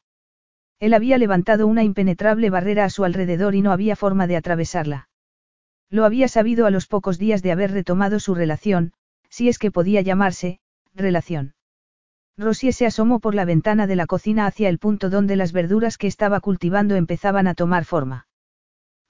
[0.79, 5.09] Él había levantado una impenetrable barrera a su alrededor y no había forma de atravesarla.
[5.89, 8.93] Lo había sabido a los pocos días de haber retomado su relación,
[9.29, 10.59] si es que podía llamarse,
[10.93, 11.53] relación.
[12.37, 15.97] Rosie se asomó por la ventana de la cocina hacia el punto donde las verduras
[15.97, 18.27] que estaba cultivando empezaban a tomar forma.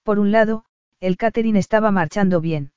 [0.04, 0.66] Por un lado,
[1.00, 2.72] el catering estaba marchando bien.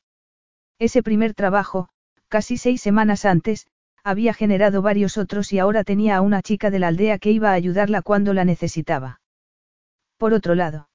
[0.79, 1.91] Ese primer trabajo,
[2.29, 3.67] casi seis semanas antes,
[4.05, 7.51] había generado varios otros y ahora tenía a una chica de la aldea que iba
[7.51, 9.21] a ayudarla cuando la necesitaba.
[10.17, 10.89] Por otro lado,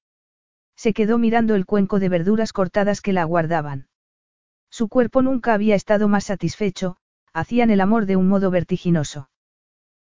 [0.76, 3.88] se quedó mirando el cuenco de verduras cortadas que la aguardaban.
[4.70, 6.98] Su cuerpo nunca había estado más satisfecho,
[7.32, 9.30] hacían el amor de un modo vertiginoso.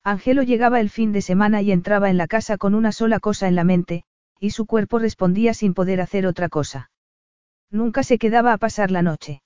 [0.03, 3.47] Angelo llegaba el fin de semana y entraba en la casa con una sola cosa
[3.47, 4.03] en la mente,
[4.39, 6.91] y su cuerpo respondía sin poder hacer otra cosa.
[7.71, 9.41] Nunca se quedaba a pasar la noche.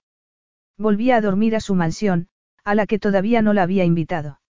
[0.78, 2.28] Volvía a dormir a su mansión,
[2.70, 4.42] a la que todavía no la había invitado.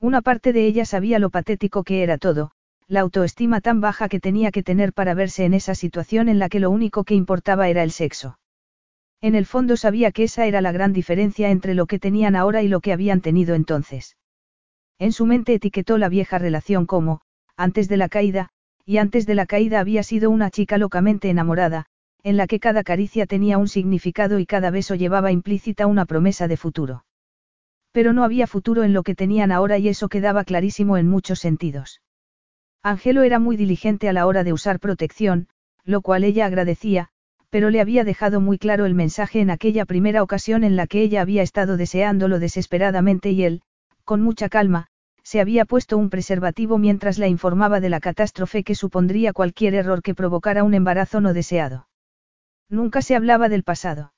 [0.00, 2.50] Una parte de ella sabía lo patético que era todo,
[2.88, 6.48] la autoestima tan baja que tenía que tener para verse en esa situación en la
[6.48, 8.40] que lo único que importaba era el sexo.
[9.20, 12.64] En el fondo sabía que esa era la gran diferencia entre lo que tenían ahora
[12.64, 14.16] y lo que habían tenido entonces.
[14.98, 17.20] En su mente etiquetó la vieja relación como,
[17.56, 18.48] antes de la caída,
[18.84, 21.86] y antes de la caída había sido una chica locamente enamorada,
[22.24, 26.48] en la que cada caricia tenía un significado y cada beso llevaba implícita una promesa
[26.48, 27.04] de futuro.
[27.96, 31.38] Pero no había futuro en lo que tenían ahora y eso quedaba clarísimo en muchos
[31.38, 32.02] sentidos.
[32.82, 35.48] Angelo era muy diligente a la hora de usar protección,
[35.82, 37.08] lo cual ella agradecía,
[37.48, 41.00] pero le había dejado muy claro el mensaje en aquella primera ocasión en la que
[41.00, 43.62] ella había estado deseándolo desesperadamente y él,
[44.04, 44.88] con mucha calma,
[45.22, 50.02] se había puesto un preservativo mientras la informaba de la catástrofe que supondría cualquier error
[50.02, 51.88] que provocara un embarazo no deseado.
[52.68, 54.12] Nunca se hablaba del pasado.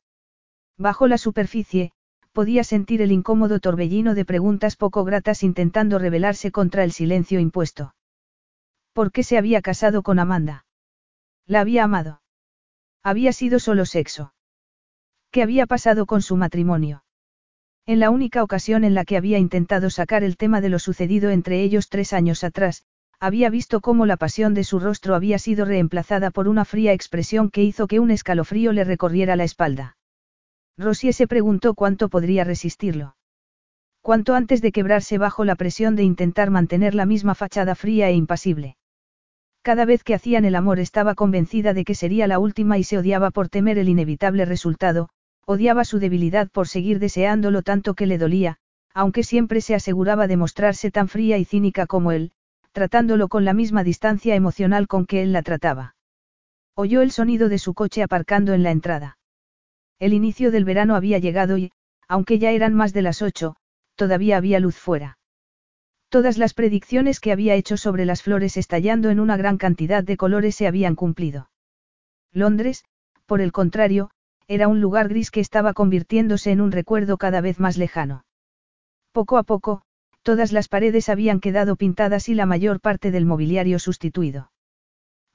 [0.76, 1.92] Bajo la superficie,
[2.38, 7.96] podía sentir el incómodo torbellino de preguntas poco gratas intentando rebelarse contra el silencio impuesto.
[8.92, 10.64] ¿Por qué se había casado con Amanda?
[11.46, 12.22] La había amado.
[13.02, 14.34] Había sido solo sexo.
[15.32, 17.02] ¿Qué había pasado con su matrimonio?
[17.86, 21.30] En la única ocasión en la que había intentado sacar el tema de lo sucedido
[21.30, 22.84] entre ellos tres años atrás,
[23.18, 27.50] había visto cómo la pasión de su rostro había sido reemplazada por una fría expresión
[27.50, 29.97] que hizo que un escalofrío le recorriera la espalda.
[30.78, 33.16] Rosie se preguntó cuánto podría resistirlo.
[34.00, 38.14] Cuánto antes de quebrarse bajo la presión de intentar mantener la misma fachada fría e
[38.14, 38.76] impasible.
[39.62, 42.96] Cada vez que hacían el amor estaba convencida de que sería la última y se
[42.96, 45.08] odiaba por temer el inevitable resultado,
[45.44, 48.58] odiaba su debilidad por seguir deseándolo tanto que le dolía,
[48.94, 52.30] aunque siempre se aseguraba de mostrarse tan fría y cínica como él,
[52.70, 55.96] tratándolo con la misma distancia emocional con que él la trataba.
[56.74, 59.17] Oyó el sonido de su coche aparcando en la entrada.
[59.98, 61.72] El inicio del verano había llegado y,
[62.06, 63.56] aunque ya eran más de las ocho,
[63.96, 65.18] todavía había luz fuera.
[66.08, 70.16] Todas las predicciones que había hecho sobre las flores estallando en una gran cantidad de
[70.16, 71.50] colores se habían cumplido.
[72.32, 72.84] Londres,
[73.26, 74.10] por el contrario,
[74.46, 78.24] era un lugar gris que estaba convirtiéndose en un recuerdo cada vez más lejano.
[79.12, 79.82] Poco a poco,
[80.22, 84.50] todas las paredes habían quedado pintadas y la mayor parte del mobiliario sustituido.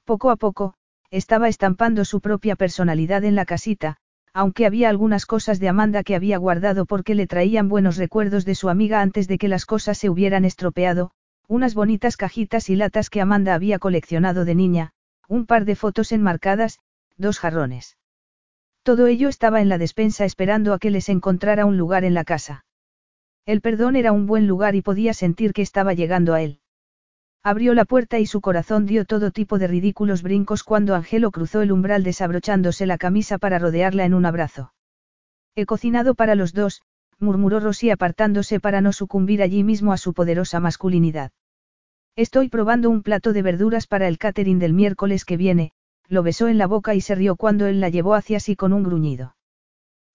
[0.04, 0.74] Poco a poco,
[1.10, 3.98] estaba estampando su propia personalidad en la casita,
[4.34, 8.56] aunque había algunas cosas de Amanda que había guardado porque le traían buenos recuerdos de
[8.56, 11.12] su amiga antes de que las cosas se hubieran estropeado,
[11.46, 14.90] unas bonitas cajitas y latas que Amanda había coleccionado de niña,
[15.28, 16.80] un par de fotos enmarcadas,
[17.16, 17.96] dos jarrones.
[18.82, 22.24] Todo ello estaba en la despensa esperando a que les encontrara un lugar en la
[22.24, 22.64] casa.
[23.46, 26.60] El perdón era un buen lugar y podía sentir que estaba llegando a él.
[27.46, 31.60] Abrió la puerta y su corazón dio todo tipo de ridículos brincos cuando Angelo cruzó
[31.60, 34.72] el umbral desabrochándose la camisa para rodearla en un abrazo.
[35.54, 36.80] He cocinado para los dos,
[37.18, 41.32] murmuró Rosy apartándose para no sucumbir allí mismo a su poderosa masculinidad.
[42.16, 45.72] Estoy probando un plato de verduras para el catering del miércoles que viene,
[46.08, 48.72] lo besó en la boca y se rió cuando él la llevó hacia sí con
[48.72, 49.36] un gruñido.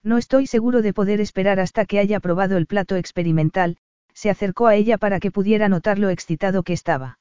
[0.02, 3.76] No estoy seguro de poder esperar hasta que haya probado el plato experimental,
[4.14, 7.19] se acercó a ella para que pudiera notar lo excitado que estaba.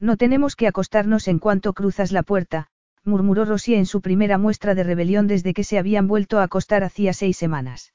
[0.00, 2.68] No tenemos que acostarnos en cuanto cruzas la puerta,
[3.04, 6.84] murmuró Rosy en su primera muestra de rebelión desde que se habían vuelto a acostar
[6.84, 7.92] hacía seis semanas.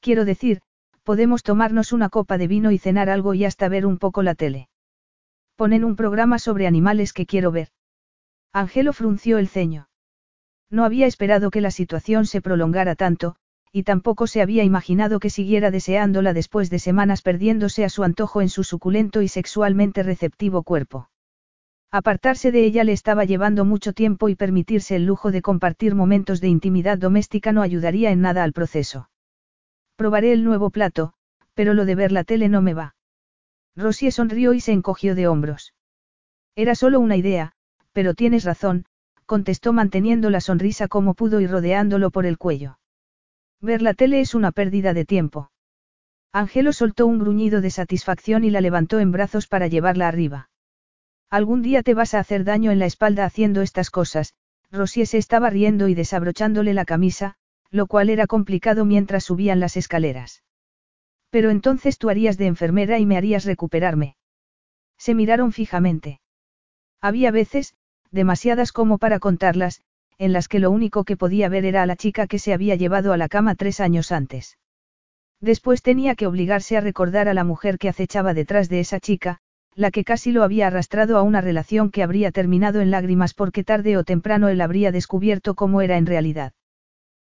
[0.00, 0.62] Quiero decir,
[1.04, 4.34] podemos tomarnos una copa de vino y cenar algo y hasta ver un poco la
[4.34, 4.68] tele.
[5.54, 7.68] Ponen un programa sobre animales que quiero ver.
[8.52, 9.88] Angelo frunció el ceño.
[10.70, 13.36] No había esperado que la situación se prolongara tanto,
[13.70, 18.42] y tampoco se había imaginado que siguiera deseándola después de semanas perdiéndose a su antojo
[18.42, 21.10] en su suculento y sexualmente receptivo cuerpo.
[21.94, 26.40] Apartarse de ella le estaba llevando mucho tiempo y permitirse el lujo de compartir momentos
[26.40, 29.10] de intimidad doméstica no ayudaría en nada al proceso.
[29.96, 31.12] Probaré el nuevo plato,
[31.52, 32.96] pero lo de ver la tele no me va.
[33.76, 35.74] Rosie sonrió y se encogió de hombros.
[36.56, 37.52] Era solo una idea,
[37.92, 38.86] pero tienes razón,
[39.26, 42.78] contestó manteniendo la sonrisa como pudo y rodeándolo por el cuello.
[43.60, 45.50] Ver la tele es una pérdida de tiempo.
[46.32, 50.48] Angelo soltó un gruñido de satisfacción y la levantó en brazos para llevarla arriba.
[51.32, 54.34] Algún día te vas a hacer daño en la espalda haciendo estas cosas,
[54.70, 57.36] Rosie se estaba riendo y desabrochándole la camisa,
[57.70, 60.42] lo cual era complicado mientras subían las escaleras.
[61.30, 64.16] Pero entonces tú harías de enfermera y me harías recuperarme.
[64.98, 66.20] Se miraron fijamente.
[67.00, 67.72] Había veces,
[68.10, 69.80] demasiadas como para contarlas,
[70.18, 72.74] en las que lo único que podía ver era a la chica que se había
[72.74, 74.58] llevado a la cama tres años antes.
[75.40, 79.40] Después tenía que obligarse a recordar a la mujer que acechaba detrás de esa chica,
[79.74, 83.64] la que casi lo había arrastrado a una relación que habría terminado en lágrimas porque
[83.64, 86.52] tarde o temprano él habría descubierto cómo era en realidad.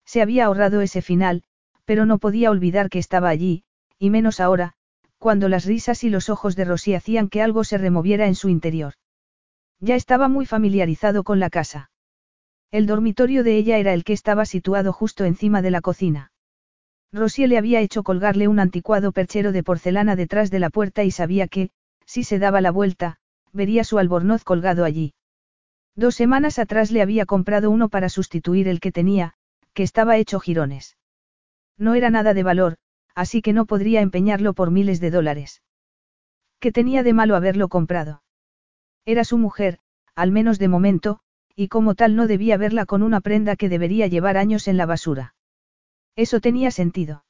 [0.07, 1.43] Se había ahorrado ese final,
[1.85, 3.65] pero no podía olvidar que estaba allí,
[3.99, 4.75] y menos ahora,
[5.19, 8.49] cuando las risas y los ojos de Rosy hacían que algo se removiera en su
[8.49, 8.95] interior.
[9.79, 11.91] Ya estaba muy familiarizado con la casa.
[12.71, 16.33] El dormitorio de ella era el que estaba situado justo encima de la cocina.
[17.13, 21.11] Rosie le había hecho colgarle un anticuado perchero de porcelana detrás de la puerta y
[21.11, 21.71] sabía que,
[22.11, 23.19] si se daba la vuelta,
[23.53, 25.15] vería su albornoz colgado allí.
[25.95, 29.35] Dos semanas atrás le había comprado uno para sustituir el que tenía,
[29.75, 30.99] que estaba hecho jirones.
[31.79, 32.79] No era nada de valor,
[33.15, 35.63] así que no podría empeñarlo por miles de dólares.
[36.59, 38.25] ¿Qué tenía de malo haberlo comprado?
[39.05, 39.79] Era su mujer,
[40.17, 41.21] al menos de momento,
[41.55, 44.87] y como tal no debía verla con una prenda que debería llevar años en la
[44.87, 45.37] basura.
[46.17, 47.23] Eso tenía sentido.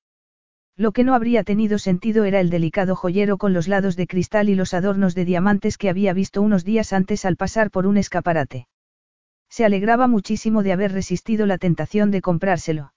[0.76, 4.48] Lo que no habría tenido sentido era el delicado joyero con los lados de cristal
[4.48, 7.96] y los adornos de diamantes que había visto unos días antes al pasar por un
[7.96, 8.66] escaparate.
[9.48, 12.94] Se alegraba muchísimo de haber resistido la tentación de comprárselo.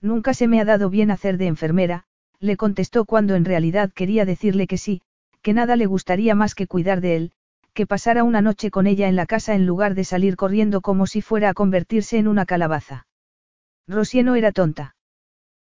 [0.00, 2.04] Nunca se me ha dado bien hacer de enfermera,
[2.40, 5.02] le contestó cuando en realidad quería decirle que sí,
[5.42, 7.32] que nada le gustaría más que cuidar de él,
[7.72, 11.06] que pasara una noche con ella en la casa en lugar de salir corriendo como
[11.06, 13.06] si fuera a convertirse en una calabaza.
[13.86, 14.95] Rosie no era tonta.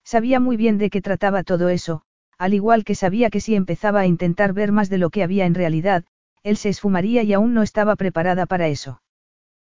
[0.04, 2.02] Sabía muy bien de qué trataba todo eso,
[2.38, 5.46] al igual que sabía que si empezaba a intentar ver más de lo que había
[5.46, 6.04] en realidad,
[6.42, 9.00] él se esfumaría y aún no estaba preparada para eso.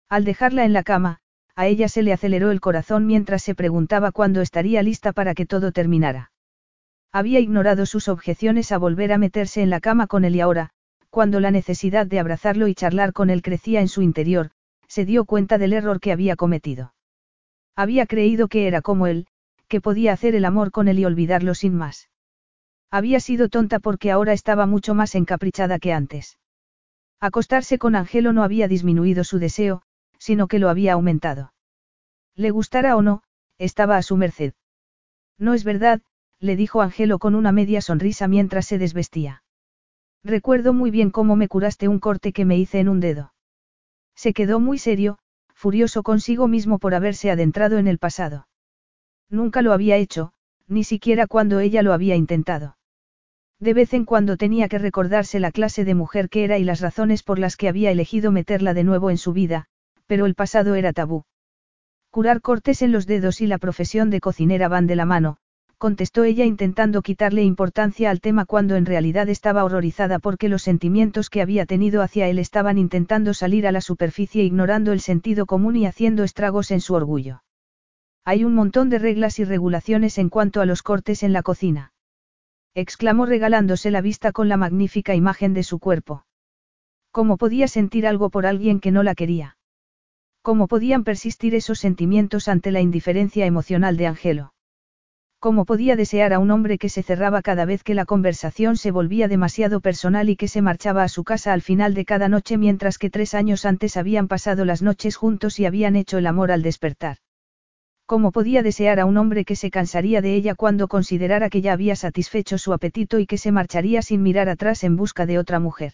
[0.08, 1.18] Al dejarla en la cama,
[1.56, 5.46] a ella se le aceleró el corazón mientras se preguntaba cuándo estaría lista para que
[5.46, 6.30] todo terminara.
[7.12, 10.70] Había ignorado sus objeciones a volver a meterse en la cama con él y ahora,
[11.10, 14.52] cuando la necesidad de abrazarlo y charlar con él crecía en su interior,
[14.86, 16.94] se dio cuenta del error que había cometido.
[17.74, 19.26] Había creído que era como él,
[19.70, 22.10] que podía hacer el amor con él y olvidarlo sin más.
[22.90, 26.38] Había sido tonta porque ahora estaba mucho más encaprichada que antes.
[27.20, 29.82] Acostarse con Angelo no había disminuido su deseo,
[30.18, 31.54] sino que lo había aumentado.
[32.34, 33.22] Le gustara o no,
[33.58, 34.54] estaba a su merced.
[35.38, 36.02] No es verdad,
[36.40, 39.44] le dijo Angelo con una media sonrisa mientras se desvestía.
[40.24, 43.32] Recuerdo muy bien cómo me curaste un corte que me hice en un dedo.
[44.16, 45.18] Se quedó muy serio,
[45.54, 48.48] furioso consigo mismo por haberse adentrado en el pasado.
[49.30, 50.32] Nunca lo había hecho,
[50.66, 52.76] ni siquiera cuando ella lo había intentado.
[53.60, 56.80] De vez en cuando tenía que recordarse la clase de mujer que era y las
[56.80, 59.66] razones por las que había elegido meterla de nuevo en su vida,
[60.06, 61.24] pero el pasado era tabú.
[62.10, 65.36] Curar cortes en los dedos y la profesión de cocinera van de la mano,
[65.78, 71.30] contestó ella intentando quitarle importancia al tema cuando en realidad estaba horrorizada porque los sentimientos
[71.30, 75.76] que había tenido hacia él estaban intentando salir a la superficie ignorando el sentido común
[75.76, 77.42] y haciendo estragos en su orgullo.
[78.30, 81.92] Hay un montón de reglas y regulaciones en cuanto a los cortes en la cocina
[82.76, 86.24] exclamó regalándose la vista con la magnífica imagen de su cuerpo.
[87.10, 89.56] ¿Cómo podía sentir algo por alguien que no la quería?
[90.42, 94.54] ¿Cómo podían persistir esos sentimientos ante la indiferencia emocional de Angelo?
[95.40, 98.92] ¿Cómo podía desear a un hombre que se cerraba cada vez que la conversación se
[98.92, 102.58] volvía demasiado personal y que se marchaba a su casa al final de cada noche
[102.58, 106.52] mientras que tres años antes habían pasado las noches juntos y habían hecho el amor
[106.52, 107.16] al despertar?
[108.10, 111.72] ¿Cómo podía desear a un hombre que se cansaría de ella cuando considerara que ya
[111.72, 115.60] había satisfecho su apetito y que se marcharía sin mirar atrás en busca de otra
[115.60, 115.92] mujer?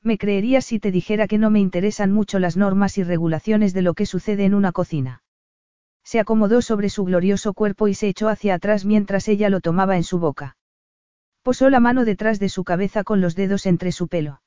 [0.00, 3.82] Me creerías si te dijera que no me interesan mucho las normas y regulaciones de
[3.82, 5.24] lo que sucede en una cocina.
[6.04, 9.96] Se acomodó sobre su glorioso cuerpo y se echó hacia atrás mientras ella lo tomaba
[9.96, 10.56] en su boca.
[11.42, 14.40] Posó la mano detrás de su cabeza con los dedos entre su pelo.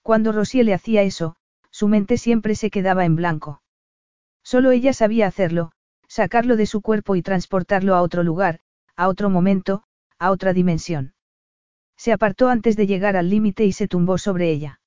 [0.00, 1.36] Cuando Rosie le hacía eso,
[1.70, 3.60] su mente siempre se quedaba en blanco.
[4.42, 5.72] Solo ella sabía hacerlo,
[6.08, 8.60] sacarlo de su cuerpo y transportarlo a otro lugar,
[8.96, 9.84] a otro momento,
[10.18, 11.14] a otra dimensión.
[11.96, 14.80] Se apartó antes de llegar al límite y se tumbó sobre ella.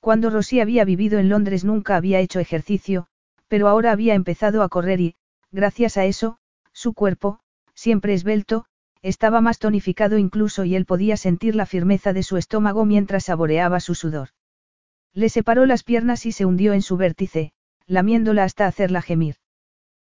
[0.00, 3.06] Cuando Rosy había vivido en Londres nunca había hecho ejercicio,
[3.48, 5.16] pero ahora había empezado a correr y,
[5.50, 6.38] gracias a eso,
[6.72, 7.40] su cuerpo,
[7.74, 8.66] siempre esbelto,
[9.00, 13.80] estaba más tonificado incluso y él podía sentir la firmeza de su estómago mientras saboreaba
[13.80, 14.30] su sudor.
[15.12, 17.52] Le separó las piernas y se hundió en su vértice,
[17.86, 19.36] lamiéndola hasta hacerla gemir.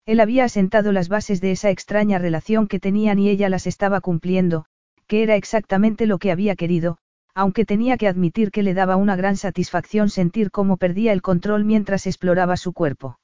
[0.10, 4.02] Él había asentado las bases de esa extraña relación que tenían y ella las estaba
[4.02, 4.66] cumpliendo,
[5.06, 6.98] que era exactamente lo que había querido,
[7.36, 11.64] aunque tenía que admitir que le daba una gran satisfacción sentir cómo perdía el control
[11.64, 13.20] mientras exploraba su cuerpo.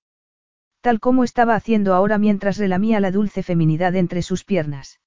[0.81, 4.99] Tal como estaba haciendo ahora mientras relamía la dulce feminidad entre sus piernas.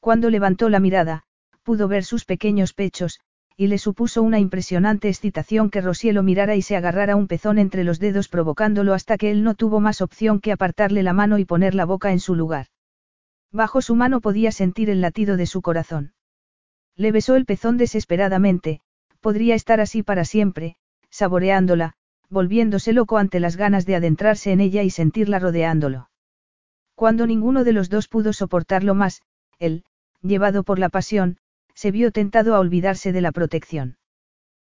[0.00, 1.22] Cuando levantó la mirada,
[1.62, 3.20] pudo ver sus pequeños pechos,
[3.60, 7.84] y le supuso una impresionante excitación que Rosielo mirara y se agarrara un pezón entre
[7.84, 11.44] los dedos provocándolo hasta que él no tuvo más opción que apartarle la mano y
[11.44, 12.68] poner la boca en su lugar.
[13.52, 16.14] Bajo su mano podía sentir el latido de su corazón.
[16.96, 18.80] Le besó el pezón desesperadamente,
[19.20, 20.76] podría estar así para siempre,
[21.10, 21.92] saboreándola,
[22.30, 26.08] volviéndose loco ante las ganas de adentrarse en ella y sentirla rodeándolo.
[26.94, 29.20] Cuando ninguno de los dos pudo soportarlo más,
[29.58, 29.84] él,
[30.22, 31.36] llevado por la pasión,
[31.80, 33.96] se vio tentado a olvidarse de la protección.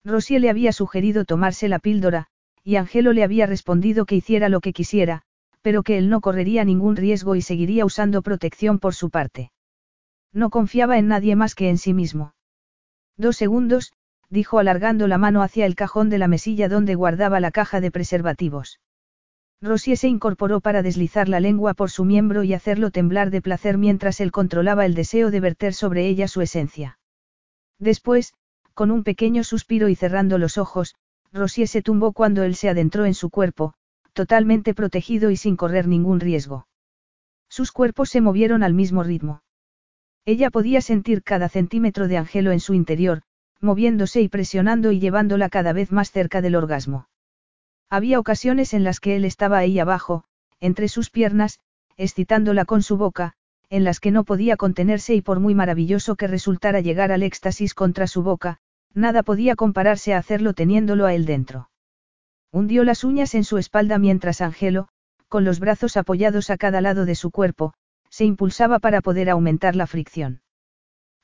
[0.06, 2.28] Rosie le había sugerido tomarse la píldora,
[2.62, 5.20] y Angelo le había respondido que hiciera lo que quisiera,
[5.60, 9.52] pero que él no correría ningún riesgo y seguiría usando protección por su parte.
[10.32, 12.32] No confiaba en nadie más que en sí mismo.
[13.18, 13.92] Dos segundos,
[14.30, 17.90] dijo alargando la mano hacia el cajón de la mesilla donde guardaba la caja de
[17.90, 18.80] preservativos.
[19.64, 23.78] Rosie se incorporó para deslizar la lengua por su miembro y hacerlo temblar de placer
[23.78, 26.98] mientras él controlaba el deseo de verter sobre ella su esencia.
[27.78, 28.34] Después,
[28.74, 30.96] con un pequeño suspiro y cerrando los ojos,
[31.32, 33.72] Rosie se tumbó cuando él se adentró en su cuerpo,
[34.12, 36.68] totalmente protegido y sin correr ningún riesgo.
[37.48, 39.42] Sus cuerpos se movieron al mismo ritmo.
[40.26, 43.22] Ella podía sentir cada centímetro de Angelo en su interior,
[43.62, 47.08] moviéndose y presionando y llevándola cada vez más cerca del orgasmo.
[47.90, 50.24] Había ocasiones en las que él estaba ahí abajo,
[50.60, 51.60] entre sus piernas,
[51.96, 53.34] excitándola con su boca,
[53.70, 57.74] en las que no podía contenerse y por muy maravilloso que resultara llegar al éxtasis
[57.74, 58.58] contra su boca,
[58.94, 61.70] nada podía compararse a hacerlo teniéndolo a él dentro.
[62.52, 64.88] Hundió las uñas en su espalda mientras Angelo,
[65.28, 67.74] con los brazos apoyados a cada lado de su cuerpo,
[68.08, 70.40] se impulsaba para poder aumentar la fricción.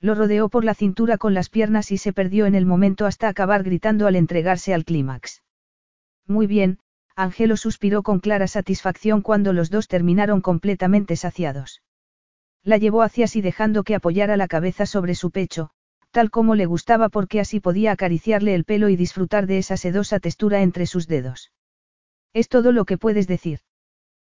[0.00, 3.28] Lo rodeó por la cintura con las piernas y se perdió en el momento hasta
[3.28, 5.42] acabar gritando al entregarse al clímax.
[6.26, 6.78] Muy bien,
[7.16, 11.82] Angelo suspiró con clara satisfacción cuando los dos terminaron completamente saciados.
[12.62, 15.70] La llevó hacia sí dejando que apoyara la cabeza sobre su pecho,
[16.10, 20.20] tal como le gustaba porque así podía acariciarle el pelo y disfrutar de esa sedosa
[20.20, 21.52] textura entre sus dedos.
[22.32, 23.60] Es todo lo que puedes decir.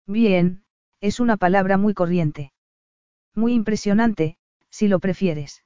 [0.07, 0.65] Bien,
[1.01, 2.52] es una palabra muy corriente.
[3.35, 4.36] Muy impresionante,
[4.70, 5.65] si lo prefieres.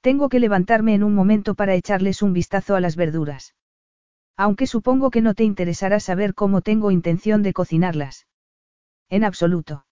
[0.00, 3.54] Tengo que levantarme en un momento para echarles un vistazo a las verduras.
[4.38, 8.28] Aunque supongo que no te interesará saber cómo tengo intención de cocinarlas.
[9.10, 9.84] En absoluto.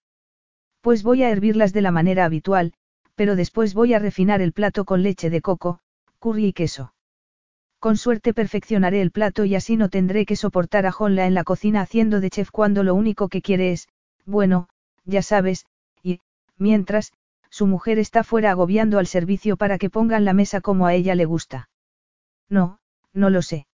[0.79, 2.71] Pues voy a hervirlas de la manera habitual,
[3.15, 5.79] pero después voy a refinar el plato con leche de coco,
[6.19, 6.93] curry y queso.
[7.79, 11.43] Con suerte perfeccionaré el plato y así no tendré que soportar a Honla en la
[11.43, 13.89] cocina haciendo de chef cuando lo único que quiere es,
[14.25, 14.69] bueno,
[15.03, 15.65] ya sabes,
[16.01, 16.21] y,
[16.57, 17.11] mientras,
[17.49, 21.15] su mujer está fuera agobiando al servicio para que pongan la mesa como a ella
[21.15, 21.69] le gusta.
[22.49, 22.79] No,
[23.13, 23.66] no lo sé.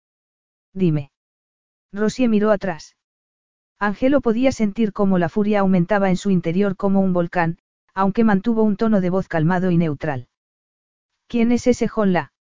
[0.74, 1.12] Dime.
[1.92, 2.96] Rosie miró atrás.
[3.80, 7.58] Angelo podía sentir cómo la furia aumentaba en su interior como un volcán,
[7.94, 10.28] aunque mantuvo un tono de voz calmado y neutral.
[11.28, 12.34] ¿Quién es ese Jonla?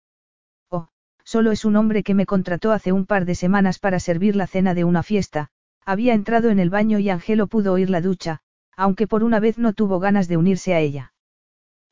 [0.68, 0.88] Oh,
[1.24, 4.46] solo es un hombre que me contrató hace un par de semanas para servir la
[4.46, 5.50] cena de una fiesta,
[5.84, 8.40] había entrado en el baño y Angelo pudo oír la ducha,
[8.76, 11.12] aunque por una vez no tuvo ganas de unirse a ella.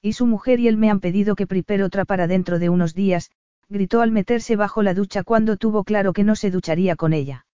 [0.00, 2.94] Y su mujer y él me han pedido que prepare otra para dentro de unos
[2.94, 3.30] días,
[3.68, 7.46] gritó al meterse bajo la ducha cuando tuvo claro que no se ducharía con ella.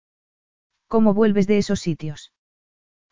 [0.88, 2.32] ¿Cómo vuelves de esos sitios?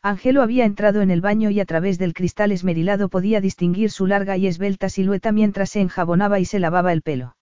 [0.01, 4.05] Angelo había entrado en el baño y a través del cristal esmerilado podía distinguir su
[4.05, 7.37] larga y esbelta silueta mientras se enjabonaba y se lavaba el pelo.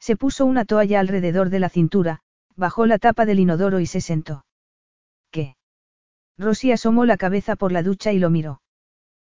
[0.00, 2.20] Se puso una toalla alrededor de la cintura,
[2.56, 4.44] bajó la tapa del inodoro y se sentó.
[5.30, 5.56] ¿Qué?
[6.38, 8.60] Rosie asomó la cabeza por la ducha y lo miró.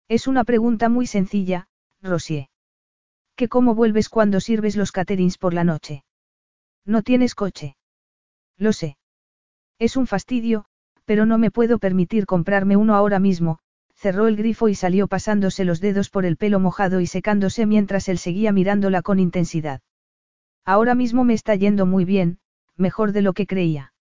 [0.07, 1.67] Es una pregunta muy sencilla,
[2.01, 2.48] Rosie.
[3.39, 6.03] ¿Qué cómo vuelves cuando sirves los caterings por la noche?
[6.85, 7.77] No tienes coche.
[8.57, 8.97] Lo sé.
[9.79, 10.65] Es un fastidio,
[11.05, 13.59] pero no me puedo permitir comprarme uno ahora mismo,
[13.95, 18.09] cerró el grifo y salió pasándose los dedos por el pelo mojado y secándose mientras
[18.09, 19.79] él seguía mirándola con intensidad.
[20.65, 22.39] Ahora mismo me está yendo muy bien,
[22.75, 23.93] mejor de lo que creía.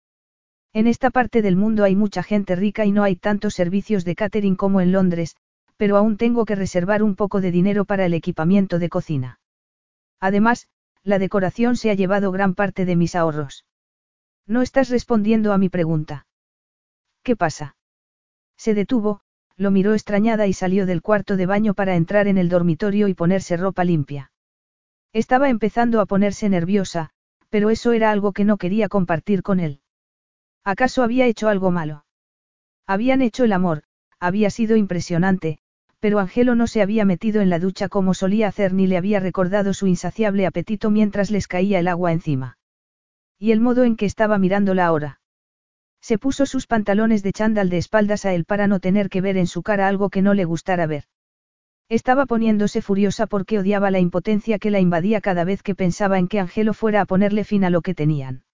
[0.72, 4.16] En esta parte del mundo hay mucha gente rica y no hay tantos servicios de
[4.16, 5.36] catering como en Londres,
[5.78, 9.40] pero aún tengo que reservar un poco de dinero para el equipamiento de cocina.
[10.20, 10.68] Además,
[11.04, 13.64] la decoración se ha llevado gran parte de mis ahorros.
[14.46, 16.26] No estás respondiendo a mi pregunta.
[17.22, 17.76] ¿Qué pasa?
[18.56, 19.20] Se detuvo,
[19.56, 23.14] lo miró extrañada y salió del cuarto de baño para entrar en el dormitorio y
[23.14, 24.32] ponerse ropa limpia.
[25.12, 27.10] Estaba empezando a ponerse nerviosa,
[27.50, 29.80] pero eso era algo que no quería compartir con él.
[30.64, 32.04] ¿Acaso había hecho algo malo?
[32.86, 33.84] Habían hecho el amor,
[34.18, 35.60] había sido impresionante,
[36.00, 39.20] pero Angelo no se había metido en la ducha como solía hacer ni le había
[39.20, 42.58] recordado su insaciable apetito mientras les caía el agua encima.
[43.38, 45.20] Y el modo en que estaba mirándola ahora.
[46.00, 49.36] Se puso sus pantalones de chándal de espaldas a él para no tener que ver
[49.36, 51.04] en su cara algo que no le gustara ver.
[51.88, 56.28] Estaba poniéndose furiosa porque odiaba la impotencia que la invadía cada vez que pensaba en
[56.28, 58.44] que Angelo fuera a ponerle fin a lo que tenían.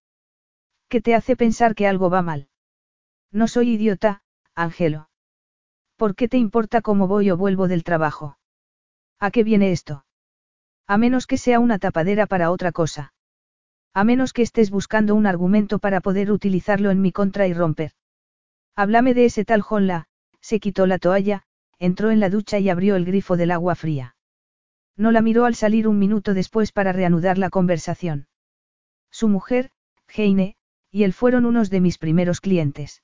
[0.89, 2.49] ¿Qué te hace pensar que algo va mal?
[3.33, 4.23] No soy idiota,
[4.55, 5.09] Angelo.
[5.97, 8.39] ¿Por qué te importa cómo voy o vuelvo del trabajo?
[9.21, 10.05] ¿A qué viene esto?
[10.87, 13.15] A menos que sea una tapadera para otra cosa.
[13.95, 17.93] A menos que estés buscando un argumento para poder utilizarlo en mi contra y romper.
[18.75, 20.07] Háblame de ese tal Jonla,
[20.41, 21.45] se quitó la toalla,
[21.79, 24.17] entró en la ducha y abrió el grifo del agua fría.
[24.97, 28.27] No la miró al salir un minuto después para reanudar la conversación.
[29.13, 29.71] Su mujer,
[30.09, 30.57] Heine,
[30.91, 33.04] y él fueron unos de mis primeros clientes.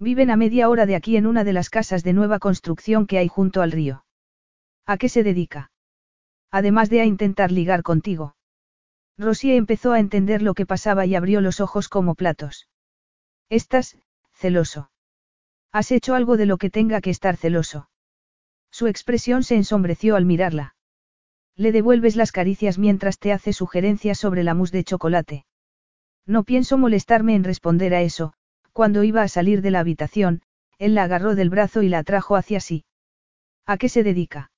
[0.00, 3.18] Viven a media hora de aquí en una de las casas de nueva construcción que
[3.18, 4.04] hay junto al río.
[4.86, 5.72] ¿A qué se dedica?
[6.50, 8.36] Además de a intentar ligar contigo.
[9.18, 12.68] Rosie empezó a entender lo que pasaba y abrió los ojos como platos.
[13.48, 13.98] Estás,
[14.32, 14.90] celoso.
[15.72, 17.90] Has hecho algo de lo que tenga que estar celoso.
[18.70, 20.76] Su expresión se ensombreció al mirarla.
[21.56, 25.46] Le devuelves las caricias mientras te hace sugerencias sobre la mousse de chocolate.
[26.24, 28.34] No pienso molestarme en responder a eso,
[28.78, 30.40] cuando iba a salir de la habitación,
[30.78, 32.84] él la agarró del brazo y la atrajo hacia sí.
[33.66, 34.52] ¿A qué se dedica?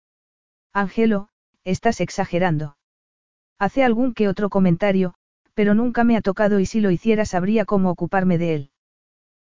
[0.74, 1.30] Angelo,
[1.64, 2.76] estás exagerando.
[3.58, 5.14] Hace algún que otro comentario,
[5.54, 8.70] pero nunca me ha tocado y si lo hiciera sabría cómo ocuparme de él.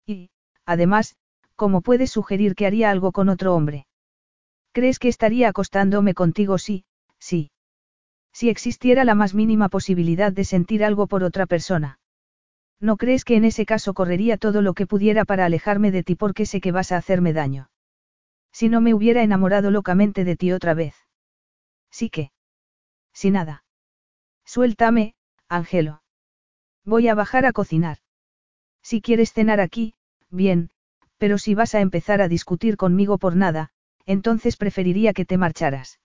[0.07, 0.31] Y,
[0.65, 1.17] además,
[1.55, 3.85] ¿cómo puedes sugerir que haría algo con otro hombre?
[4.73, 6.87] ¿Crees que estaría acostándome contigo sí,
[7.19, 7.51] sí?
[8.33, 11.99] Si existiera la más mínima posibilidad de sentir algo por otra persona.
[12.83, 16.17] ¿No crees que en ese caso correría todo lo que pudiera para alejarme de ti
[16.17, 17.71] porque sé que vas a hacerme daño?
[18.51, 20.97] Si no me hubiera enamorado locamente de ti otra vez.
[21.93, 22.33] Sí que.
[23.13, 23.65] Si nada.
[24.45, 25.15] Suéltame,
[25.49, 26.03] Angelo.
[26.85, 27.99] Voy a bajar a cocinar.
[28.83, 29.95] Si quieres cenar aquí,
[30.29, 30.71] bien,
[31.19, 33.71] pero si vas a empezar a discutir conmigo por nada,
[34.07, 36.01] entonces preferiría que te marcharas.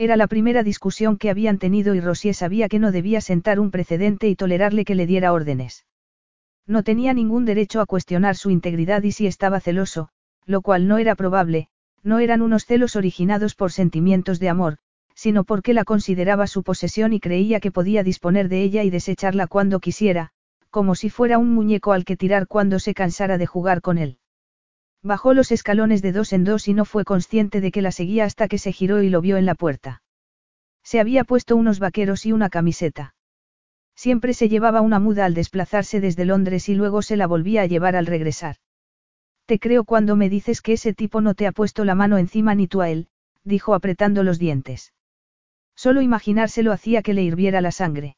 [0.00, 3.72] Era la primera discusión que habían tenido y Rosie sabía que no debía sentar un
[3.72, 5.86] precedente y tolerarle que le diera órdenes.
[6.68, 10.10] No tenía ningún derecho a cuestionar su integridad y si estaba celoso,
[10.46, 11.68] lo cual no era probable,
[12.04, 14.78] no eran unos celos originados por sentimientos de amor,
[15.14, 19.48] sino porque la consideraba su posesión y creía que podía disponer de ella y desecharla
[19.48, 20.30] cuando quisiera,
[20.70, 24.18] como si fuera un muñeco al que tirar cuando se cansara de jugar con él.
[25.02, 28.24] Bajó los escalones de dos en dos y no fue consciente de que la seguía
[28.24, 30.02] hasta que se giró y lo vio en la puerta.
[30.82, 33.14] Se había puesto unos vaqueros y una camiseta.
[33.94, 37.66] Siempre se llevaba una muda al desplazarse desde Londres y luego se la volvía a
[37.66, 38.56] llevar al regresar.
[39.46, 42.54] Te creo cuando me dices que ese tipo no te ha puesto la mano encima
[42.54, 43.08] ni tú a él,
[43.44, 44.92] dijo apretando los dientes.
[45.74, 48.16] Solo imaginárselo hacía que le hirviera la sangre.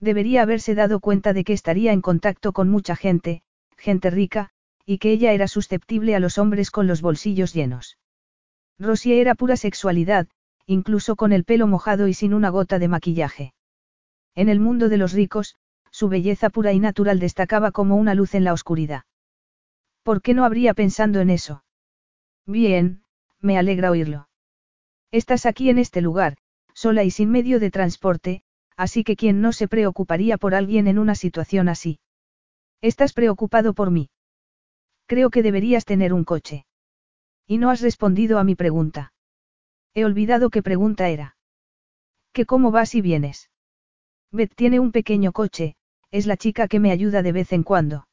[0.00, 3.42] Debería haberse dado cuenta de que estaría en contacto con mucha gente,
[3.76, 4.50] gente rica,
[4.90, 7.96] y que ella era susceptible a los hombres con los bolsillos llenos.
[8.76, 10.26] Rosie era pura sexualidad,
[10.66, 13.54] incluso con el pelo mojado y sin una gota de maquillaje.
[14.34, 15.54] En el mundo de los ricos,
[15.92, 19.04] su belleza pura y natural destacaba como una luz en la oscuridad.
[20.02, 21.62] ¿Por qué no habría pensando en eso?
[22.44, 23.04] Bien,
[23.38, 24.28] me alegra oírlo.
[25.12, 26.36] Estás aquí en este lugar,
[26.74, 28.42] sola y sin medio de transporte,
[28.76, 32.00] así que ¿quién no se preocuparía por alguien en una situación así?
[32.80, 34.10] Estás preocupado por mí.
[35.10, 36.66] Creo que deberías tener un coche.
[37.44, 39.12] Y no has respondido a mi pregunta.
[39.92, 41.36] He olvidado qué pregunta era.
[42.32, 43.50] ¿Que cómo vas y vienes?
[44.30, 45.74] Beth tiene un pequeño coche,
[46.12, 48.06] es la chica que me ayuda de vez en cuando.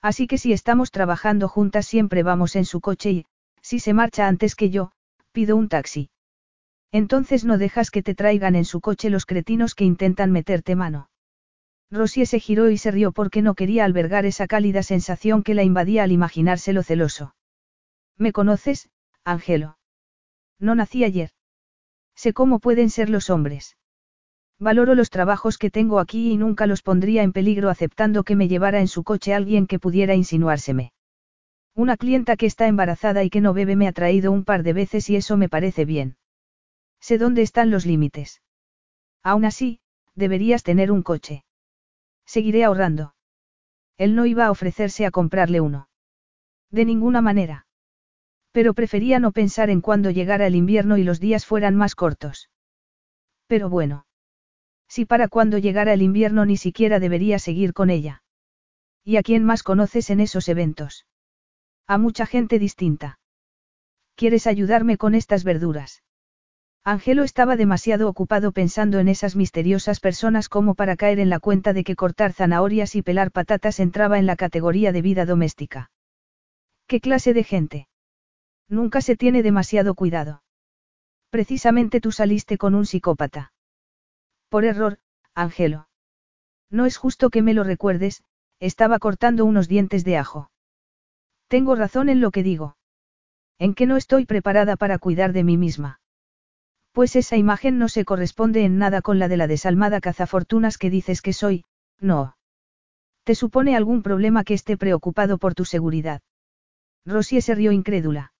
[0.00, 3.26] Así que si estamos trabajando juntas siempre vamos en su coche y,
[3.60, 4.92] si se marcha antes que yo,
[5.32, 6.08] pido un taxi.
[6.92, 11.08] Entonces no dejas que te traigan en su coche los cretinos que intentan meterte mano.
[11.92, 15.62] Rosie se giró y se rió porque no quería albergar esa cálida sensación que la
[15.62, 17.34] invadía al imaginárselo celoso.
[18.16, 18.88] ¿Me conoces,
[19.24, 19.76] Ángelo?
[20.58, 21.30] No nací ayer.
[22.14, 23.76] Sé cómo pueden ser los hombres.
[24.58, 28.48] Valoro los trabajos que tengo aquí y nunca los pondría en peligro aceptando que me
[28.48, 30.92] llevara en su coche alguien que pudiera insinuárseme.
[31.74, 34.72] Una clienta que está embarazada y que no bebe me ha traído un par de
[34.72, 36.16] veces y eso me parece bien.
[37.00, 38.40] Sé dónde están los límites.
[39.22, 39.80] Aún así,
[40.14, 41.44] deberías tener un coche.
[42.26, 43.14] Seguiré ahorrando.
[43.98, 45.88] Él no iba a ofrecerse a comprarle uno.
[46.70, 47.66] De ninguna manera.
[48.52, 52.50] Pero prefería no pensar en cuando llegara el invierno y los días fueran más cortos.
[53.46, 54.06] Pero bueno.
[54.88, 58.22] Si para cuando llegara el invierno ni siquiera debería seguir con ella.
[59.04, 61.06] ¿Y a quién más conoces en esos eventos?
[61.86, 63.18] A mucha gente distinta.
[64.14, 66.02] ¿Quieres ayudarme con estas verduras?
[66.84, 71.72] Angelo estaba demasiado ocupado pensando en esas misteriosas personas como para caer en la cuenta
[71.72, 75.92] de que cortar zanahorias y pelar patatas entraba en la categoría de vida doméstica.
[76.88, 77.88] ¿Qué clase de gente?
[78.68, 80.42] Nunca se tiene demasiado cuidado.
[81.30, 83.52] Precisamente tú saliste con un psicópata.
[84.48, 84.98] Por error,
[85.34, 85.88] Angelo.
[86.68, 88.24] No es justo que me lo recuerdes,
[88.58, 90.50] estaba cortando unos dientes de ajo.
[91.46, 92.76] Tengo razón en lo que digo.
[93.58, 96.01] En que no estoy preparada para cuidar de mí misma.
[96.92, 100.90] Pues esa imagen no se corresponde en nada con la de la desalmada cazafortunas que
[100.90, 101.64] dices que soy,
[101.98, 102.36] no.
[103.24, 106.20] ¿Te supone algún problema que esté preocupado por tu seguridad?
[107.06, 108.32] Rosie se rió incrédula.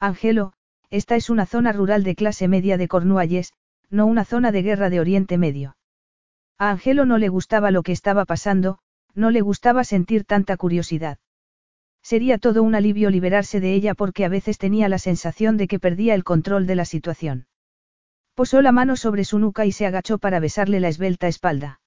[0.00, 0.54] Angelo,
[0.90, 3.52] esta es una zona rural de clase media de Cornualles,
[3.90, 5.76] no una zona de guerra de Oriente Medio.
[6.58, 8.78] A Angelo no le gustaba lo que estaba pasando,
[9.14, 11.18] no le gustaba sentir tanta curiosidad.
[12.02, 15.78] Sería todo un alivio liberarse de ella porque a veces tenía la sensación de que
[15.78, 17.47] perdía el control de la situación.
[18.38, 21.80] Posó la mano sobre su nuca y se agachó para besarle la esbelta espalda.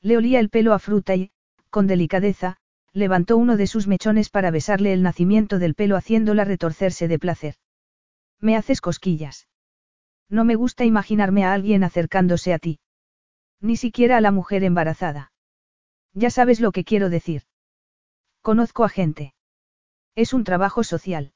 [0.00, 1.30] Le olía el pelo a fruta y,
[1.70, 2.56] con delicadeza,
[2.92, 7.54] levantó uno de sus mechones para besarle el nacimiento del pelo haciéndola retorcerse de placer.
[8.40, 9.46] Me haces cosquillas.
[10.28, 12.80] No me gusta imaginarme a alguien acercándose a ti.
[13.60, 15.30] Ni siquiera a la mujer embarazada.
[16.12, 17.42] Ya sabes lo que quiero decir.
[18.42, 19.32] Conozco a gente.
[20.16, 21.34] Es un trabajo social.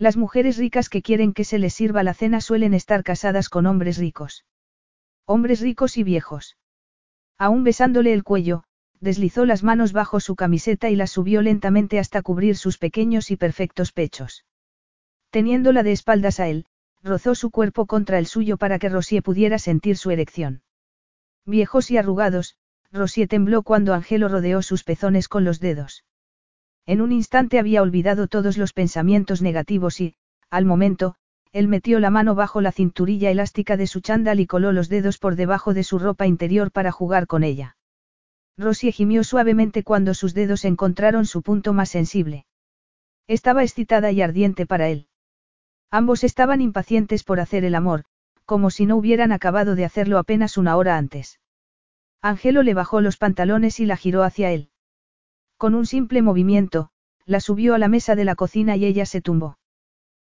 [0.00, 3.66] Las mujeres ricas que quieren que se les sirva la cena suelen estar casadas con
[3.66, 4.46] hombres ricos.
[5.26, 6.56] Hombres ricos y viejos.
[7.36, 8.64] Aún besándole el cuello,
[9.00, 13.36] deslizó las manos bajo su camiseta y las subió lentamente hasta cubrir sus pequeños y
[13.36, 14.46] perfectos pechos.
[15.28, 16.64] Teniéndola de espaldas a él,
[17.02, 20.62] rozó su cuerpo contra el suyo para que Rosie pudiera sentir su erección.
[21.44, 22.56] Viejos y arrugados,
[22.90, 26.04] Rosie tembló cuando Angelo rodeó sus pezones con los dedos.
[26.90, 30.16] En un instante había olvidado todos los pensamientos negativos y,
[30.50, 31.14] al momento,
[31.52, 35.16] él metió la mano bajo la cinturilla elástica de su chándal y coló los dedos
[35.18, 37.76] por debajo de su ropa interior para jugar con ella.
[38.58, 42.44] Rosie gimió suavemente cuando sus dedos encontraron su punto más sensible.
[43.28, 45.06] Estaba excitada y ardiente para él.
[45.92, 48.02] Ambos estaban impacientes por hacer el amor,
[48.44, 51.38] como si no hubieran acabado de hacerlo apenas una hora antes.
[52.20, 54.70] Angelo le bajó los pantalones y la giró hacia él.
[55.60, 56.88] Con un simple movimiento,
[57.26, 59.58] la subió a la mesa de la cocina y ella se tumbó.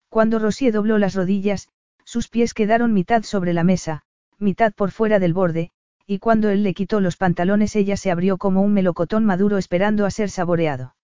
[0.07, 1.67] Cuando Rosie dobló las rodillas,
[2.05, 4.03] sus pies quedaron mitad sobre la mesa,
[4.39, 5.71] mitad por fuera del borde,
[6.05, 10.05] y cuando él le quitó los pantalones ella se abrió como un melocotón maduro esperando
[10.05, 10.95] a ser saboreado.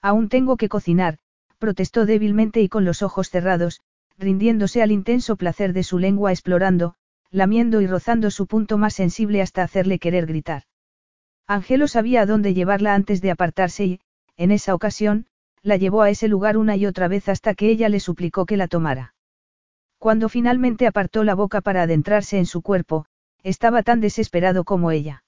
[0.00, 1.18] Aún tengo que cocinar,
[1.58, 3.82] protestó débilmente y con los ojos cerrados,
[4.16, 6.94] rindiéndose al intenso placer de su lengua explorando,
[7.30, 10.62] lamiendo y rozando su punto más sensible hasta hacerle querer gritar.
[11.46, 14.00] Angelo sabía a dónde llevarla antes de apartarse y,
[14.36, 15.26] en esa ocasión,
[15.62, 18.56] la llevó a ese lugar una y otra vez hasta que ella le suplicó que
[18.56, 19.14] la tomara.
[19.98, 23.06] Cuando finalmente apartó la boca para adentrarse en su cuerpo,
[23.42, 25.24] estaba tan desesperado como ella.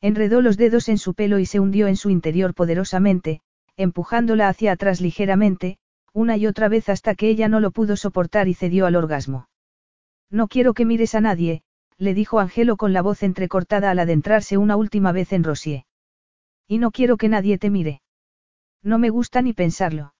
[0.00, 3.40] Enredó los dedos en su pelo y se hundió en su interior poderosamente,
[3.76, 5.78] empujándola hacia atrás ligeramente,
[6.12, 9.48] una y otra vez hasta que ella no lo pudo soportar y cedió al orgasmo.
[10.30, 11.62] No quiero que mires a nadie,
[11.98, 15.84] le dijo Angelo con la voz entrecortada al adentrarse una última vez en Rosier.
[16.68, 18.02] Y no quiero que nadie te mire.
[18.82, 20.14] No me gusta ni pensarlo.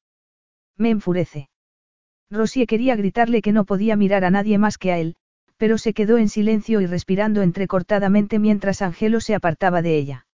[0.76, 1.48] Me enfurece.
[2.30, 5.16] Rosier quería gritarle que no podía mirar a nadie más que a él,
[5.56, 10.26] pero se quedó en silencio y respirando entrecortadamente mientras Angelo se apartaba de ella.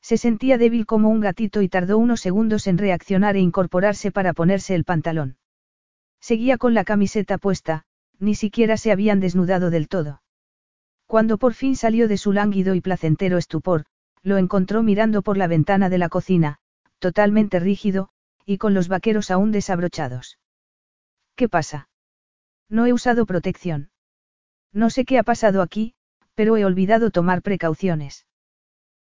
[0.00, 4.32] Se sentía débil como un gatito y tardó unos segundos en reaccionar e incorporarse para
[4.32, 5.36] ponerse el pantalón.
[6.20, 7.84] Seguía con la camiseta puesta,
[8.18, 10.22] ni siquiera se habían desnudado del todo.
[11.12, 13.84] Cuando por fin salió de su lánguido y placentero estupor,
[14.22, 16.58] lo encontró mirando por la ventana de la cocina,
[17.00, 18.08] totalmente rígido,
[18.46, 20.38] y con los vaqueros aún desabrochados.
[21.36, 21.90] ¿Qué pasa?
[22.70, 23.90] No he usado protección.
[24.72, 25.92] No sé qué ha pasado aquí,
[26.34, 28.26] pero he olvidado tomar precauciones.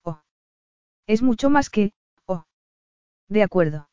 [0.02, 0.22] Oh.
[1.06, 1.92] Es mucho más que,
[2.24, 2.46] oh.
[3.28, 3.90] De acuerdo.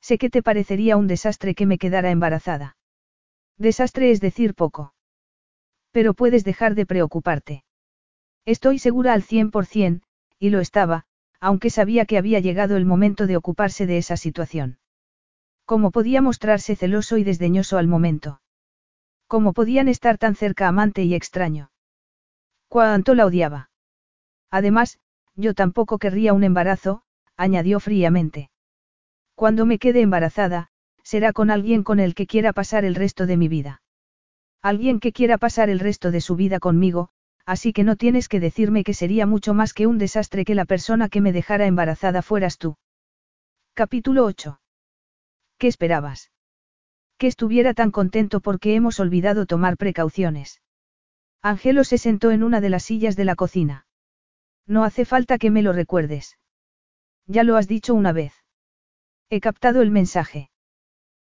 [0.00, 2.76] Sé que te parecería un desastre que me quedara embarazada.
[3.58, 4.92] Desastre es decir poco.
[5.90, 7.64] Pero puedes dejar de preocuparte.
[8.44, 10.02] Estoy segura al cien por cien,
[10.38, 11.06] y lo estaba,
[11.40, 14.78] aunque sabía que había llegado el momento de ocuparse de esa situación.
[15.64, 18.40] ¿Cómo podía mostrarse celoso y desdeñoso al momento?
[19.26, 21.70] ¿Cómo podían estar tan cerca amante y extraño?
[22.68, 23.70] Cuánto la odiaba.
[24.50, 24.98] Además,
[25.34, 27.02] yo tampoco querría un embarazo,
[27.36, 28.50] añadió fríamente.
[29.34, 30.70] Cuando me quede embarazada,
[31.02, 33.82] será con alguien con el que quiera pasar el resto de mi vida.
[34.62, 37.10] Alguien que quiera pasar el resto de su vida conmigo,
[37.46, 40.64] así que no tienes que decirme que sería mucho más que un desastre que la
[40.64, 42.76] persona que me dejara embarazada fueras tú.
[43.74, 44.60] Capítulo 8.
[45.58, 46.32] ¿Qué esperabas?
[47.16, 50.60] Que estuviera tan contento porque hemos olvidado tomar precauciones.
[51.40, 53.86] Angelo se sentó en una de las sillas de la cocina.
[54.66, 56.36] No hace falta que me lo recuerdes.
[57.26, 58.34] Ya lo has dicho una vez.
[59.30, 60.50] He captado el mensaje.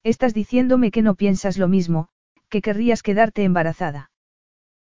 [0.03, 2.09] Estás diciéndome que no piensas lo mismo,
[2.51, 4.11] que querrías quedarte embarazada.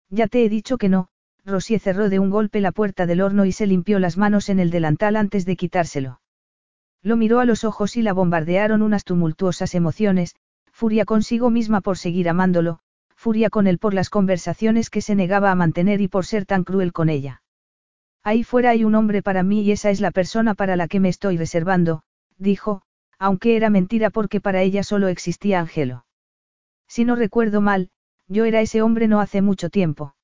[0.09, 1.09] Ya te he dicho que no,
[1.45, 4.59] Rosier cerró de un golpe la puerta del horno y se limpió las manos en
[4.59, 6.21] el delantal antes de quitárselo.
[7.03, 10.35] Lo miró a los ojos y la bombardearon unas tumultuosas emociones,
[10.71, 12.79] furia consigo misma por seguir amándolo,
[13.15, 16.63] furia con él por las conversaciones que se negaba a mantener y por ser tan
[16.63, 17.41] cruel con ella.
[18.23, 20.99] Ahí fuera hay un hombre para mí y esa es la persona para la que
[20.99, 22.01] me estoy reservando,
[22.37, 22.81] dijo,
[23.19, 26.06] aunque era mentira porque para ella solo existía Angelo.
[26.87, 27.89] Si no recuerdo mal,
[28.27, 30.15] yo era ese hombre no hace mucho tiempo.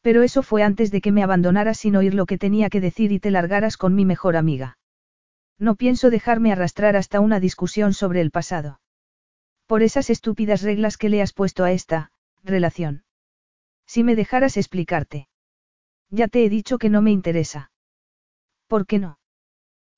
[0.00, 3.12] Pero eso fue antes de que me abandonaras sin oír lo que tenía que decir
[3.12, 4.78] y te largaras con mi mejor amiga.
[5.58, 8.80] No pienso dejarme arrastrar hasta una discusión sobre el pasado.
[9.66, 12.12] Por esas estúpidas reglas que le has puesto a esta,
[12.44, 13.04] relación.
[13.86, 15.28] Si me dejaras explicarte.
[16.10, 17.72] Ya te he dicho que no me interesa.
[18.68, 19.18] ¿Por qué no?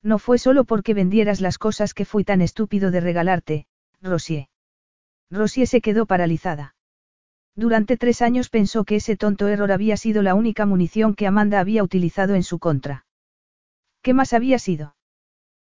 [0.01, 3.67] No fue solo porque vendieras las cosas que fui tan estúpido de regalarte,
[4.01, 4.48] Rosier.
[5.31, 6.75] Rosier se quedó paralizada.
[7.55, 11.59] Durante tres años pensó que ese tonto error había sido la única munición que Amanda
[11.59, 13.05] había utilizado en su contra.
[14.01, 14.95] ¿Qué más había sido?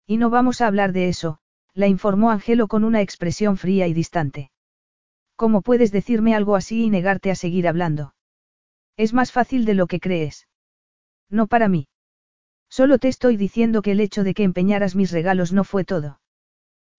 [0.07, 1.41] Y no vamos a hablar de eso,
[1.75, 4.51] la informó Angelo con una expresión fría y distante.
[5.37, 8.15] ¿Cómo puedes decirme algo así y negarte a seguir hablando?
[8.97, 10.49] Es más fácil de lo que crees.
[11.31, 11.89] No para mí.
[12.69, 16.21] Solo te estoy diciendo que el hecho de que empeñaras mis regalos no fue todo.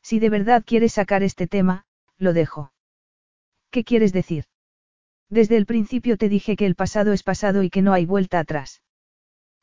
[0.02, 1.86] Si de verdad quieres sacar este tema,
[2.20, 2.72] lo dejo.
[3.72, 4.46] ¿Qué quieres decir?
[5.30, 8.40] Desde el principio te dije que el pasado es pasado y que no hay vuelta
[8.40, 8.82] atrás.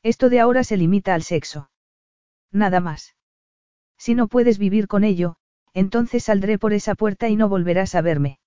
[0.03, 1.69] Esto de ahora se limita al sexo.
[2.51, 3.15] Nada más.
[3.97, 5.35] Si no puedes vivir con ello,
[5.73, 8.39] entonces saldré por esa puerta y no volverás a verme.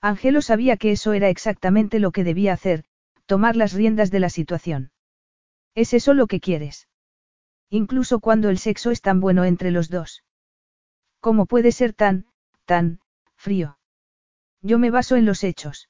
[0.00, 2.84] Angelo sabía que eso era exactamente lo que debía hacer,
[3.26, 4.90] tomar las riendas de la situación.
[5.74, 6.88] ¿Es eso lo que quieres?
[7.68, 10.24] Incluso cuando el sexo es tan bueno entre los dos.
[11.20, 12.26] ¿Cómo puede ser tan,
[12.64, 13.00] tan,
[13.38, 13.78] frío?
[14.60, 15.88] Yo me baso en los hechos.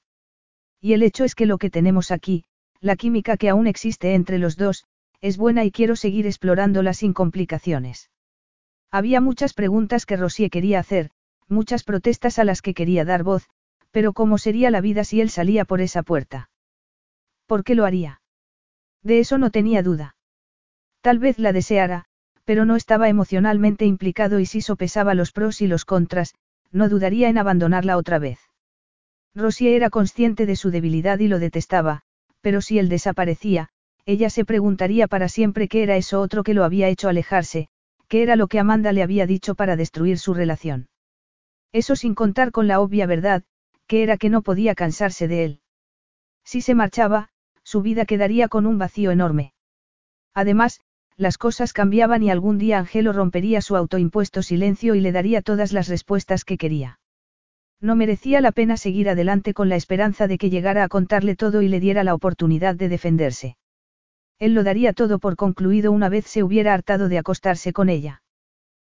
[0.81, 2.45] Y el hecho es que lo que tenemos aquí,
[2.81, 4.85] la química que aún existe entre los dos,
[5.21, 8.11] es buena y quiero seguir explorándola sin complicaciones.
[8.91, 11.11] Había muchas preguntas que Rosier quería hacer,
[11.49, 13.49] muchas protestas a las que quería dar voz,
[13.91, 16.51] pero ¿cómo sería la vida si él salía por esa puerta?
[17.47, 18.21] ¿Por qué lo haría?
[19.03, 20.17] De eso no tenía duda.
[21.01, 22.05] Tal vez la deseara,
[22.45, 26.35] pero no estaba emocionalmente implicado y si sopesaba los pros y los contras,
[26.71, 28.39] no dudaría en abandonarla otra vez.
[29.35, 32.03] Rosier era consciente de su debilidad y lo detestaba,
[32.41, 33.69] pero si él desaparecía,
[34.05, 37.69] ella se preguntaría para siempre qué era eso otro que lo había hecho alejarse,
[38.09, 40.89] qué era lo que Amanda le había dicho para destruir su relación.
[41.73, 43.45] Eso sin contar con la obvia verdad,
[43.87, 45.61] que era que no podía cansarse de él.
[46.45, 47.29] Si se marchaba,
[47.63, 49.53] su vida quedaría con un vacío enorme.
[50.33, 50.81] Además,
[51.19, 55.73] las cosas cambiaban y algún día Angelo rompería su autoimpuesto silencio y le daría todas
[55.73, 57.01] las respuestas que quería.
[57.81, 61.61] No merecía la pena seguir adelante con la esperanza de que llegara a contarle todo
[61.61, 63.57] y le diera la oportunidad de defenderse.
[64.39, 68.23] Él lo daría todo por concluido una vez se hubiera hartado de acostarse con ella.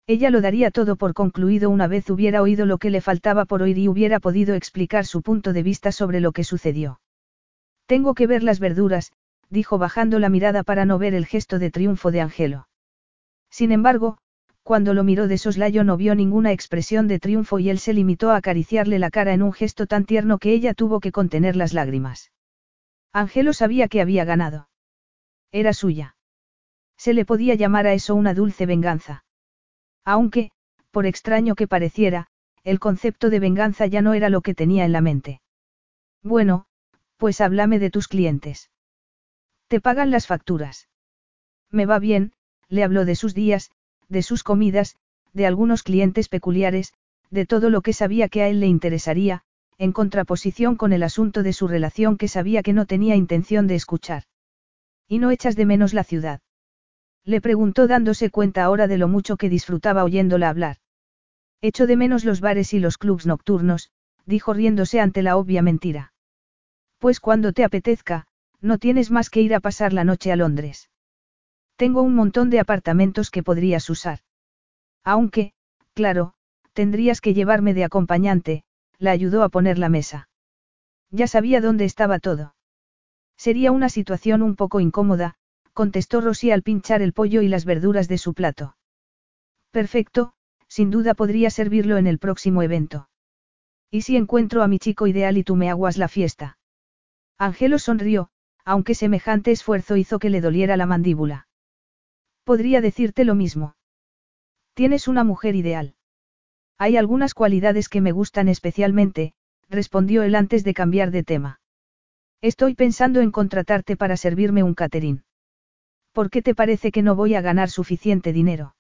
[0.05, 3.63] Ella lo daría todo por concluido una vez hubiera oído lo que le faltaba por
[3.63, 7.01] oír y hubiera podido explicar su punto de vista sobre lo que sucedió.
[7.87, 9.11] Tengo que ver las verduras,
[9.51, 12.67] dijo bajando la mirada para no ver el gesto de triunfo de Angelo.
[13.51, 14.17] Sin embargo,
[14.63, 18.31] cuando lo miró de soslayo no vio ninguna expresión de triunfo y él se limitó
[18.31, 21.73] a acariciarle la cara en un gesto tan tierno que ella tuvo que contener las
[21.73, 22.31] lágrimas.
[23.11, 24.69] Angelo sabía que había ganado.
[25.51, 26.15] Era suya.
[26.97, 29.25] Se le podía llamar a eso una dulce venganza.
[30.05, 30.51] Aunque,
[30.91, 32.27] por extraño que pareciera,
[32.63, 35.41] el concepto de venganza ya no era lo que tenía en la mente.
[36.23, 36.65] Bueno,
[37.17, 38.70] pues háblame de tus clientes.
[39.71, 40.89] ¿Te pagan las facturas?
[41.69, 42.33] Me va bien,
[42.67, 43.71] le habló de sus días,
[44.09, 44.97] de sus comidas,
[45.31, 46.91] de algunos clientes peculiares,
[47.29, 49.43] de todo lo que sabía que a él le interesaría,
[49.77, 53.75] en contraposición con el asunto de su relación que sabía que no tenía intención de
[53.75, 54.23] escuchar.
[55.07, 56.41] ¿Y no echas de menos la ciudad?
[57.23, 60.79] Le preguntó dándose cuenta ahora de lo mucho que disfrutaba oyéndola hablar.
[61.61, 63.89] Echo de menos los bares y los clubs nocturnos,
[64.25, 66.11] dijo riéndose ante la obvia mentira.
[66.99, 68.27] Pues cuando te apetezca,
[68.61, 70.89] no tienes más que ir a pasar la noche a Londres.
[71.75, 74.19] Tengo un montón de apartamentos que podrías usar.
[75.03, 75.53] Aunque,
[75.93, 76.33] claro,
[76.73, 78.63] tendrías que llevarme de acompañante,
[78.99, 80.29] la ayudó a poner la mesa.
[81.09, 82.55] Ya sabía dónde estaba todo.
[83.35, 85.35] Sería una situación un poco incómoda,
[85.73, 88.77] contestó Rosy al pinchar el pollo y las verduras de su plato.
[89.71, 90.33] Perfecto,
[90.67, 93.09] sin duda podría servirlo en el próximo evento.
[93.89, 96.57] ¿Y si encuentro a mi chico ideal y tú me aguas la fiesta?
[97.37, 98.29] Angelo sonrió,
[98.65, 101.47] aunque semejante esfuerzo hizo que le doliera la mandíbula.
[102.43, 103.75] Podría decirte lo mismo.
[104.73, 105.95] Tienes una mujer ideal.
[106.77, 109.33] Hay algunas cualidades que me gustan especialmente,
[109.69, 111.59] respondió él antes de cambiar de tema.
[112.41, 115.23] Estoy pensando en contratarte para servirme un caterín.
[116.11, 118.75] ¿Por qué te parece que no voy a ganar suficiente dinero?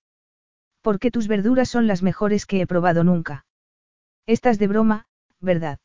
[0.81, 3.45] Porque tus verduras son las mejores que he probado nunca.
[4.25, 5.05] Estás de broma,
[5.39, 5.79] ¿verdad?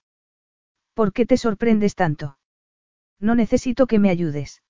[0.94, 2.39] ¿Por qué te sorprendes tanto?
[3.20, 4.62] No necesito que me ayudes.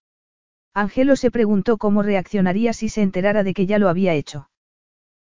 [0.75, 4.51] Angelo se preguntó cómo reaccionaría si se enterara de que ya lo había hecho.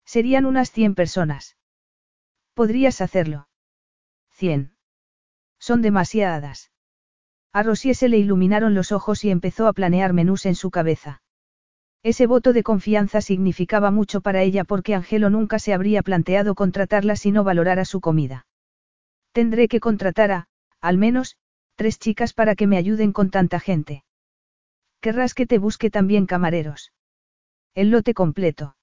[0.04, 1.56] Serían unas cien personas.
[2.54, 3.48] Podrías hacerlo.
[4.30, 4.74] Cien.
[5.58, 6.70] Son demasiadas.
[7.52, 11.22] A Rosier se le iluminaron los ojos y empezó a planear menús en su cabeza.
[12.02, 17.16] Ese voto de confianza significaba mucho para ella porque Angelo nunca se habría planteado contratarla
[17.16, 18.46] si no valorara su comida.
[19.32, 20.48] Tendré que contratar a,
[20.80, 21.36] al menos,
[21.80, 24.04] tres chicas para que me ayuden con tanta gente.
[25.00, 26.92] Querrás que te busque también camareros.
[27.74, 28.76] El lote completo.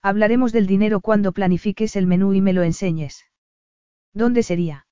[0.00, 3.26] Hablaremos del dinero cuando planifiques el menú y me lo enseñes.
[4.14, 4.86] ¿Dónde sería?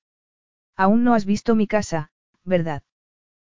[0.75, 2.11] Aún no has visto mi casa,
[2.43, 2.83] ¿verdad?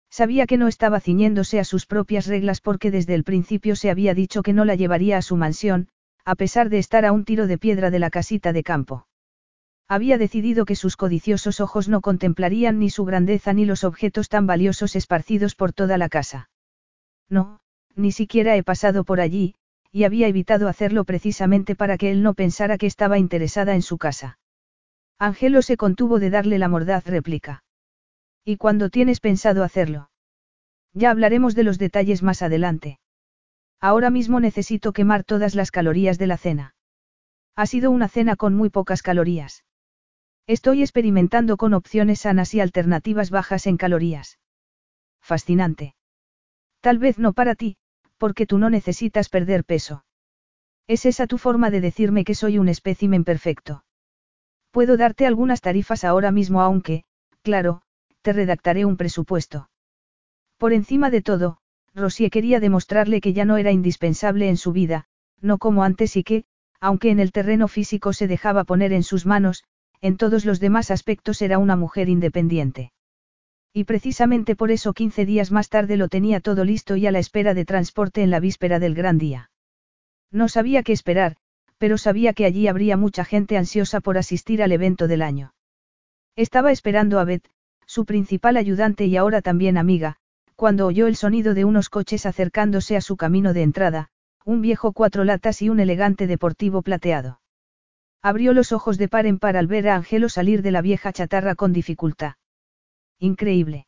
[0.08, 4.14] Sabía que no estaba ciñéndose a sus propias reglas porque desde el principio se había
[4.14, 5.88] dicho que no la llevaría a su mansión,
[6.24, 9.06] a pesar de estar a un tiro de piedra de la casita de campo.
[9.88, 14.46] Había decidido que sus codiciosos ojos no contemplarían ni su grandeza ni los objetos tan
[14.46, 16.50] valiosos esparcidos por toda la casa.
[17.28, 17.60] No,
[17.94, 19.54] ni siquiera he pasado por allí,
[19.92, 23.96] y había evitado hacerlo precisamente para que él no pensara que estaba interesada en su
[23.96, 24.38] casa.
[25.18, 27.62] Angelo se contuvo de darle la mordaz réplica.
[28.44, 30.10] ¿Y cuándo tienes pensado hacerlo?
[30.92, 32.98] Ya hablaremos de los detalles más adelante.
[33.80, 36.74] Ahora mismo necesito quemar todas las calorías de la cena.
[37.54, 39.62] Ha sido una cena con muy pocas calorías.
[40.46, 44.38] Estoy experimentando con opciones sanas y alternativas bajas en calorías.
[45.20, 45.96] Fascinante.
[46.80, 47.76] Tal vez no para ti,
[48.16, 50.04] porque tú no necesitas perder peso.
[50.86, 53.84] ¿Es esa tu forma de decirme que soy un espécimen perfecto?
[54.70, 57.02] Puedo darte algunas tarifas ahora mismo aunque,
[57.42, 57.82] claro,
[58.22, 59.68] te redactaré un presupuesto.
[60.58, 61.58] Por encima de todo,
[61.92, 65.06] Rosie quería demostrarle que ya no era indispensable en su vida,
[65.40, 66.44] no como antes y que,
[66.78, 69.64] aunque en el terreno físico se dejaba poner en sus manos,
[70.00, 72.92] en todos los demás aspectos era una mujer independiente.
[73.72, 77.18] Y precisamente por eso 15 días más tarde lo tenía todo listo y a la
[77.18, 79.50] espera de transporte en la víspera del gran día.
[80.30, 81.36] No sabía qué esperar,
[81.78, 85.54] pero sabía que allí habría mucha gente ansiosa por asistir al evento del año.
[86.36, 87.48] Estaba esperando a Beth,
[87.86, 90.16] su principal ayudante y ahora también amiga,
[90.54, 94.08] cuando oyó el sonido de unos coches acercándose a su camino de entrada,
[94.44, 97.40] un viejo cuatro latas y un elegante deportivo plateado.
[98.26, 101.12] Abrió los ojos de par en par al ver a Angelo salir de la vieja
[101.12, 102.32] chatarra con dificultad.
[103.20, 103.86] Increíble.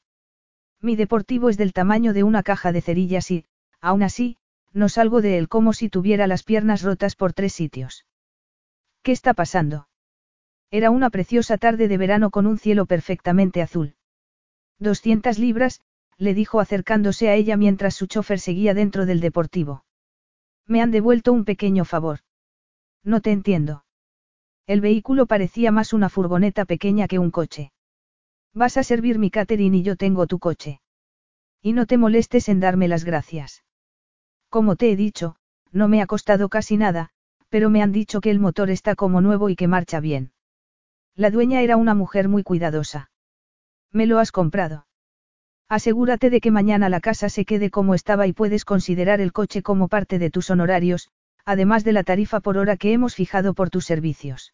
[0.80, 3.46] Mi deportivo es del tamaño de una caja de cerillas y,
[3.80, 4.36] aún así,
[4.72, 8.06] no salgo de él como si tuviera las piernas rotas por tres sitios.
[9.02, 9.88] ¿Qué está pasando?
[10.70, 13.96] Era una preciosa tarde de verano con un cielo perfectamente azul.
[14.78, 15.80] 200 libras,
[16.16, 19.84] le dijo acercándose a ella mientras su chofer seguía dentro del deportivo.
[20.64, 22.20] Me han devuelto un pequeño favor.
[23.02, 23.82] No te entiendo.
[24.68, 27.72] El vehículo parecía más una furgoneta pequeña que un coche.
[28.52, 30.82] Vas a servir mi catering y yo tengo tu coche.
[31.62, 33.64] Y no te molestes en darme las gracias.
[34.50, 35.36] Como te he dicho,
[35.72, 37.08] no me ha costado casi nada,
[37.48, 40.32] pero me han dicho que el motor está como nuevo y que marcha bien.
[41.16, 43.10] La dueña era una mujer muy cuidadosa.
[43.90, 44.86] ¿Me lo has comprado?
[45.70, 49.62] Asegúrate de que mañana la casa se quede como estaba y puedes considerar el coche
[49.62, 51.08] como parte de tus honorarios,
[51.46, 54.52] además de la tarifa por hora que hemos fijado por tus servicios.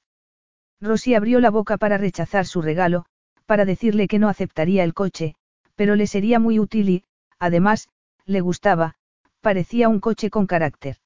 [0.80, 3.06] Rosy abrió la boca para rechazar su regalo,
[3.46, 5.34] para decirle que no aceptaría el coche,
[5.76, 7.04] pero le sería muy útil y,
[7.38, 7.88] además,
[8.26, 8.96] le gustaba,
[9.40, 10.96] parecía un coche con carácter.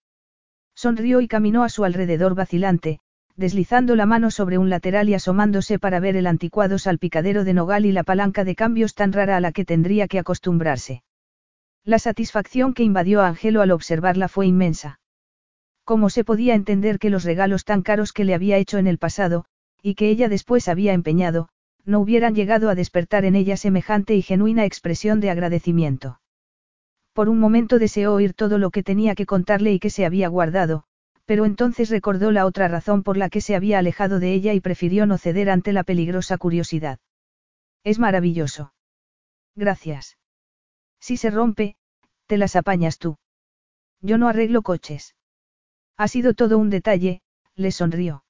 [0.75, 3.01] Sonrió y caminó a su alrededor vacilante,
[3.35, 7.87] deslizando la mano sobre un lateral y asomándose para ver el anticuado salpicadero de nogal
[7.87, 11.03] y la palanca de cambios tan rara a la que tendría que acostumbrarse.
[11.85, 15.01] La satisfacción que invadió a Angelo al observarla fue inmensa.
[15.85, 18.99] ¿Cómo se podía entender que los regalos tan caros que le había hecho en el
[18.99, 19.47] pasado,
[19.83, 21.49] y que ella después había empeñado,
[21.85, 26.21] no hubieran llegado a despertar en ella semejante y genuina expresión de agradecimiento?
[27.13, 30.29] Por un momento deseó oír todo lo que tenía que contarle y que se había
[30.29, 30.85] guardado,
[31.25, 34.61] pero entonces recordó la otra razón por la que se había alejado de ella y
[34.61, 37.01] prefirió no ceder ante la peligrosa curiosidad.
[37.85, 38.73] Es maravilloso.
[39.55, 40.17] Gracias.
[41.01, 41.77] Si se rompe,
[42.27, 43.19] te las apañas tú.
[44.01, 45.17] Yo no arreglo coches.
[45.97, 47.21] Ha sido todo un detalle,
[47.57, 48.25] le sonrió.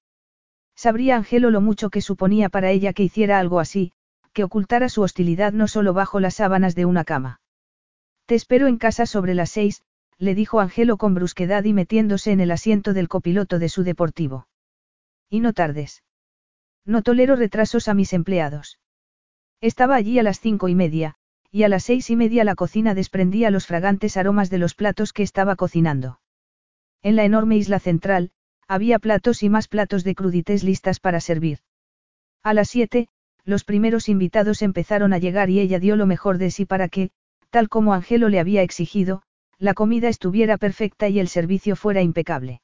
[0.79, 3.91] Sabría Angelo lo mucho que suponía para ella que hiciera algo así,
[4.33, 7.41] que ocultara su hostilidad no solo bajo las sábanas de una cama.
[8.27, 9.83] Te espero en casa sobre las seis,
[10.19, 14.47] le dijo Angelo con brusquedad y metiéndose en el asiento del copiloto de su deportivo.
[15.29, 16.05] Y no tardes.
[16.85, 18.79] No tolero retrasos a mis empleados.
[19.61, 21.17] Estaba allí a las cinco y media,
[21.51, 25.13] y a las seis y media la cocina desprendía los fragantes aromas de los platos
[25.13, 26.21] que estaba cocinando.
[27.03, 28.31] En la enorme isla central,
[28.69, 31.59] había platos y más platos de crudités listas para servir.
[32.43, 33.09] A las siete,
[33.45, 37.11] los primeros invitados empezaron a llegar y ella dio lo mejor de sí para que,
[37.51, 39.23] tal como Angelo le había exigido,
[39.59, 42.61] la comida estuviera perfecta y el servicio fuera impecable.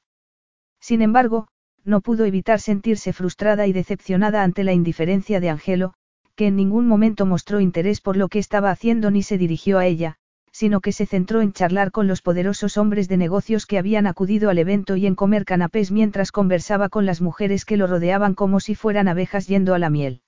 [0.79, 1.47] Sin embargo,
[1.83, 5.93] no pudo evitar sentirse frustrada y decepcionada ante la indiferencia de Angelo,
[6.35, 9.85] que en ningún momento mostró interés por lo que estaba haciendo ni se dirigió a
[9.85, 10.17] ella,
[10.55, 14.49] sino que se centró en charlar con los poderosos hombres de negocios que habían acudido
[14.49, 18.61] al evento y en comer canapés mientras conversaba con las mujeres que lo rodeaban como
[18.61, 20.21] si fueran abejas yendo a la miel.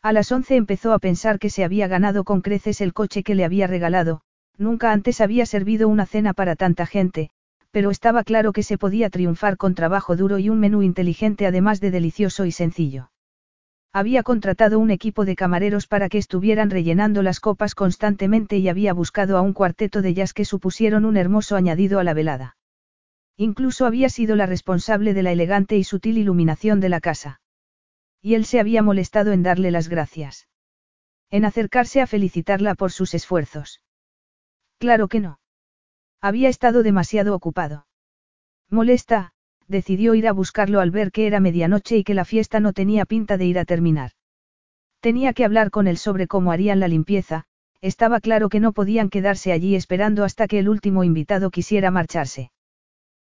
[0.00, 3.34] A las once empezó a pensar que se había ganado con creces el coche que
[3.34, 4.22] le había regalado,
[4.58, 7.30] Nunca antes había servido una cena para tanta gente,
[7.70, 11.80] pero estaba claro que se podía triunfar con trabajo duro y un menú inteligente además
[11.80, 13.11] de delicioso y sencillo.
[13.94, 18.94] Había contratado un equipo de camareros para que estuvieran rellenando las copas constantemente y había
[18.94, 22.56] buscado a un cuarteto de jazz que supusieron un hermoso añadido a la velada.
[23.36, 27.40] Incluso había sido la responsable de la elegante y sutil iluminación de la casa.
[28.22, 30.48] Y él se había molestado en darle las gracias.
[31.30, 33.82] En acercarse a felicitarla por sus esfuerzos.
[34.78, 35.38] Claro que no.
[36.20, 37.86] Había estado demasiado ocupado.
[38.70, 39.32] Molesta,
[39.68, 43.04] decidió ir a buscarlo al ver que era medianoche y que la fiesta no tenía
[43.04, 44.12] pinta de ir a terminar.
[45.00, 47.44] Tenía que hablar con él sobre cómo harían la limpieza,
[47.80, 52.52] estaba claro que no podían quedarse allí esperando hasta que el último invitado quisiera marcharse.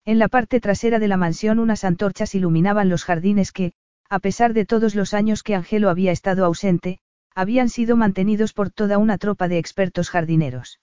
[0.05, 3.73] En la parte trasera de la mansión unas antorchas iluminaban los jardines que,
[4.09, 7.01] a pesar de todos los años que Angelo había estado ausente,
[7.35, 10.79] habían sido mantenidos por toda una tropa de expertos jardineros.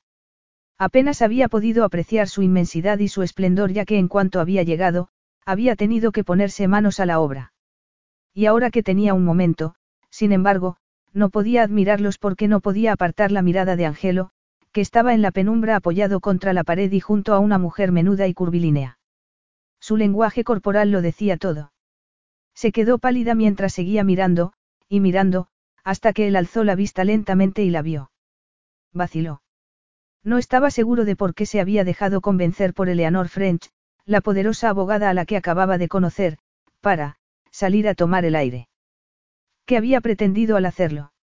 [0.78, 5.10] Apenas había podido apreciar su inmensidad y su esplendor ya que en cuanto había llegado,
[5.46, 7.54] había tenido que ponerse manos a la obra.
[8.34, 9.76] Y ahora que tenía un momento,
[10.10, 10.78] sin embargo,
[11.14, 14.32] no podía admirarlos porque no podía apartar la mirada de Angelo,
[14.72, 18.28] que estaba en la penumbra apoyado contra la pared y junto a una mujer menuda
[18.28, 19.00] y curvilínea.
[19.80, 21.74] Su lenguaje corporal lo decía todo.
[22.54, 24.54] Se quedó pálida mientras seguía mirando,
[24.88, 25.48] y mirando,
[25.84, 28.12] hasta que él alzó la vista lentamente y la vio.
[28.94, 29.42] Vaciló.
[30.24, 33.72] No estaba seguro de por qué se había dejado convencer por Eleanor French,
[34.06, 36.38] la poderosa abogada a la que acababa de conocer,
[36.82, 37.18] para,
[37.52, 38.68] salir a tomar el aire.
[39.66, 41.14] ¿Qué había pretendido al hacerlo?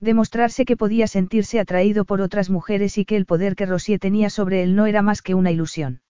[0.00, 4.30] Demostrarse que podía sentirse atraído por otras mujeres y que el poder que Rosier tenía
[4.30, 6.02] sobre él no era más que una ilusión.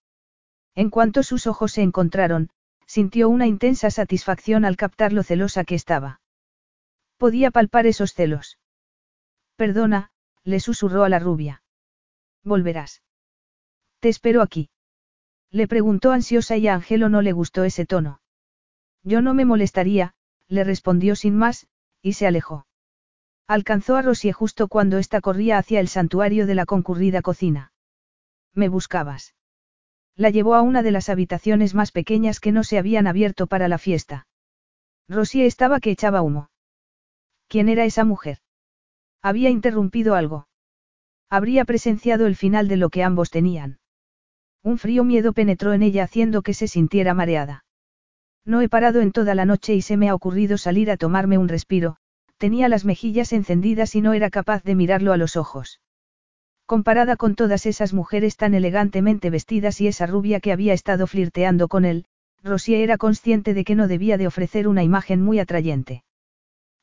[0.75, 2.51] En cuanto sus ojos se encontraron,
[2.87, 6.21] sintió una intensa satisfacción al captar lo celosa que estaba.
[7.17, 8.59] Podía palpar esos celos.
[9.57, 10.11] Perdona,
[10.45, 11.63] le susurró a la rubia.
[12.45, 13.03] Volverás.
[14.01, 14.69] Te espero aquí.
[15.51, 18.21] Le preguntó ansiosa y a Angelo no le gustó ese tono.
[19.03, 20.15] Yo no me molestaría,
[20.49, 21.67] le respondió sin más,
[22.03, 22.67] y se alejó.
[23.47, 27.73] Alcanzó a Rosie justo cuando ésta corría hacia el santuario de la concurrida cocina.
[28.53, 29.35] ¿Me buscabas?
[30.17, 33.69] La llevó a una de las habitaciones más pequeñas que no se habían abierto para
[33.69, 34.27] la fiesta.
[35.09, 36.51] Rosie estaba que echaba humo.
[37.49, 38.39] ¿Quién era esa mujer?
[39.23, 40.49] Había interrumpido algo.
[41.29, 43.79] Habría presenciado el final de lo que ambos tenían.
[44.67, 47.65] Un frío miedo penetró en ella haciendo que se sintiera mareada.
[48.45, 51.39] No he parado en toda la noche y se me ha ocurrido salir a tomarme
[51.39, 51.99] un respiro,
[52.37, 55.81] tenía las mejillas encendidas y no era capaz de mirarlo a los ojos.
[56.67, 61.69] Comparada con todas esas mujeres tan elegantemente vestidas y esa rubia que había estado flirteando
[61.69, 62.07] con él,
[62.43, 66.03] Rosie era consciente de que no debía de ofrecer una imagen muy atrayente.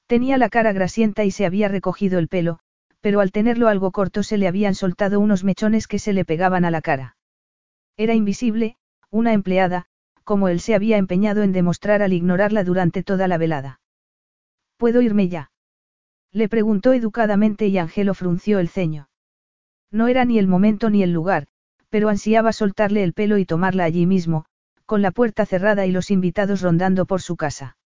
[0.07, 2.59] Tenía la cara grasienta y se había recogido el pelo,
[3.01, 6.63] pero al tenerlo algo corto se le habían soltado unos mechones que se le pegaban
[6.63, 7.17] a la cara.
[7.97, 8.77] Era invisible,
[9.09, 9.85] una empleada,
[10.23, 13.81] como él se había empeñado en demostrar al ignorarla durante toda la velada.
[14.77, 15.51] ¿Puedo irme ya?
[16.31, 19.09] Le preguntó educadamente y Angelo frunció el ceño.
[19.91, 21.47] No era ni el momento ni el lugar,
[21.89, 24.45] pero ansiaba soltarle el pelo y tomarla allí mismo,
[24.87, 27.77] con la puerta cerrada y los invitados rondando por su casa.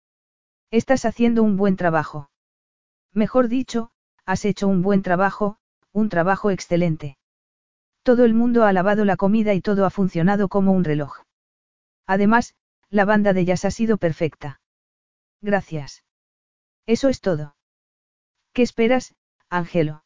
[0.71, 2.31] Estás haciendo un buen trabajo.
[3.13, 3.91] Mejor dicho,
[4.25, 5.59] has hecho un buen trabajo,
[5.93, 7.17] un trabajo excelente.
[8.07, 11.23] Todo el mundo ha lavado la comida y todo ha funcionado como un reloj.
[12.07, 12.55] Además,
[12.89, 14.61] la banda de jazz ha sido perfecta.
[15.43, 16.05] Gracias.
[16.87, 17.57] Eso es todo.
[18.53, 19.17] ¿Qué esperas,
[19.51, 20.05] Ángelo?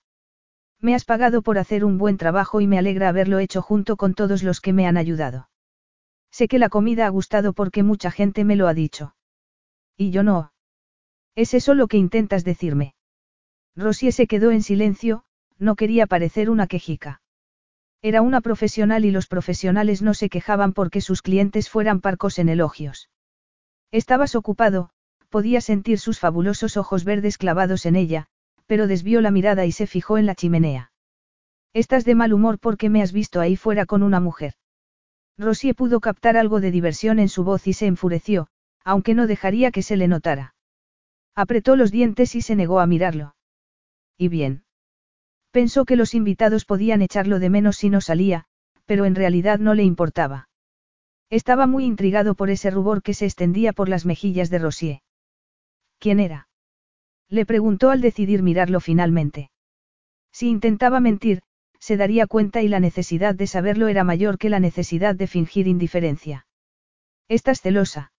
[0.81, 4.15] Me has pagado por hacer un buen trabajo y me alegra haberlo hecho junto con
[4.15, 5.51] todos los que me han ayudado.
[6.31, 9.15] Sé que la comida ha gustado porque mucha gente me lo ha dicho.
[9.99, 10.55] Y yo no.
[11.35, 12.95] ¿Es eso lo que intentas decirme?
[13.77, 15.25] Rosie se quedó en silencio,
[15.59, 17.21] no quería parecer una quejica.
[18.03, 22.49] Era una profesional y los profesionales no se quejaban porque sus clientes fueran parcos en
[22.49, 23.11] elogios.
[23.91, 24.91] Estabas ocupado,
[25.29, 28.27] podía sentir sus fabulosos ojos verdes clavados en ella,
[28.67, 30.93] pero desvió la mirada y se fijó en la chimenea.
[31.75, 34.55] Estás de mal humor porque me has visto ahí fuera con una mujer.
[35.37, 38.49] Rosie pudo captar algo de diversión en su voz y se enfureció,
[38.85, 40.55] aunque no dejaría que se le notara.
[41.35, 43.35] Apretó los dientes y se negó a mirarlo.
[44.19, 44.65] Y bien.
[45.51, 48.45] Pensó que los invitados podían echarlo de menos si no salía,
[48.87, 50.49] pero en realidad no le importaba.
[51.29, 55.01] Estaba muy intrigado por ese rubor que se extendía por las mejillas de Rosier.
[55.99, 56.49] ¿Quién era?
[57.29, 59.51] Le preguntó al decidir mirarlo finalmente.
[60.33, 61.43] Si intentaba mentir,
[61.79, 65.67] se daría cuenta y la necesidad de saberlo era mayor que la necesidad de fingir
[65.67, 66.47] indiferencia.
[67.29, 68.13] Estás celosa.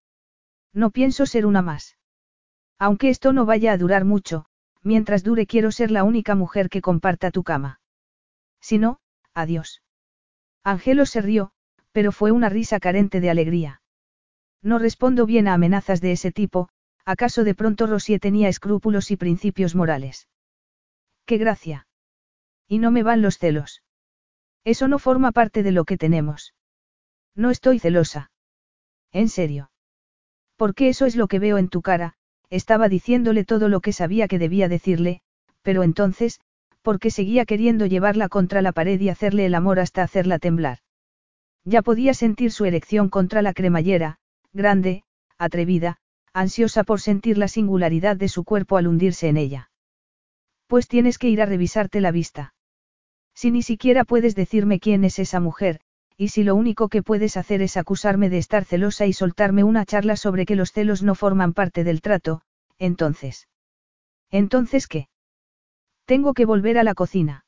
[0.73, 1.97] No pienso ser una más.
[2.79, 4.45] Aunque esto no vaya a durar mucho,
[4.83, 7.79] mientras dure quiero ser la única mujer que comparta tu cama.
[8.59, 8.99] Si no,
[9.33, 9.81] adiós.
[10.63, 11.51] Angelo se rió,
[11.91, 13.81] pero fue una risa carente de alegría.
[14.61, 16.69] No respondo bien a amenazas de ese tipo,
[17.05, 20.27] ¿acaso de pronto Rosie tenía escrúpulos y principios morales?
[21.25, 21.87] ¡Qué gracia!
[22.67, 23.83] Y no me van los celos.
[24.63, 26.53] Eso no forma parte de lo que tenemos.
[27.35, 28.31] No estoy celosa.
[29.11, 29.71] En serio.
[30.55, 32.13] Porque eso es lo que veo en tu cara,
[32.51, 35.21] estaba diciéndole todo lo que sabía que debía decirle,
[35.63, 36.39] pero entonces,
[36.83, 40.79] ¿por qué seguía queriendo llevarla contra la pared y hacerle el amor hasta hacerla temblar?
[41.63, 44.17] Ya podía sentir su erección contra la cremallera,
[44.51, 45.03] grande,
[45.37, 45.97] atrevida,
[46.33, 49.71] ansiosa por sentir la singularidad de su cuerpo al hundirse en ella.
[50.67, 52.53] Pues tienes que ir a revisarte la vista.
[53.33, 55.81] Si ni siquiera puedes decirme quién es esa mujer,
[56.21, 59.87] y si lo único que puedes hacer es acusarme de estar celosa y soltarme una
[59.87, 62.43] charla sobre que los celos no forman parte del trato,
[62.77, 63.47] entonces.
[64.29, 65.09] ¿Entonces qué?
[66.05, 67.43] Tengo que volver a la cocina.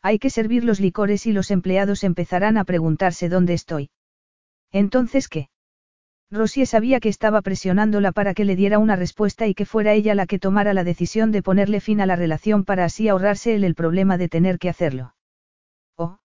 [0.00, 3.90] Hay que servir los licores y los empleados empezarán a preguntarse dónde estoy.
[4.70, 5.48] ¿Entonces qué?
[6.30, 10.14] Rosie sabía que estaba presionándola para que le diera una respuesta y que fuera ella
[10.14, 13.64] la que tomara la decisión de ponerle fin a la relación para así ahorrarse él
[13.64, 15.16] el problema de tener que hacerlo.
[15.96, 16.20] Oh,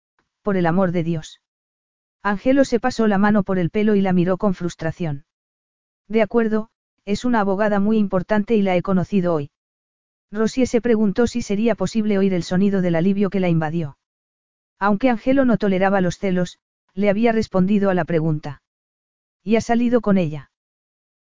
[0.42, 1.40] por el amor de Dios.
[2.22, 5.24] Angelo se pasó la mano por el pelo y la miró con frustración.
[6.06, 6.68] De acuerdo,
[7.04, 9.50] es una abogada muy importante y la he conocido hoy.
[10.30, 13.96] Rosie se preguntó si sería posible oír el sonido del alivio que la invadió.
[14.78, 16.58] Aunque Angelo no toleraba los celos,
[16.94, 18.62] le había respondido a la pregunta.
[19.42, 20.50] ¿Y ha salido con ella?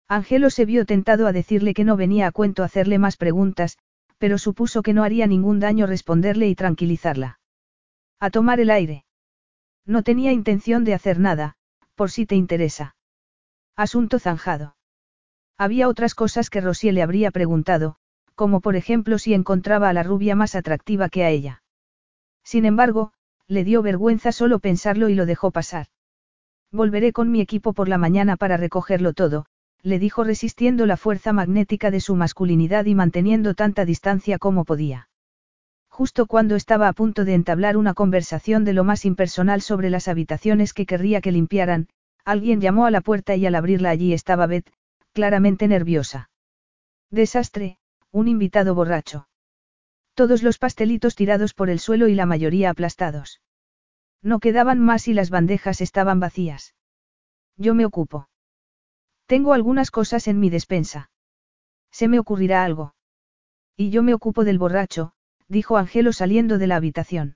[0.08, 3.78] Angelo se vio tentado a decirle que no venía a cuento hacerle más preguntas,
[4.18, 7.40] pero supuso que no haría ningún daño responderle y tranquilizarla.
[8.20, 9.06] A tomar el aire.
[9.88, 11.56] No tenía intención de hacer nada,
[11.96, 12.96] por si te interesa.
[13.76, 14.76] Asunto zanjado.
[15.58, 17.96] Había otras cosas que Rosie le habría preguntado,
[18.36, 21.64] como por ejemplo si encontraba a la rubia más atractiva que a ella.
[22.44, 23.14] Sin embargo,
[23.48, 25.88] le dio vergüenza solo pensarlo y lo dejó pasar.
[26.72, 29.46] Volveré con mi equipo por la mañana para recogerlo todo,
[29.82, 35.10] le dijo resistiendo la fuerza magnética de su masculinidad y manteniendo tanta distancia como podía.
[35.98, 40.08] Justo cuando estaba a punto de entablar una conversación de lo más impersonal sobre las
[40.08, 41.88] habitaciones que querría que limpiaran,
[42.24, 44.72] alguien llamó a la puerta y al abrirla allí estaba Beth,
[45.12, 46.30] claramente nerviosa.
[47.10, 47.80] Desastre,
[48.12, 49.28] un invitado borracho.
[50.14, 53.42] Todos los pastelitos tirados por el suelo y la mayoría aplastados.
[54.22, 56.76] No quedaban más y las bandejas estaban vacías.
[57.56, 58.30] Yo me ocupo.
[59.26, 61.10] Tengo algunas cosas en mi despensa.
[61.90, 62.94] Se me ocurrirá algo.
[63.76, 65.14] Y yo me ocupo del borracho,
[65.50, 67.36] dijo Angelo saliendo de la habitación.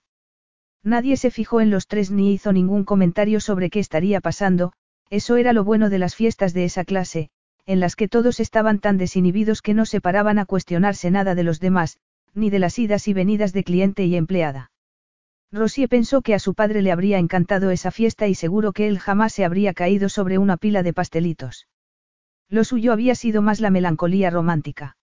[0.83, 4.73] Nadie se fijó en los tres ni hizo ningún comentario sobre qué estaría pasando,
[5.09, 7.29] eso era lo bueno de las fiestas de esa clase,
[7.65, 11.43] en las que todos estaban tan desinhibidos que no se paraban a cuestionarse nada de
[11.43, 11.97] los demás,
[12.33, 14.71] ni de las idas y venidas de cliente y empleada.
[15.51, 18.99] Rosie pensó que a su padre le habría encantado esa fiesta y seguro que él
[18.99, 21.67] jamás se habría caído sobre una pila de pastelitos.
[22.49, 24.95] Lo suyo había sido más la melancolía romántica.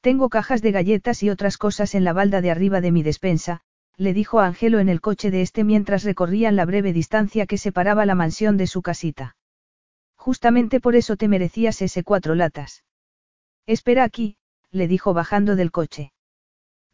[0.00, 3.60] Tengo cajas de galletas y otras cosas en la balda de arriba de mi despensa,
[3.96, 7.58] le dijo a Angelo en el coche de este mientras recorrían la breve distancia que
[7.58, 9.36] separaba la mansión de su casita.
[10.16, 12.82] Justamente por eso te merecías ese cuatro latas.
[13.66, 14.36] Espera aquí,
[14.70, 16.12] le dijo bajando del coche.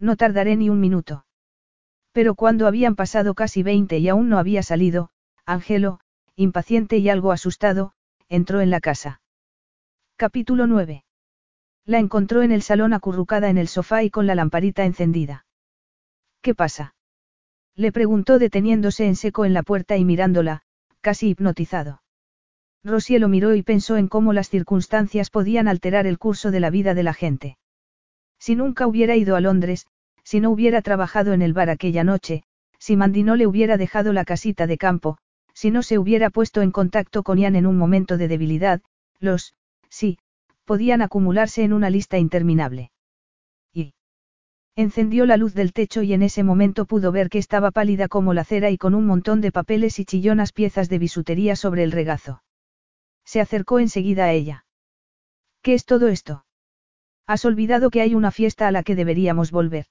[0.01, 1.27] No tardaré ni un minuto.
[2.11, 5.11] Pero cuando habían pasado casi veinte y aún no había salido,
[5.45, 6.01] Angelo,
[6.35, 7.93] impaciente y algo asustado,
[8.29, 9.21] entró en la casa.
[10.17, 11.06] Capítulo 9.
[11.87, 15.47] La encontró en el salón acurrucada en el sofá y con la lamparita encendida.
[16.43, 16.97] ¿Qué pasa?
[17.77, 20.63] Le preguntó deteniéndose en seco en la puerta y mirándola,
[21.01, 22.03] casi hipnotizado.
[22.83, 26.71] Rosie lo miró y pensó en cómo las circunstancias podían alterar el curso de la
[26.71, 27.59] vida de la gente.
[28.39, 29.87] Si nunca hubiera ido a Londres,
[30.25, 32.43] si no hubiera trabajado en el bar aquella noche,
[32.79, 35.19] si Mandy no le hubiera dejado la casita de campo,
[35.53, 38.83] si no se hubiera puesto en contacto con Ian en un momento de debilidad,
[39.21, 39.55] los,
[39.89, 40.19] sí,
[40.67, 42.91] podían acumularse en una lista interminable.
[43.73, 43.95] Y
[44.75, 48.35] encendió la luz del techo y en ese momento pudo ver que estaba pálida como
[48.35, 51.93] la cera y con un montón de papeles y chillonas piezas de bisutería sobre el
[51.93, 52.43] regazo.
[53.25, 54.67] Se acercó enseguida a ella.
[55.63, 56.45] ¿Qué es todo esto?
[57.27, 59.87] Has olvidado que hay una fiesta a la que deberíamos volver.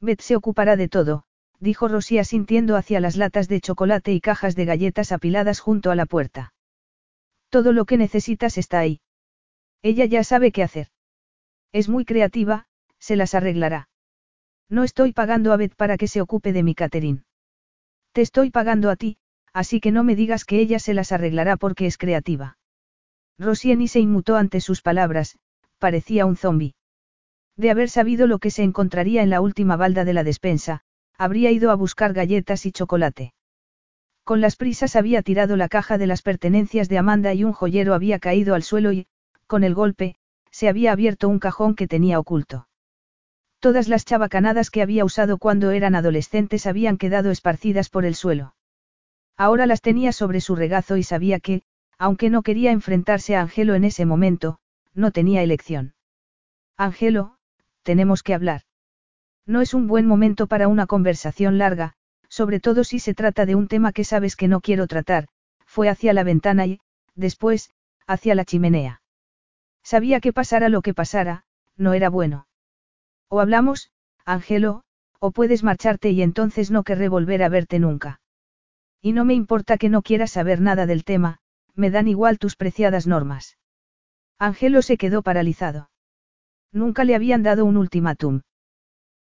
[0.00, 1.24] Beth se ocupará de todo,
[1.58, 5.94] dijo Rosía sintiendo hacia las latas de chocolate y cajas de galletas apiladas junto a
[5.96, 6.52] la puerta.
[7.48, 9.00] Todo lo que necesitas está ahí.
[9.82, 10.88] Ella ya sabe qué hacer.
[11.72, 12.66] Es muy creativa,
[12.98, 13.88] se las arreglará.
[14.68, 17.22] No estoy pagando a Beth para que se ocupe de mi Catherine.
[18.12, 19.18] Te estoy pagando a ti,
[19.52, 22.58] así que no me digas que ella se las arreglará porque es creativa.
[23.38, 25.38] Rosieni se inmutó ante sus palabras,
[25.78, 26.74] parecía un zombi.
[27.56, 30.82] De haber sabido lo que se encontraría en la última balda de la despensa,
[31.18, 33.34] habría ido a buscar galletas y chocolate.
[34.24, 37.94] Con las prisas había tirado la caja de las pertenencias de Amanda y un joyero
[37.94, 39.06] había caído al suelo y,
[39.46, 40.16] con el golpe,
[40.50, 42.68] se había abierto un cajón que tenía oculto.
[43.60, 48.54] Todas las chabacanadas que había usado cuando eran adolescentes habían quedado esparcidas por el suelo.
[49.36, 51.62] Ahora las tenía sobre su regazo y sabía que,
[51.98, 54.58] aunque no quería enfrentarse a Angelo en ese momento,
[54.94, 55.94] no tenía elección.
[56.76, 57.36] Angelo,
[57.82, 58.62] tenemos que hablar.
[59.46, 61.94] No es un buen momento para una conversación larga,
[62.28, 65.28] sobre todo si se trata de un tema que sabes que no quiero tratar,
[65.64, 66.80] fue hacia la ventana y,
[67.14, 67.70] después,
[68.06, 69.02] hacia la chimenea.
[69.86, 71.44] Sabía que pasara lo que pasara,
[71.76, 72.48] no era bueno.
[73.28, 73.92] O hablamos,
[74.24, 74.82] Angelo,
[75.20, 78.20] o puedes marcharte y entonces no querré volver a verte nunca.
[79.00, 81.38] Y no me importa que no quieras saber nada del tema,
[81.76, 83.58] me dan igual tus preciadas normas.
[84.40, 85.88] Angelo se quedó paralizado.
[86.72, 88.40] Nunca le habían dado un ultimátum.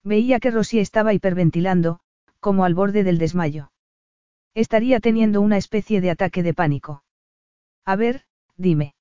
[0.02, 2.00] Veía que Rosie estaba hiperventilando,
[2.40, 3.74] como al borde del desmayo.
[4.54, 7.04] Estaría teniendo una especie de ataque de pánico.
[7.84, 8.24] A ver,
[8.56, 8.96] dime.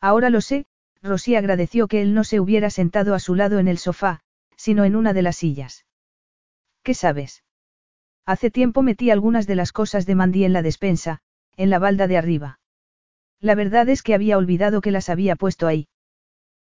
[0.00, 0.64] Ahora lo sé,
[1.02, 4.20] Rosie agradeció que él no se hubiera sentado a su lado en el sofá,
[4.56, 5.86] sino en una de las sillas.
[6.82, 7.44] ¿Qué sabes?
[8.26, 11.20] Hace tiempo metí algunas de las cosas de Mandy en la despensa,
[11.56, 12.60] en la balda de arriba.
[13.40, 15.88] La verdad es que había olvidado que las había puesto ahí.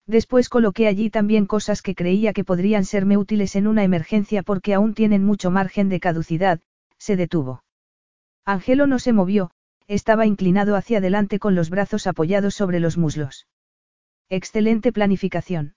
[0.07, 4.73] Después coloqué allí también cosas que creía que podrían serme útiles en una emergencia porque
[4.73, 6.59] aún tienen mucho margen de caducidad,
[6.97, 7.64] se detuvo.
[8.45, 9.51] Angelo no se movió,
[9.88, 13.47] estaba inclinado hacia adelante con los brazos apoyados sobre los muslos.
[14.29, 15.75] Excelente planificación.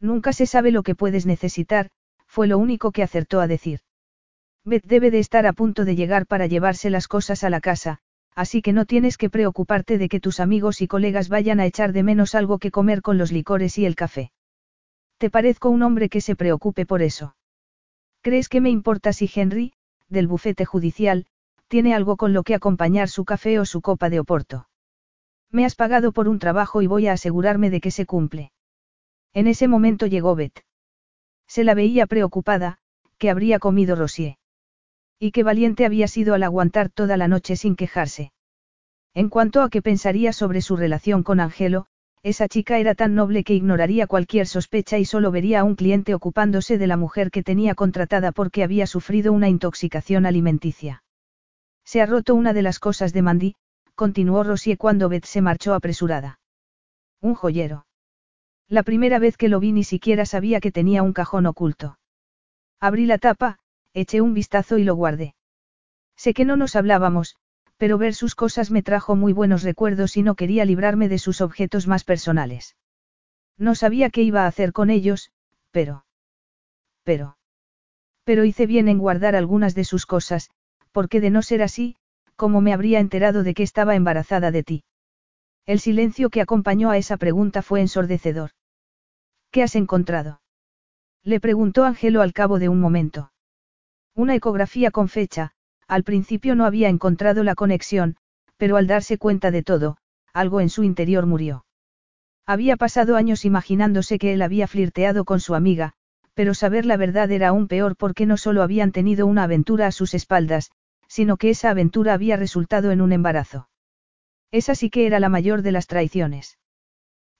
[0.00, 1.90] Nunca se sabe lo que puedes necesitar,
[2.26, 3.80] fue lo único que acertó a decir.
[4.64, 7.98] Beth debe de estar a punto de llegar para llevarse las cosas a la casa,
[8.34, 11.92] así que no tienes que preocuparte de que tus amigos y colegas vayan a echar
[11.92, 14.32] de menos algo que comer con los licores y el café.
[15.18, 17.34] ¿Te parezco un hombre que se preocupe por eso?
[18.22, 19.72] ¿Crees que me importa si Henry,
[20.08, 21.26] del bufete judicial,
[21.66, 24.67] tiene algo con lo que acompañar su café o su copa de oporto?
[25.50, 28.52] Me has pagado por un trabajo y voy a asegurarme de que se cumple.
[29.32, 30.64] En ese momento llegó Beth.
[31.46, 32.78] Se la veía preocupada,
[33.18, 34.36] que habría comido Rosier.
[35.18, 38.32] Y qué valiente había sido al aguantar toda la noche sin quejarse.
[39.14, 41.86] En cuanto a qué pensaría sobre su relación con Angelo,
[42.22, 46.14] esa chica era tan noble que ignoraría cualquier sospecha y solo vería a un cliente
[46.14, 51.02] ocupándose de la mujer que tenía contratada porque había sufrido una intoxicación alimenticia.
[51.84, 53.54] Se ha roto una de las cosas de Mandy,
[53.98, 56.38] continuó Rosier cuando Beth se marchó apresurada.
[57.20, 57.84] Un joyero.
[58.68, 61.98] La primera vez que lo vi ni siquiera sabía que tenía un cajón oculto.
[62.78, 63.58] Abrí la tapa,
[63.94, 65.34] eché un vistazo y lo guardé.
[66.14, 67.34] Sé que no nos hablábamos,
[67.76, 71.40] pero ver sus cosas me trajo muy buenos recuerdos y no quería librarme de sus
[71.40, 72.76] objetos más personales.
[73.56, 75.32] No sabía qué iba a hacer con ellos,
[75.72, 76.04] pero...
[77.02, 77.36] Pero...
[78.22, 80.50] Pero hice bien en guardar algunas de sus cosas,
[80.92, 81.96] porque de no ser así,
[82.38, 84.84] ¿cómo me habría enterado de que estaba embarazada de ti?
[85.66, 88.50] El silencio que acompañó a esa pregunta fue ensordecedor.
[89.50, 90.40] ¿Qué has encontrado?
[91.24, 93.32] Le preguntó Angelo al cabo de un momento.
[94.14, 95.50] Una ecografía con fecha,
[95.88, 98.16] al principio no había encontrado la conexión,
[98.56, 99.96] pero al darse cuenta de todo,
[100.32, 101.64] algo en su interior murió.
[102.46, 105.94] Había pasado años imaginándose que él había flirteado con su amiga,
[106.34, 109.92] pero saber la verdad era aún peor porque no solo habían tenido una aventura a
[109.92, 110.70] sus espaldas,
[111.08, 113.68] sino que esa aventura había resultado en un embarazo.
[114.50, 116.58] Esa sí que era la mayor de las traiciones.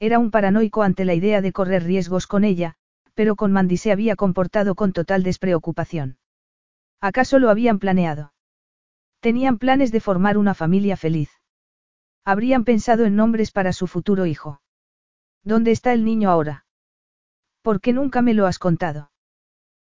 [0.00, 2.74] Era un paranoico ante la idea de correr riesgos con ella,
[3.14, 6.18] pero con Mandy se había comportado con total despreocupación.
[7.00, 8.32] ¿Acaso lo habían planeado?
[9.20, 11.30] Tenían planes de formar una familia feliz.
[12.24, 14.60] Habrían pensado en nombres para su futuro hijo.
[15.42, 16.66] ¿Dónde está el niño ahora?
[17.62, 19.10] ¿Por qué nunca me lo has contado?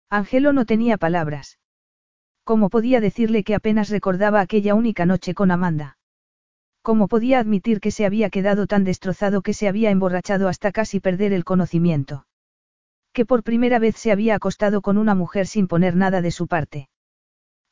[0.09, 1.59] Angelo no tenía palabras.
[2.45, 5.98] ¿Cómo podía decirle que apenas recordaba aquella única noche con Amanda?
[6.83, 10.99] ¿Cómo podía admitir que se había quedado tan destrozado que se había emborrachado hasta casi
[10.99, 12.27] perder el conocimiento?
[13.14, 16.45] Que por primera vez se había acostado con una mujer sin poner nada de su
[16.45, 16.88] parte.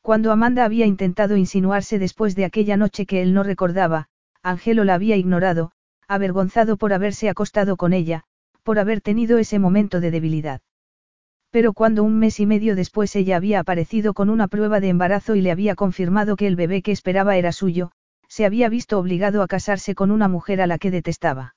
[0.02, 4.08] Cuando Amanda había intentado insinuarse después de aquella noche que él no recordaba,
[4.42, 5.70] Angelo la había ignorado,
[6.08, 8.24] avergonzado por haberse acostado con ella,
[8.64, 10.62] por haber tenido ese momento de debilidad.
[11.54, 15.36] Pero cuando un mes y medio después ella había aparecido con una prueba de embarazo
[15.36, 17.92] y le había confirmado que el bebé que esperaba era suyo,
[18.26, 21.54] se había visto obligado a casarse con una mujer a la que detestaba.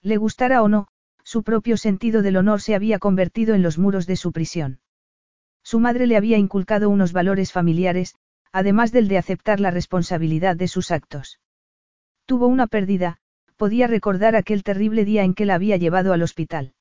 [0.00, 0.88] Le gustara o no,
[1.22, 4.80] su propio sentido del honor se había convertido en los muros de su prisión.
[5.62, 8.14] Su madre le había inculcado unos valores familiares,
[8.52, 11.40] además del de aceptar la responsabilidad de sus actos.
[12.24, 13.18] Tuvo una pérdida,
[13.58, 16.72] podía recordar aquel terrible día en que la había llevado al hospital.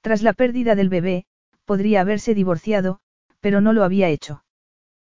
[0.00, 1.26] Tras la pérdida del bebé,
[1.70, 2.98] podría haberse divorciado,
[3.38, 4.42] pero no lo había hecho.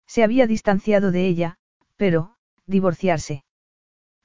[0.06, 1.56] Se había distanciado de ella,
[1.96, 3.46] pero, divorciarse.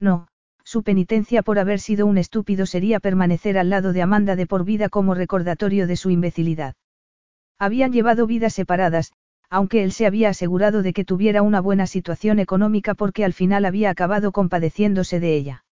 [0.00, 0.26] No,
[0.64, 4.64] su penitencia por haber sido un estúpido sería permanecer al lado de Amanda de por
[4.64, 6.74] vida como recordatorio de su imbecilidad.
[7.60, 9.12] Habían llevado vidas separadas,
[9.48, 13.64] aunque él se había asegurado de que tuviera una buena situación económica porque al final
[13.64, 15.64] había acabado compadeciéndose de ella.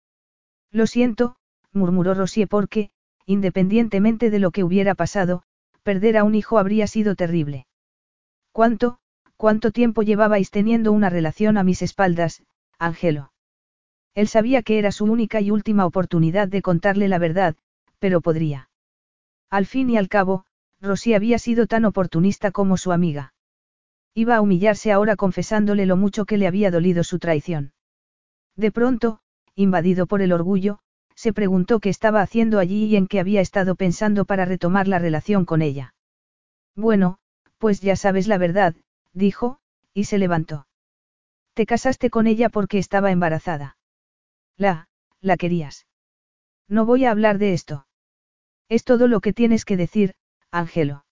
[0.71, 1.37] Lo siento,
[1.73, 2.91] murmuró Rosier porque,
[3.25, 5.45] independientemente de lo que hubiera pasado,
[5.83, 7.67] perder a un hijo habría sido terrible.
[8.53, 8.99] ¿Cuánto,
[9.37, 12.43] cuánto tiempo llevabais teniendo una relación a mis espaldas,
[12.79, 13.33] Ángelo?
[14.15, 17.57] Él sabía que era su única y última oportunidad de contarle la verdad,
[17.99, 18.69] pero podría.
[19.49, 20.45] Al fin y al cabo,
[20.81, 23.33] Rosy había sido tan oportunista como su amiga.
[24.15, 27.73] Iba a humillarse ahora confesándole lo mucho que le había dolido su traición.
[28.57, 29.21] De pronto,
[29.55, 30.81] invadido por el orgullo,
[31.23, 34.99] se preguntó qué estaba haciendo allí y en qué había estado pensando para retomar la
[34.99, 35.95] relación con ella.
[36.75, 37.21] Bueno,
[37.59, 38.75] pues ya sabes la verdad,
[39.13, 39.61] dijo,
[39.95, 40.67] y se levantó.
[41.55, 43.77] Te casaste con ella porque estaba embarazada.
[44.57, 44.89] La,
[45.21, 45.87] la querías.
[46.67, 47.87] No voy a hablar de esto.
[48.69, 50.17] Es todo lo que tienes que decir,
[50.51, 51.05] Ángelo.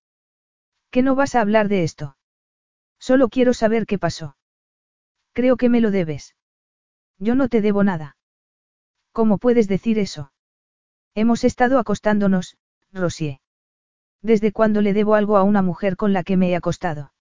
[0.90, 2.16] ¿Que no vas a hablar de esto?
[2.98, 4.36] Solo quiero saber qué pasó.
[5.34, 6.34] Creo que me lo debes.
[7.20, 8.16] Yo no te debo nada.
[9.12, 10.32] ¿Cómo puedes decir eso?
[11.14, 12.56] Hemos estado acostándonos,
[12.92, 13.39] Rosier.
[14.22, 17.12] ¿Desde cuándo le debo algo a una mujer con la que me he acostado?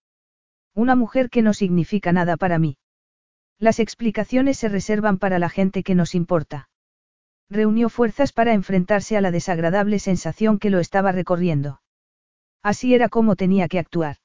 [0.75, 2.77] Una mujer que no significa nada para mí.
[3.57, 6.69] Las explicaciones se reservan para la gente que nos importa.
[7.49, 11.81] Reunió fuerzas para enfrentarse a la desagradable sensación que lo estaba recorriendo.
[12.61, 14.17] Así era como tenía que actuar.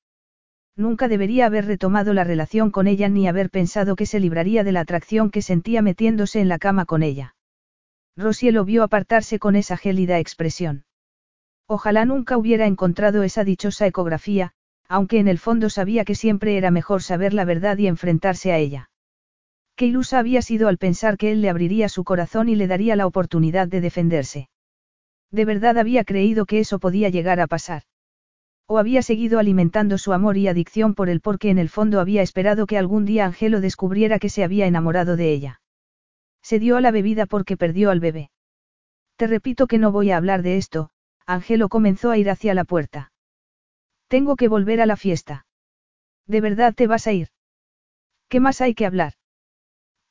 [0.77, 4.73] Nunca debería haber retomado la relación con ella ni haber pensado que se libraría de
[4.73, 7.35] la atracción que sentía metiéndose en la cama con ella.
[8.17, 10.85] Rosie lo vio apartarse con esa gélida expresión.
[11.67, 14.53] Ojalá nunca hubiera encontrado esa dichosa ecografía,
[14.89, 18.59] aunque en el fondo sabía que siempre era mejor saber la verdad y enfrentarse a
[18.59, 18.91] ella.
[19.77, 22.95] Qué ilusa había sido al pensar que él le abriría su corazón y le daría
[22.95, 24.49] la oportunidad de defenderse.
[25.33, 27.83] De verdad había creído que eso podía llegar a pasar.
[28.69, 32.23] O había seguido alimentando su amor y adicción por él porque en el fondo había
[32.23, 35.61] esperado que algún día Angelo descubriera que se había enamorado de ella.
[36.45, 38.31] Se dio a la bebida porque perdió al bebé.
[39.17, 40.91] Te repito que no voy a hablar de esto,
[41.27, 43.13] Angelo comenzó a ir hacia la puerta.
[44.09, 45.47] Tengo que volver a la fiesta.
[46.27, 47.29] ¿De verdad te vas a ir?
[48.29, 49.15] ¿Qué más hay que hablar?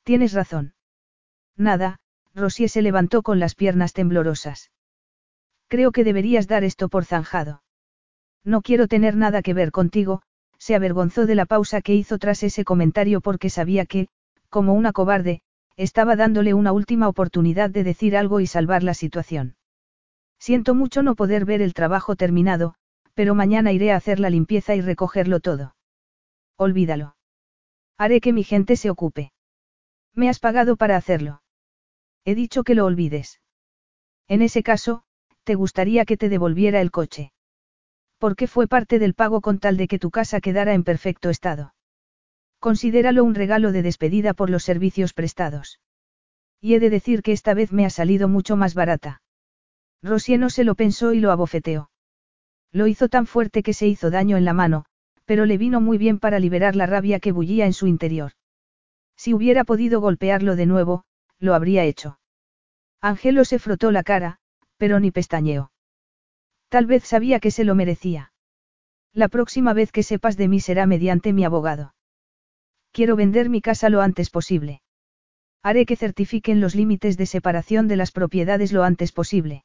[0.02, 0.74] Tienes razón.
[1.56, 2.00] Nada,
[2.34, 4.72] Rosie se levantó con las piernas temblorosas.
[5.68, 7.62] Creo que deberías dar esto por zanjado.
[8.42, 10.22] No quiero tener nada que ver contigo,
[10.58, 14.08] se avergonzó de la pausa que hizo tras ese comentario porque sabía que,
[14.50, 15.42] como una cobarde,
[15.76, 19.56] estaba dándole una última oportunidad de decir algo y salvar la situación.
[20.38, 22.74] Siento mucho no poder ver el trabajo terminado,
[23.14, 25.74] pero mañana iré a hacer la limpieza y recogerlo todo.
[26.56, 27.16] Olvídalo.
[27.96, 29.32] Haré que mi gente se ocupe.
[30.14, 31.42] Me has pagado para hacerlo.
[32.24, 33.40] He dicho que lo olvides.
[34.28, 35.02] En ese caso,
[35.44, 37.32] te gustaría que te devolviera el coche.
[38.18, 41.73] Porque fue parte del pago con tal de que tu casa quedara en perfecto estado.
[42.64, 45.80] Considéralo un regalo de despedida por los servicios prestados.
[46.62, 49.20] Y he de decir que esta vez me ha salido mucho más barata.
[50.02, 51.90] Rosie no se lo pensó y lo abofeteó.
[52.72, 54.86] Lo hizo tan fuerte que se hizo daño en la mano,
[55.26, 58.32] pero le vino muy bien para liberar la rabia que bullía en su interior.
[59.14, 61.04] Si hubiera podido golpearlo de nuevo,
[61.38, 62.18] lo habría hecho.
[63.02, 64.38] Angelo se frotó la cara,
[64.78, 65.70] pero ni pestañeó.
[66.70, 68.32] Tal vez sabía que se lo merecía.
[69.12, 71.93] La próxima vez que sepas de mí será mediante mi abogado.
[72.94, 74.80] Quiero vender mi casa lo antes posible.
[75.64, 79.64] Haré que certifiquen los límites de separación de las propiedades lo antes posible.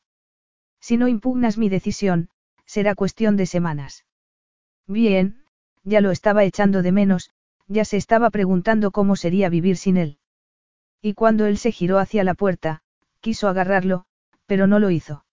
[0.79, 2.29] Si no impugnas mi decisión,
[2.65, 4.03] será cuestión de semanas.
[4.87, 5.43] Bien,
[5.83, 7.29] ya lo estaba echando de menos,
[7.67, 10.17] ya se estaba preguntando cómo sería vivir sin él.
[10.99, 12.81] Y cuando él se giró hacia la puerta,
[13.21, 14.05] quiso agarrarlo,
[14.47, 15.23] pero no lo hizo.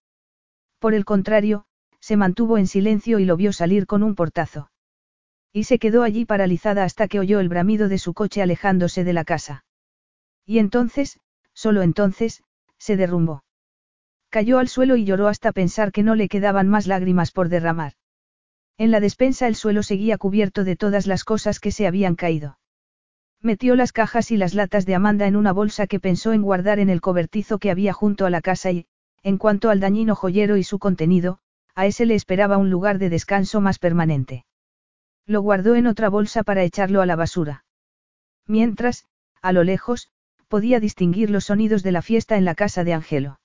[0.77, 1.65] Por el contrario,
[1.99, 4.69] se mantuvo en silencio y lo vio salir con un portazo.
[5.57, 9.11] Y se quedó allí paralizada hasta que oyó el bramido de su coche alejándose de
[9.11, 9.65] la casa.
[10.45, 11.19] Y entonces,
[11.55, 12.43] solo entonces,
[12.77, 13.43] se derrumbó.
[14.29, 17.93] Cayó al suelo y lloró hasta pensar que no le quedaban más lágrimas por derramar.
[18.77, 22.59] En la despensa el suelo seguía cubierto de todas las cosas que se habían caído.
[23.41, 26.77] Metió las cajas y las latas de Amanda en una bolsa que pensó en guardar
[26.77, 28.85] en el cobertizo que había junto a la casa y,
[29.23, 31.39] en cuanto al dañino joyero y su contenido,
[31.73, 34.45] a ese le esperaba un lugar de descanso más permanente.
[35.27, 37.65] Lo guardó en otra bolsa para echarlo a la basura.
[38.47, 39.05] Mientras,
[39.41, 40.09] a lo lejos,
[40.47, 43.41] podía distinguir los sonidos de la fiesta en la casa de Angelo.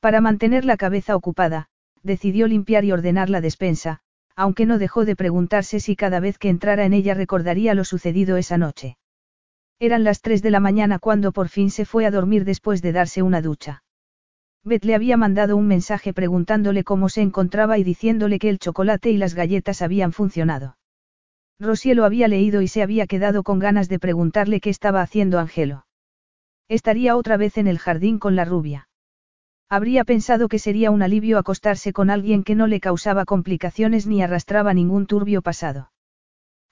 [0.00, 1.68] Para mantener la cabeza ocupada,
[2.02, 4.00] decidió limpiar y ordenar la despensa,
[4.36, 8.36] aunque no dejó de preguntarse si cada vez que entrara en ella recordaría lo sucedido
[8.36, 8.98] esa noche.
[9.78, 12.92] Eran las tres de la mañana cuando por fin se fue a dormir después de
[12.92, 13.82] darse una ducha.
[14.64, 19.10] Beth le había mandado un mensaje preguntándole cómo se encontraba y diciéndole que el chocolate
[19.10, 20.76] y las galletas habían funcionado.
[21.60, 25.38] Rosie lo había leído y se había quedado con ganas de preguntarle qué estaba haciendo
[25.38, 25.84] Angelo.
[26.68, 28.88] Estaría otra vez en el jardín con la rubia.
[29.68, 34.22] Habría pensado que sería un alivio acostarse con alguien que no le causaba complicaciones ni
[34.22, 35.92] arrastraba ningún turbio pasado.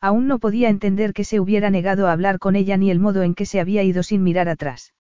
[0.01, 3.23] Aún no podía entender que se hubiera negado a hablar con ella ni el modo
[3.23, 4.95] en que se había ido sin mirar atrás.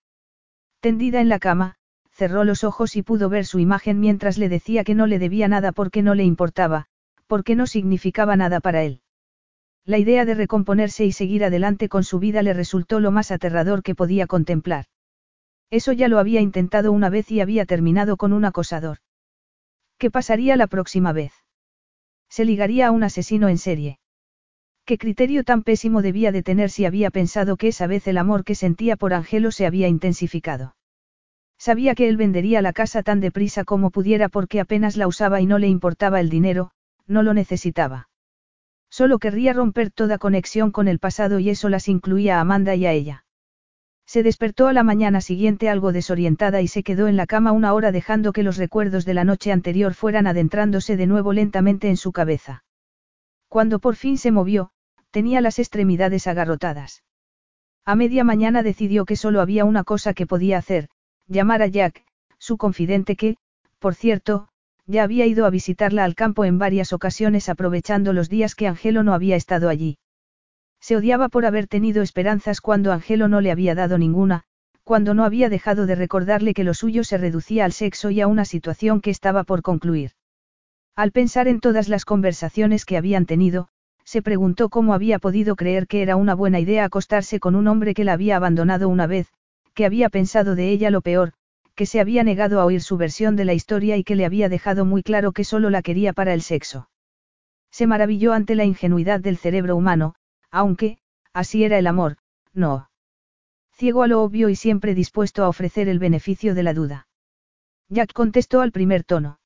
[0.81, 1.76] Tendida en la cama,
[2.10, 5.49] cerró los ojos y pudo ver su imagen mientras le decía que no le debía
[5.49, 6.86] nada porque no le importaba,
[7.26, 9.00] porque no significaba nada para él.
[9.89, 13.83] La idea de recomponerse y seguir adelante con su vida le resultó lo más aterrador
[13.83, 14.84] que podía contemplar.
[15.70, 18.99] Eso ya lo había intentado una vez y había terminado con un acosador.
[19.97, 21.33] ¿Qué pasaría la próxima vez?
[22.28, 23.99] Se ligaría a un asesino en serie.
[24.84, 28.44] ¿Qué criterio tan pésimo debía de tener si había pensado que esa vez el amor
[28.44, 30.76] que sentía por Angelo se había intensificado?
[31.57, 35.47] Sabía que él vendería la casa tan deprisa como pudiera porque apenas la usaba y
[35.47, 36.73] no le importaba el dinero,
[37.07, 38.08] no lo necesitaba.
[38.91, 42.86] Solo querría romper toda conexión con el pasado y eso las incluía a Amanda y
[42.86, 43.25] a ella.
[44.07, 47.75] Se despertó a la mañana siguiente algo desorientada y se quedó en la cama una
[47.75, 51.99] hora dejando que los recuerdos de la noche anterior fueran adentrándose de nuevo lentamente en
[51.99, 52.65] su cabeza.
[53.49, 54.70] Cuando por fin se movió,
[55.10, 57.02] tenía las extremidades agarrotadas.
[57.84, 60.89] A media mañana decidió que solo había una cosa que podía hacer,
[61.26, 62.05] llamar a Jack,
[62.39, 63.36] su confidente que,
[63.78, 64.49] por cierto,
[64.91, 69.02] Ya había ido a visitarla al campo en varias ocasiones aprovechando los días que Angelo
[69.02, 69.99] no había estado allí.
[70.81, 74.44] Se odiaba por haber tenido esperanzas cuando Angelo no le había dado ninguna,
[74.84, 78.26] cuando no había dejado de recordarle que lo suyo se reducía al sexo y a
[78.26, 80.12] una situación que estaba por concluir.
[80.97, 83.68] Al pensar en todas las conversaciones que habían tenido,
[84.05, 87.92] se preguntó cómo había podido creer que era una buena idea acostarse con un hombre
[87.92, 89.28] que la había abandonado una vez,
[89.75, 91.34] que había pensado de ella lo peor,
[91.79, 94.49] que se había negado a oír su versión de la historia y que le había
[94.49, 96.91] dejado muy claro que solo la quería para el sexo.
[97.71, 100.17] Se maravilló ante la ingenuidad del cerebro humano,
[100.51, 100.99] aunque,
[101.33, 102.17] así era el amor,
[102.53, 102.91] no.
[103.77, 107.07] Ciego a lo obvio y siempre dispuesto a ofrecer el beneficio de la duda.
[107.89, 109.39] Jack contestó al primer tono.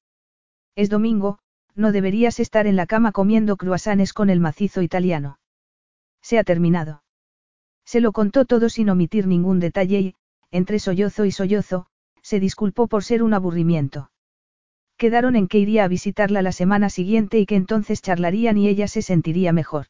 [0.74, 1.38] Es domingo,
[1.74, 5.38] no deberías estar en la cama comiendo cruasanes con el macizo italiano.
[6.22, 7.02] Se ha terminado.
[7.84, 10.14] Se lo contó todo sin omitir ningún detalle y,
[10.50, 11.88] entre sollozo y sollozo,
[12.22, 14.10] se disculpó por ser un aburrimiento.
[14.96, 18.88] Quedaron en que iría a visitarla la semana siguiente y que entonces charlarían y ella
[18.88, 19.86] se sentiría mejor.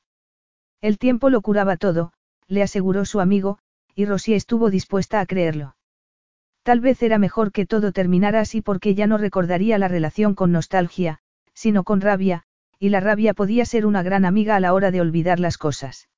[0.80, 2.12] El tiempo lo curaba todo,
[2.48, 3.58] le aseguró su amigo,
[3.94, 5.76] y Rosy estuvo dispuesta a creerlo.
[6.62, 10.52] Tal vez era mejor que todo terminara así porque ya no recordaría la relación con
[10.52, 11.18] nostalgia,
[11.54, 12.44] sino con rabia,
[12.78, 16.08] y la rabia podía ser una gran amiga a la hora de olvidar las cosas.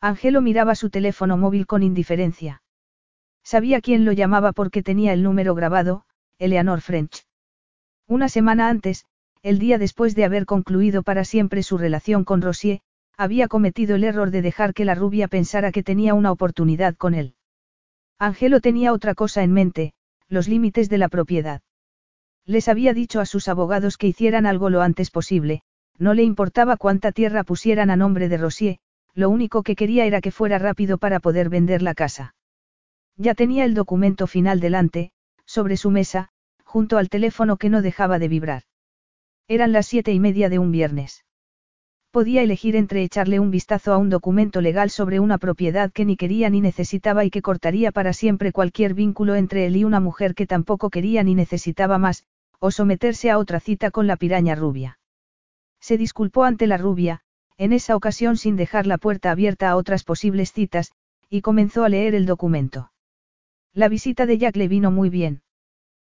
[0.00, 2.61] Angelo miraba su teléfono móvil con indiferencia.
[3.44, 6.04] Sabía quién lo llamaba porque tenía el número grabado,
[6.38, 7.26] Eleanor French.
[8.06, 9.06] Una semana antes,
[9.42, 12.80] el día después de haber concluido para siempre su relación con Rosier,
[13.16, 17.14] había cometido el error de dejar que la rubia pensara que tenía una oportunidad con
[17.14, 17.34] él.
[18.18, 19.92] Angelo tenía otra cosa en mente,
[20.28, 21.60] los límites de la propiedad.
[22.46, 25.62] Les había dicho a sus abogados que hicieran algo lo antes posible,
[25.98, 28.78] no le importaba cuánta tierra pusieran a nombre de Rosier,
[29.14, 32.34] lo único que quería era que fuera rápido para poder vender la casa.
[33.16, 35.12] Ya tenía el documento final delante,
[35.44, 36.30] sobre su mesa,
[36.64, 38.62] junto al teléfono que no dejaba de vibrar.
[39.48, 41.24] Eran las siete y media de un viernes.
[42.10, 46.16] Podía elegir entre echarle un vistazo a un documento legal sobre una propiedad que ni
[46.16, 50.34] quería ni necesitaba y que cortaría para siempre cualquier vínculo entre él y una mujer
[50.34, 52.24] que tampoco quería ni necesitaba más,
[52.58, 54.98] o someterse a otra cita con la piraña rubia.
[55.80, 57.22] Se disculpó ante la rubia,
[57.56, 60.92] en esa ocasión sin dejar la puerta abierta a otras posibles citas,
[61.28, 62.91] y comenzó a leer el documento.
[63.74, 65.42] La visita de Jack le vino muy bien.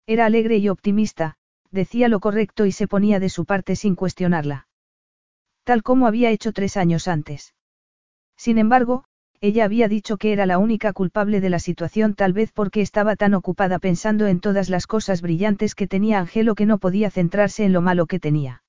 [0.07, 1.35] Era alegre y optimista,
[1.69, 4.67] decía lo correcto y se ponía de su parte sin cuestionarla.
[5.63, 7.53] Tal como había hecho tres años antes.
[8.35, 9.05] Sin embargo,
[9.39, 13.15] ella había dicho que era la única culpable de la situación tal vez porque estaba
[13.15, 17.65] tan ocupada pensando en todas las cosas brillantes que tenía Angelo que no podía centrarse
[17.65, 18.63] en lo malo que tenía.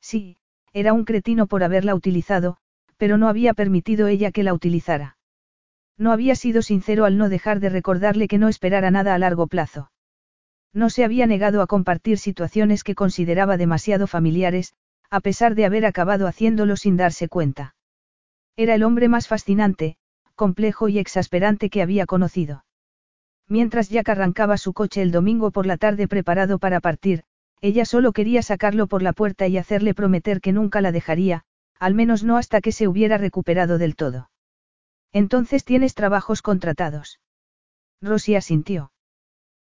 [0.00, 0.36] Sí,
[0.72, 2.56] era un cretino por haberla utilizado,
[2.96, 5.16] pero no había permitido ella que la utilizara.
[6.00, 9.48] No había sido sincero al no dejar de recordarle que no esperara nada a largo
[9.48, 9.92] plazo.
[10.72, 14.72] No se había negado a compartir situaciones que consideraba demasiado familiares,
[15.10, 17.74] a pesar de haber acabado haciéndolo sin darse cuenta.
[18.56, 19.98] Era el hombre más fascinante,
[20.36, 22.64] complejo y exasperante que había conocido.
[23.46, 27.24] Mientras Jack arrancaba su coche el domingo por la tarde preparado para partir,
[27.60, 31.44] ella solo quería sacarlo por la puerta y hacerle prometer que nunca la dejaría,
[31.78, 34.29] al menos no hasta que se hubiera recuperado del todo.
[35.12, 37.20] Entonces tienes trabajos contratados.
[38.00, 38.92] Rosy asintió.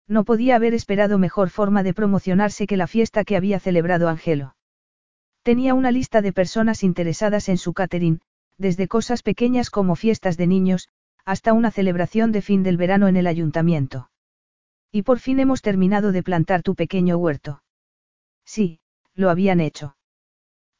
[0.08, 4.56] No podía haber esperado mejor forma de promocionarse que la fiesta que había celebrado Angelo.
[5.42, 8.20] Tenía una lista de personas interesadas en su catering,
[8.58, 10.88] desde cosas pequeñas como fiestas de niños,
[11.24, 14.10] hasta una celebración de fin del verano en el ayuntamiento.
[14.92, 17.62] Y por fin hemos terminado de plantar tu pequeño huerto.
[18.44, 18.80] Sí,
[19.14, 19.96] lo habían hecho.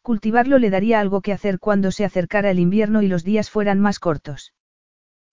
[0.04, 3.80] Cultivarlo le daría algo que hacer cuando se acercara el invierno y los días fueran
[3.80, 4.52] más cortos.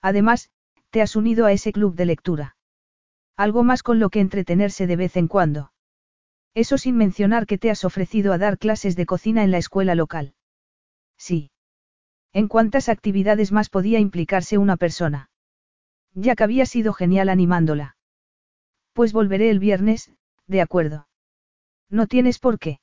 [0.02, 0.50] Además,
[0.92, 2.56] te has unido a ese club de lectura.
[3.36, 5.74] Algo más con lo que entretenerse de vez en cuando.
[6.54, 9.94] Eso sin mencionar que te has ofrecido a dar clases de cocina en la escuela
[9.94, 10.36] local.
[11.18, 11.52] Sí.
[12.32, 15.30] ¿En cuántas actividades más podía implicarse una persona?
[16.14, 17.98] Ya que había sido genial animándola.
[18.94, 20.14] Pues volveré el viernes,
[20.48, 21.10] de acuerdo.
[21.90, 22.81] No tienes por qué.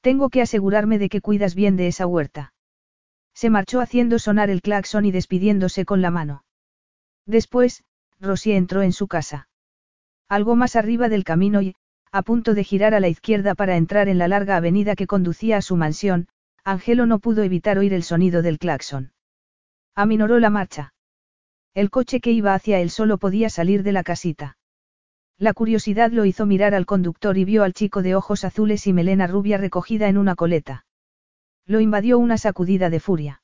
[0.00, 2.52] Tengo que asegurarme de que cuidas bien de esa huerta.
[3.34, 6.44] Se marchó haciendo sonar el claxon y despidiéndose con la mano.
[7.26, 7.84] Después,
[8.20, 9.48] Rosy entró en su casa.
[10.28, 11.74] Algo más arriba del camino y,
[12.12, 15.58] a punto de girar a la izquierda para entrar en la larga avenida que conducía
[15.58, 16.28] a su mansión,
[16.64, 19.12] Angelo no pudo evitar oír el sonido del claxon.
[19.94, 20.94] Aminoró la marcha.
[21.74, 24.56] El coche que iba hacia él solo podía salir de la casita.
[25.38, 28.94] La curiosidad lo hizo mirar al conductor y vio al chico de ojos azules y
[28.94, 30.86] melena rubia recogida en una coleta.
[31.66, 33.42] Lo invadió una sacudida de furia.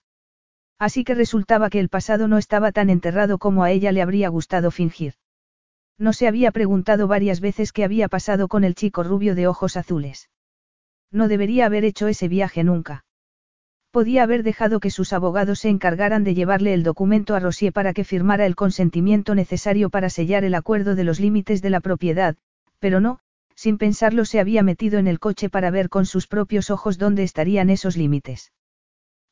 [0.79, 4.29] Así que resultaba que el pasado no estaba tan enterrado como a ella le habría
[4.31, 5.15] gustado fingir.
[5.99, 9.77] No se había preguntado varias veces qué había pasado con el chico rubio de ojos
[9.77, 10.31] azules.
[11.11, 13.05] No debería haber hecho ese viaje nunca.
[13.93, 17.93] Podía haber dejado que sus abogados se encargaran de llevarle el documento a Rosier para
[17.93, 22.37] que firmara el consentimiento necesario para sellar el acuerdo de los límites de la propiedad,
[22.79, 23.19] pero no,
[23.55, 27.23] sin pensarlo se había metido en el coche para ver con sus propios ojos dónde
[27.23, 28.51] estarían esos límites.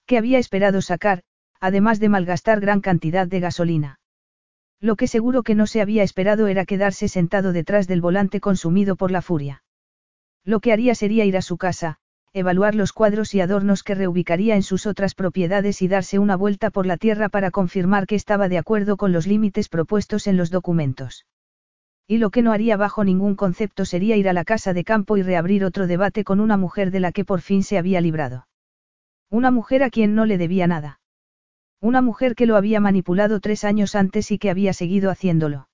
[0.05, 1.23] ¿Qué había esperado sacar,
[1.59, 3.99] además de malgastar gran cantidad de gasolina?
[4.79, 8.97] Lo que seguro que no se había esperado era quedarse sentado detrás del volante consumido
[8.97, 9.63] por la furia.
[10.45, 11.99] Lo que haría sería ir a su casa,
[12.33, 16.71] evaluar los cuadros y adornos que reubicaría en sus otras propiedades y darse una vuelta
[16.71, 20.51] por la tierra para confirmar que estaba de acuerdo con los límites propuestos en los
[20.51, 21.27] documentos.
[22.07, 25.17] Y lo que no haría bajo ningún concepto sería ir a la casa de campo
[25.17, 28.47] y reabrir otro debate con una mujer de la que por fin se había librado.
[29.29, 31.01] Una mujer a quien no le debía nada.
[31.81, 35.69] Una mujer que lo había manipulado tres años antes y que había seguido haciéndolo.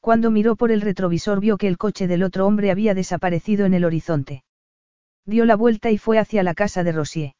[0.00, 3.74] Cuando miró por el retrovisor vio que el coche del otro hombre había desaparecido en
[3.74, 4.44] el horizonte.
[5.26, 7.32] Dio la vuelta y fue hacia la casa de Rosier.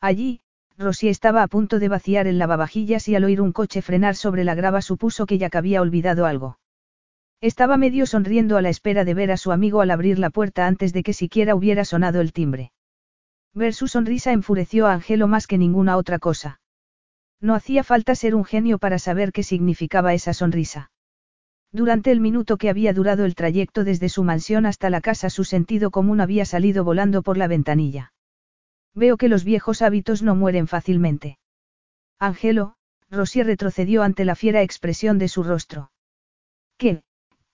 [0.00, 0.40] Allí,
[0.78, 4.44] Rosier estaba a punto de vaciar el lavavajillas y al oír un coche frenar sobre
[4.44, 6.58] la grava supuso que ya había olvidado algo.
[7.40, 10.66] Estaba medio sonriendo a la espera de ver a su amigo al abrir la puerta
[10.66, 12.72] antes de que siquiera hubiera sonado el timbre.
[13.54, 16.60] Ver su sonrisa enfureció a Angelo más que ninguna otra cosa.
[17.40, 20.90] No hacía falta ser un genio para saber qué significaba esa sonrisa.
[21.72, 25.44] Durante el minuto que había durado el trayecto desde su mansión hasta la casa su
[25.44, 28.12] sentido común había salido volando por la ventanilla.
[28.94, 31.38] Veo que los viejos hábitos no mueren fácilmente.
[32.18, 32.74] Angelo,
[33.08, 35.92] Rosier retrocedió ante la fiera expresión de su rostro.
[36.76, 37.02] ¿Qué?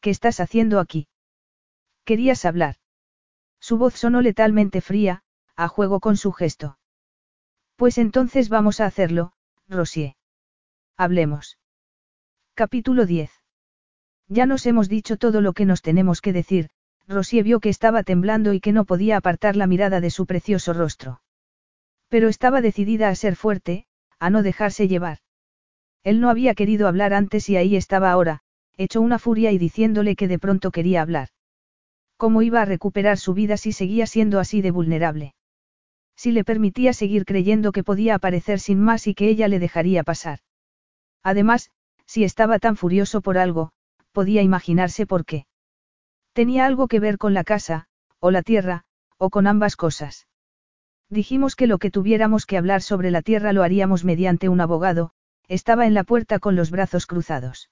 [0.01, 1.09] ¿Qué estás haciendo aquí?
[2.05, 2.77] Querías hablar.
[3.61, 5.23] Su voz sonó letalmente fría,
[5.57, 6.79] a juego con su gesto.
[7.77, 9.33] Pues entonces vamos a hacerlo,
[9.69, 10.15] Rosier.
[10.97, 11.59] Hablemos.
[12.55, 13.31] Capítulo 10.
[14.29, 16.69] Ya nos hemos dicho todo lo que nos tenemos que decir,
[17.07, 20.73] Rosier vio que estaba temblando y que no podía apartar la mirada de su precioso
[20.73, 21.21] rostro.
[22.09, 23.87] Pero estaba decidida a ser fuerte,
[24.19, 25.19] a no dejarse llevar.
[26.03, 28.41] Él no había querido hablar antes y ahí estaba ahora,
[28.77, 31.29] hecho una furia y diciéndole que de pronto quería hablar.
[32.17, 35.35] ¿Cómo iba a recuperar su vida si seguía siendo así de vulnerable?
[36.17, 40.03] Si le permitía seguir creyendo que podía aparecer sin más y que ella le dejaría
[40.03, 40.41] pasar.
[41.23, 41.71] Además,
[42.07, 43.73] si estaba tan furioso por algo,
[44.17, 45.45] podía imaginarse por qué.
[46.33, 47.85] Tenía algo que ver con la casa,
[48.19, 48.85] o la tierra,
[49.19, 50.27] o con ambas cosas.
[51.11, 55.11] Dijimos que lo que tuviéramos que hablar sobre la tierra lo haríamos mediante un abogado,
[55.49, 57.69] estaba en la puerta con los brazos cruzados.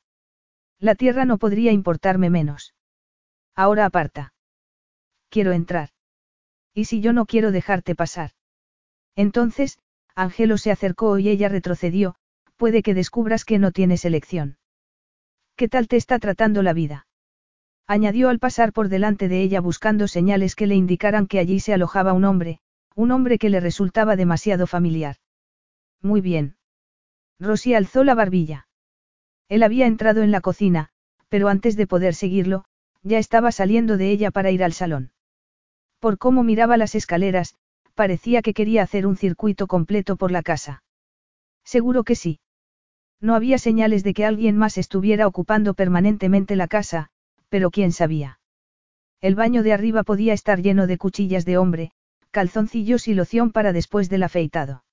[0.79, 2.75] La tierra no podría importarme menos.
[3.55, 4.35] Ahora aparta.
[5.31, 5.89] Quiero entrar.
[6.75, 8.33] ¿Y si yo no quiero dejarte pasar?
[9.17, 9.79] Entonces,
[10.15, 12.17] Angelo se acercó y ella retrocedió,
[12.57, 14.59] puede que descubras que no tienes elección.
[15.57, 17.07] ¿Qué tal te está tratando la vida?
[17.87, 21.73] Añadió al pasar por delante de ella buscando señales que le indicaran que allí se
[21.73, 22.59] alojaba un hombre,
[22.97, 25.17] un hombre que le resultaba demasiado familiar.
[26.03, 26.57] Muy bien.
[27.39, 28.67] Rosy alzó la barbilla.
[29.49, 30.89] Él había entrado en la cocina,
[31.29, 32.65] pero antes de poder seguirlo,
[33.03, 35.13] ya estaba saliendo de ella para ir al salón.
[36.01, 37.55] Por cómo miraba las escaleras,
[37.95, 40.83] parecía que quería hacer un circuito completo por la casa.
[41.65, 42.41] Seguro que sí.
[43.21, 47.11] No había señales de que alguien más estuviera ocupando permanentemente la casa,
[47.49, 48.41] pero quién sabía.
[49.21, 51.93] El baño de arriba podía estar lleno de cuchillas de hombre,
[52.31, 54.85] calzoncillos y loción para después del afeitado.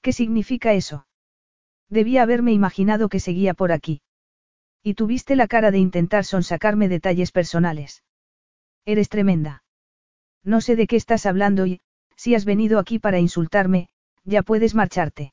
[0.00, 1.06] ¿Qué significa eso?
[1.88, 4.00] Debía haberme imaginado que seguía por aquí.
[4.82, 8.02] Y tuviste la cara de intentar sonsacarme detalles personales.
[8.84, 9.64] Eres tremenda.
[10.42, 11.80] No sé de qué estás hablando y,
[12.16, 13.88] si has venido aquí para insultarme,
[14.24, 15.32] ya puedes marcharte.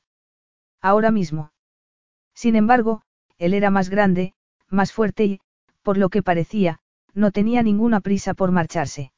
[0.81, 1.51] Ahora mismo.
[2.33, 3.01] Sin embargo,
[3.37, 4.33] él era más grande,
[4.69, 5.39] más fuerte y,
[5.81, 6.79] por lo que parecía,
[7.13, 9.11] no tenía ninguna prisa por marcharse.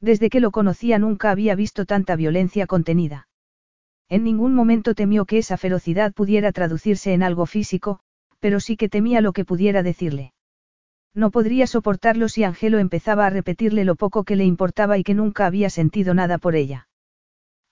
[0.00, 3.28] Desde que lo conocía nunca había visto tanta violencia contenida.
[4.08, 8.00] En ningún momento temió que esa ferocidad pudiera traducirse en algo físico,
[8.38, 10.32] pero sí que temía lo que pudiera decirle.
[11.14, 15.14] No podría soportarlo si Angelo empezaba a repetirle lo poco que le importaba y que
[15.14, 16.88] nunca había sentido nada por ella.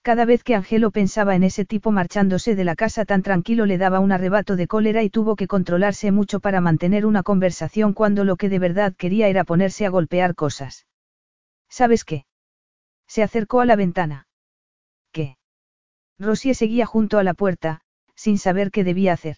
[0.07, 3.77] Cada vez que Angelo pensaba en ese tipo marchándose de la casa tan tranquilo le
[3.77, 8.23] daba un arrebato de cólera y tuvo que controlarse mucho para mantener una conversación cuando
[8.23, 10.87] lo que de verdad quería era ponerse a golpear cosas.
[11.67, 12.25] ¿Sabes qué?
[13.05, 14.29] Se acercó a la ventana.
[15.11, 15.35] ¿Qué?
[16.17, 17.81] Rosie seguía junto a la puerta,
[18.15, 19.35] sin saber qué debía hacer.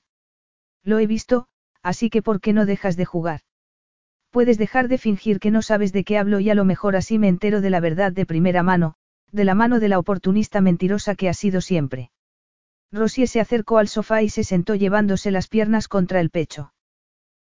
[0.83, 1.47] Lo he visto,
[1.81, 3.39] así que ¿por qué no dejas de jugar?
[4.29, 7.17] Puedes dejar de fingir que no sabes de qué hablo y a lo mejor así
[7.17, 8.93] me entero de la verdad de primera mano,
[9.31, 12.11] de la mano de la oportunista mentirosa que ha sido siempre.
[12.91, 16.73] Rosie se acercó al sofá y se sentó llevándose las piernas contra el pecho.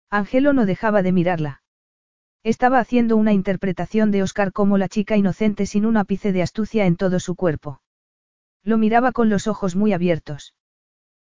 [0.09, 1.61] Angelo no dejaba de mirarla.
[2.43, 6.85] Estaba haciendo una interpretación de Oscar como la chica inocente sin un ápice de astucia
[6.85, 7.81] en todo su cuerpo.
[8.64, 10.55] Lo miraba con los ojos muy abiertos.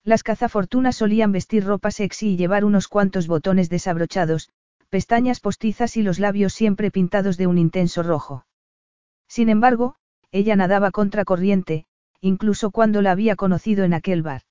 [0.03, 4.49] Las cazafortunas solían vestir ropa sexy y llevar unos cuantos botones desabrochados,
[4.89, 8.45] pestañas postizas y los labios siempre pintados de un intenso rojo.
[9.27, 9.95] Sin embargo,
[10.33, 11.85] ella nadaba contra corriente,
[12.19, 14.41] incluso cuando la había conocido en aquel bar.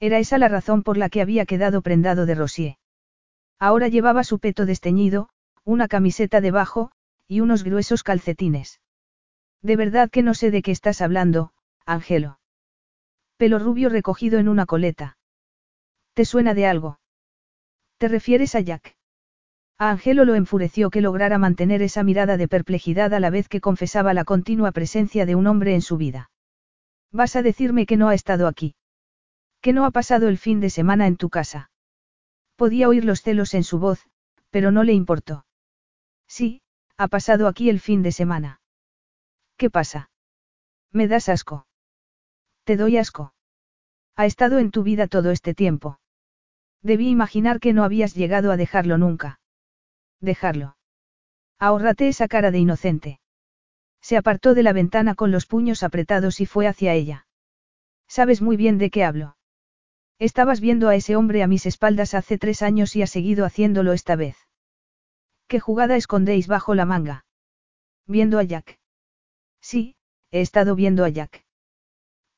[0.00, 2.76] Era esa la razón por la que había quedado prendado de Rosier.
[3.58, 5.28] Ahora llevaba su peto desteñido,
[5.64, 6.90] una camiseta debajo,
[7.28, 8.80] y unos gruesos calcetines.
[9.62, 11.52] De verdad que no sé de qué estás hablando,
[11.86, 12.40] Ángelo.
[13.36, 15.18] Pelo rubio recogido en una coleta.
[16.14, 16.98] ¿Te suena de algo?
[17.98, 18.95] ¿Te refieres a Jack?
[19.78, 23.60] A Angelo lo enfureció que lograra mantener esa mirada de perplejidad a la vez que
[23.60, 26.30] confesaba la continua presencia de un hombre en su vida.
[27.12, 28.74] ¿Vas a decirme que no ha estado aquí?
[29.60, 31.70] ¿Que no ha pasado el fin de semana en tu casa?
[32.56, 34.08] Podía oír los celos en su voz,
[34.48, 35.44] pero no le importó.
[36.26, 36.62] Sí,
[36.96, 38.60] ha pasado aquí el fin de semana.
[39.58, 40.10] ¿Qué pasa?
[40.90, 41.66] Me das asco.
[42.64, 43.34] Te doy asco.
[44.16, 45.98] Ha estado en tu vida todo este tiempo.
[46.82, 49.38] Debí imaginar que no habías llegado a dejarlo nunca.
[50.20, 50.76] Dejarlo.
[51.58, 53.20] Ahórrate esa cara de inocente.
[54.00, 57.26] Se apartó de la ventana con los puños apretados y fue hacia ella.
[58.08, 59.36] Sabes muy bien de qué hablo.
[60.18, 63.92] Estabas viendo a ese hombre a mis espaldas hace tres años y ha seguido haciéndolo
[63.92, 64.36] esta vez.
[65.48, 67.24] ¿Qué jugada escondéis bajo la manga?
[68.06, 68.78] Viendo a Jack.
[69.60, 69.96] Sí,
[70.30, 71.44] he estado viendo a Jack.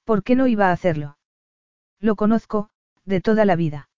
[0.05, 1.19] ¿Por qué no iba a hacerlo?
[2.01, 2.71] Lo conozco,
[3.05, 3.91] de toda la vida.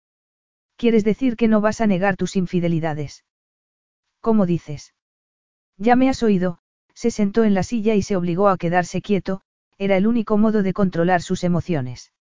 [0.76, 3.24] ¿Quieres decir que no vas a negar tus infidelidades?
[4.20, 4.94] ¿Cómo dices?
[5.76, 6.58] Ya me has oído,
[6.94, 9.40] se sentó en la silla y se obligó a quedarse quieto,
[9.78, 12.12] era el único modo de controlar sus emociones.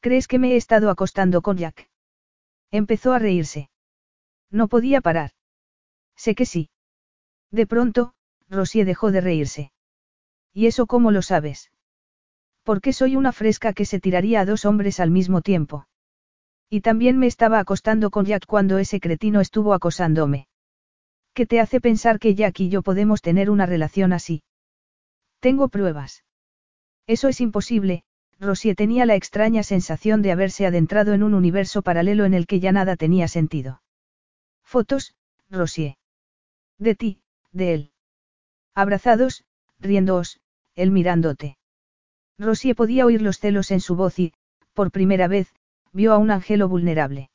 [0.00, 1.90] ¿Crees que me he estado acostando con Jack?
[2.70, 3.68] Empezó a reírse.
[4.50, 5.32] No podía parar.
[6.16, 6.70] Sé que sí.
[7.50, 8.14] De pronto,
[8.48, 9.72] Rosie dejó de reírse.
[10.54, 11.70] ¿Y eso cómo lo sabes?
[12.62, 15.86] Porque soy una fresca que se tiraría a dos hombres al mismo tiempo.
[16.70, 20.48] Y también me estaba acostando con Jack cuando ese cretino estuvo acosándome.
[21.34, 24.42] ¿Qué te hace pensar que Jack y yo podemos tener una relación así?
[25.40, 26.24] Tengo pruebas.
[27.06, 28.04] Eso es imposible,
[28.38, 32.60] Rosie tenía la extraña sensación de haberse adentrado en un universo paralelo en el que
[32.60, 33.82] ya nada tenía sentido.
[34.62, 35.14] Fotos,
[35.48, 35.96] Rosie.
[36.78, 37.20] De ti,
[37.52, 37.92] de él.
[38.74, 39.44] Abrazados,
[39.78, 40.40] riéndoos,
[40.74, 41.56] él mirándote.
[42.38, 44.32] Rosie podía oír los celos en su voz y,
[44.74, 45.54] por primera vez,
[45.92, 47.30] vio a un angelo vulnerable.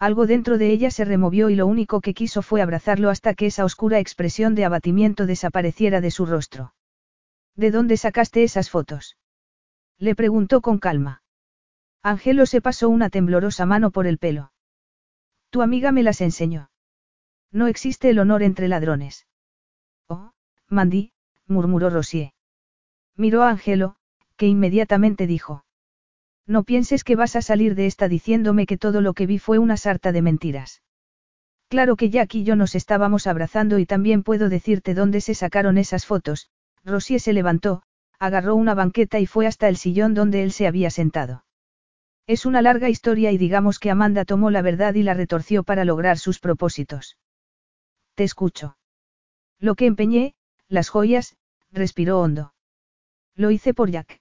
[0.00, 3.44] Algo dentro de ella se removió y lo único que quiso fue abrazarlo hasta que
[3.44, 6.74] esa oscura expresión de abatimiento desapareciera de su rostro.
[7.54, 9.18] ¿De dónde sacaste esas fotos?
[9.98, 11.22] Le preguntó con calma.
[12.02, 14.52] Angelo se pasó una temblorosa mano por el pelo.
[15.50, 16.70] Tu amiga me las enseñó.
[17.52, 19.26] No existe el honor entre ladrones.
[20.08, 20.32] Oh,
[20.68, 21.12] Mandy,
[21.46, 22.32] murmuró Rosier.
[23.16, 23.96] Miró a Angelo,
[24.36, 25.62] que inmediatamente dijo.
[26.46, 29.58] No pienses que vas a salir de esta diciéndome que todo lo que vi fue
[29.58, 30.82] una sarta de mentiras.
[31.68, 35.78] Claro que Jack y yo nos estábamos abrazando y también puedo decirte dónde se sacaron
[35.78, 36.50] esas fotos.
[36.84, 37.82] Rosier se levantó,
[38.18, 41.44] agarró una banqueta y fue hasta el sillón donde él se había sentado.
[42.26, 45.84] Es una larga historia y digamos que Amanda tomó la verdad y la retorció para
[45.84, 47.18] lograr sus propósitos.
[48.14, 48.76] Te escucho.
[49.58, 50.34] Lo que empeñé,
[50.68, 51.36] las joyas,
[51.70, 52.54] respiró hondo.
[53.34, 54.19] Lo hice por Jack.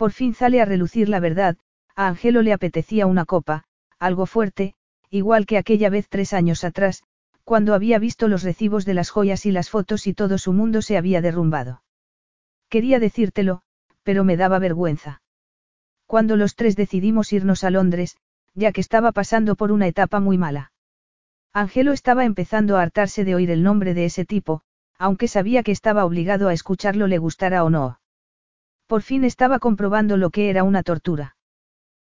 [0.00, 1.58] Por fin sale a relucir la verdad,
[1.94, 3.64] a Angelo le apetecía una copa,
[3.98, 4.72] algo fuerte,
[5.10, 7.02] igual que aquella vez tres años atrás,
[7.44, 10.80] cuando había visto los recibos de las joyas y las fotos y todo su mundo
[10.80, 11.82] se había derrumbado.
[12.70, 13.60] Quería decírtelo,
[14.02, 15.20] pero me daba vergüenza.
[16.06, 18.16] Cuando los tres decidimos irnos a Londres,
[18.54, 20.72] ya que estaba pasando por una etapa muy mala.
[21.52, 24.62] Angelo estaba empezando a hartarse de oír el nombre de ese tipo,
[24.96, 27.99] aunque sabía que estaba obligado a escucharlo le gustara o no.
[28.90, 31.36] Por fin estaba comprobando lo que era una tortura.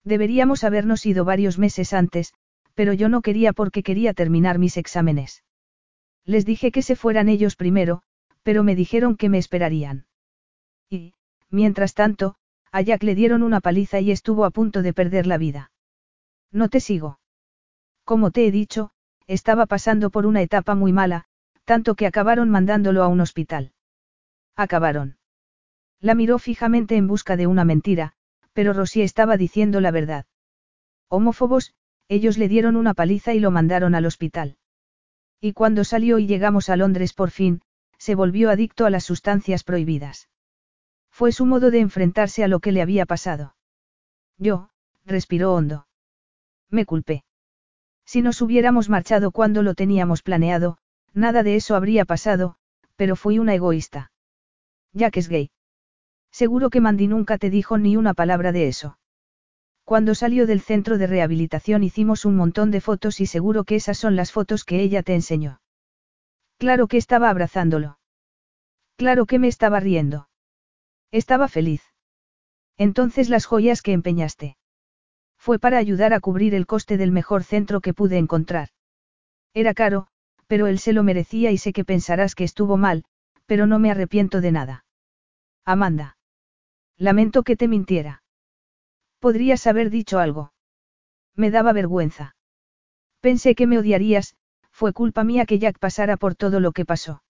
[0.04, 2.36] Deberíamos habernos ido varios meses antes,
[2.76, 5.44] pero yo no quería porque quería terminar mis exámenes.
[6.24, 8.04] Les dije que se fueran ellos primero,
[8.44, 10.06] pero me dijeron que me esperarían.
[10.88, 11.16] Y,
[11.50, 12.36] mientras tanto,
[12.72, 15.72] a Jack le dieron una paliza y estuvo a punto de perder la vida.
[16.52, 17.20] No te sigo.
[18.04, 18.92] Como te he dicho,
[19.26, 21.26] estaba pasando por una etapa muy mala,
[21.66, 23.72] tanto que acabaron mandándolo a un hospital.
[24.56, 25.18] Acabaron.
[26.00, 28.14] La miró fijamente en busca de una mentira,
[28.54, 30.26] pero Rosy estaba diciendo la verdad.
[31.10, 31.74] Homófobos,
[32.08, 34.58] ellos le dieron una paliza y lo mandaron al hospital.
[35.40, 37.62] Y cuando salió y llegamos a Londres por fin,
[37.98, 40.30] se volvió adicto a las sustancias prohibidas.
[41.10, 43.56] Fue su modo de enfrentarse a lo que le había pasado.
[44.38, 44.70] Yo,
[45.06, 45.88] respiró hondo.
[46.70, 47.24] Me culpé.
[48.06, 50.78] Si nos hubiéramos marchado cuando lo teníamos planeado,
[51.14, 52.58] nada de eso habría pasado,
[52.96, 54.12] pero fui una egoísta.
[54.94, 55.50] Jack es gay.
[56.38, 59.00] Seguro que Mandy nunca te dijo ni una palabra de eso.
[59.84, 63.98] Cuando salió del centro de rehabilitación hicimos un montón de fotos y seguro que esas
[63.98, 65.62] son las fotos que ella te enseñó.
[66.60, 67.98] Claro que estaba abrazándolo.
[68.98, 70.30] Claro que me estaba riendo.
[71.10, 71.82] Estaba feliz.
[72.78, 74.58] Entonces las joyas que empeñaste.
[75.40, 78.70] Fue para ayudar a cubrir el coste del mejor centro que pude encontrar.
[79.56, 80.06] Era caro,
[80.46, 83.06] pero él se lo merecía y sé que pensarás que estuvo mal,
[83.48, 84.86] pero no me arrepiento de nada.
[85.66, 86.17] Amanda.
[87.00, 88.24] Lamento que te mintiera.
[89.20, 90.52] Podrías haber dicho algo.
[91.36, 92.36] Me daba vergüenza.
[93.22, 94.36] Pensé que me odiarías,
[94.72, 97.22] fue culpa mía que Jack pasara por todo lo que pasó.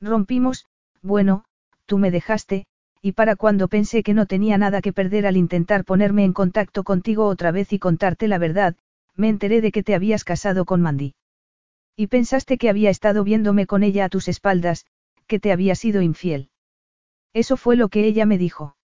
[0.00, 0.66] Rompimos,
[1.02, 1.44] bueno,
[1.86, 2.66] tú me dejaste,
[3.02, 6.84] y para cuando pensé que no tenía nada que perder al intentar ponerme en contacto
[6.84, 8.76] contigo otra vez y contarte la verdad,
[9.16, 11.14] me enteré de que te habías casado con Mandy.
[11.96, 14.86] Y pensaste que había estado viéndome con ella a tus espaldas,
[15.26, 16.50] que te había sido infiel.
[17.32, 18.76] Eso fue lo que ella me dijo.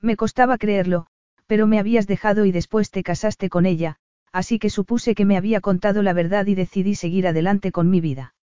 [0.00, 1.06] Me costaba creerlo,
[1.46, 3.96] pero me habías dejado y después te casaste con ella,
[4.32, 8.00] así que supuse que me había contado la verdad y decidí seguir adelante con mi
[8.00, 8.34] vida.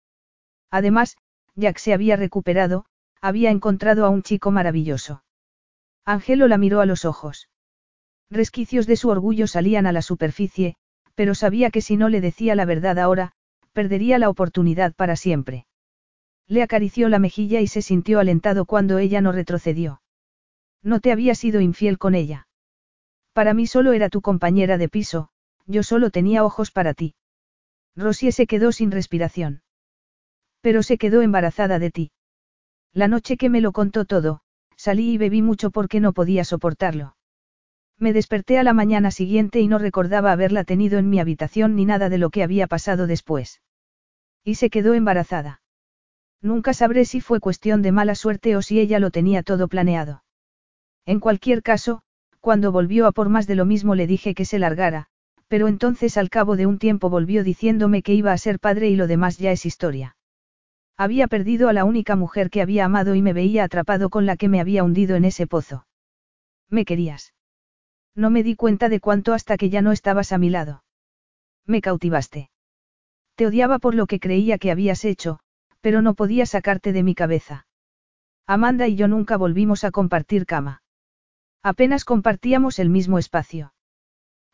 [0.70, 1.16] Además,
[1.54, 2.86] Jack se había recuperado,
[3.20, 5.22] había encontrado a un chico maravilloso.
[6.04, 7.48] Angelo la miró a los ojos.
[8.30, 10.76] Resquicios de su orgullo salían a la superficie,
[11.14, 13.32] pero sabía que si no le decía la verdad ahora,
[13.72, 15.66] perdería la oportunidad para siempre.
[16.48, 20.00] Le acarició la mejilla y se sintió alentado cuando ella no retrocedió.
[20.82, 22.48] No te había sido infiel con ella.
[23.32, 25.28] Para mí solo era tu compañera de piso,
[25.66, 27.14] yo solo tenía ojos para ti.
[27.96, 29.62] Rosie se quedó sin respiración.
[30.60, 32.12] Pero se quedó embarazada de ti.
[32.92, 34.40] La noche que me lo contó todo,
[34.76, 37.16] salí y bebí mucho porque no podía soportarlo.
[37.98, 41.84] Me desperté a la mañana siguiente y no recordaba haberla tenido en mi habitación ni
[41.84, 43.62] nada de lo que había pasado después.
[44.44, 45.62] Y se quedó embarazada.
[46.40, 50.24] Nunca sabré si fue cuestión de mala suerte o si ella lo tenía todo planeado.
[51.06, 52.02] En cualquier caso,
[52.40, 55.08] cuando volvió a por más de lo mismo le dije que se largara,
[55.48, 58.96] pero entonces al cabo de un tiempo volvió diciéndome que iba a ser padre y
[58.96, 60.16] lo demás ya es historia.
[60.96, 64.36] Había perdido a la única mujer que había amado y me veía atrapado con la
[64.36, 65.86] que me había hundido en ese pozo.
[66.70, 67.34] Me querías.
[68.14, 70.84] No me di cuenta de cuánto hasta que ya no estabas a mi lado.
[71.66, 72.50] Me cautivaste.
[73.34, 75.40] Te odiaba por lo que creía que habías hecho,
[75.80, 77.66] pero no podía sacarte de mi cabeza.
[78.46, 80.82] Amanda y yo nunca volvimos a compartir cama.
[81.62, 83.72] Apenas compartíamos el mismo espacio.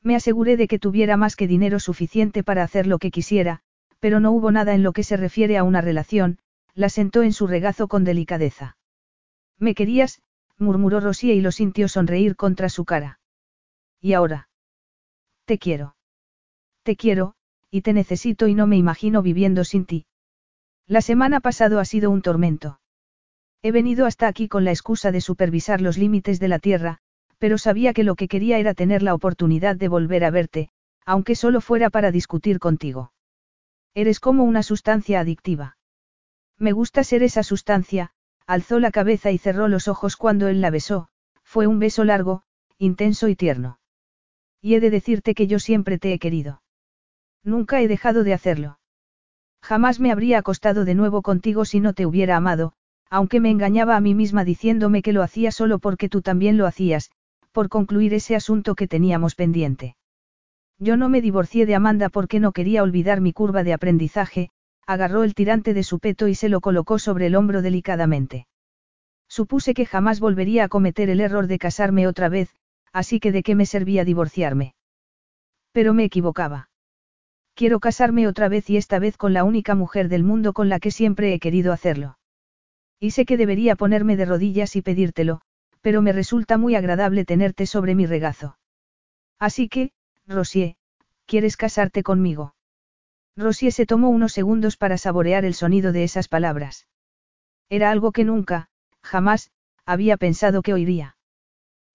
[0.03, 3.61] Me aseguré de que tuviera más que dinero suficiente para hacer lo que quisiera,
[3.99, 6.39] pero no hubo nada en lo que se refiere a una relación,
[6.75, 8.77] la sentó en su regazo con delicadeza.
[9.59, 10.23] Me querías,
[10.59, 13.21] murmuró Rosie y lo sintió sonreír contra su cara.
[14.01, 14.49] ¿Y ahora?
[15.45, 15.97] Te quiero.
[16.83, 17.35] Te quiero,
[17.71, 20.07] y te necesito y no me imagino viviendo sin ti.
[20.87, 22.81] La semana pasado ha sido un tormento.
[23.63, 26.99] He venido hasta aquí con la excusa de supervisar los límites de la Tierra,
[27.39, 30.71] pero sabía que lo que quería era tener la oportunidad de volver a verte,
[31.05, 33.13] aunque solo fuera para discutir contigo.
[33.95, 35.77] Eres como una sustancia adictiva.
[36.59, 38.13] Me gusta ser esa sustancia,
[38.47, 41.09] alzó la cabeza y cerró los ojos cuando él la besó,
[41.43, 42.43] fue un beso largo,
[42.79, 43.81] intenso y tierno.
[44.61, 46.63] Y he de decirte que yo siempre te he querido.
[47.43, 48.79] Nunca he dejado de hacerlo.
[49.63, 52.75] Jamás me habría acostado de nuevo contigo si no te hubiera amado,
[53.11, 56.67] aunque me engañaba a mí misma diciéndome que lo hacía solo porque tú también lo
[56.67, 57.11] hacías,
[57.53, 59.97] por concluir ese asunto que teníamos pendiente.
[60.79, 64.51] Yo no me divorcié de Amanda porque no quería olvidar mi curva de aprendizaje,
[64.87, 68.47] agarró el tirante de su peto y se lo colocó sobre el hombro delicadamente.
[69.29, 72.55] Supuse que jamás volvería a cometer el error de casarme otra vez,
[72.93, 74.75] así que de qué me servía divorciarme.
[75.73, 76.71] Pero me equivocaba.
[77.55, 80.79] Quiero casarme otra vez y esta vez con la única mujer del mundo con la
[80.79, 82.18] que siempre he querido hacerlo.
[83.01, 85.41] Y sé que debería ponerme de rodillas y pedírtelo,
[85.81, 88.59] pero me resulta muy agradable tenerte sobre mi regazo.
[89.39, 89.93] Así que,
[90.27, 90.77] Rosie,
[91.27, 92.55] ¿quieres casarte conmigo?
[93.37, 96.89] Rosie se tomó unos segundos para saborear el sonido de esas palabras.
[97.69, 98.69] Era algo que nunca,
[99.03, 99.53] jamás,
[99.87, 101.17] había pensado que oiría.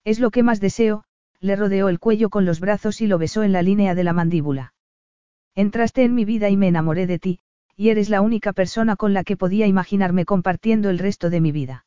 [0.04, 1.04] Es lo que más deseo,
[1.40, 4.14] le rodeó el cuello con los brazos y lo besó en la línea de la
[4.14, 4.72] mandíbula.
[5.54, 7.40] Entraste en mi vida y me enamoré de ti,
[7.76, 11.52] y eres la única persona con la que podía imaginarme compartiendo el resto de mi
[11.52, 11.86] vida.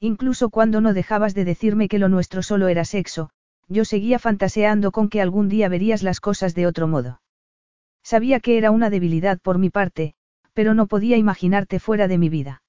[0.00, 3.30] Incluso cuando no dejabas de decirme que lo nuestro solo era sexo,
[3.68, 7.20] yo seguía fantaseando con que algún día verías las cosas de otro modo.
[8.02, 10.14] Sabía que era una debilidad por mi parte,
[10.54, 12.62] pero no podía imaginarte fuera de mi vida.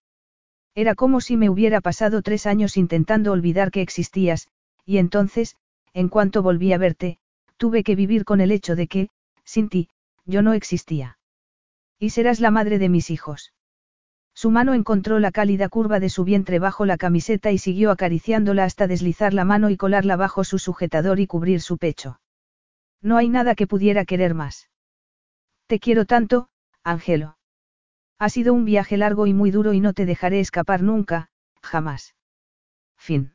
[0.75, 4.47] Era como si me hubiera pasado tres años intentando olvidar que existías,
[4.85, 5.55] y entonces,
[5.93, 7.19] en cuanto volví a verte,
[7.57, 9.09] tuve que vivir con el hecho de que,
[9.43, 9.89] sin ti,
[10.25, 11.18] yo no existía.
[11.99, 13.53] Y serás la madre de mis hijos.
[14.33, 18.63] Su mano encontró la cálida curva de su vientre bajo la camiseta y siguió acariciándola
[18.63, 22.21] hasta deslizar la mano y colarla bajo su sujetador y cubrir su pecho.
[23.01, 24.69] No hay nada que pudiera querer más.
[25.67, 26.49] Te quiero tanto,
[26.83, 27.37] Ángelo.
[28.17, 31.29] Ha sido un viaje largo y muy duro y no te dejaré escapar nunca,
[31.61, 32.15] jamás.
[32.97, 33.33] Fin.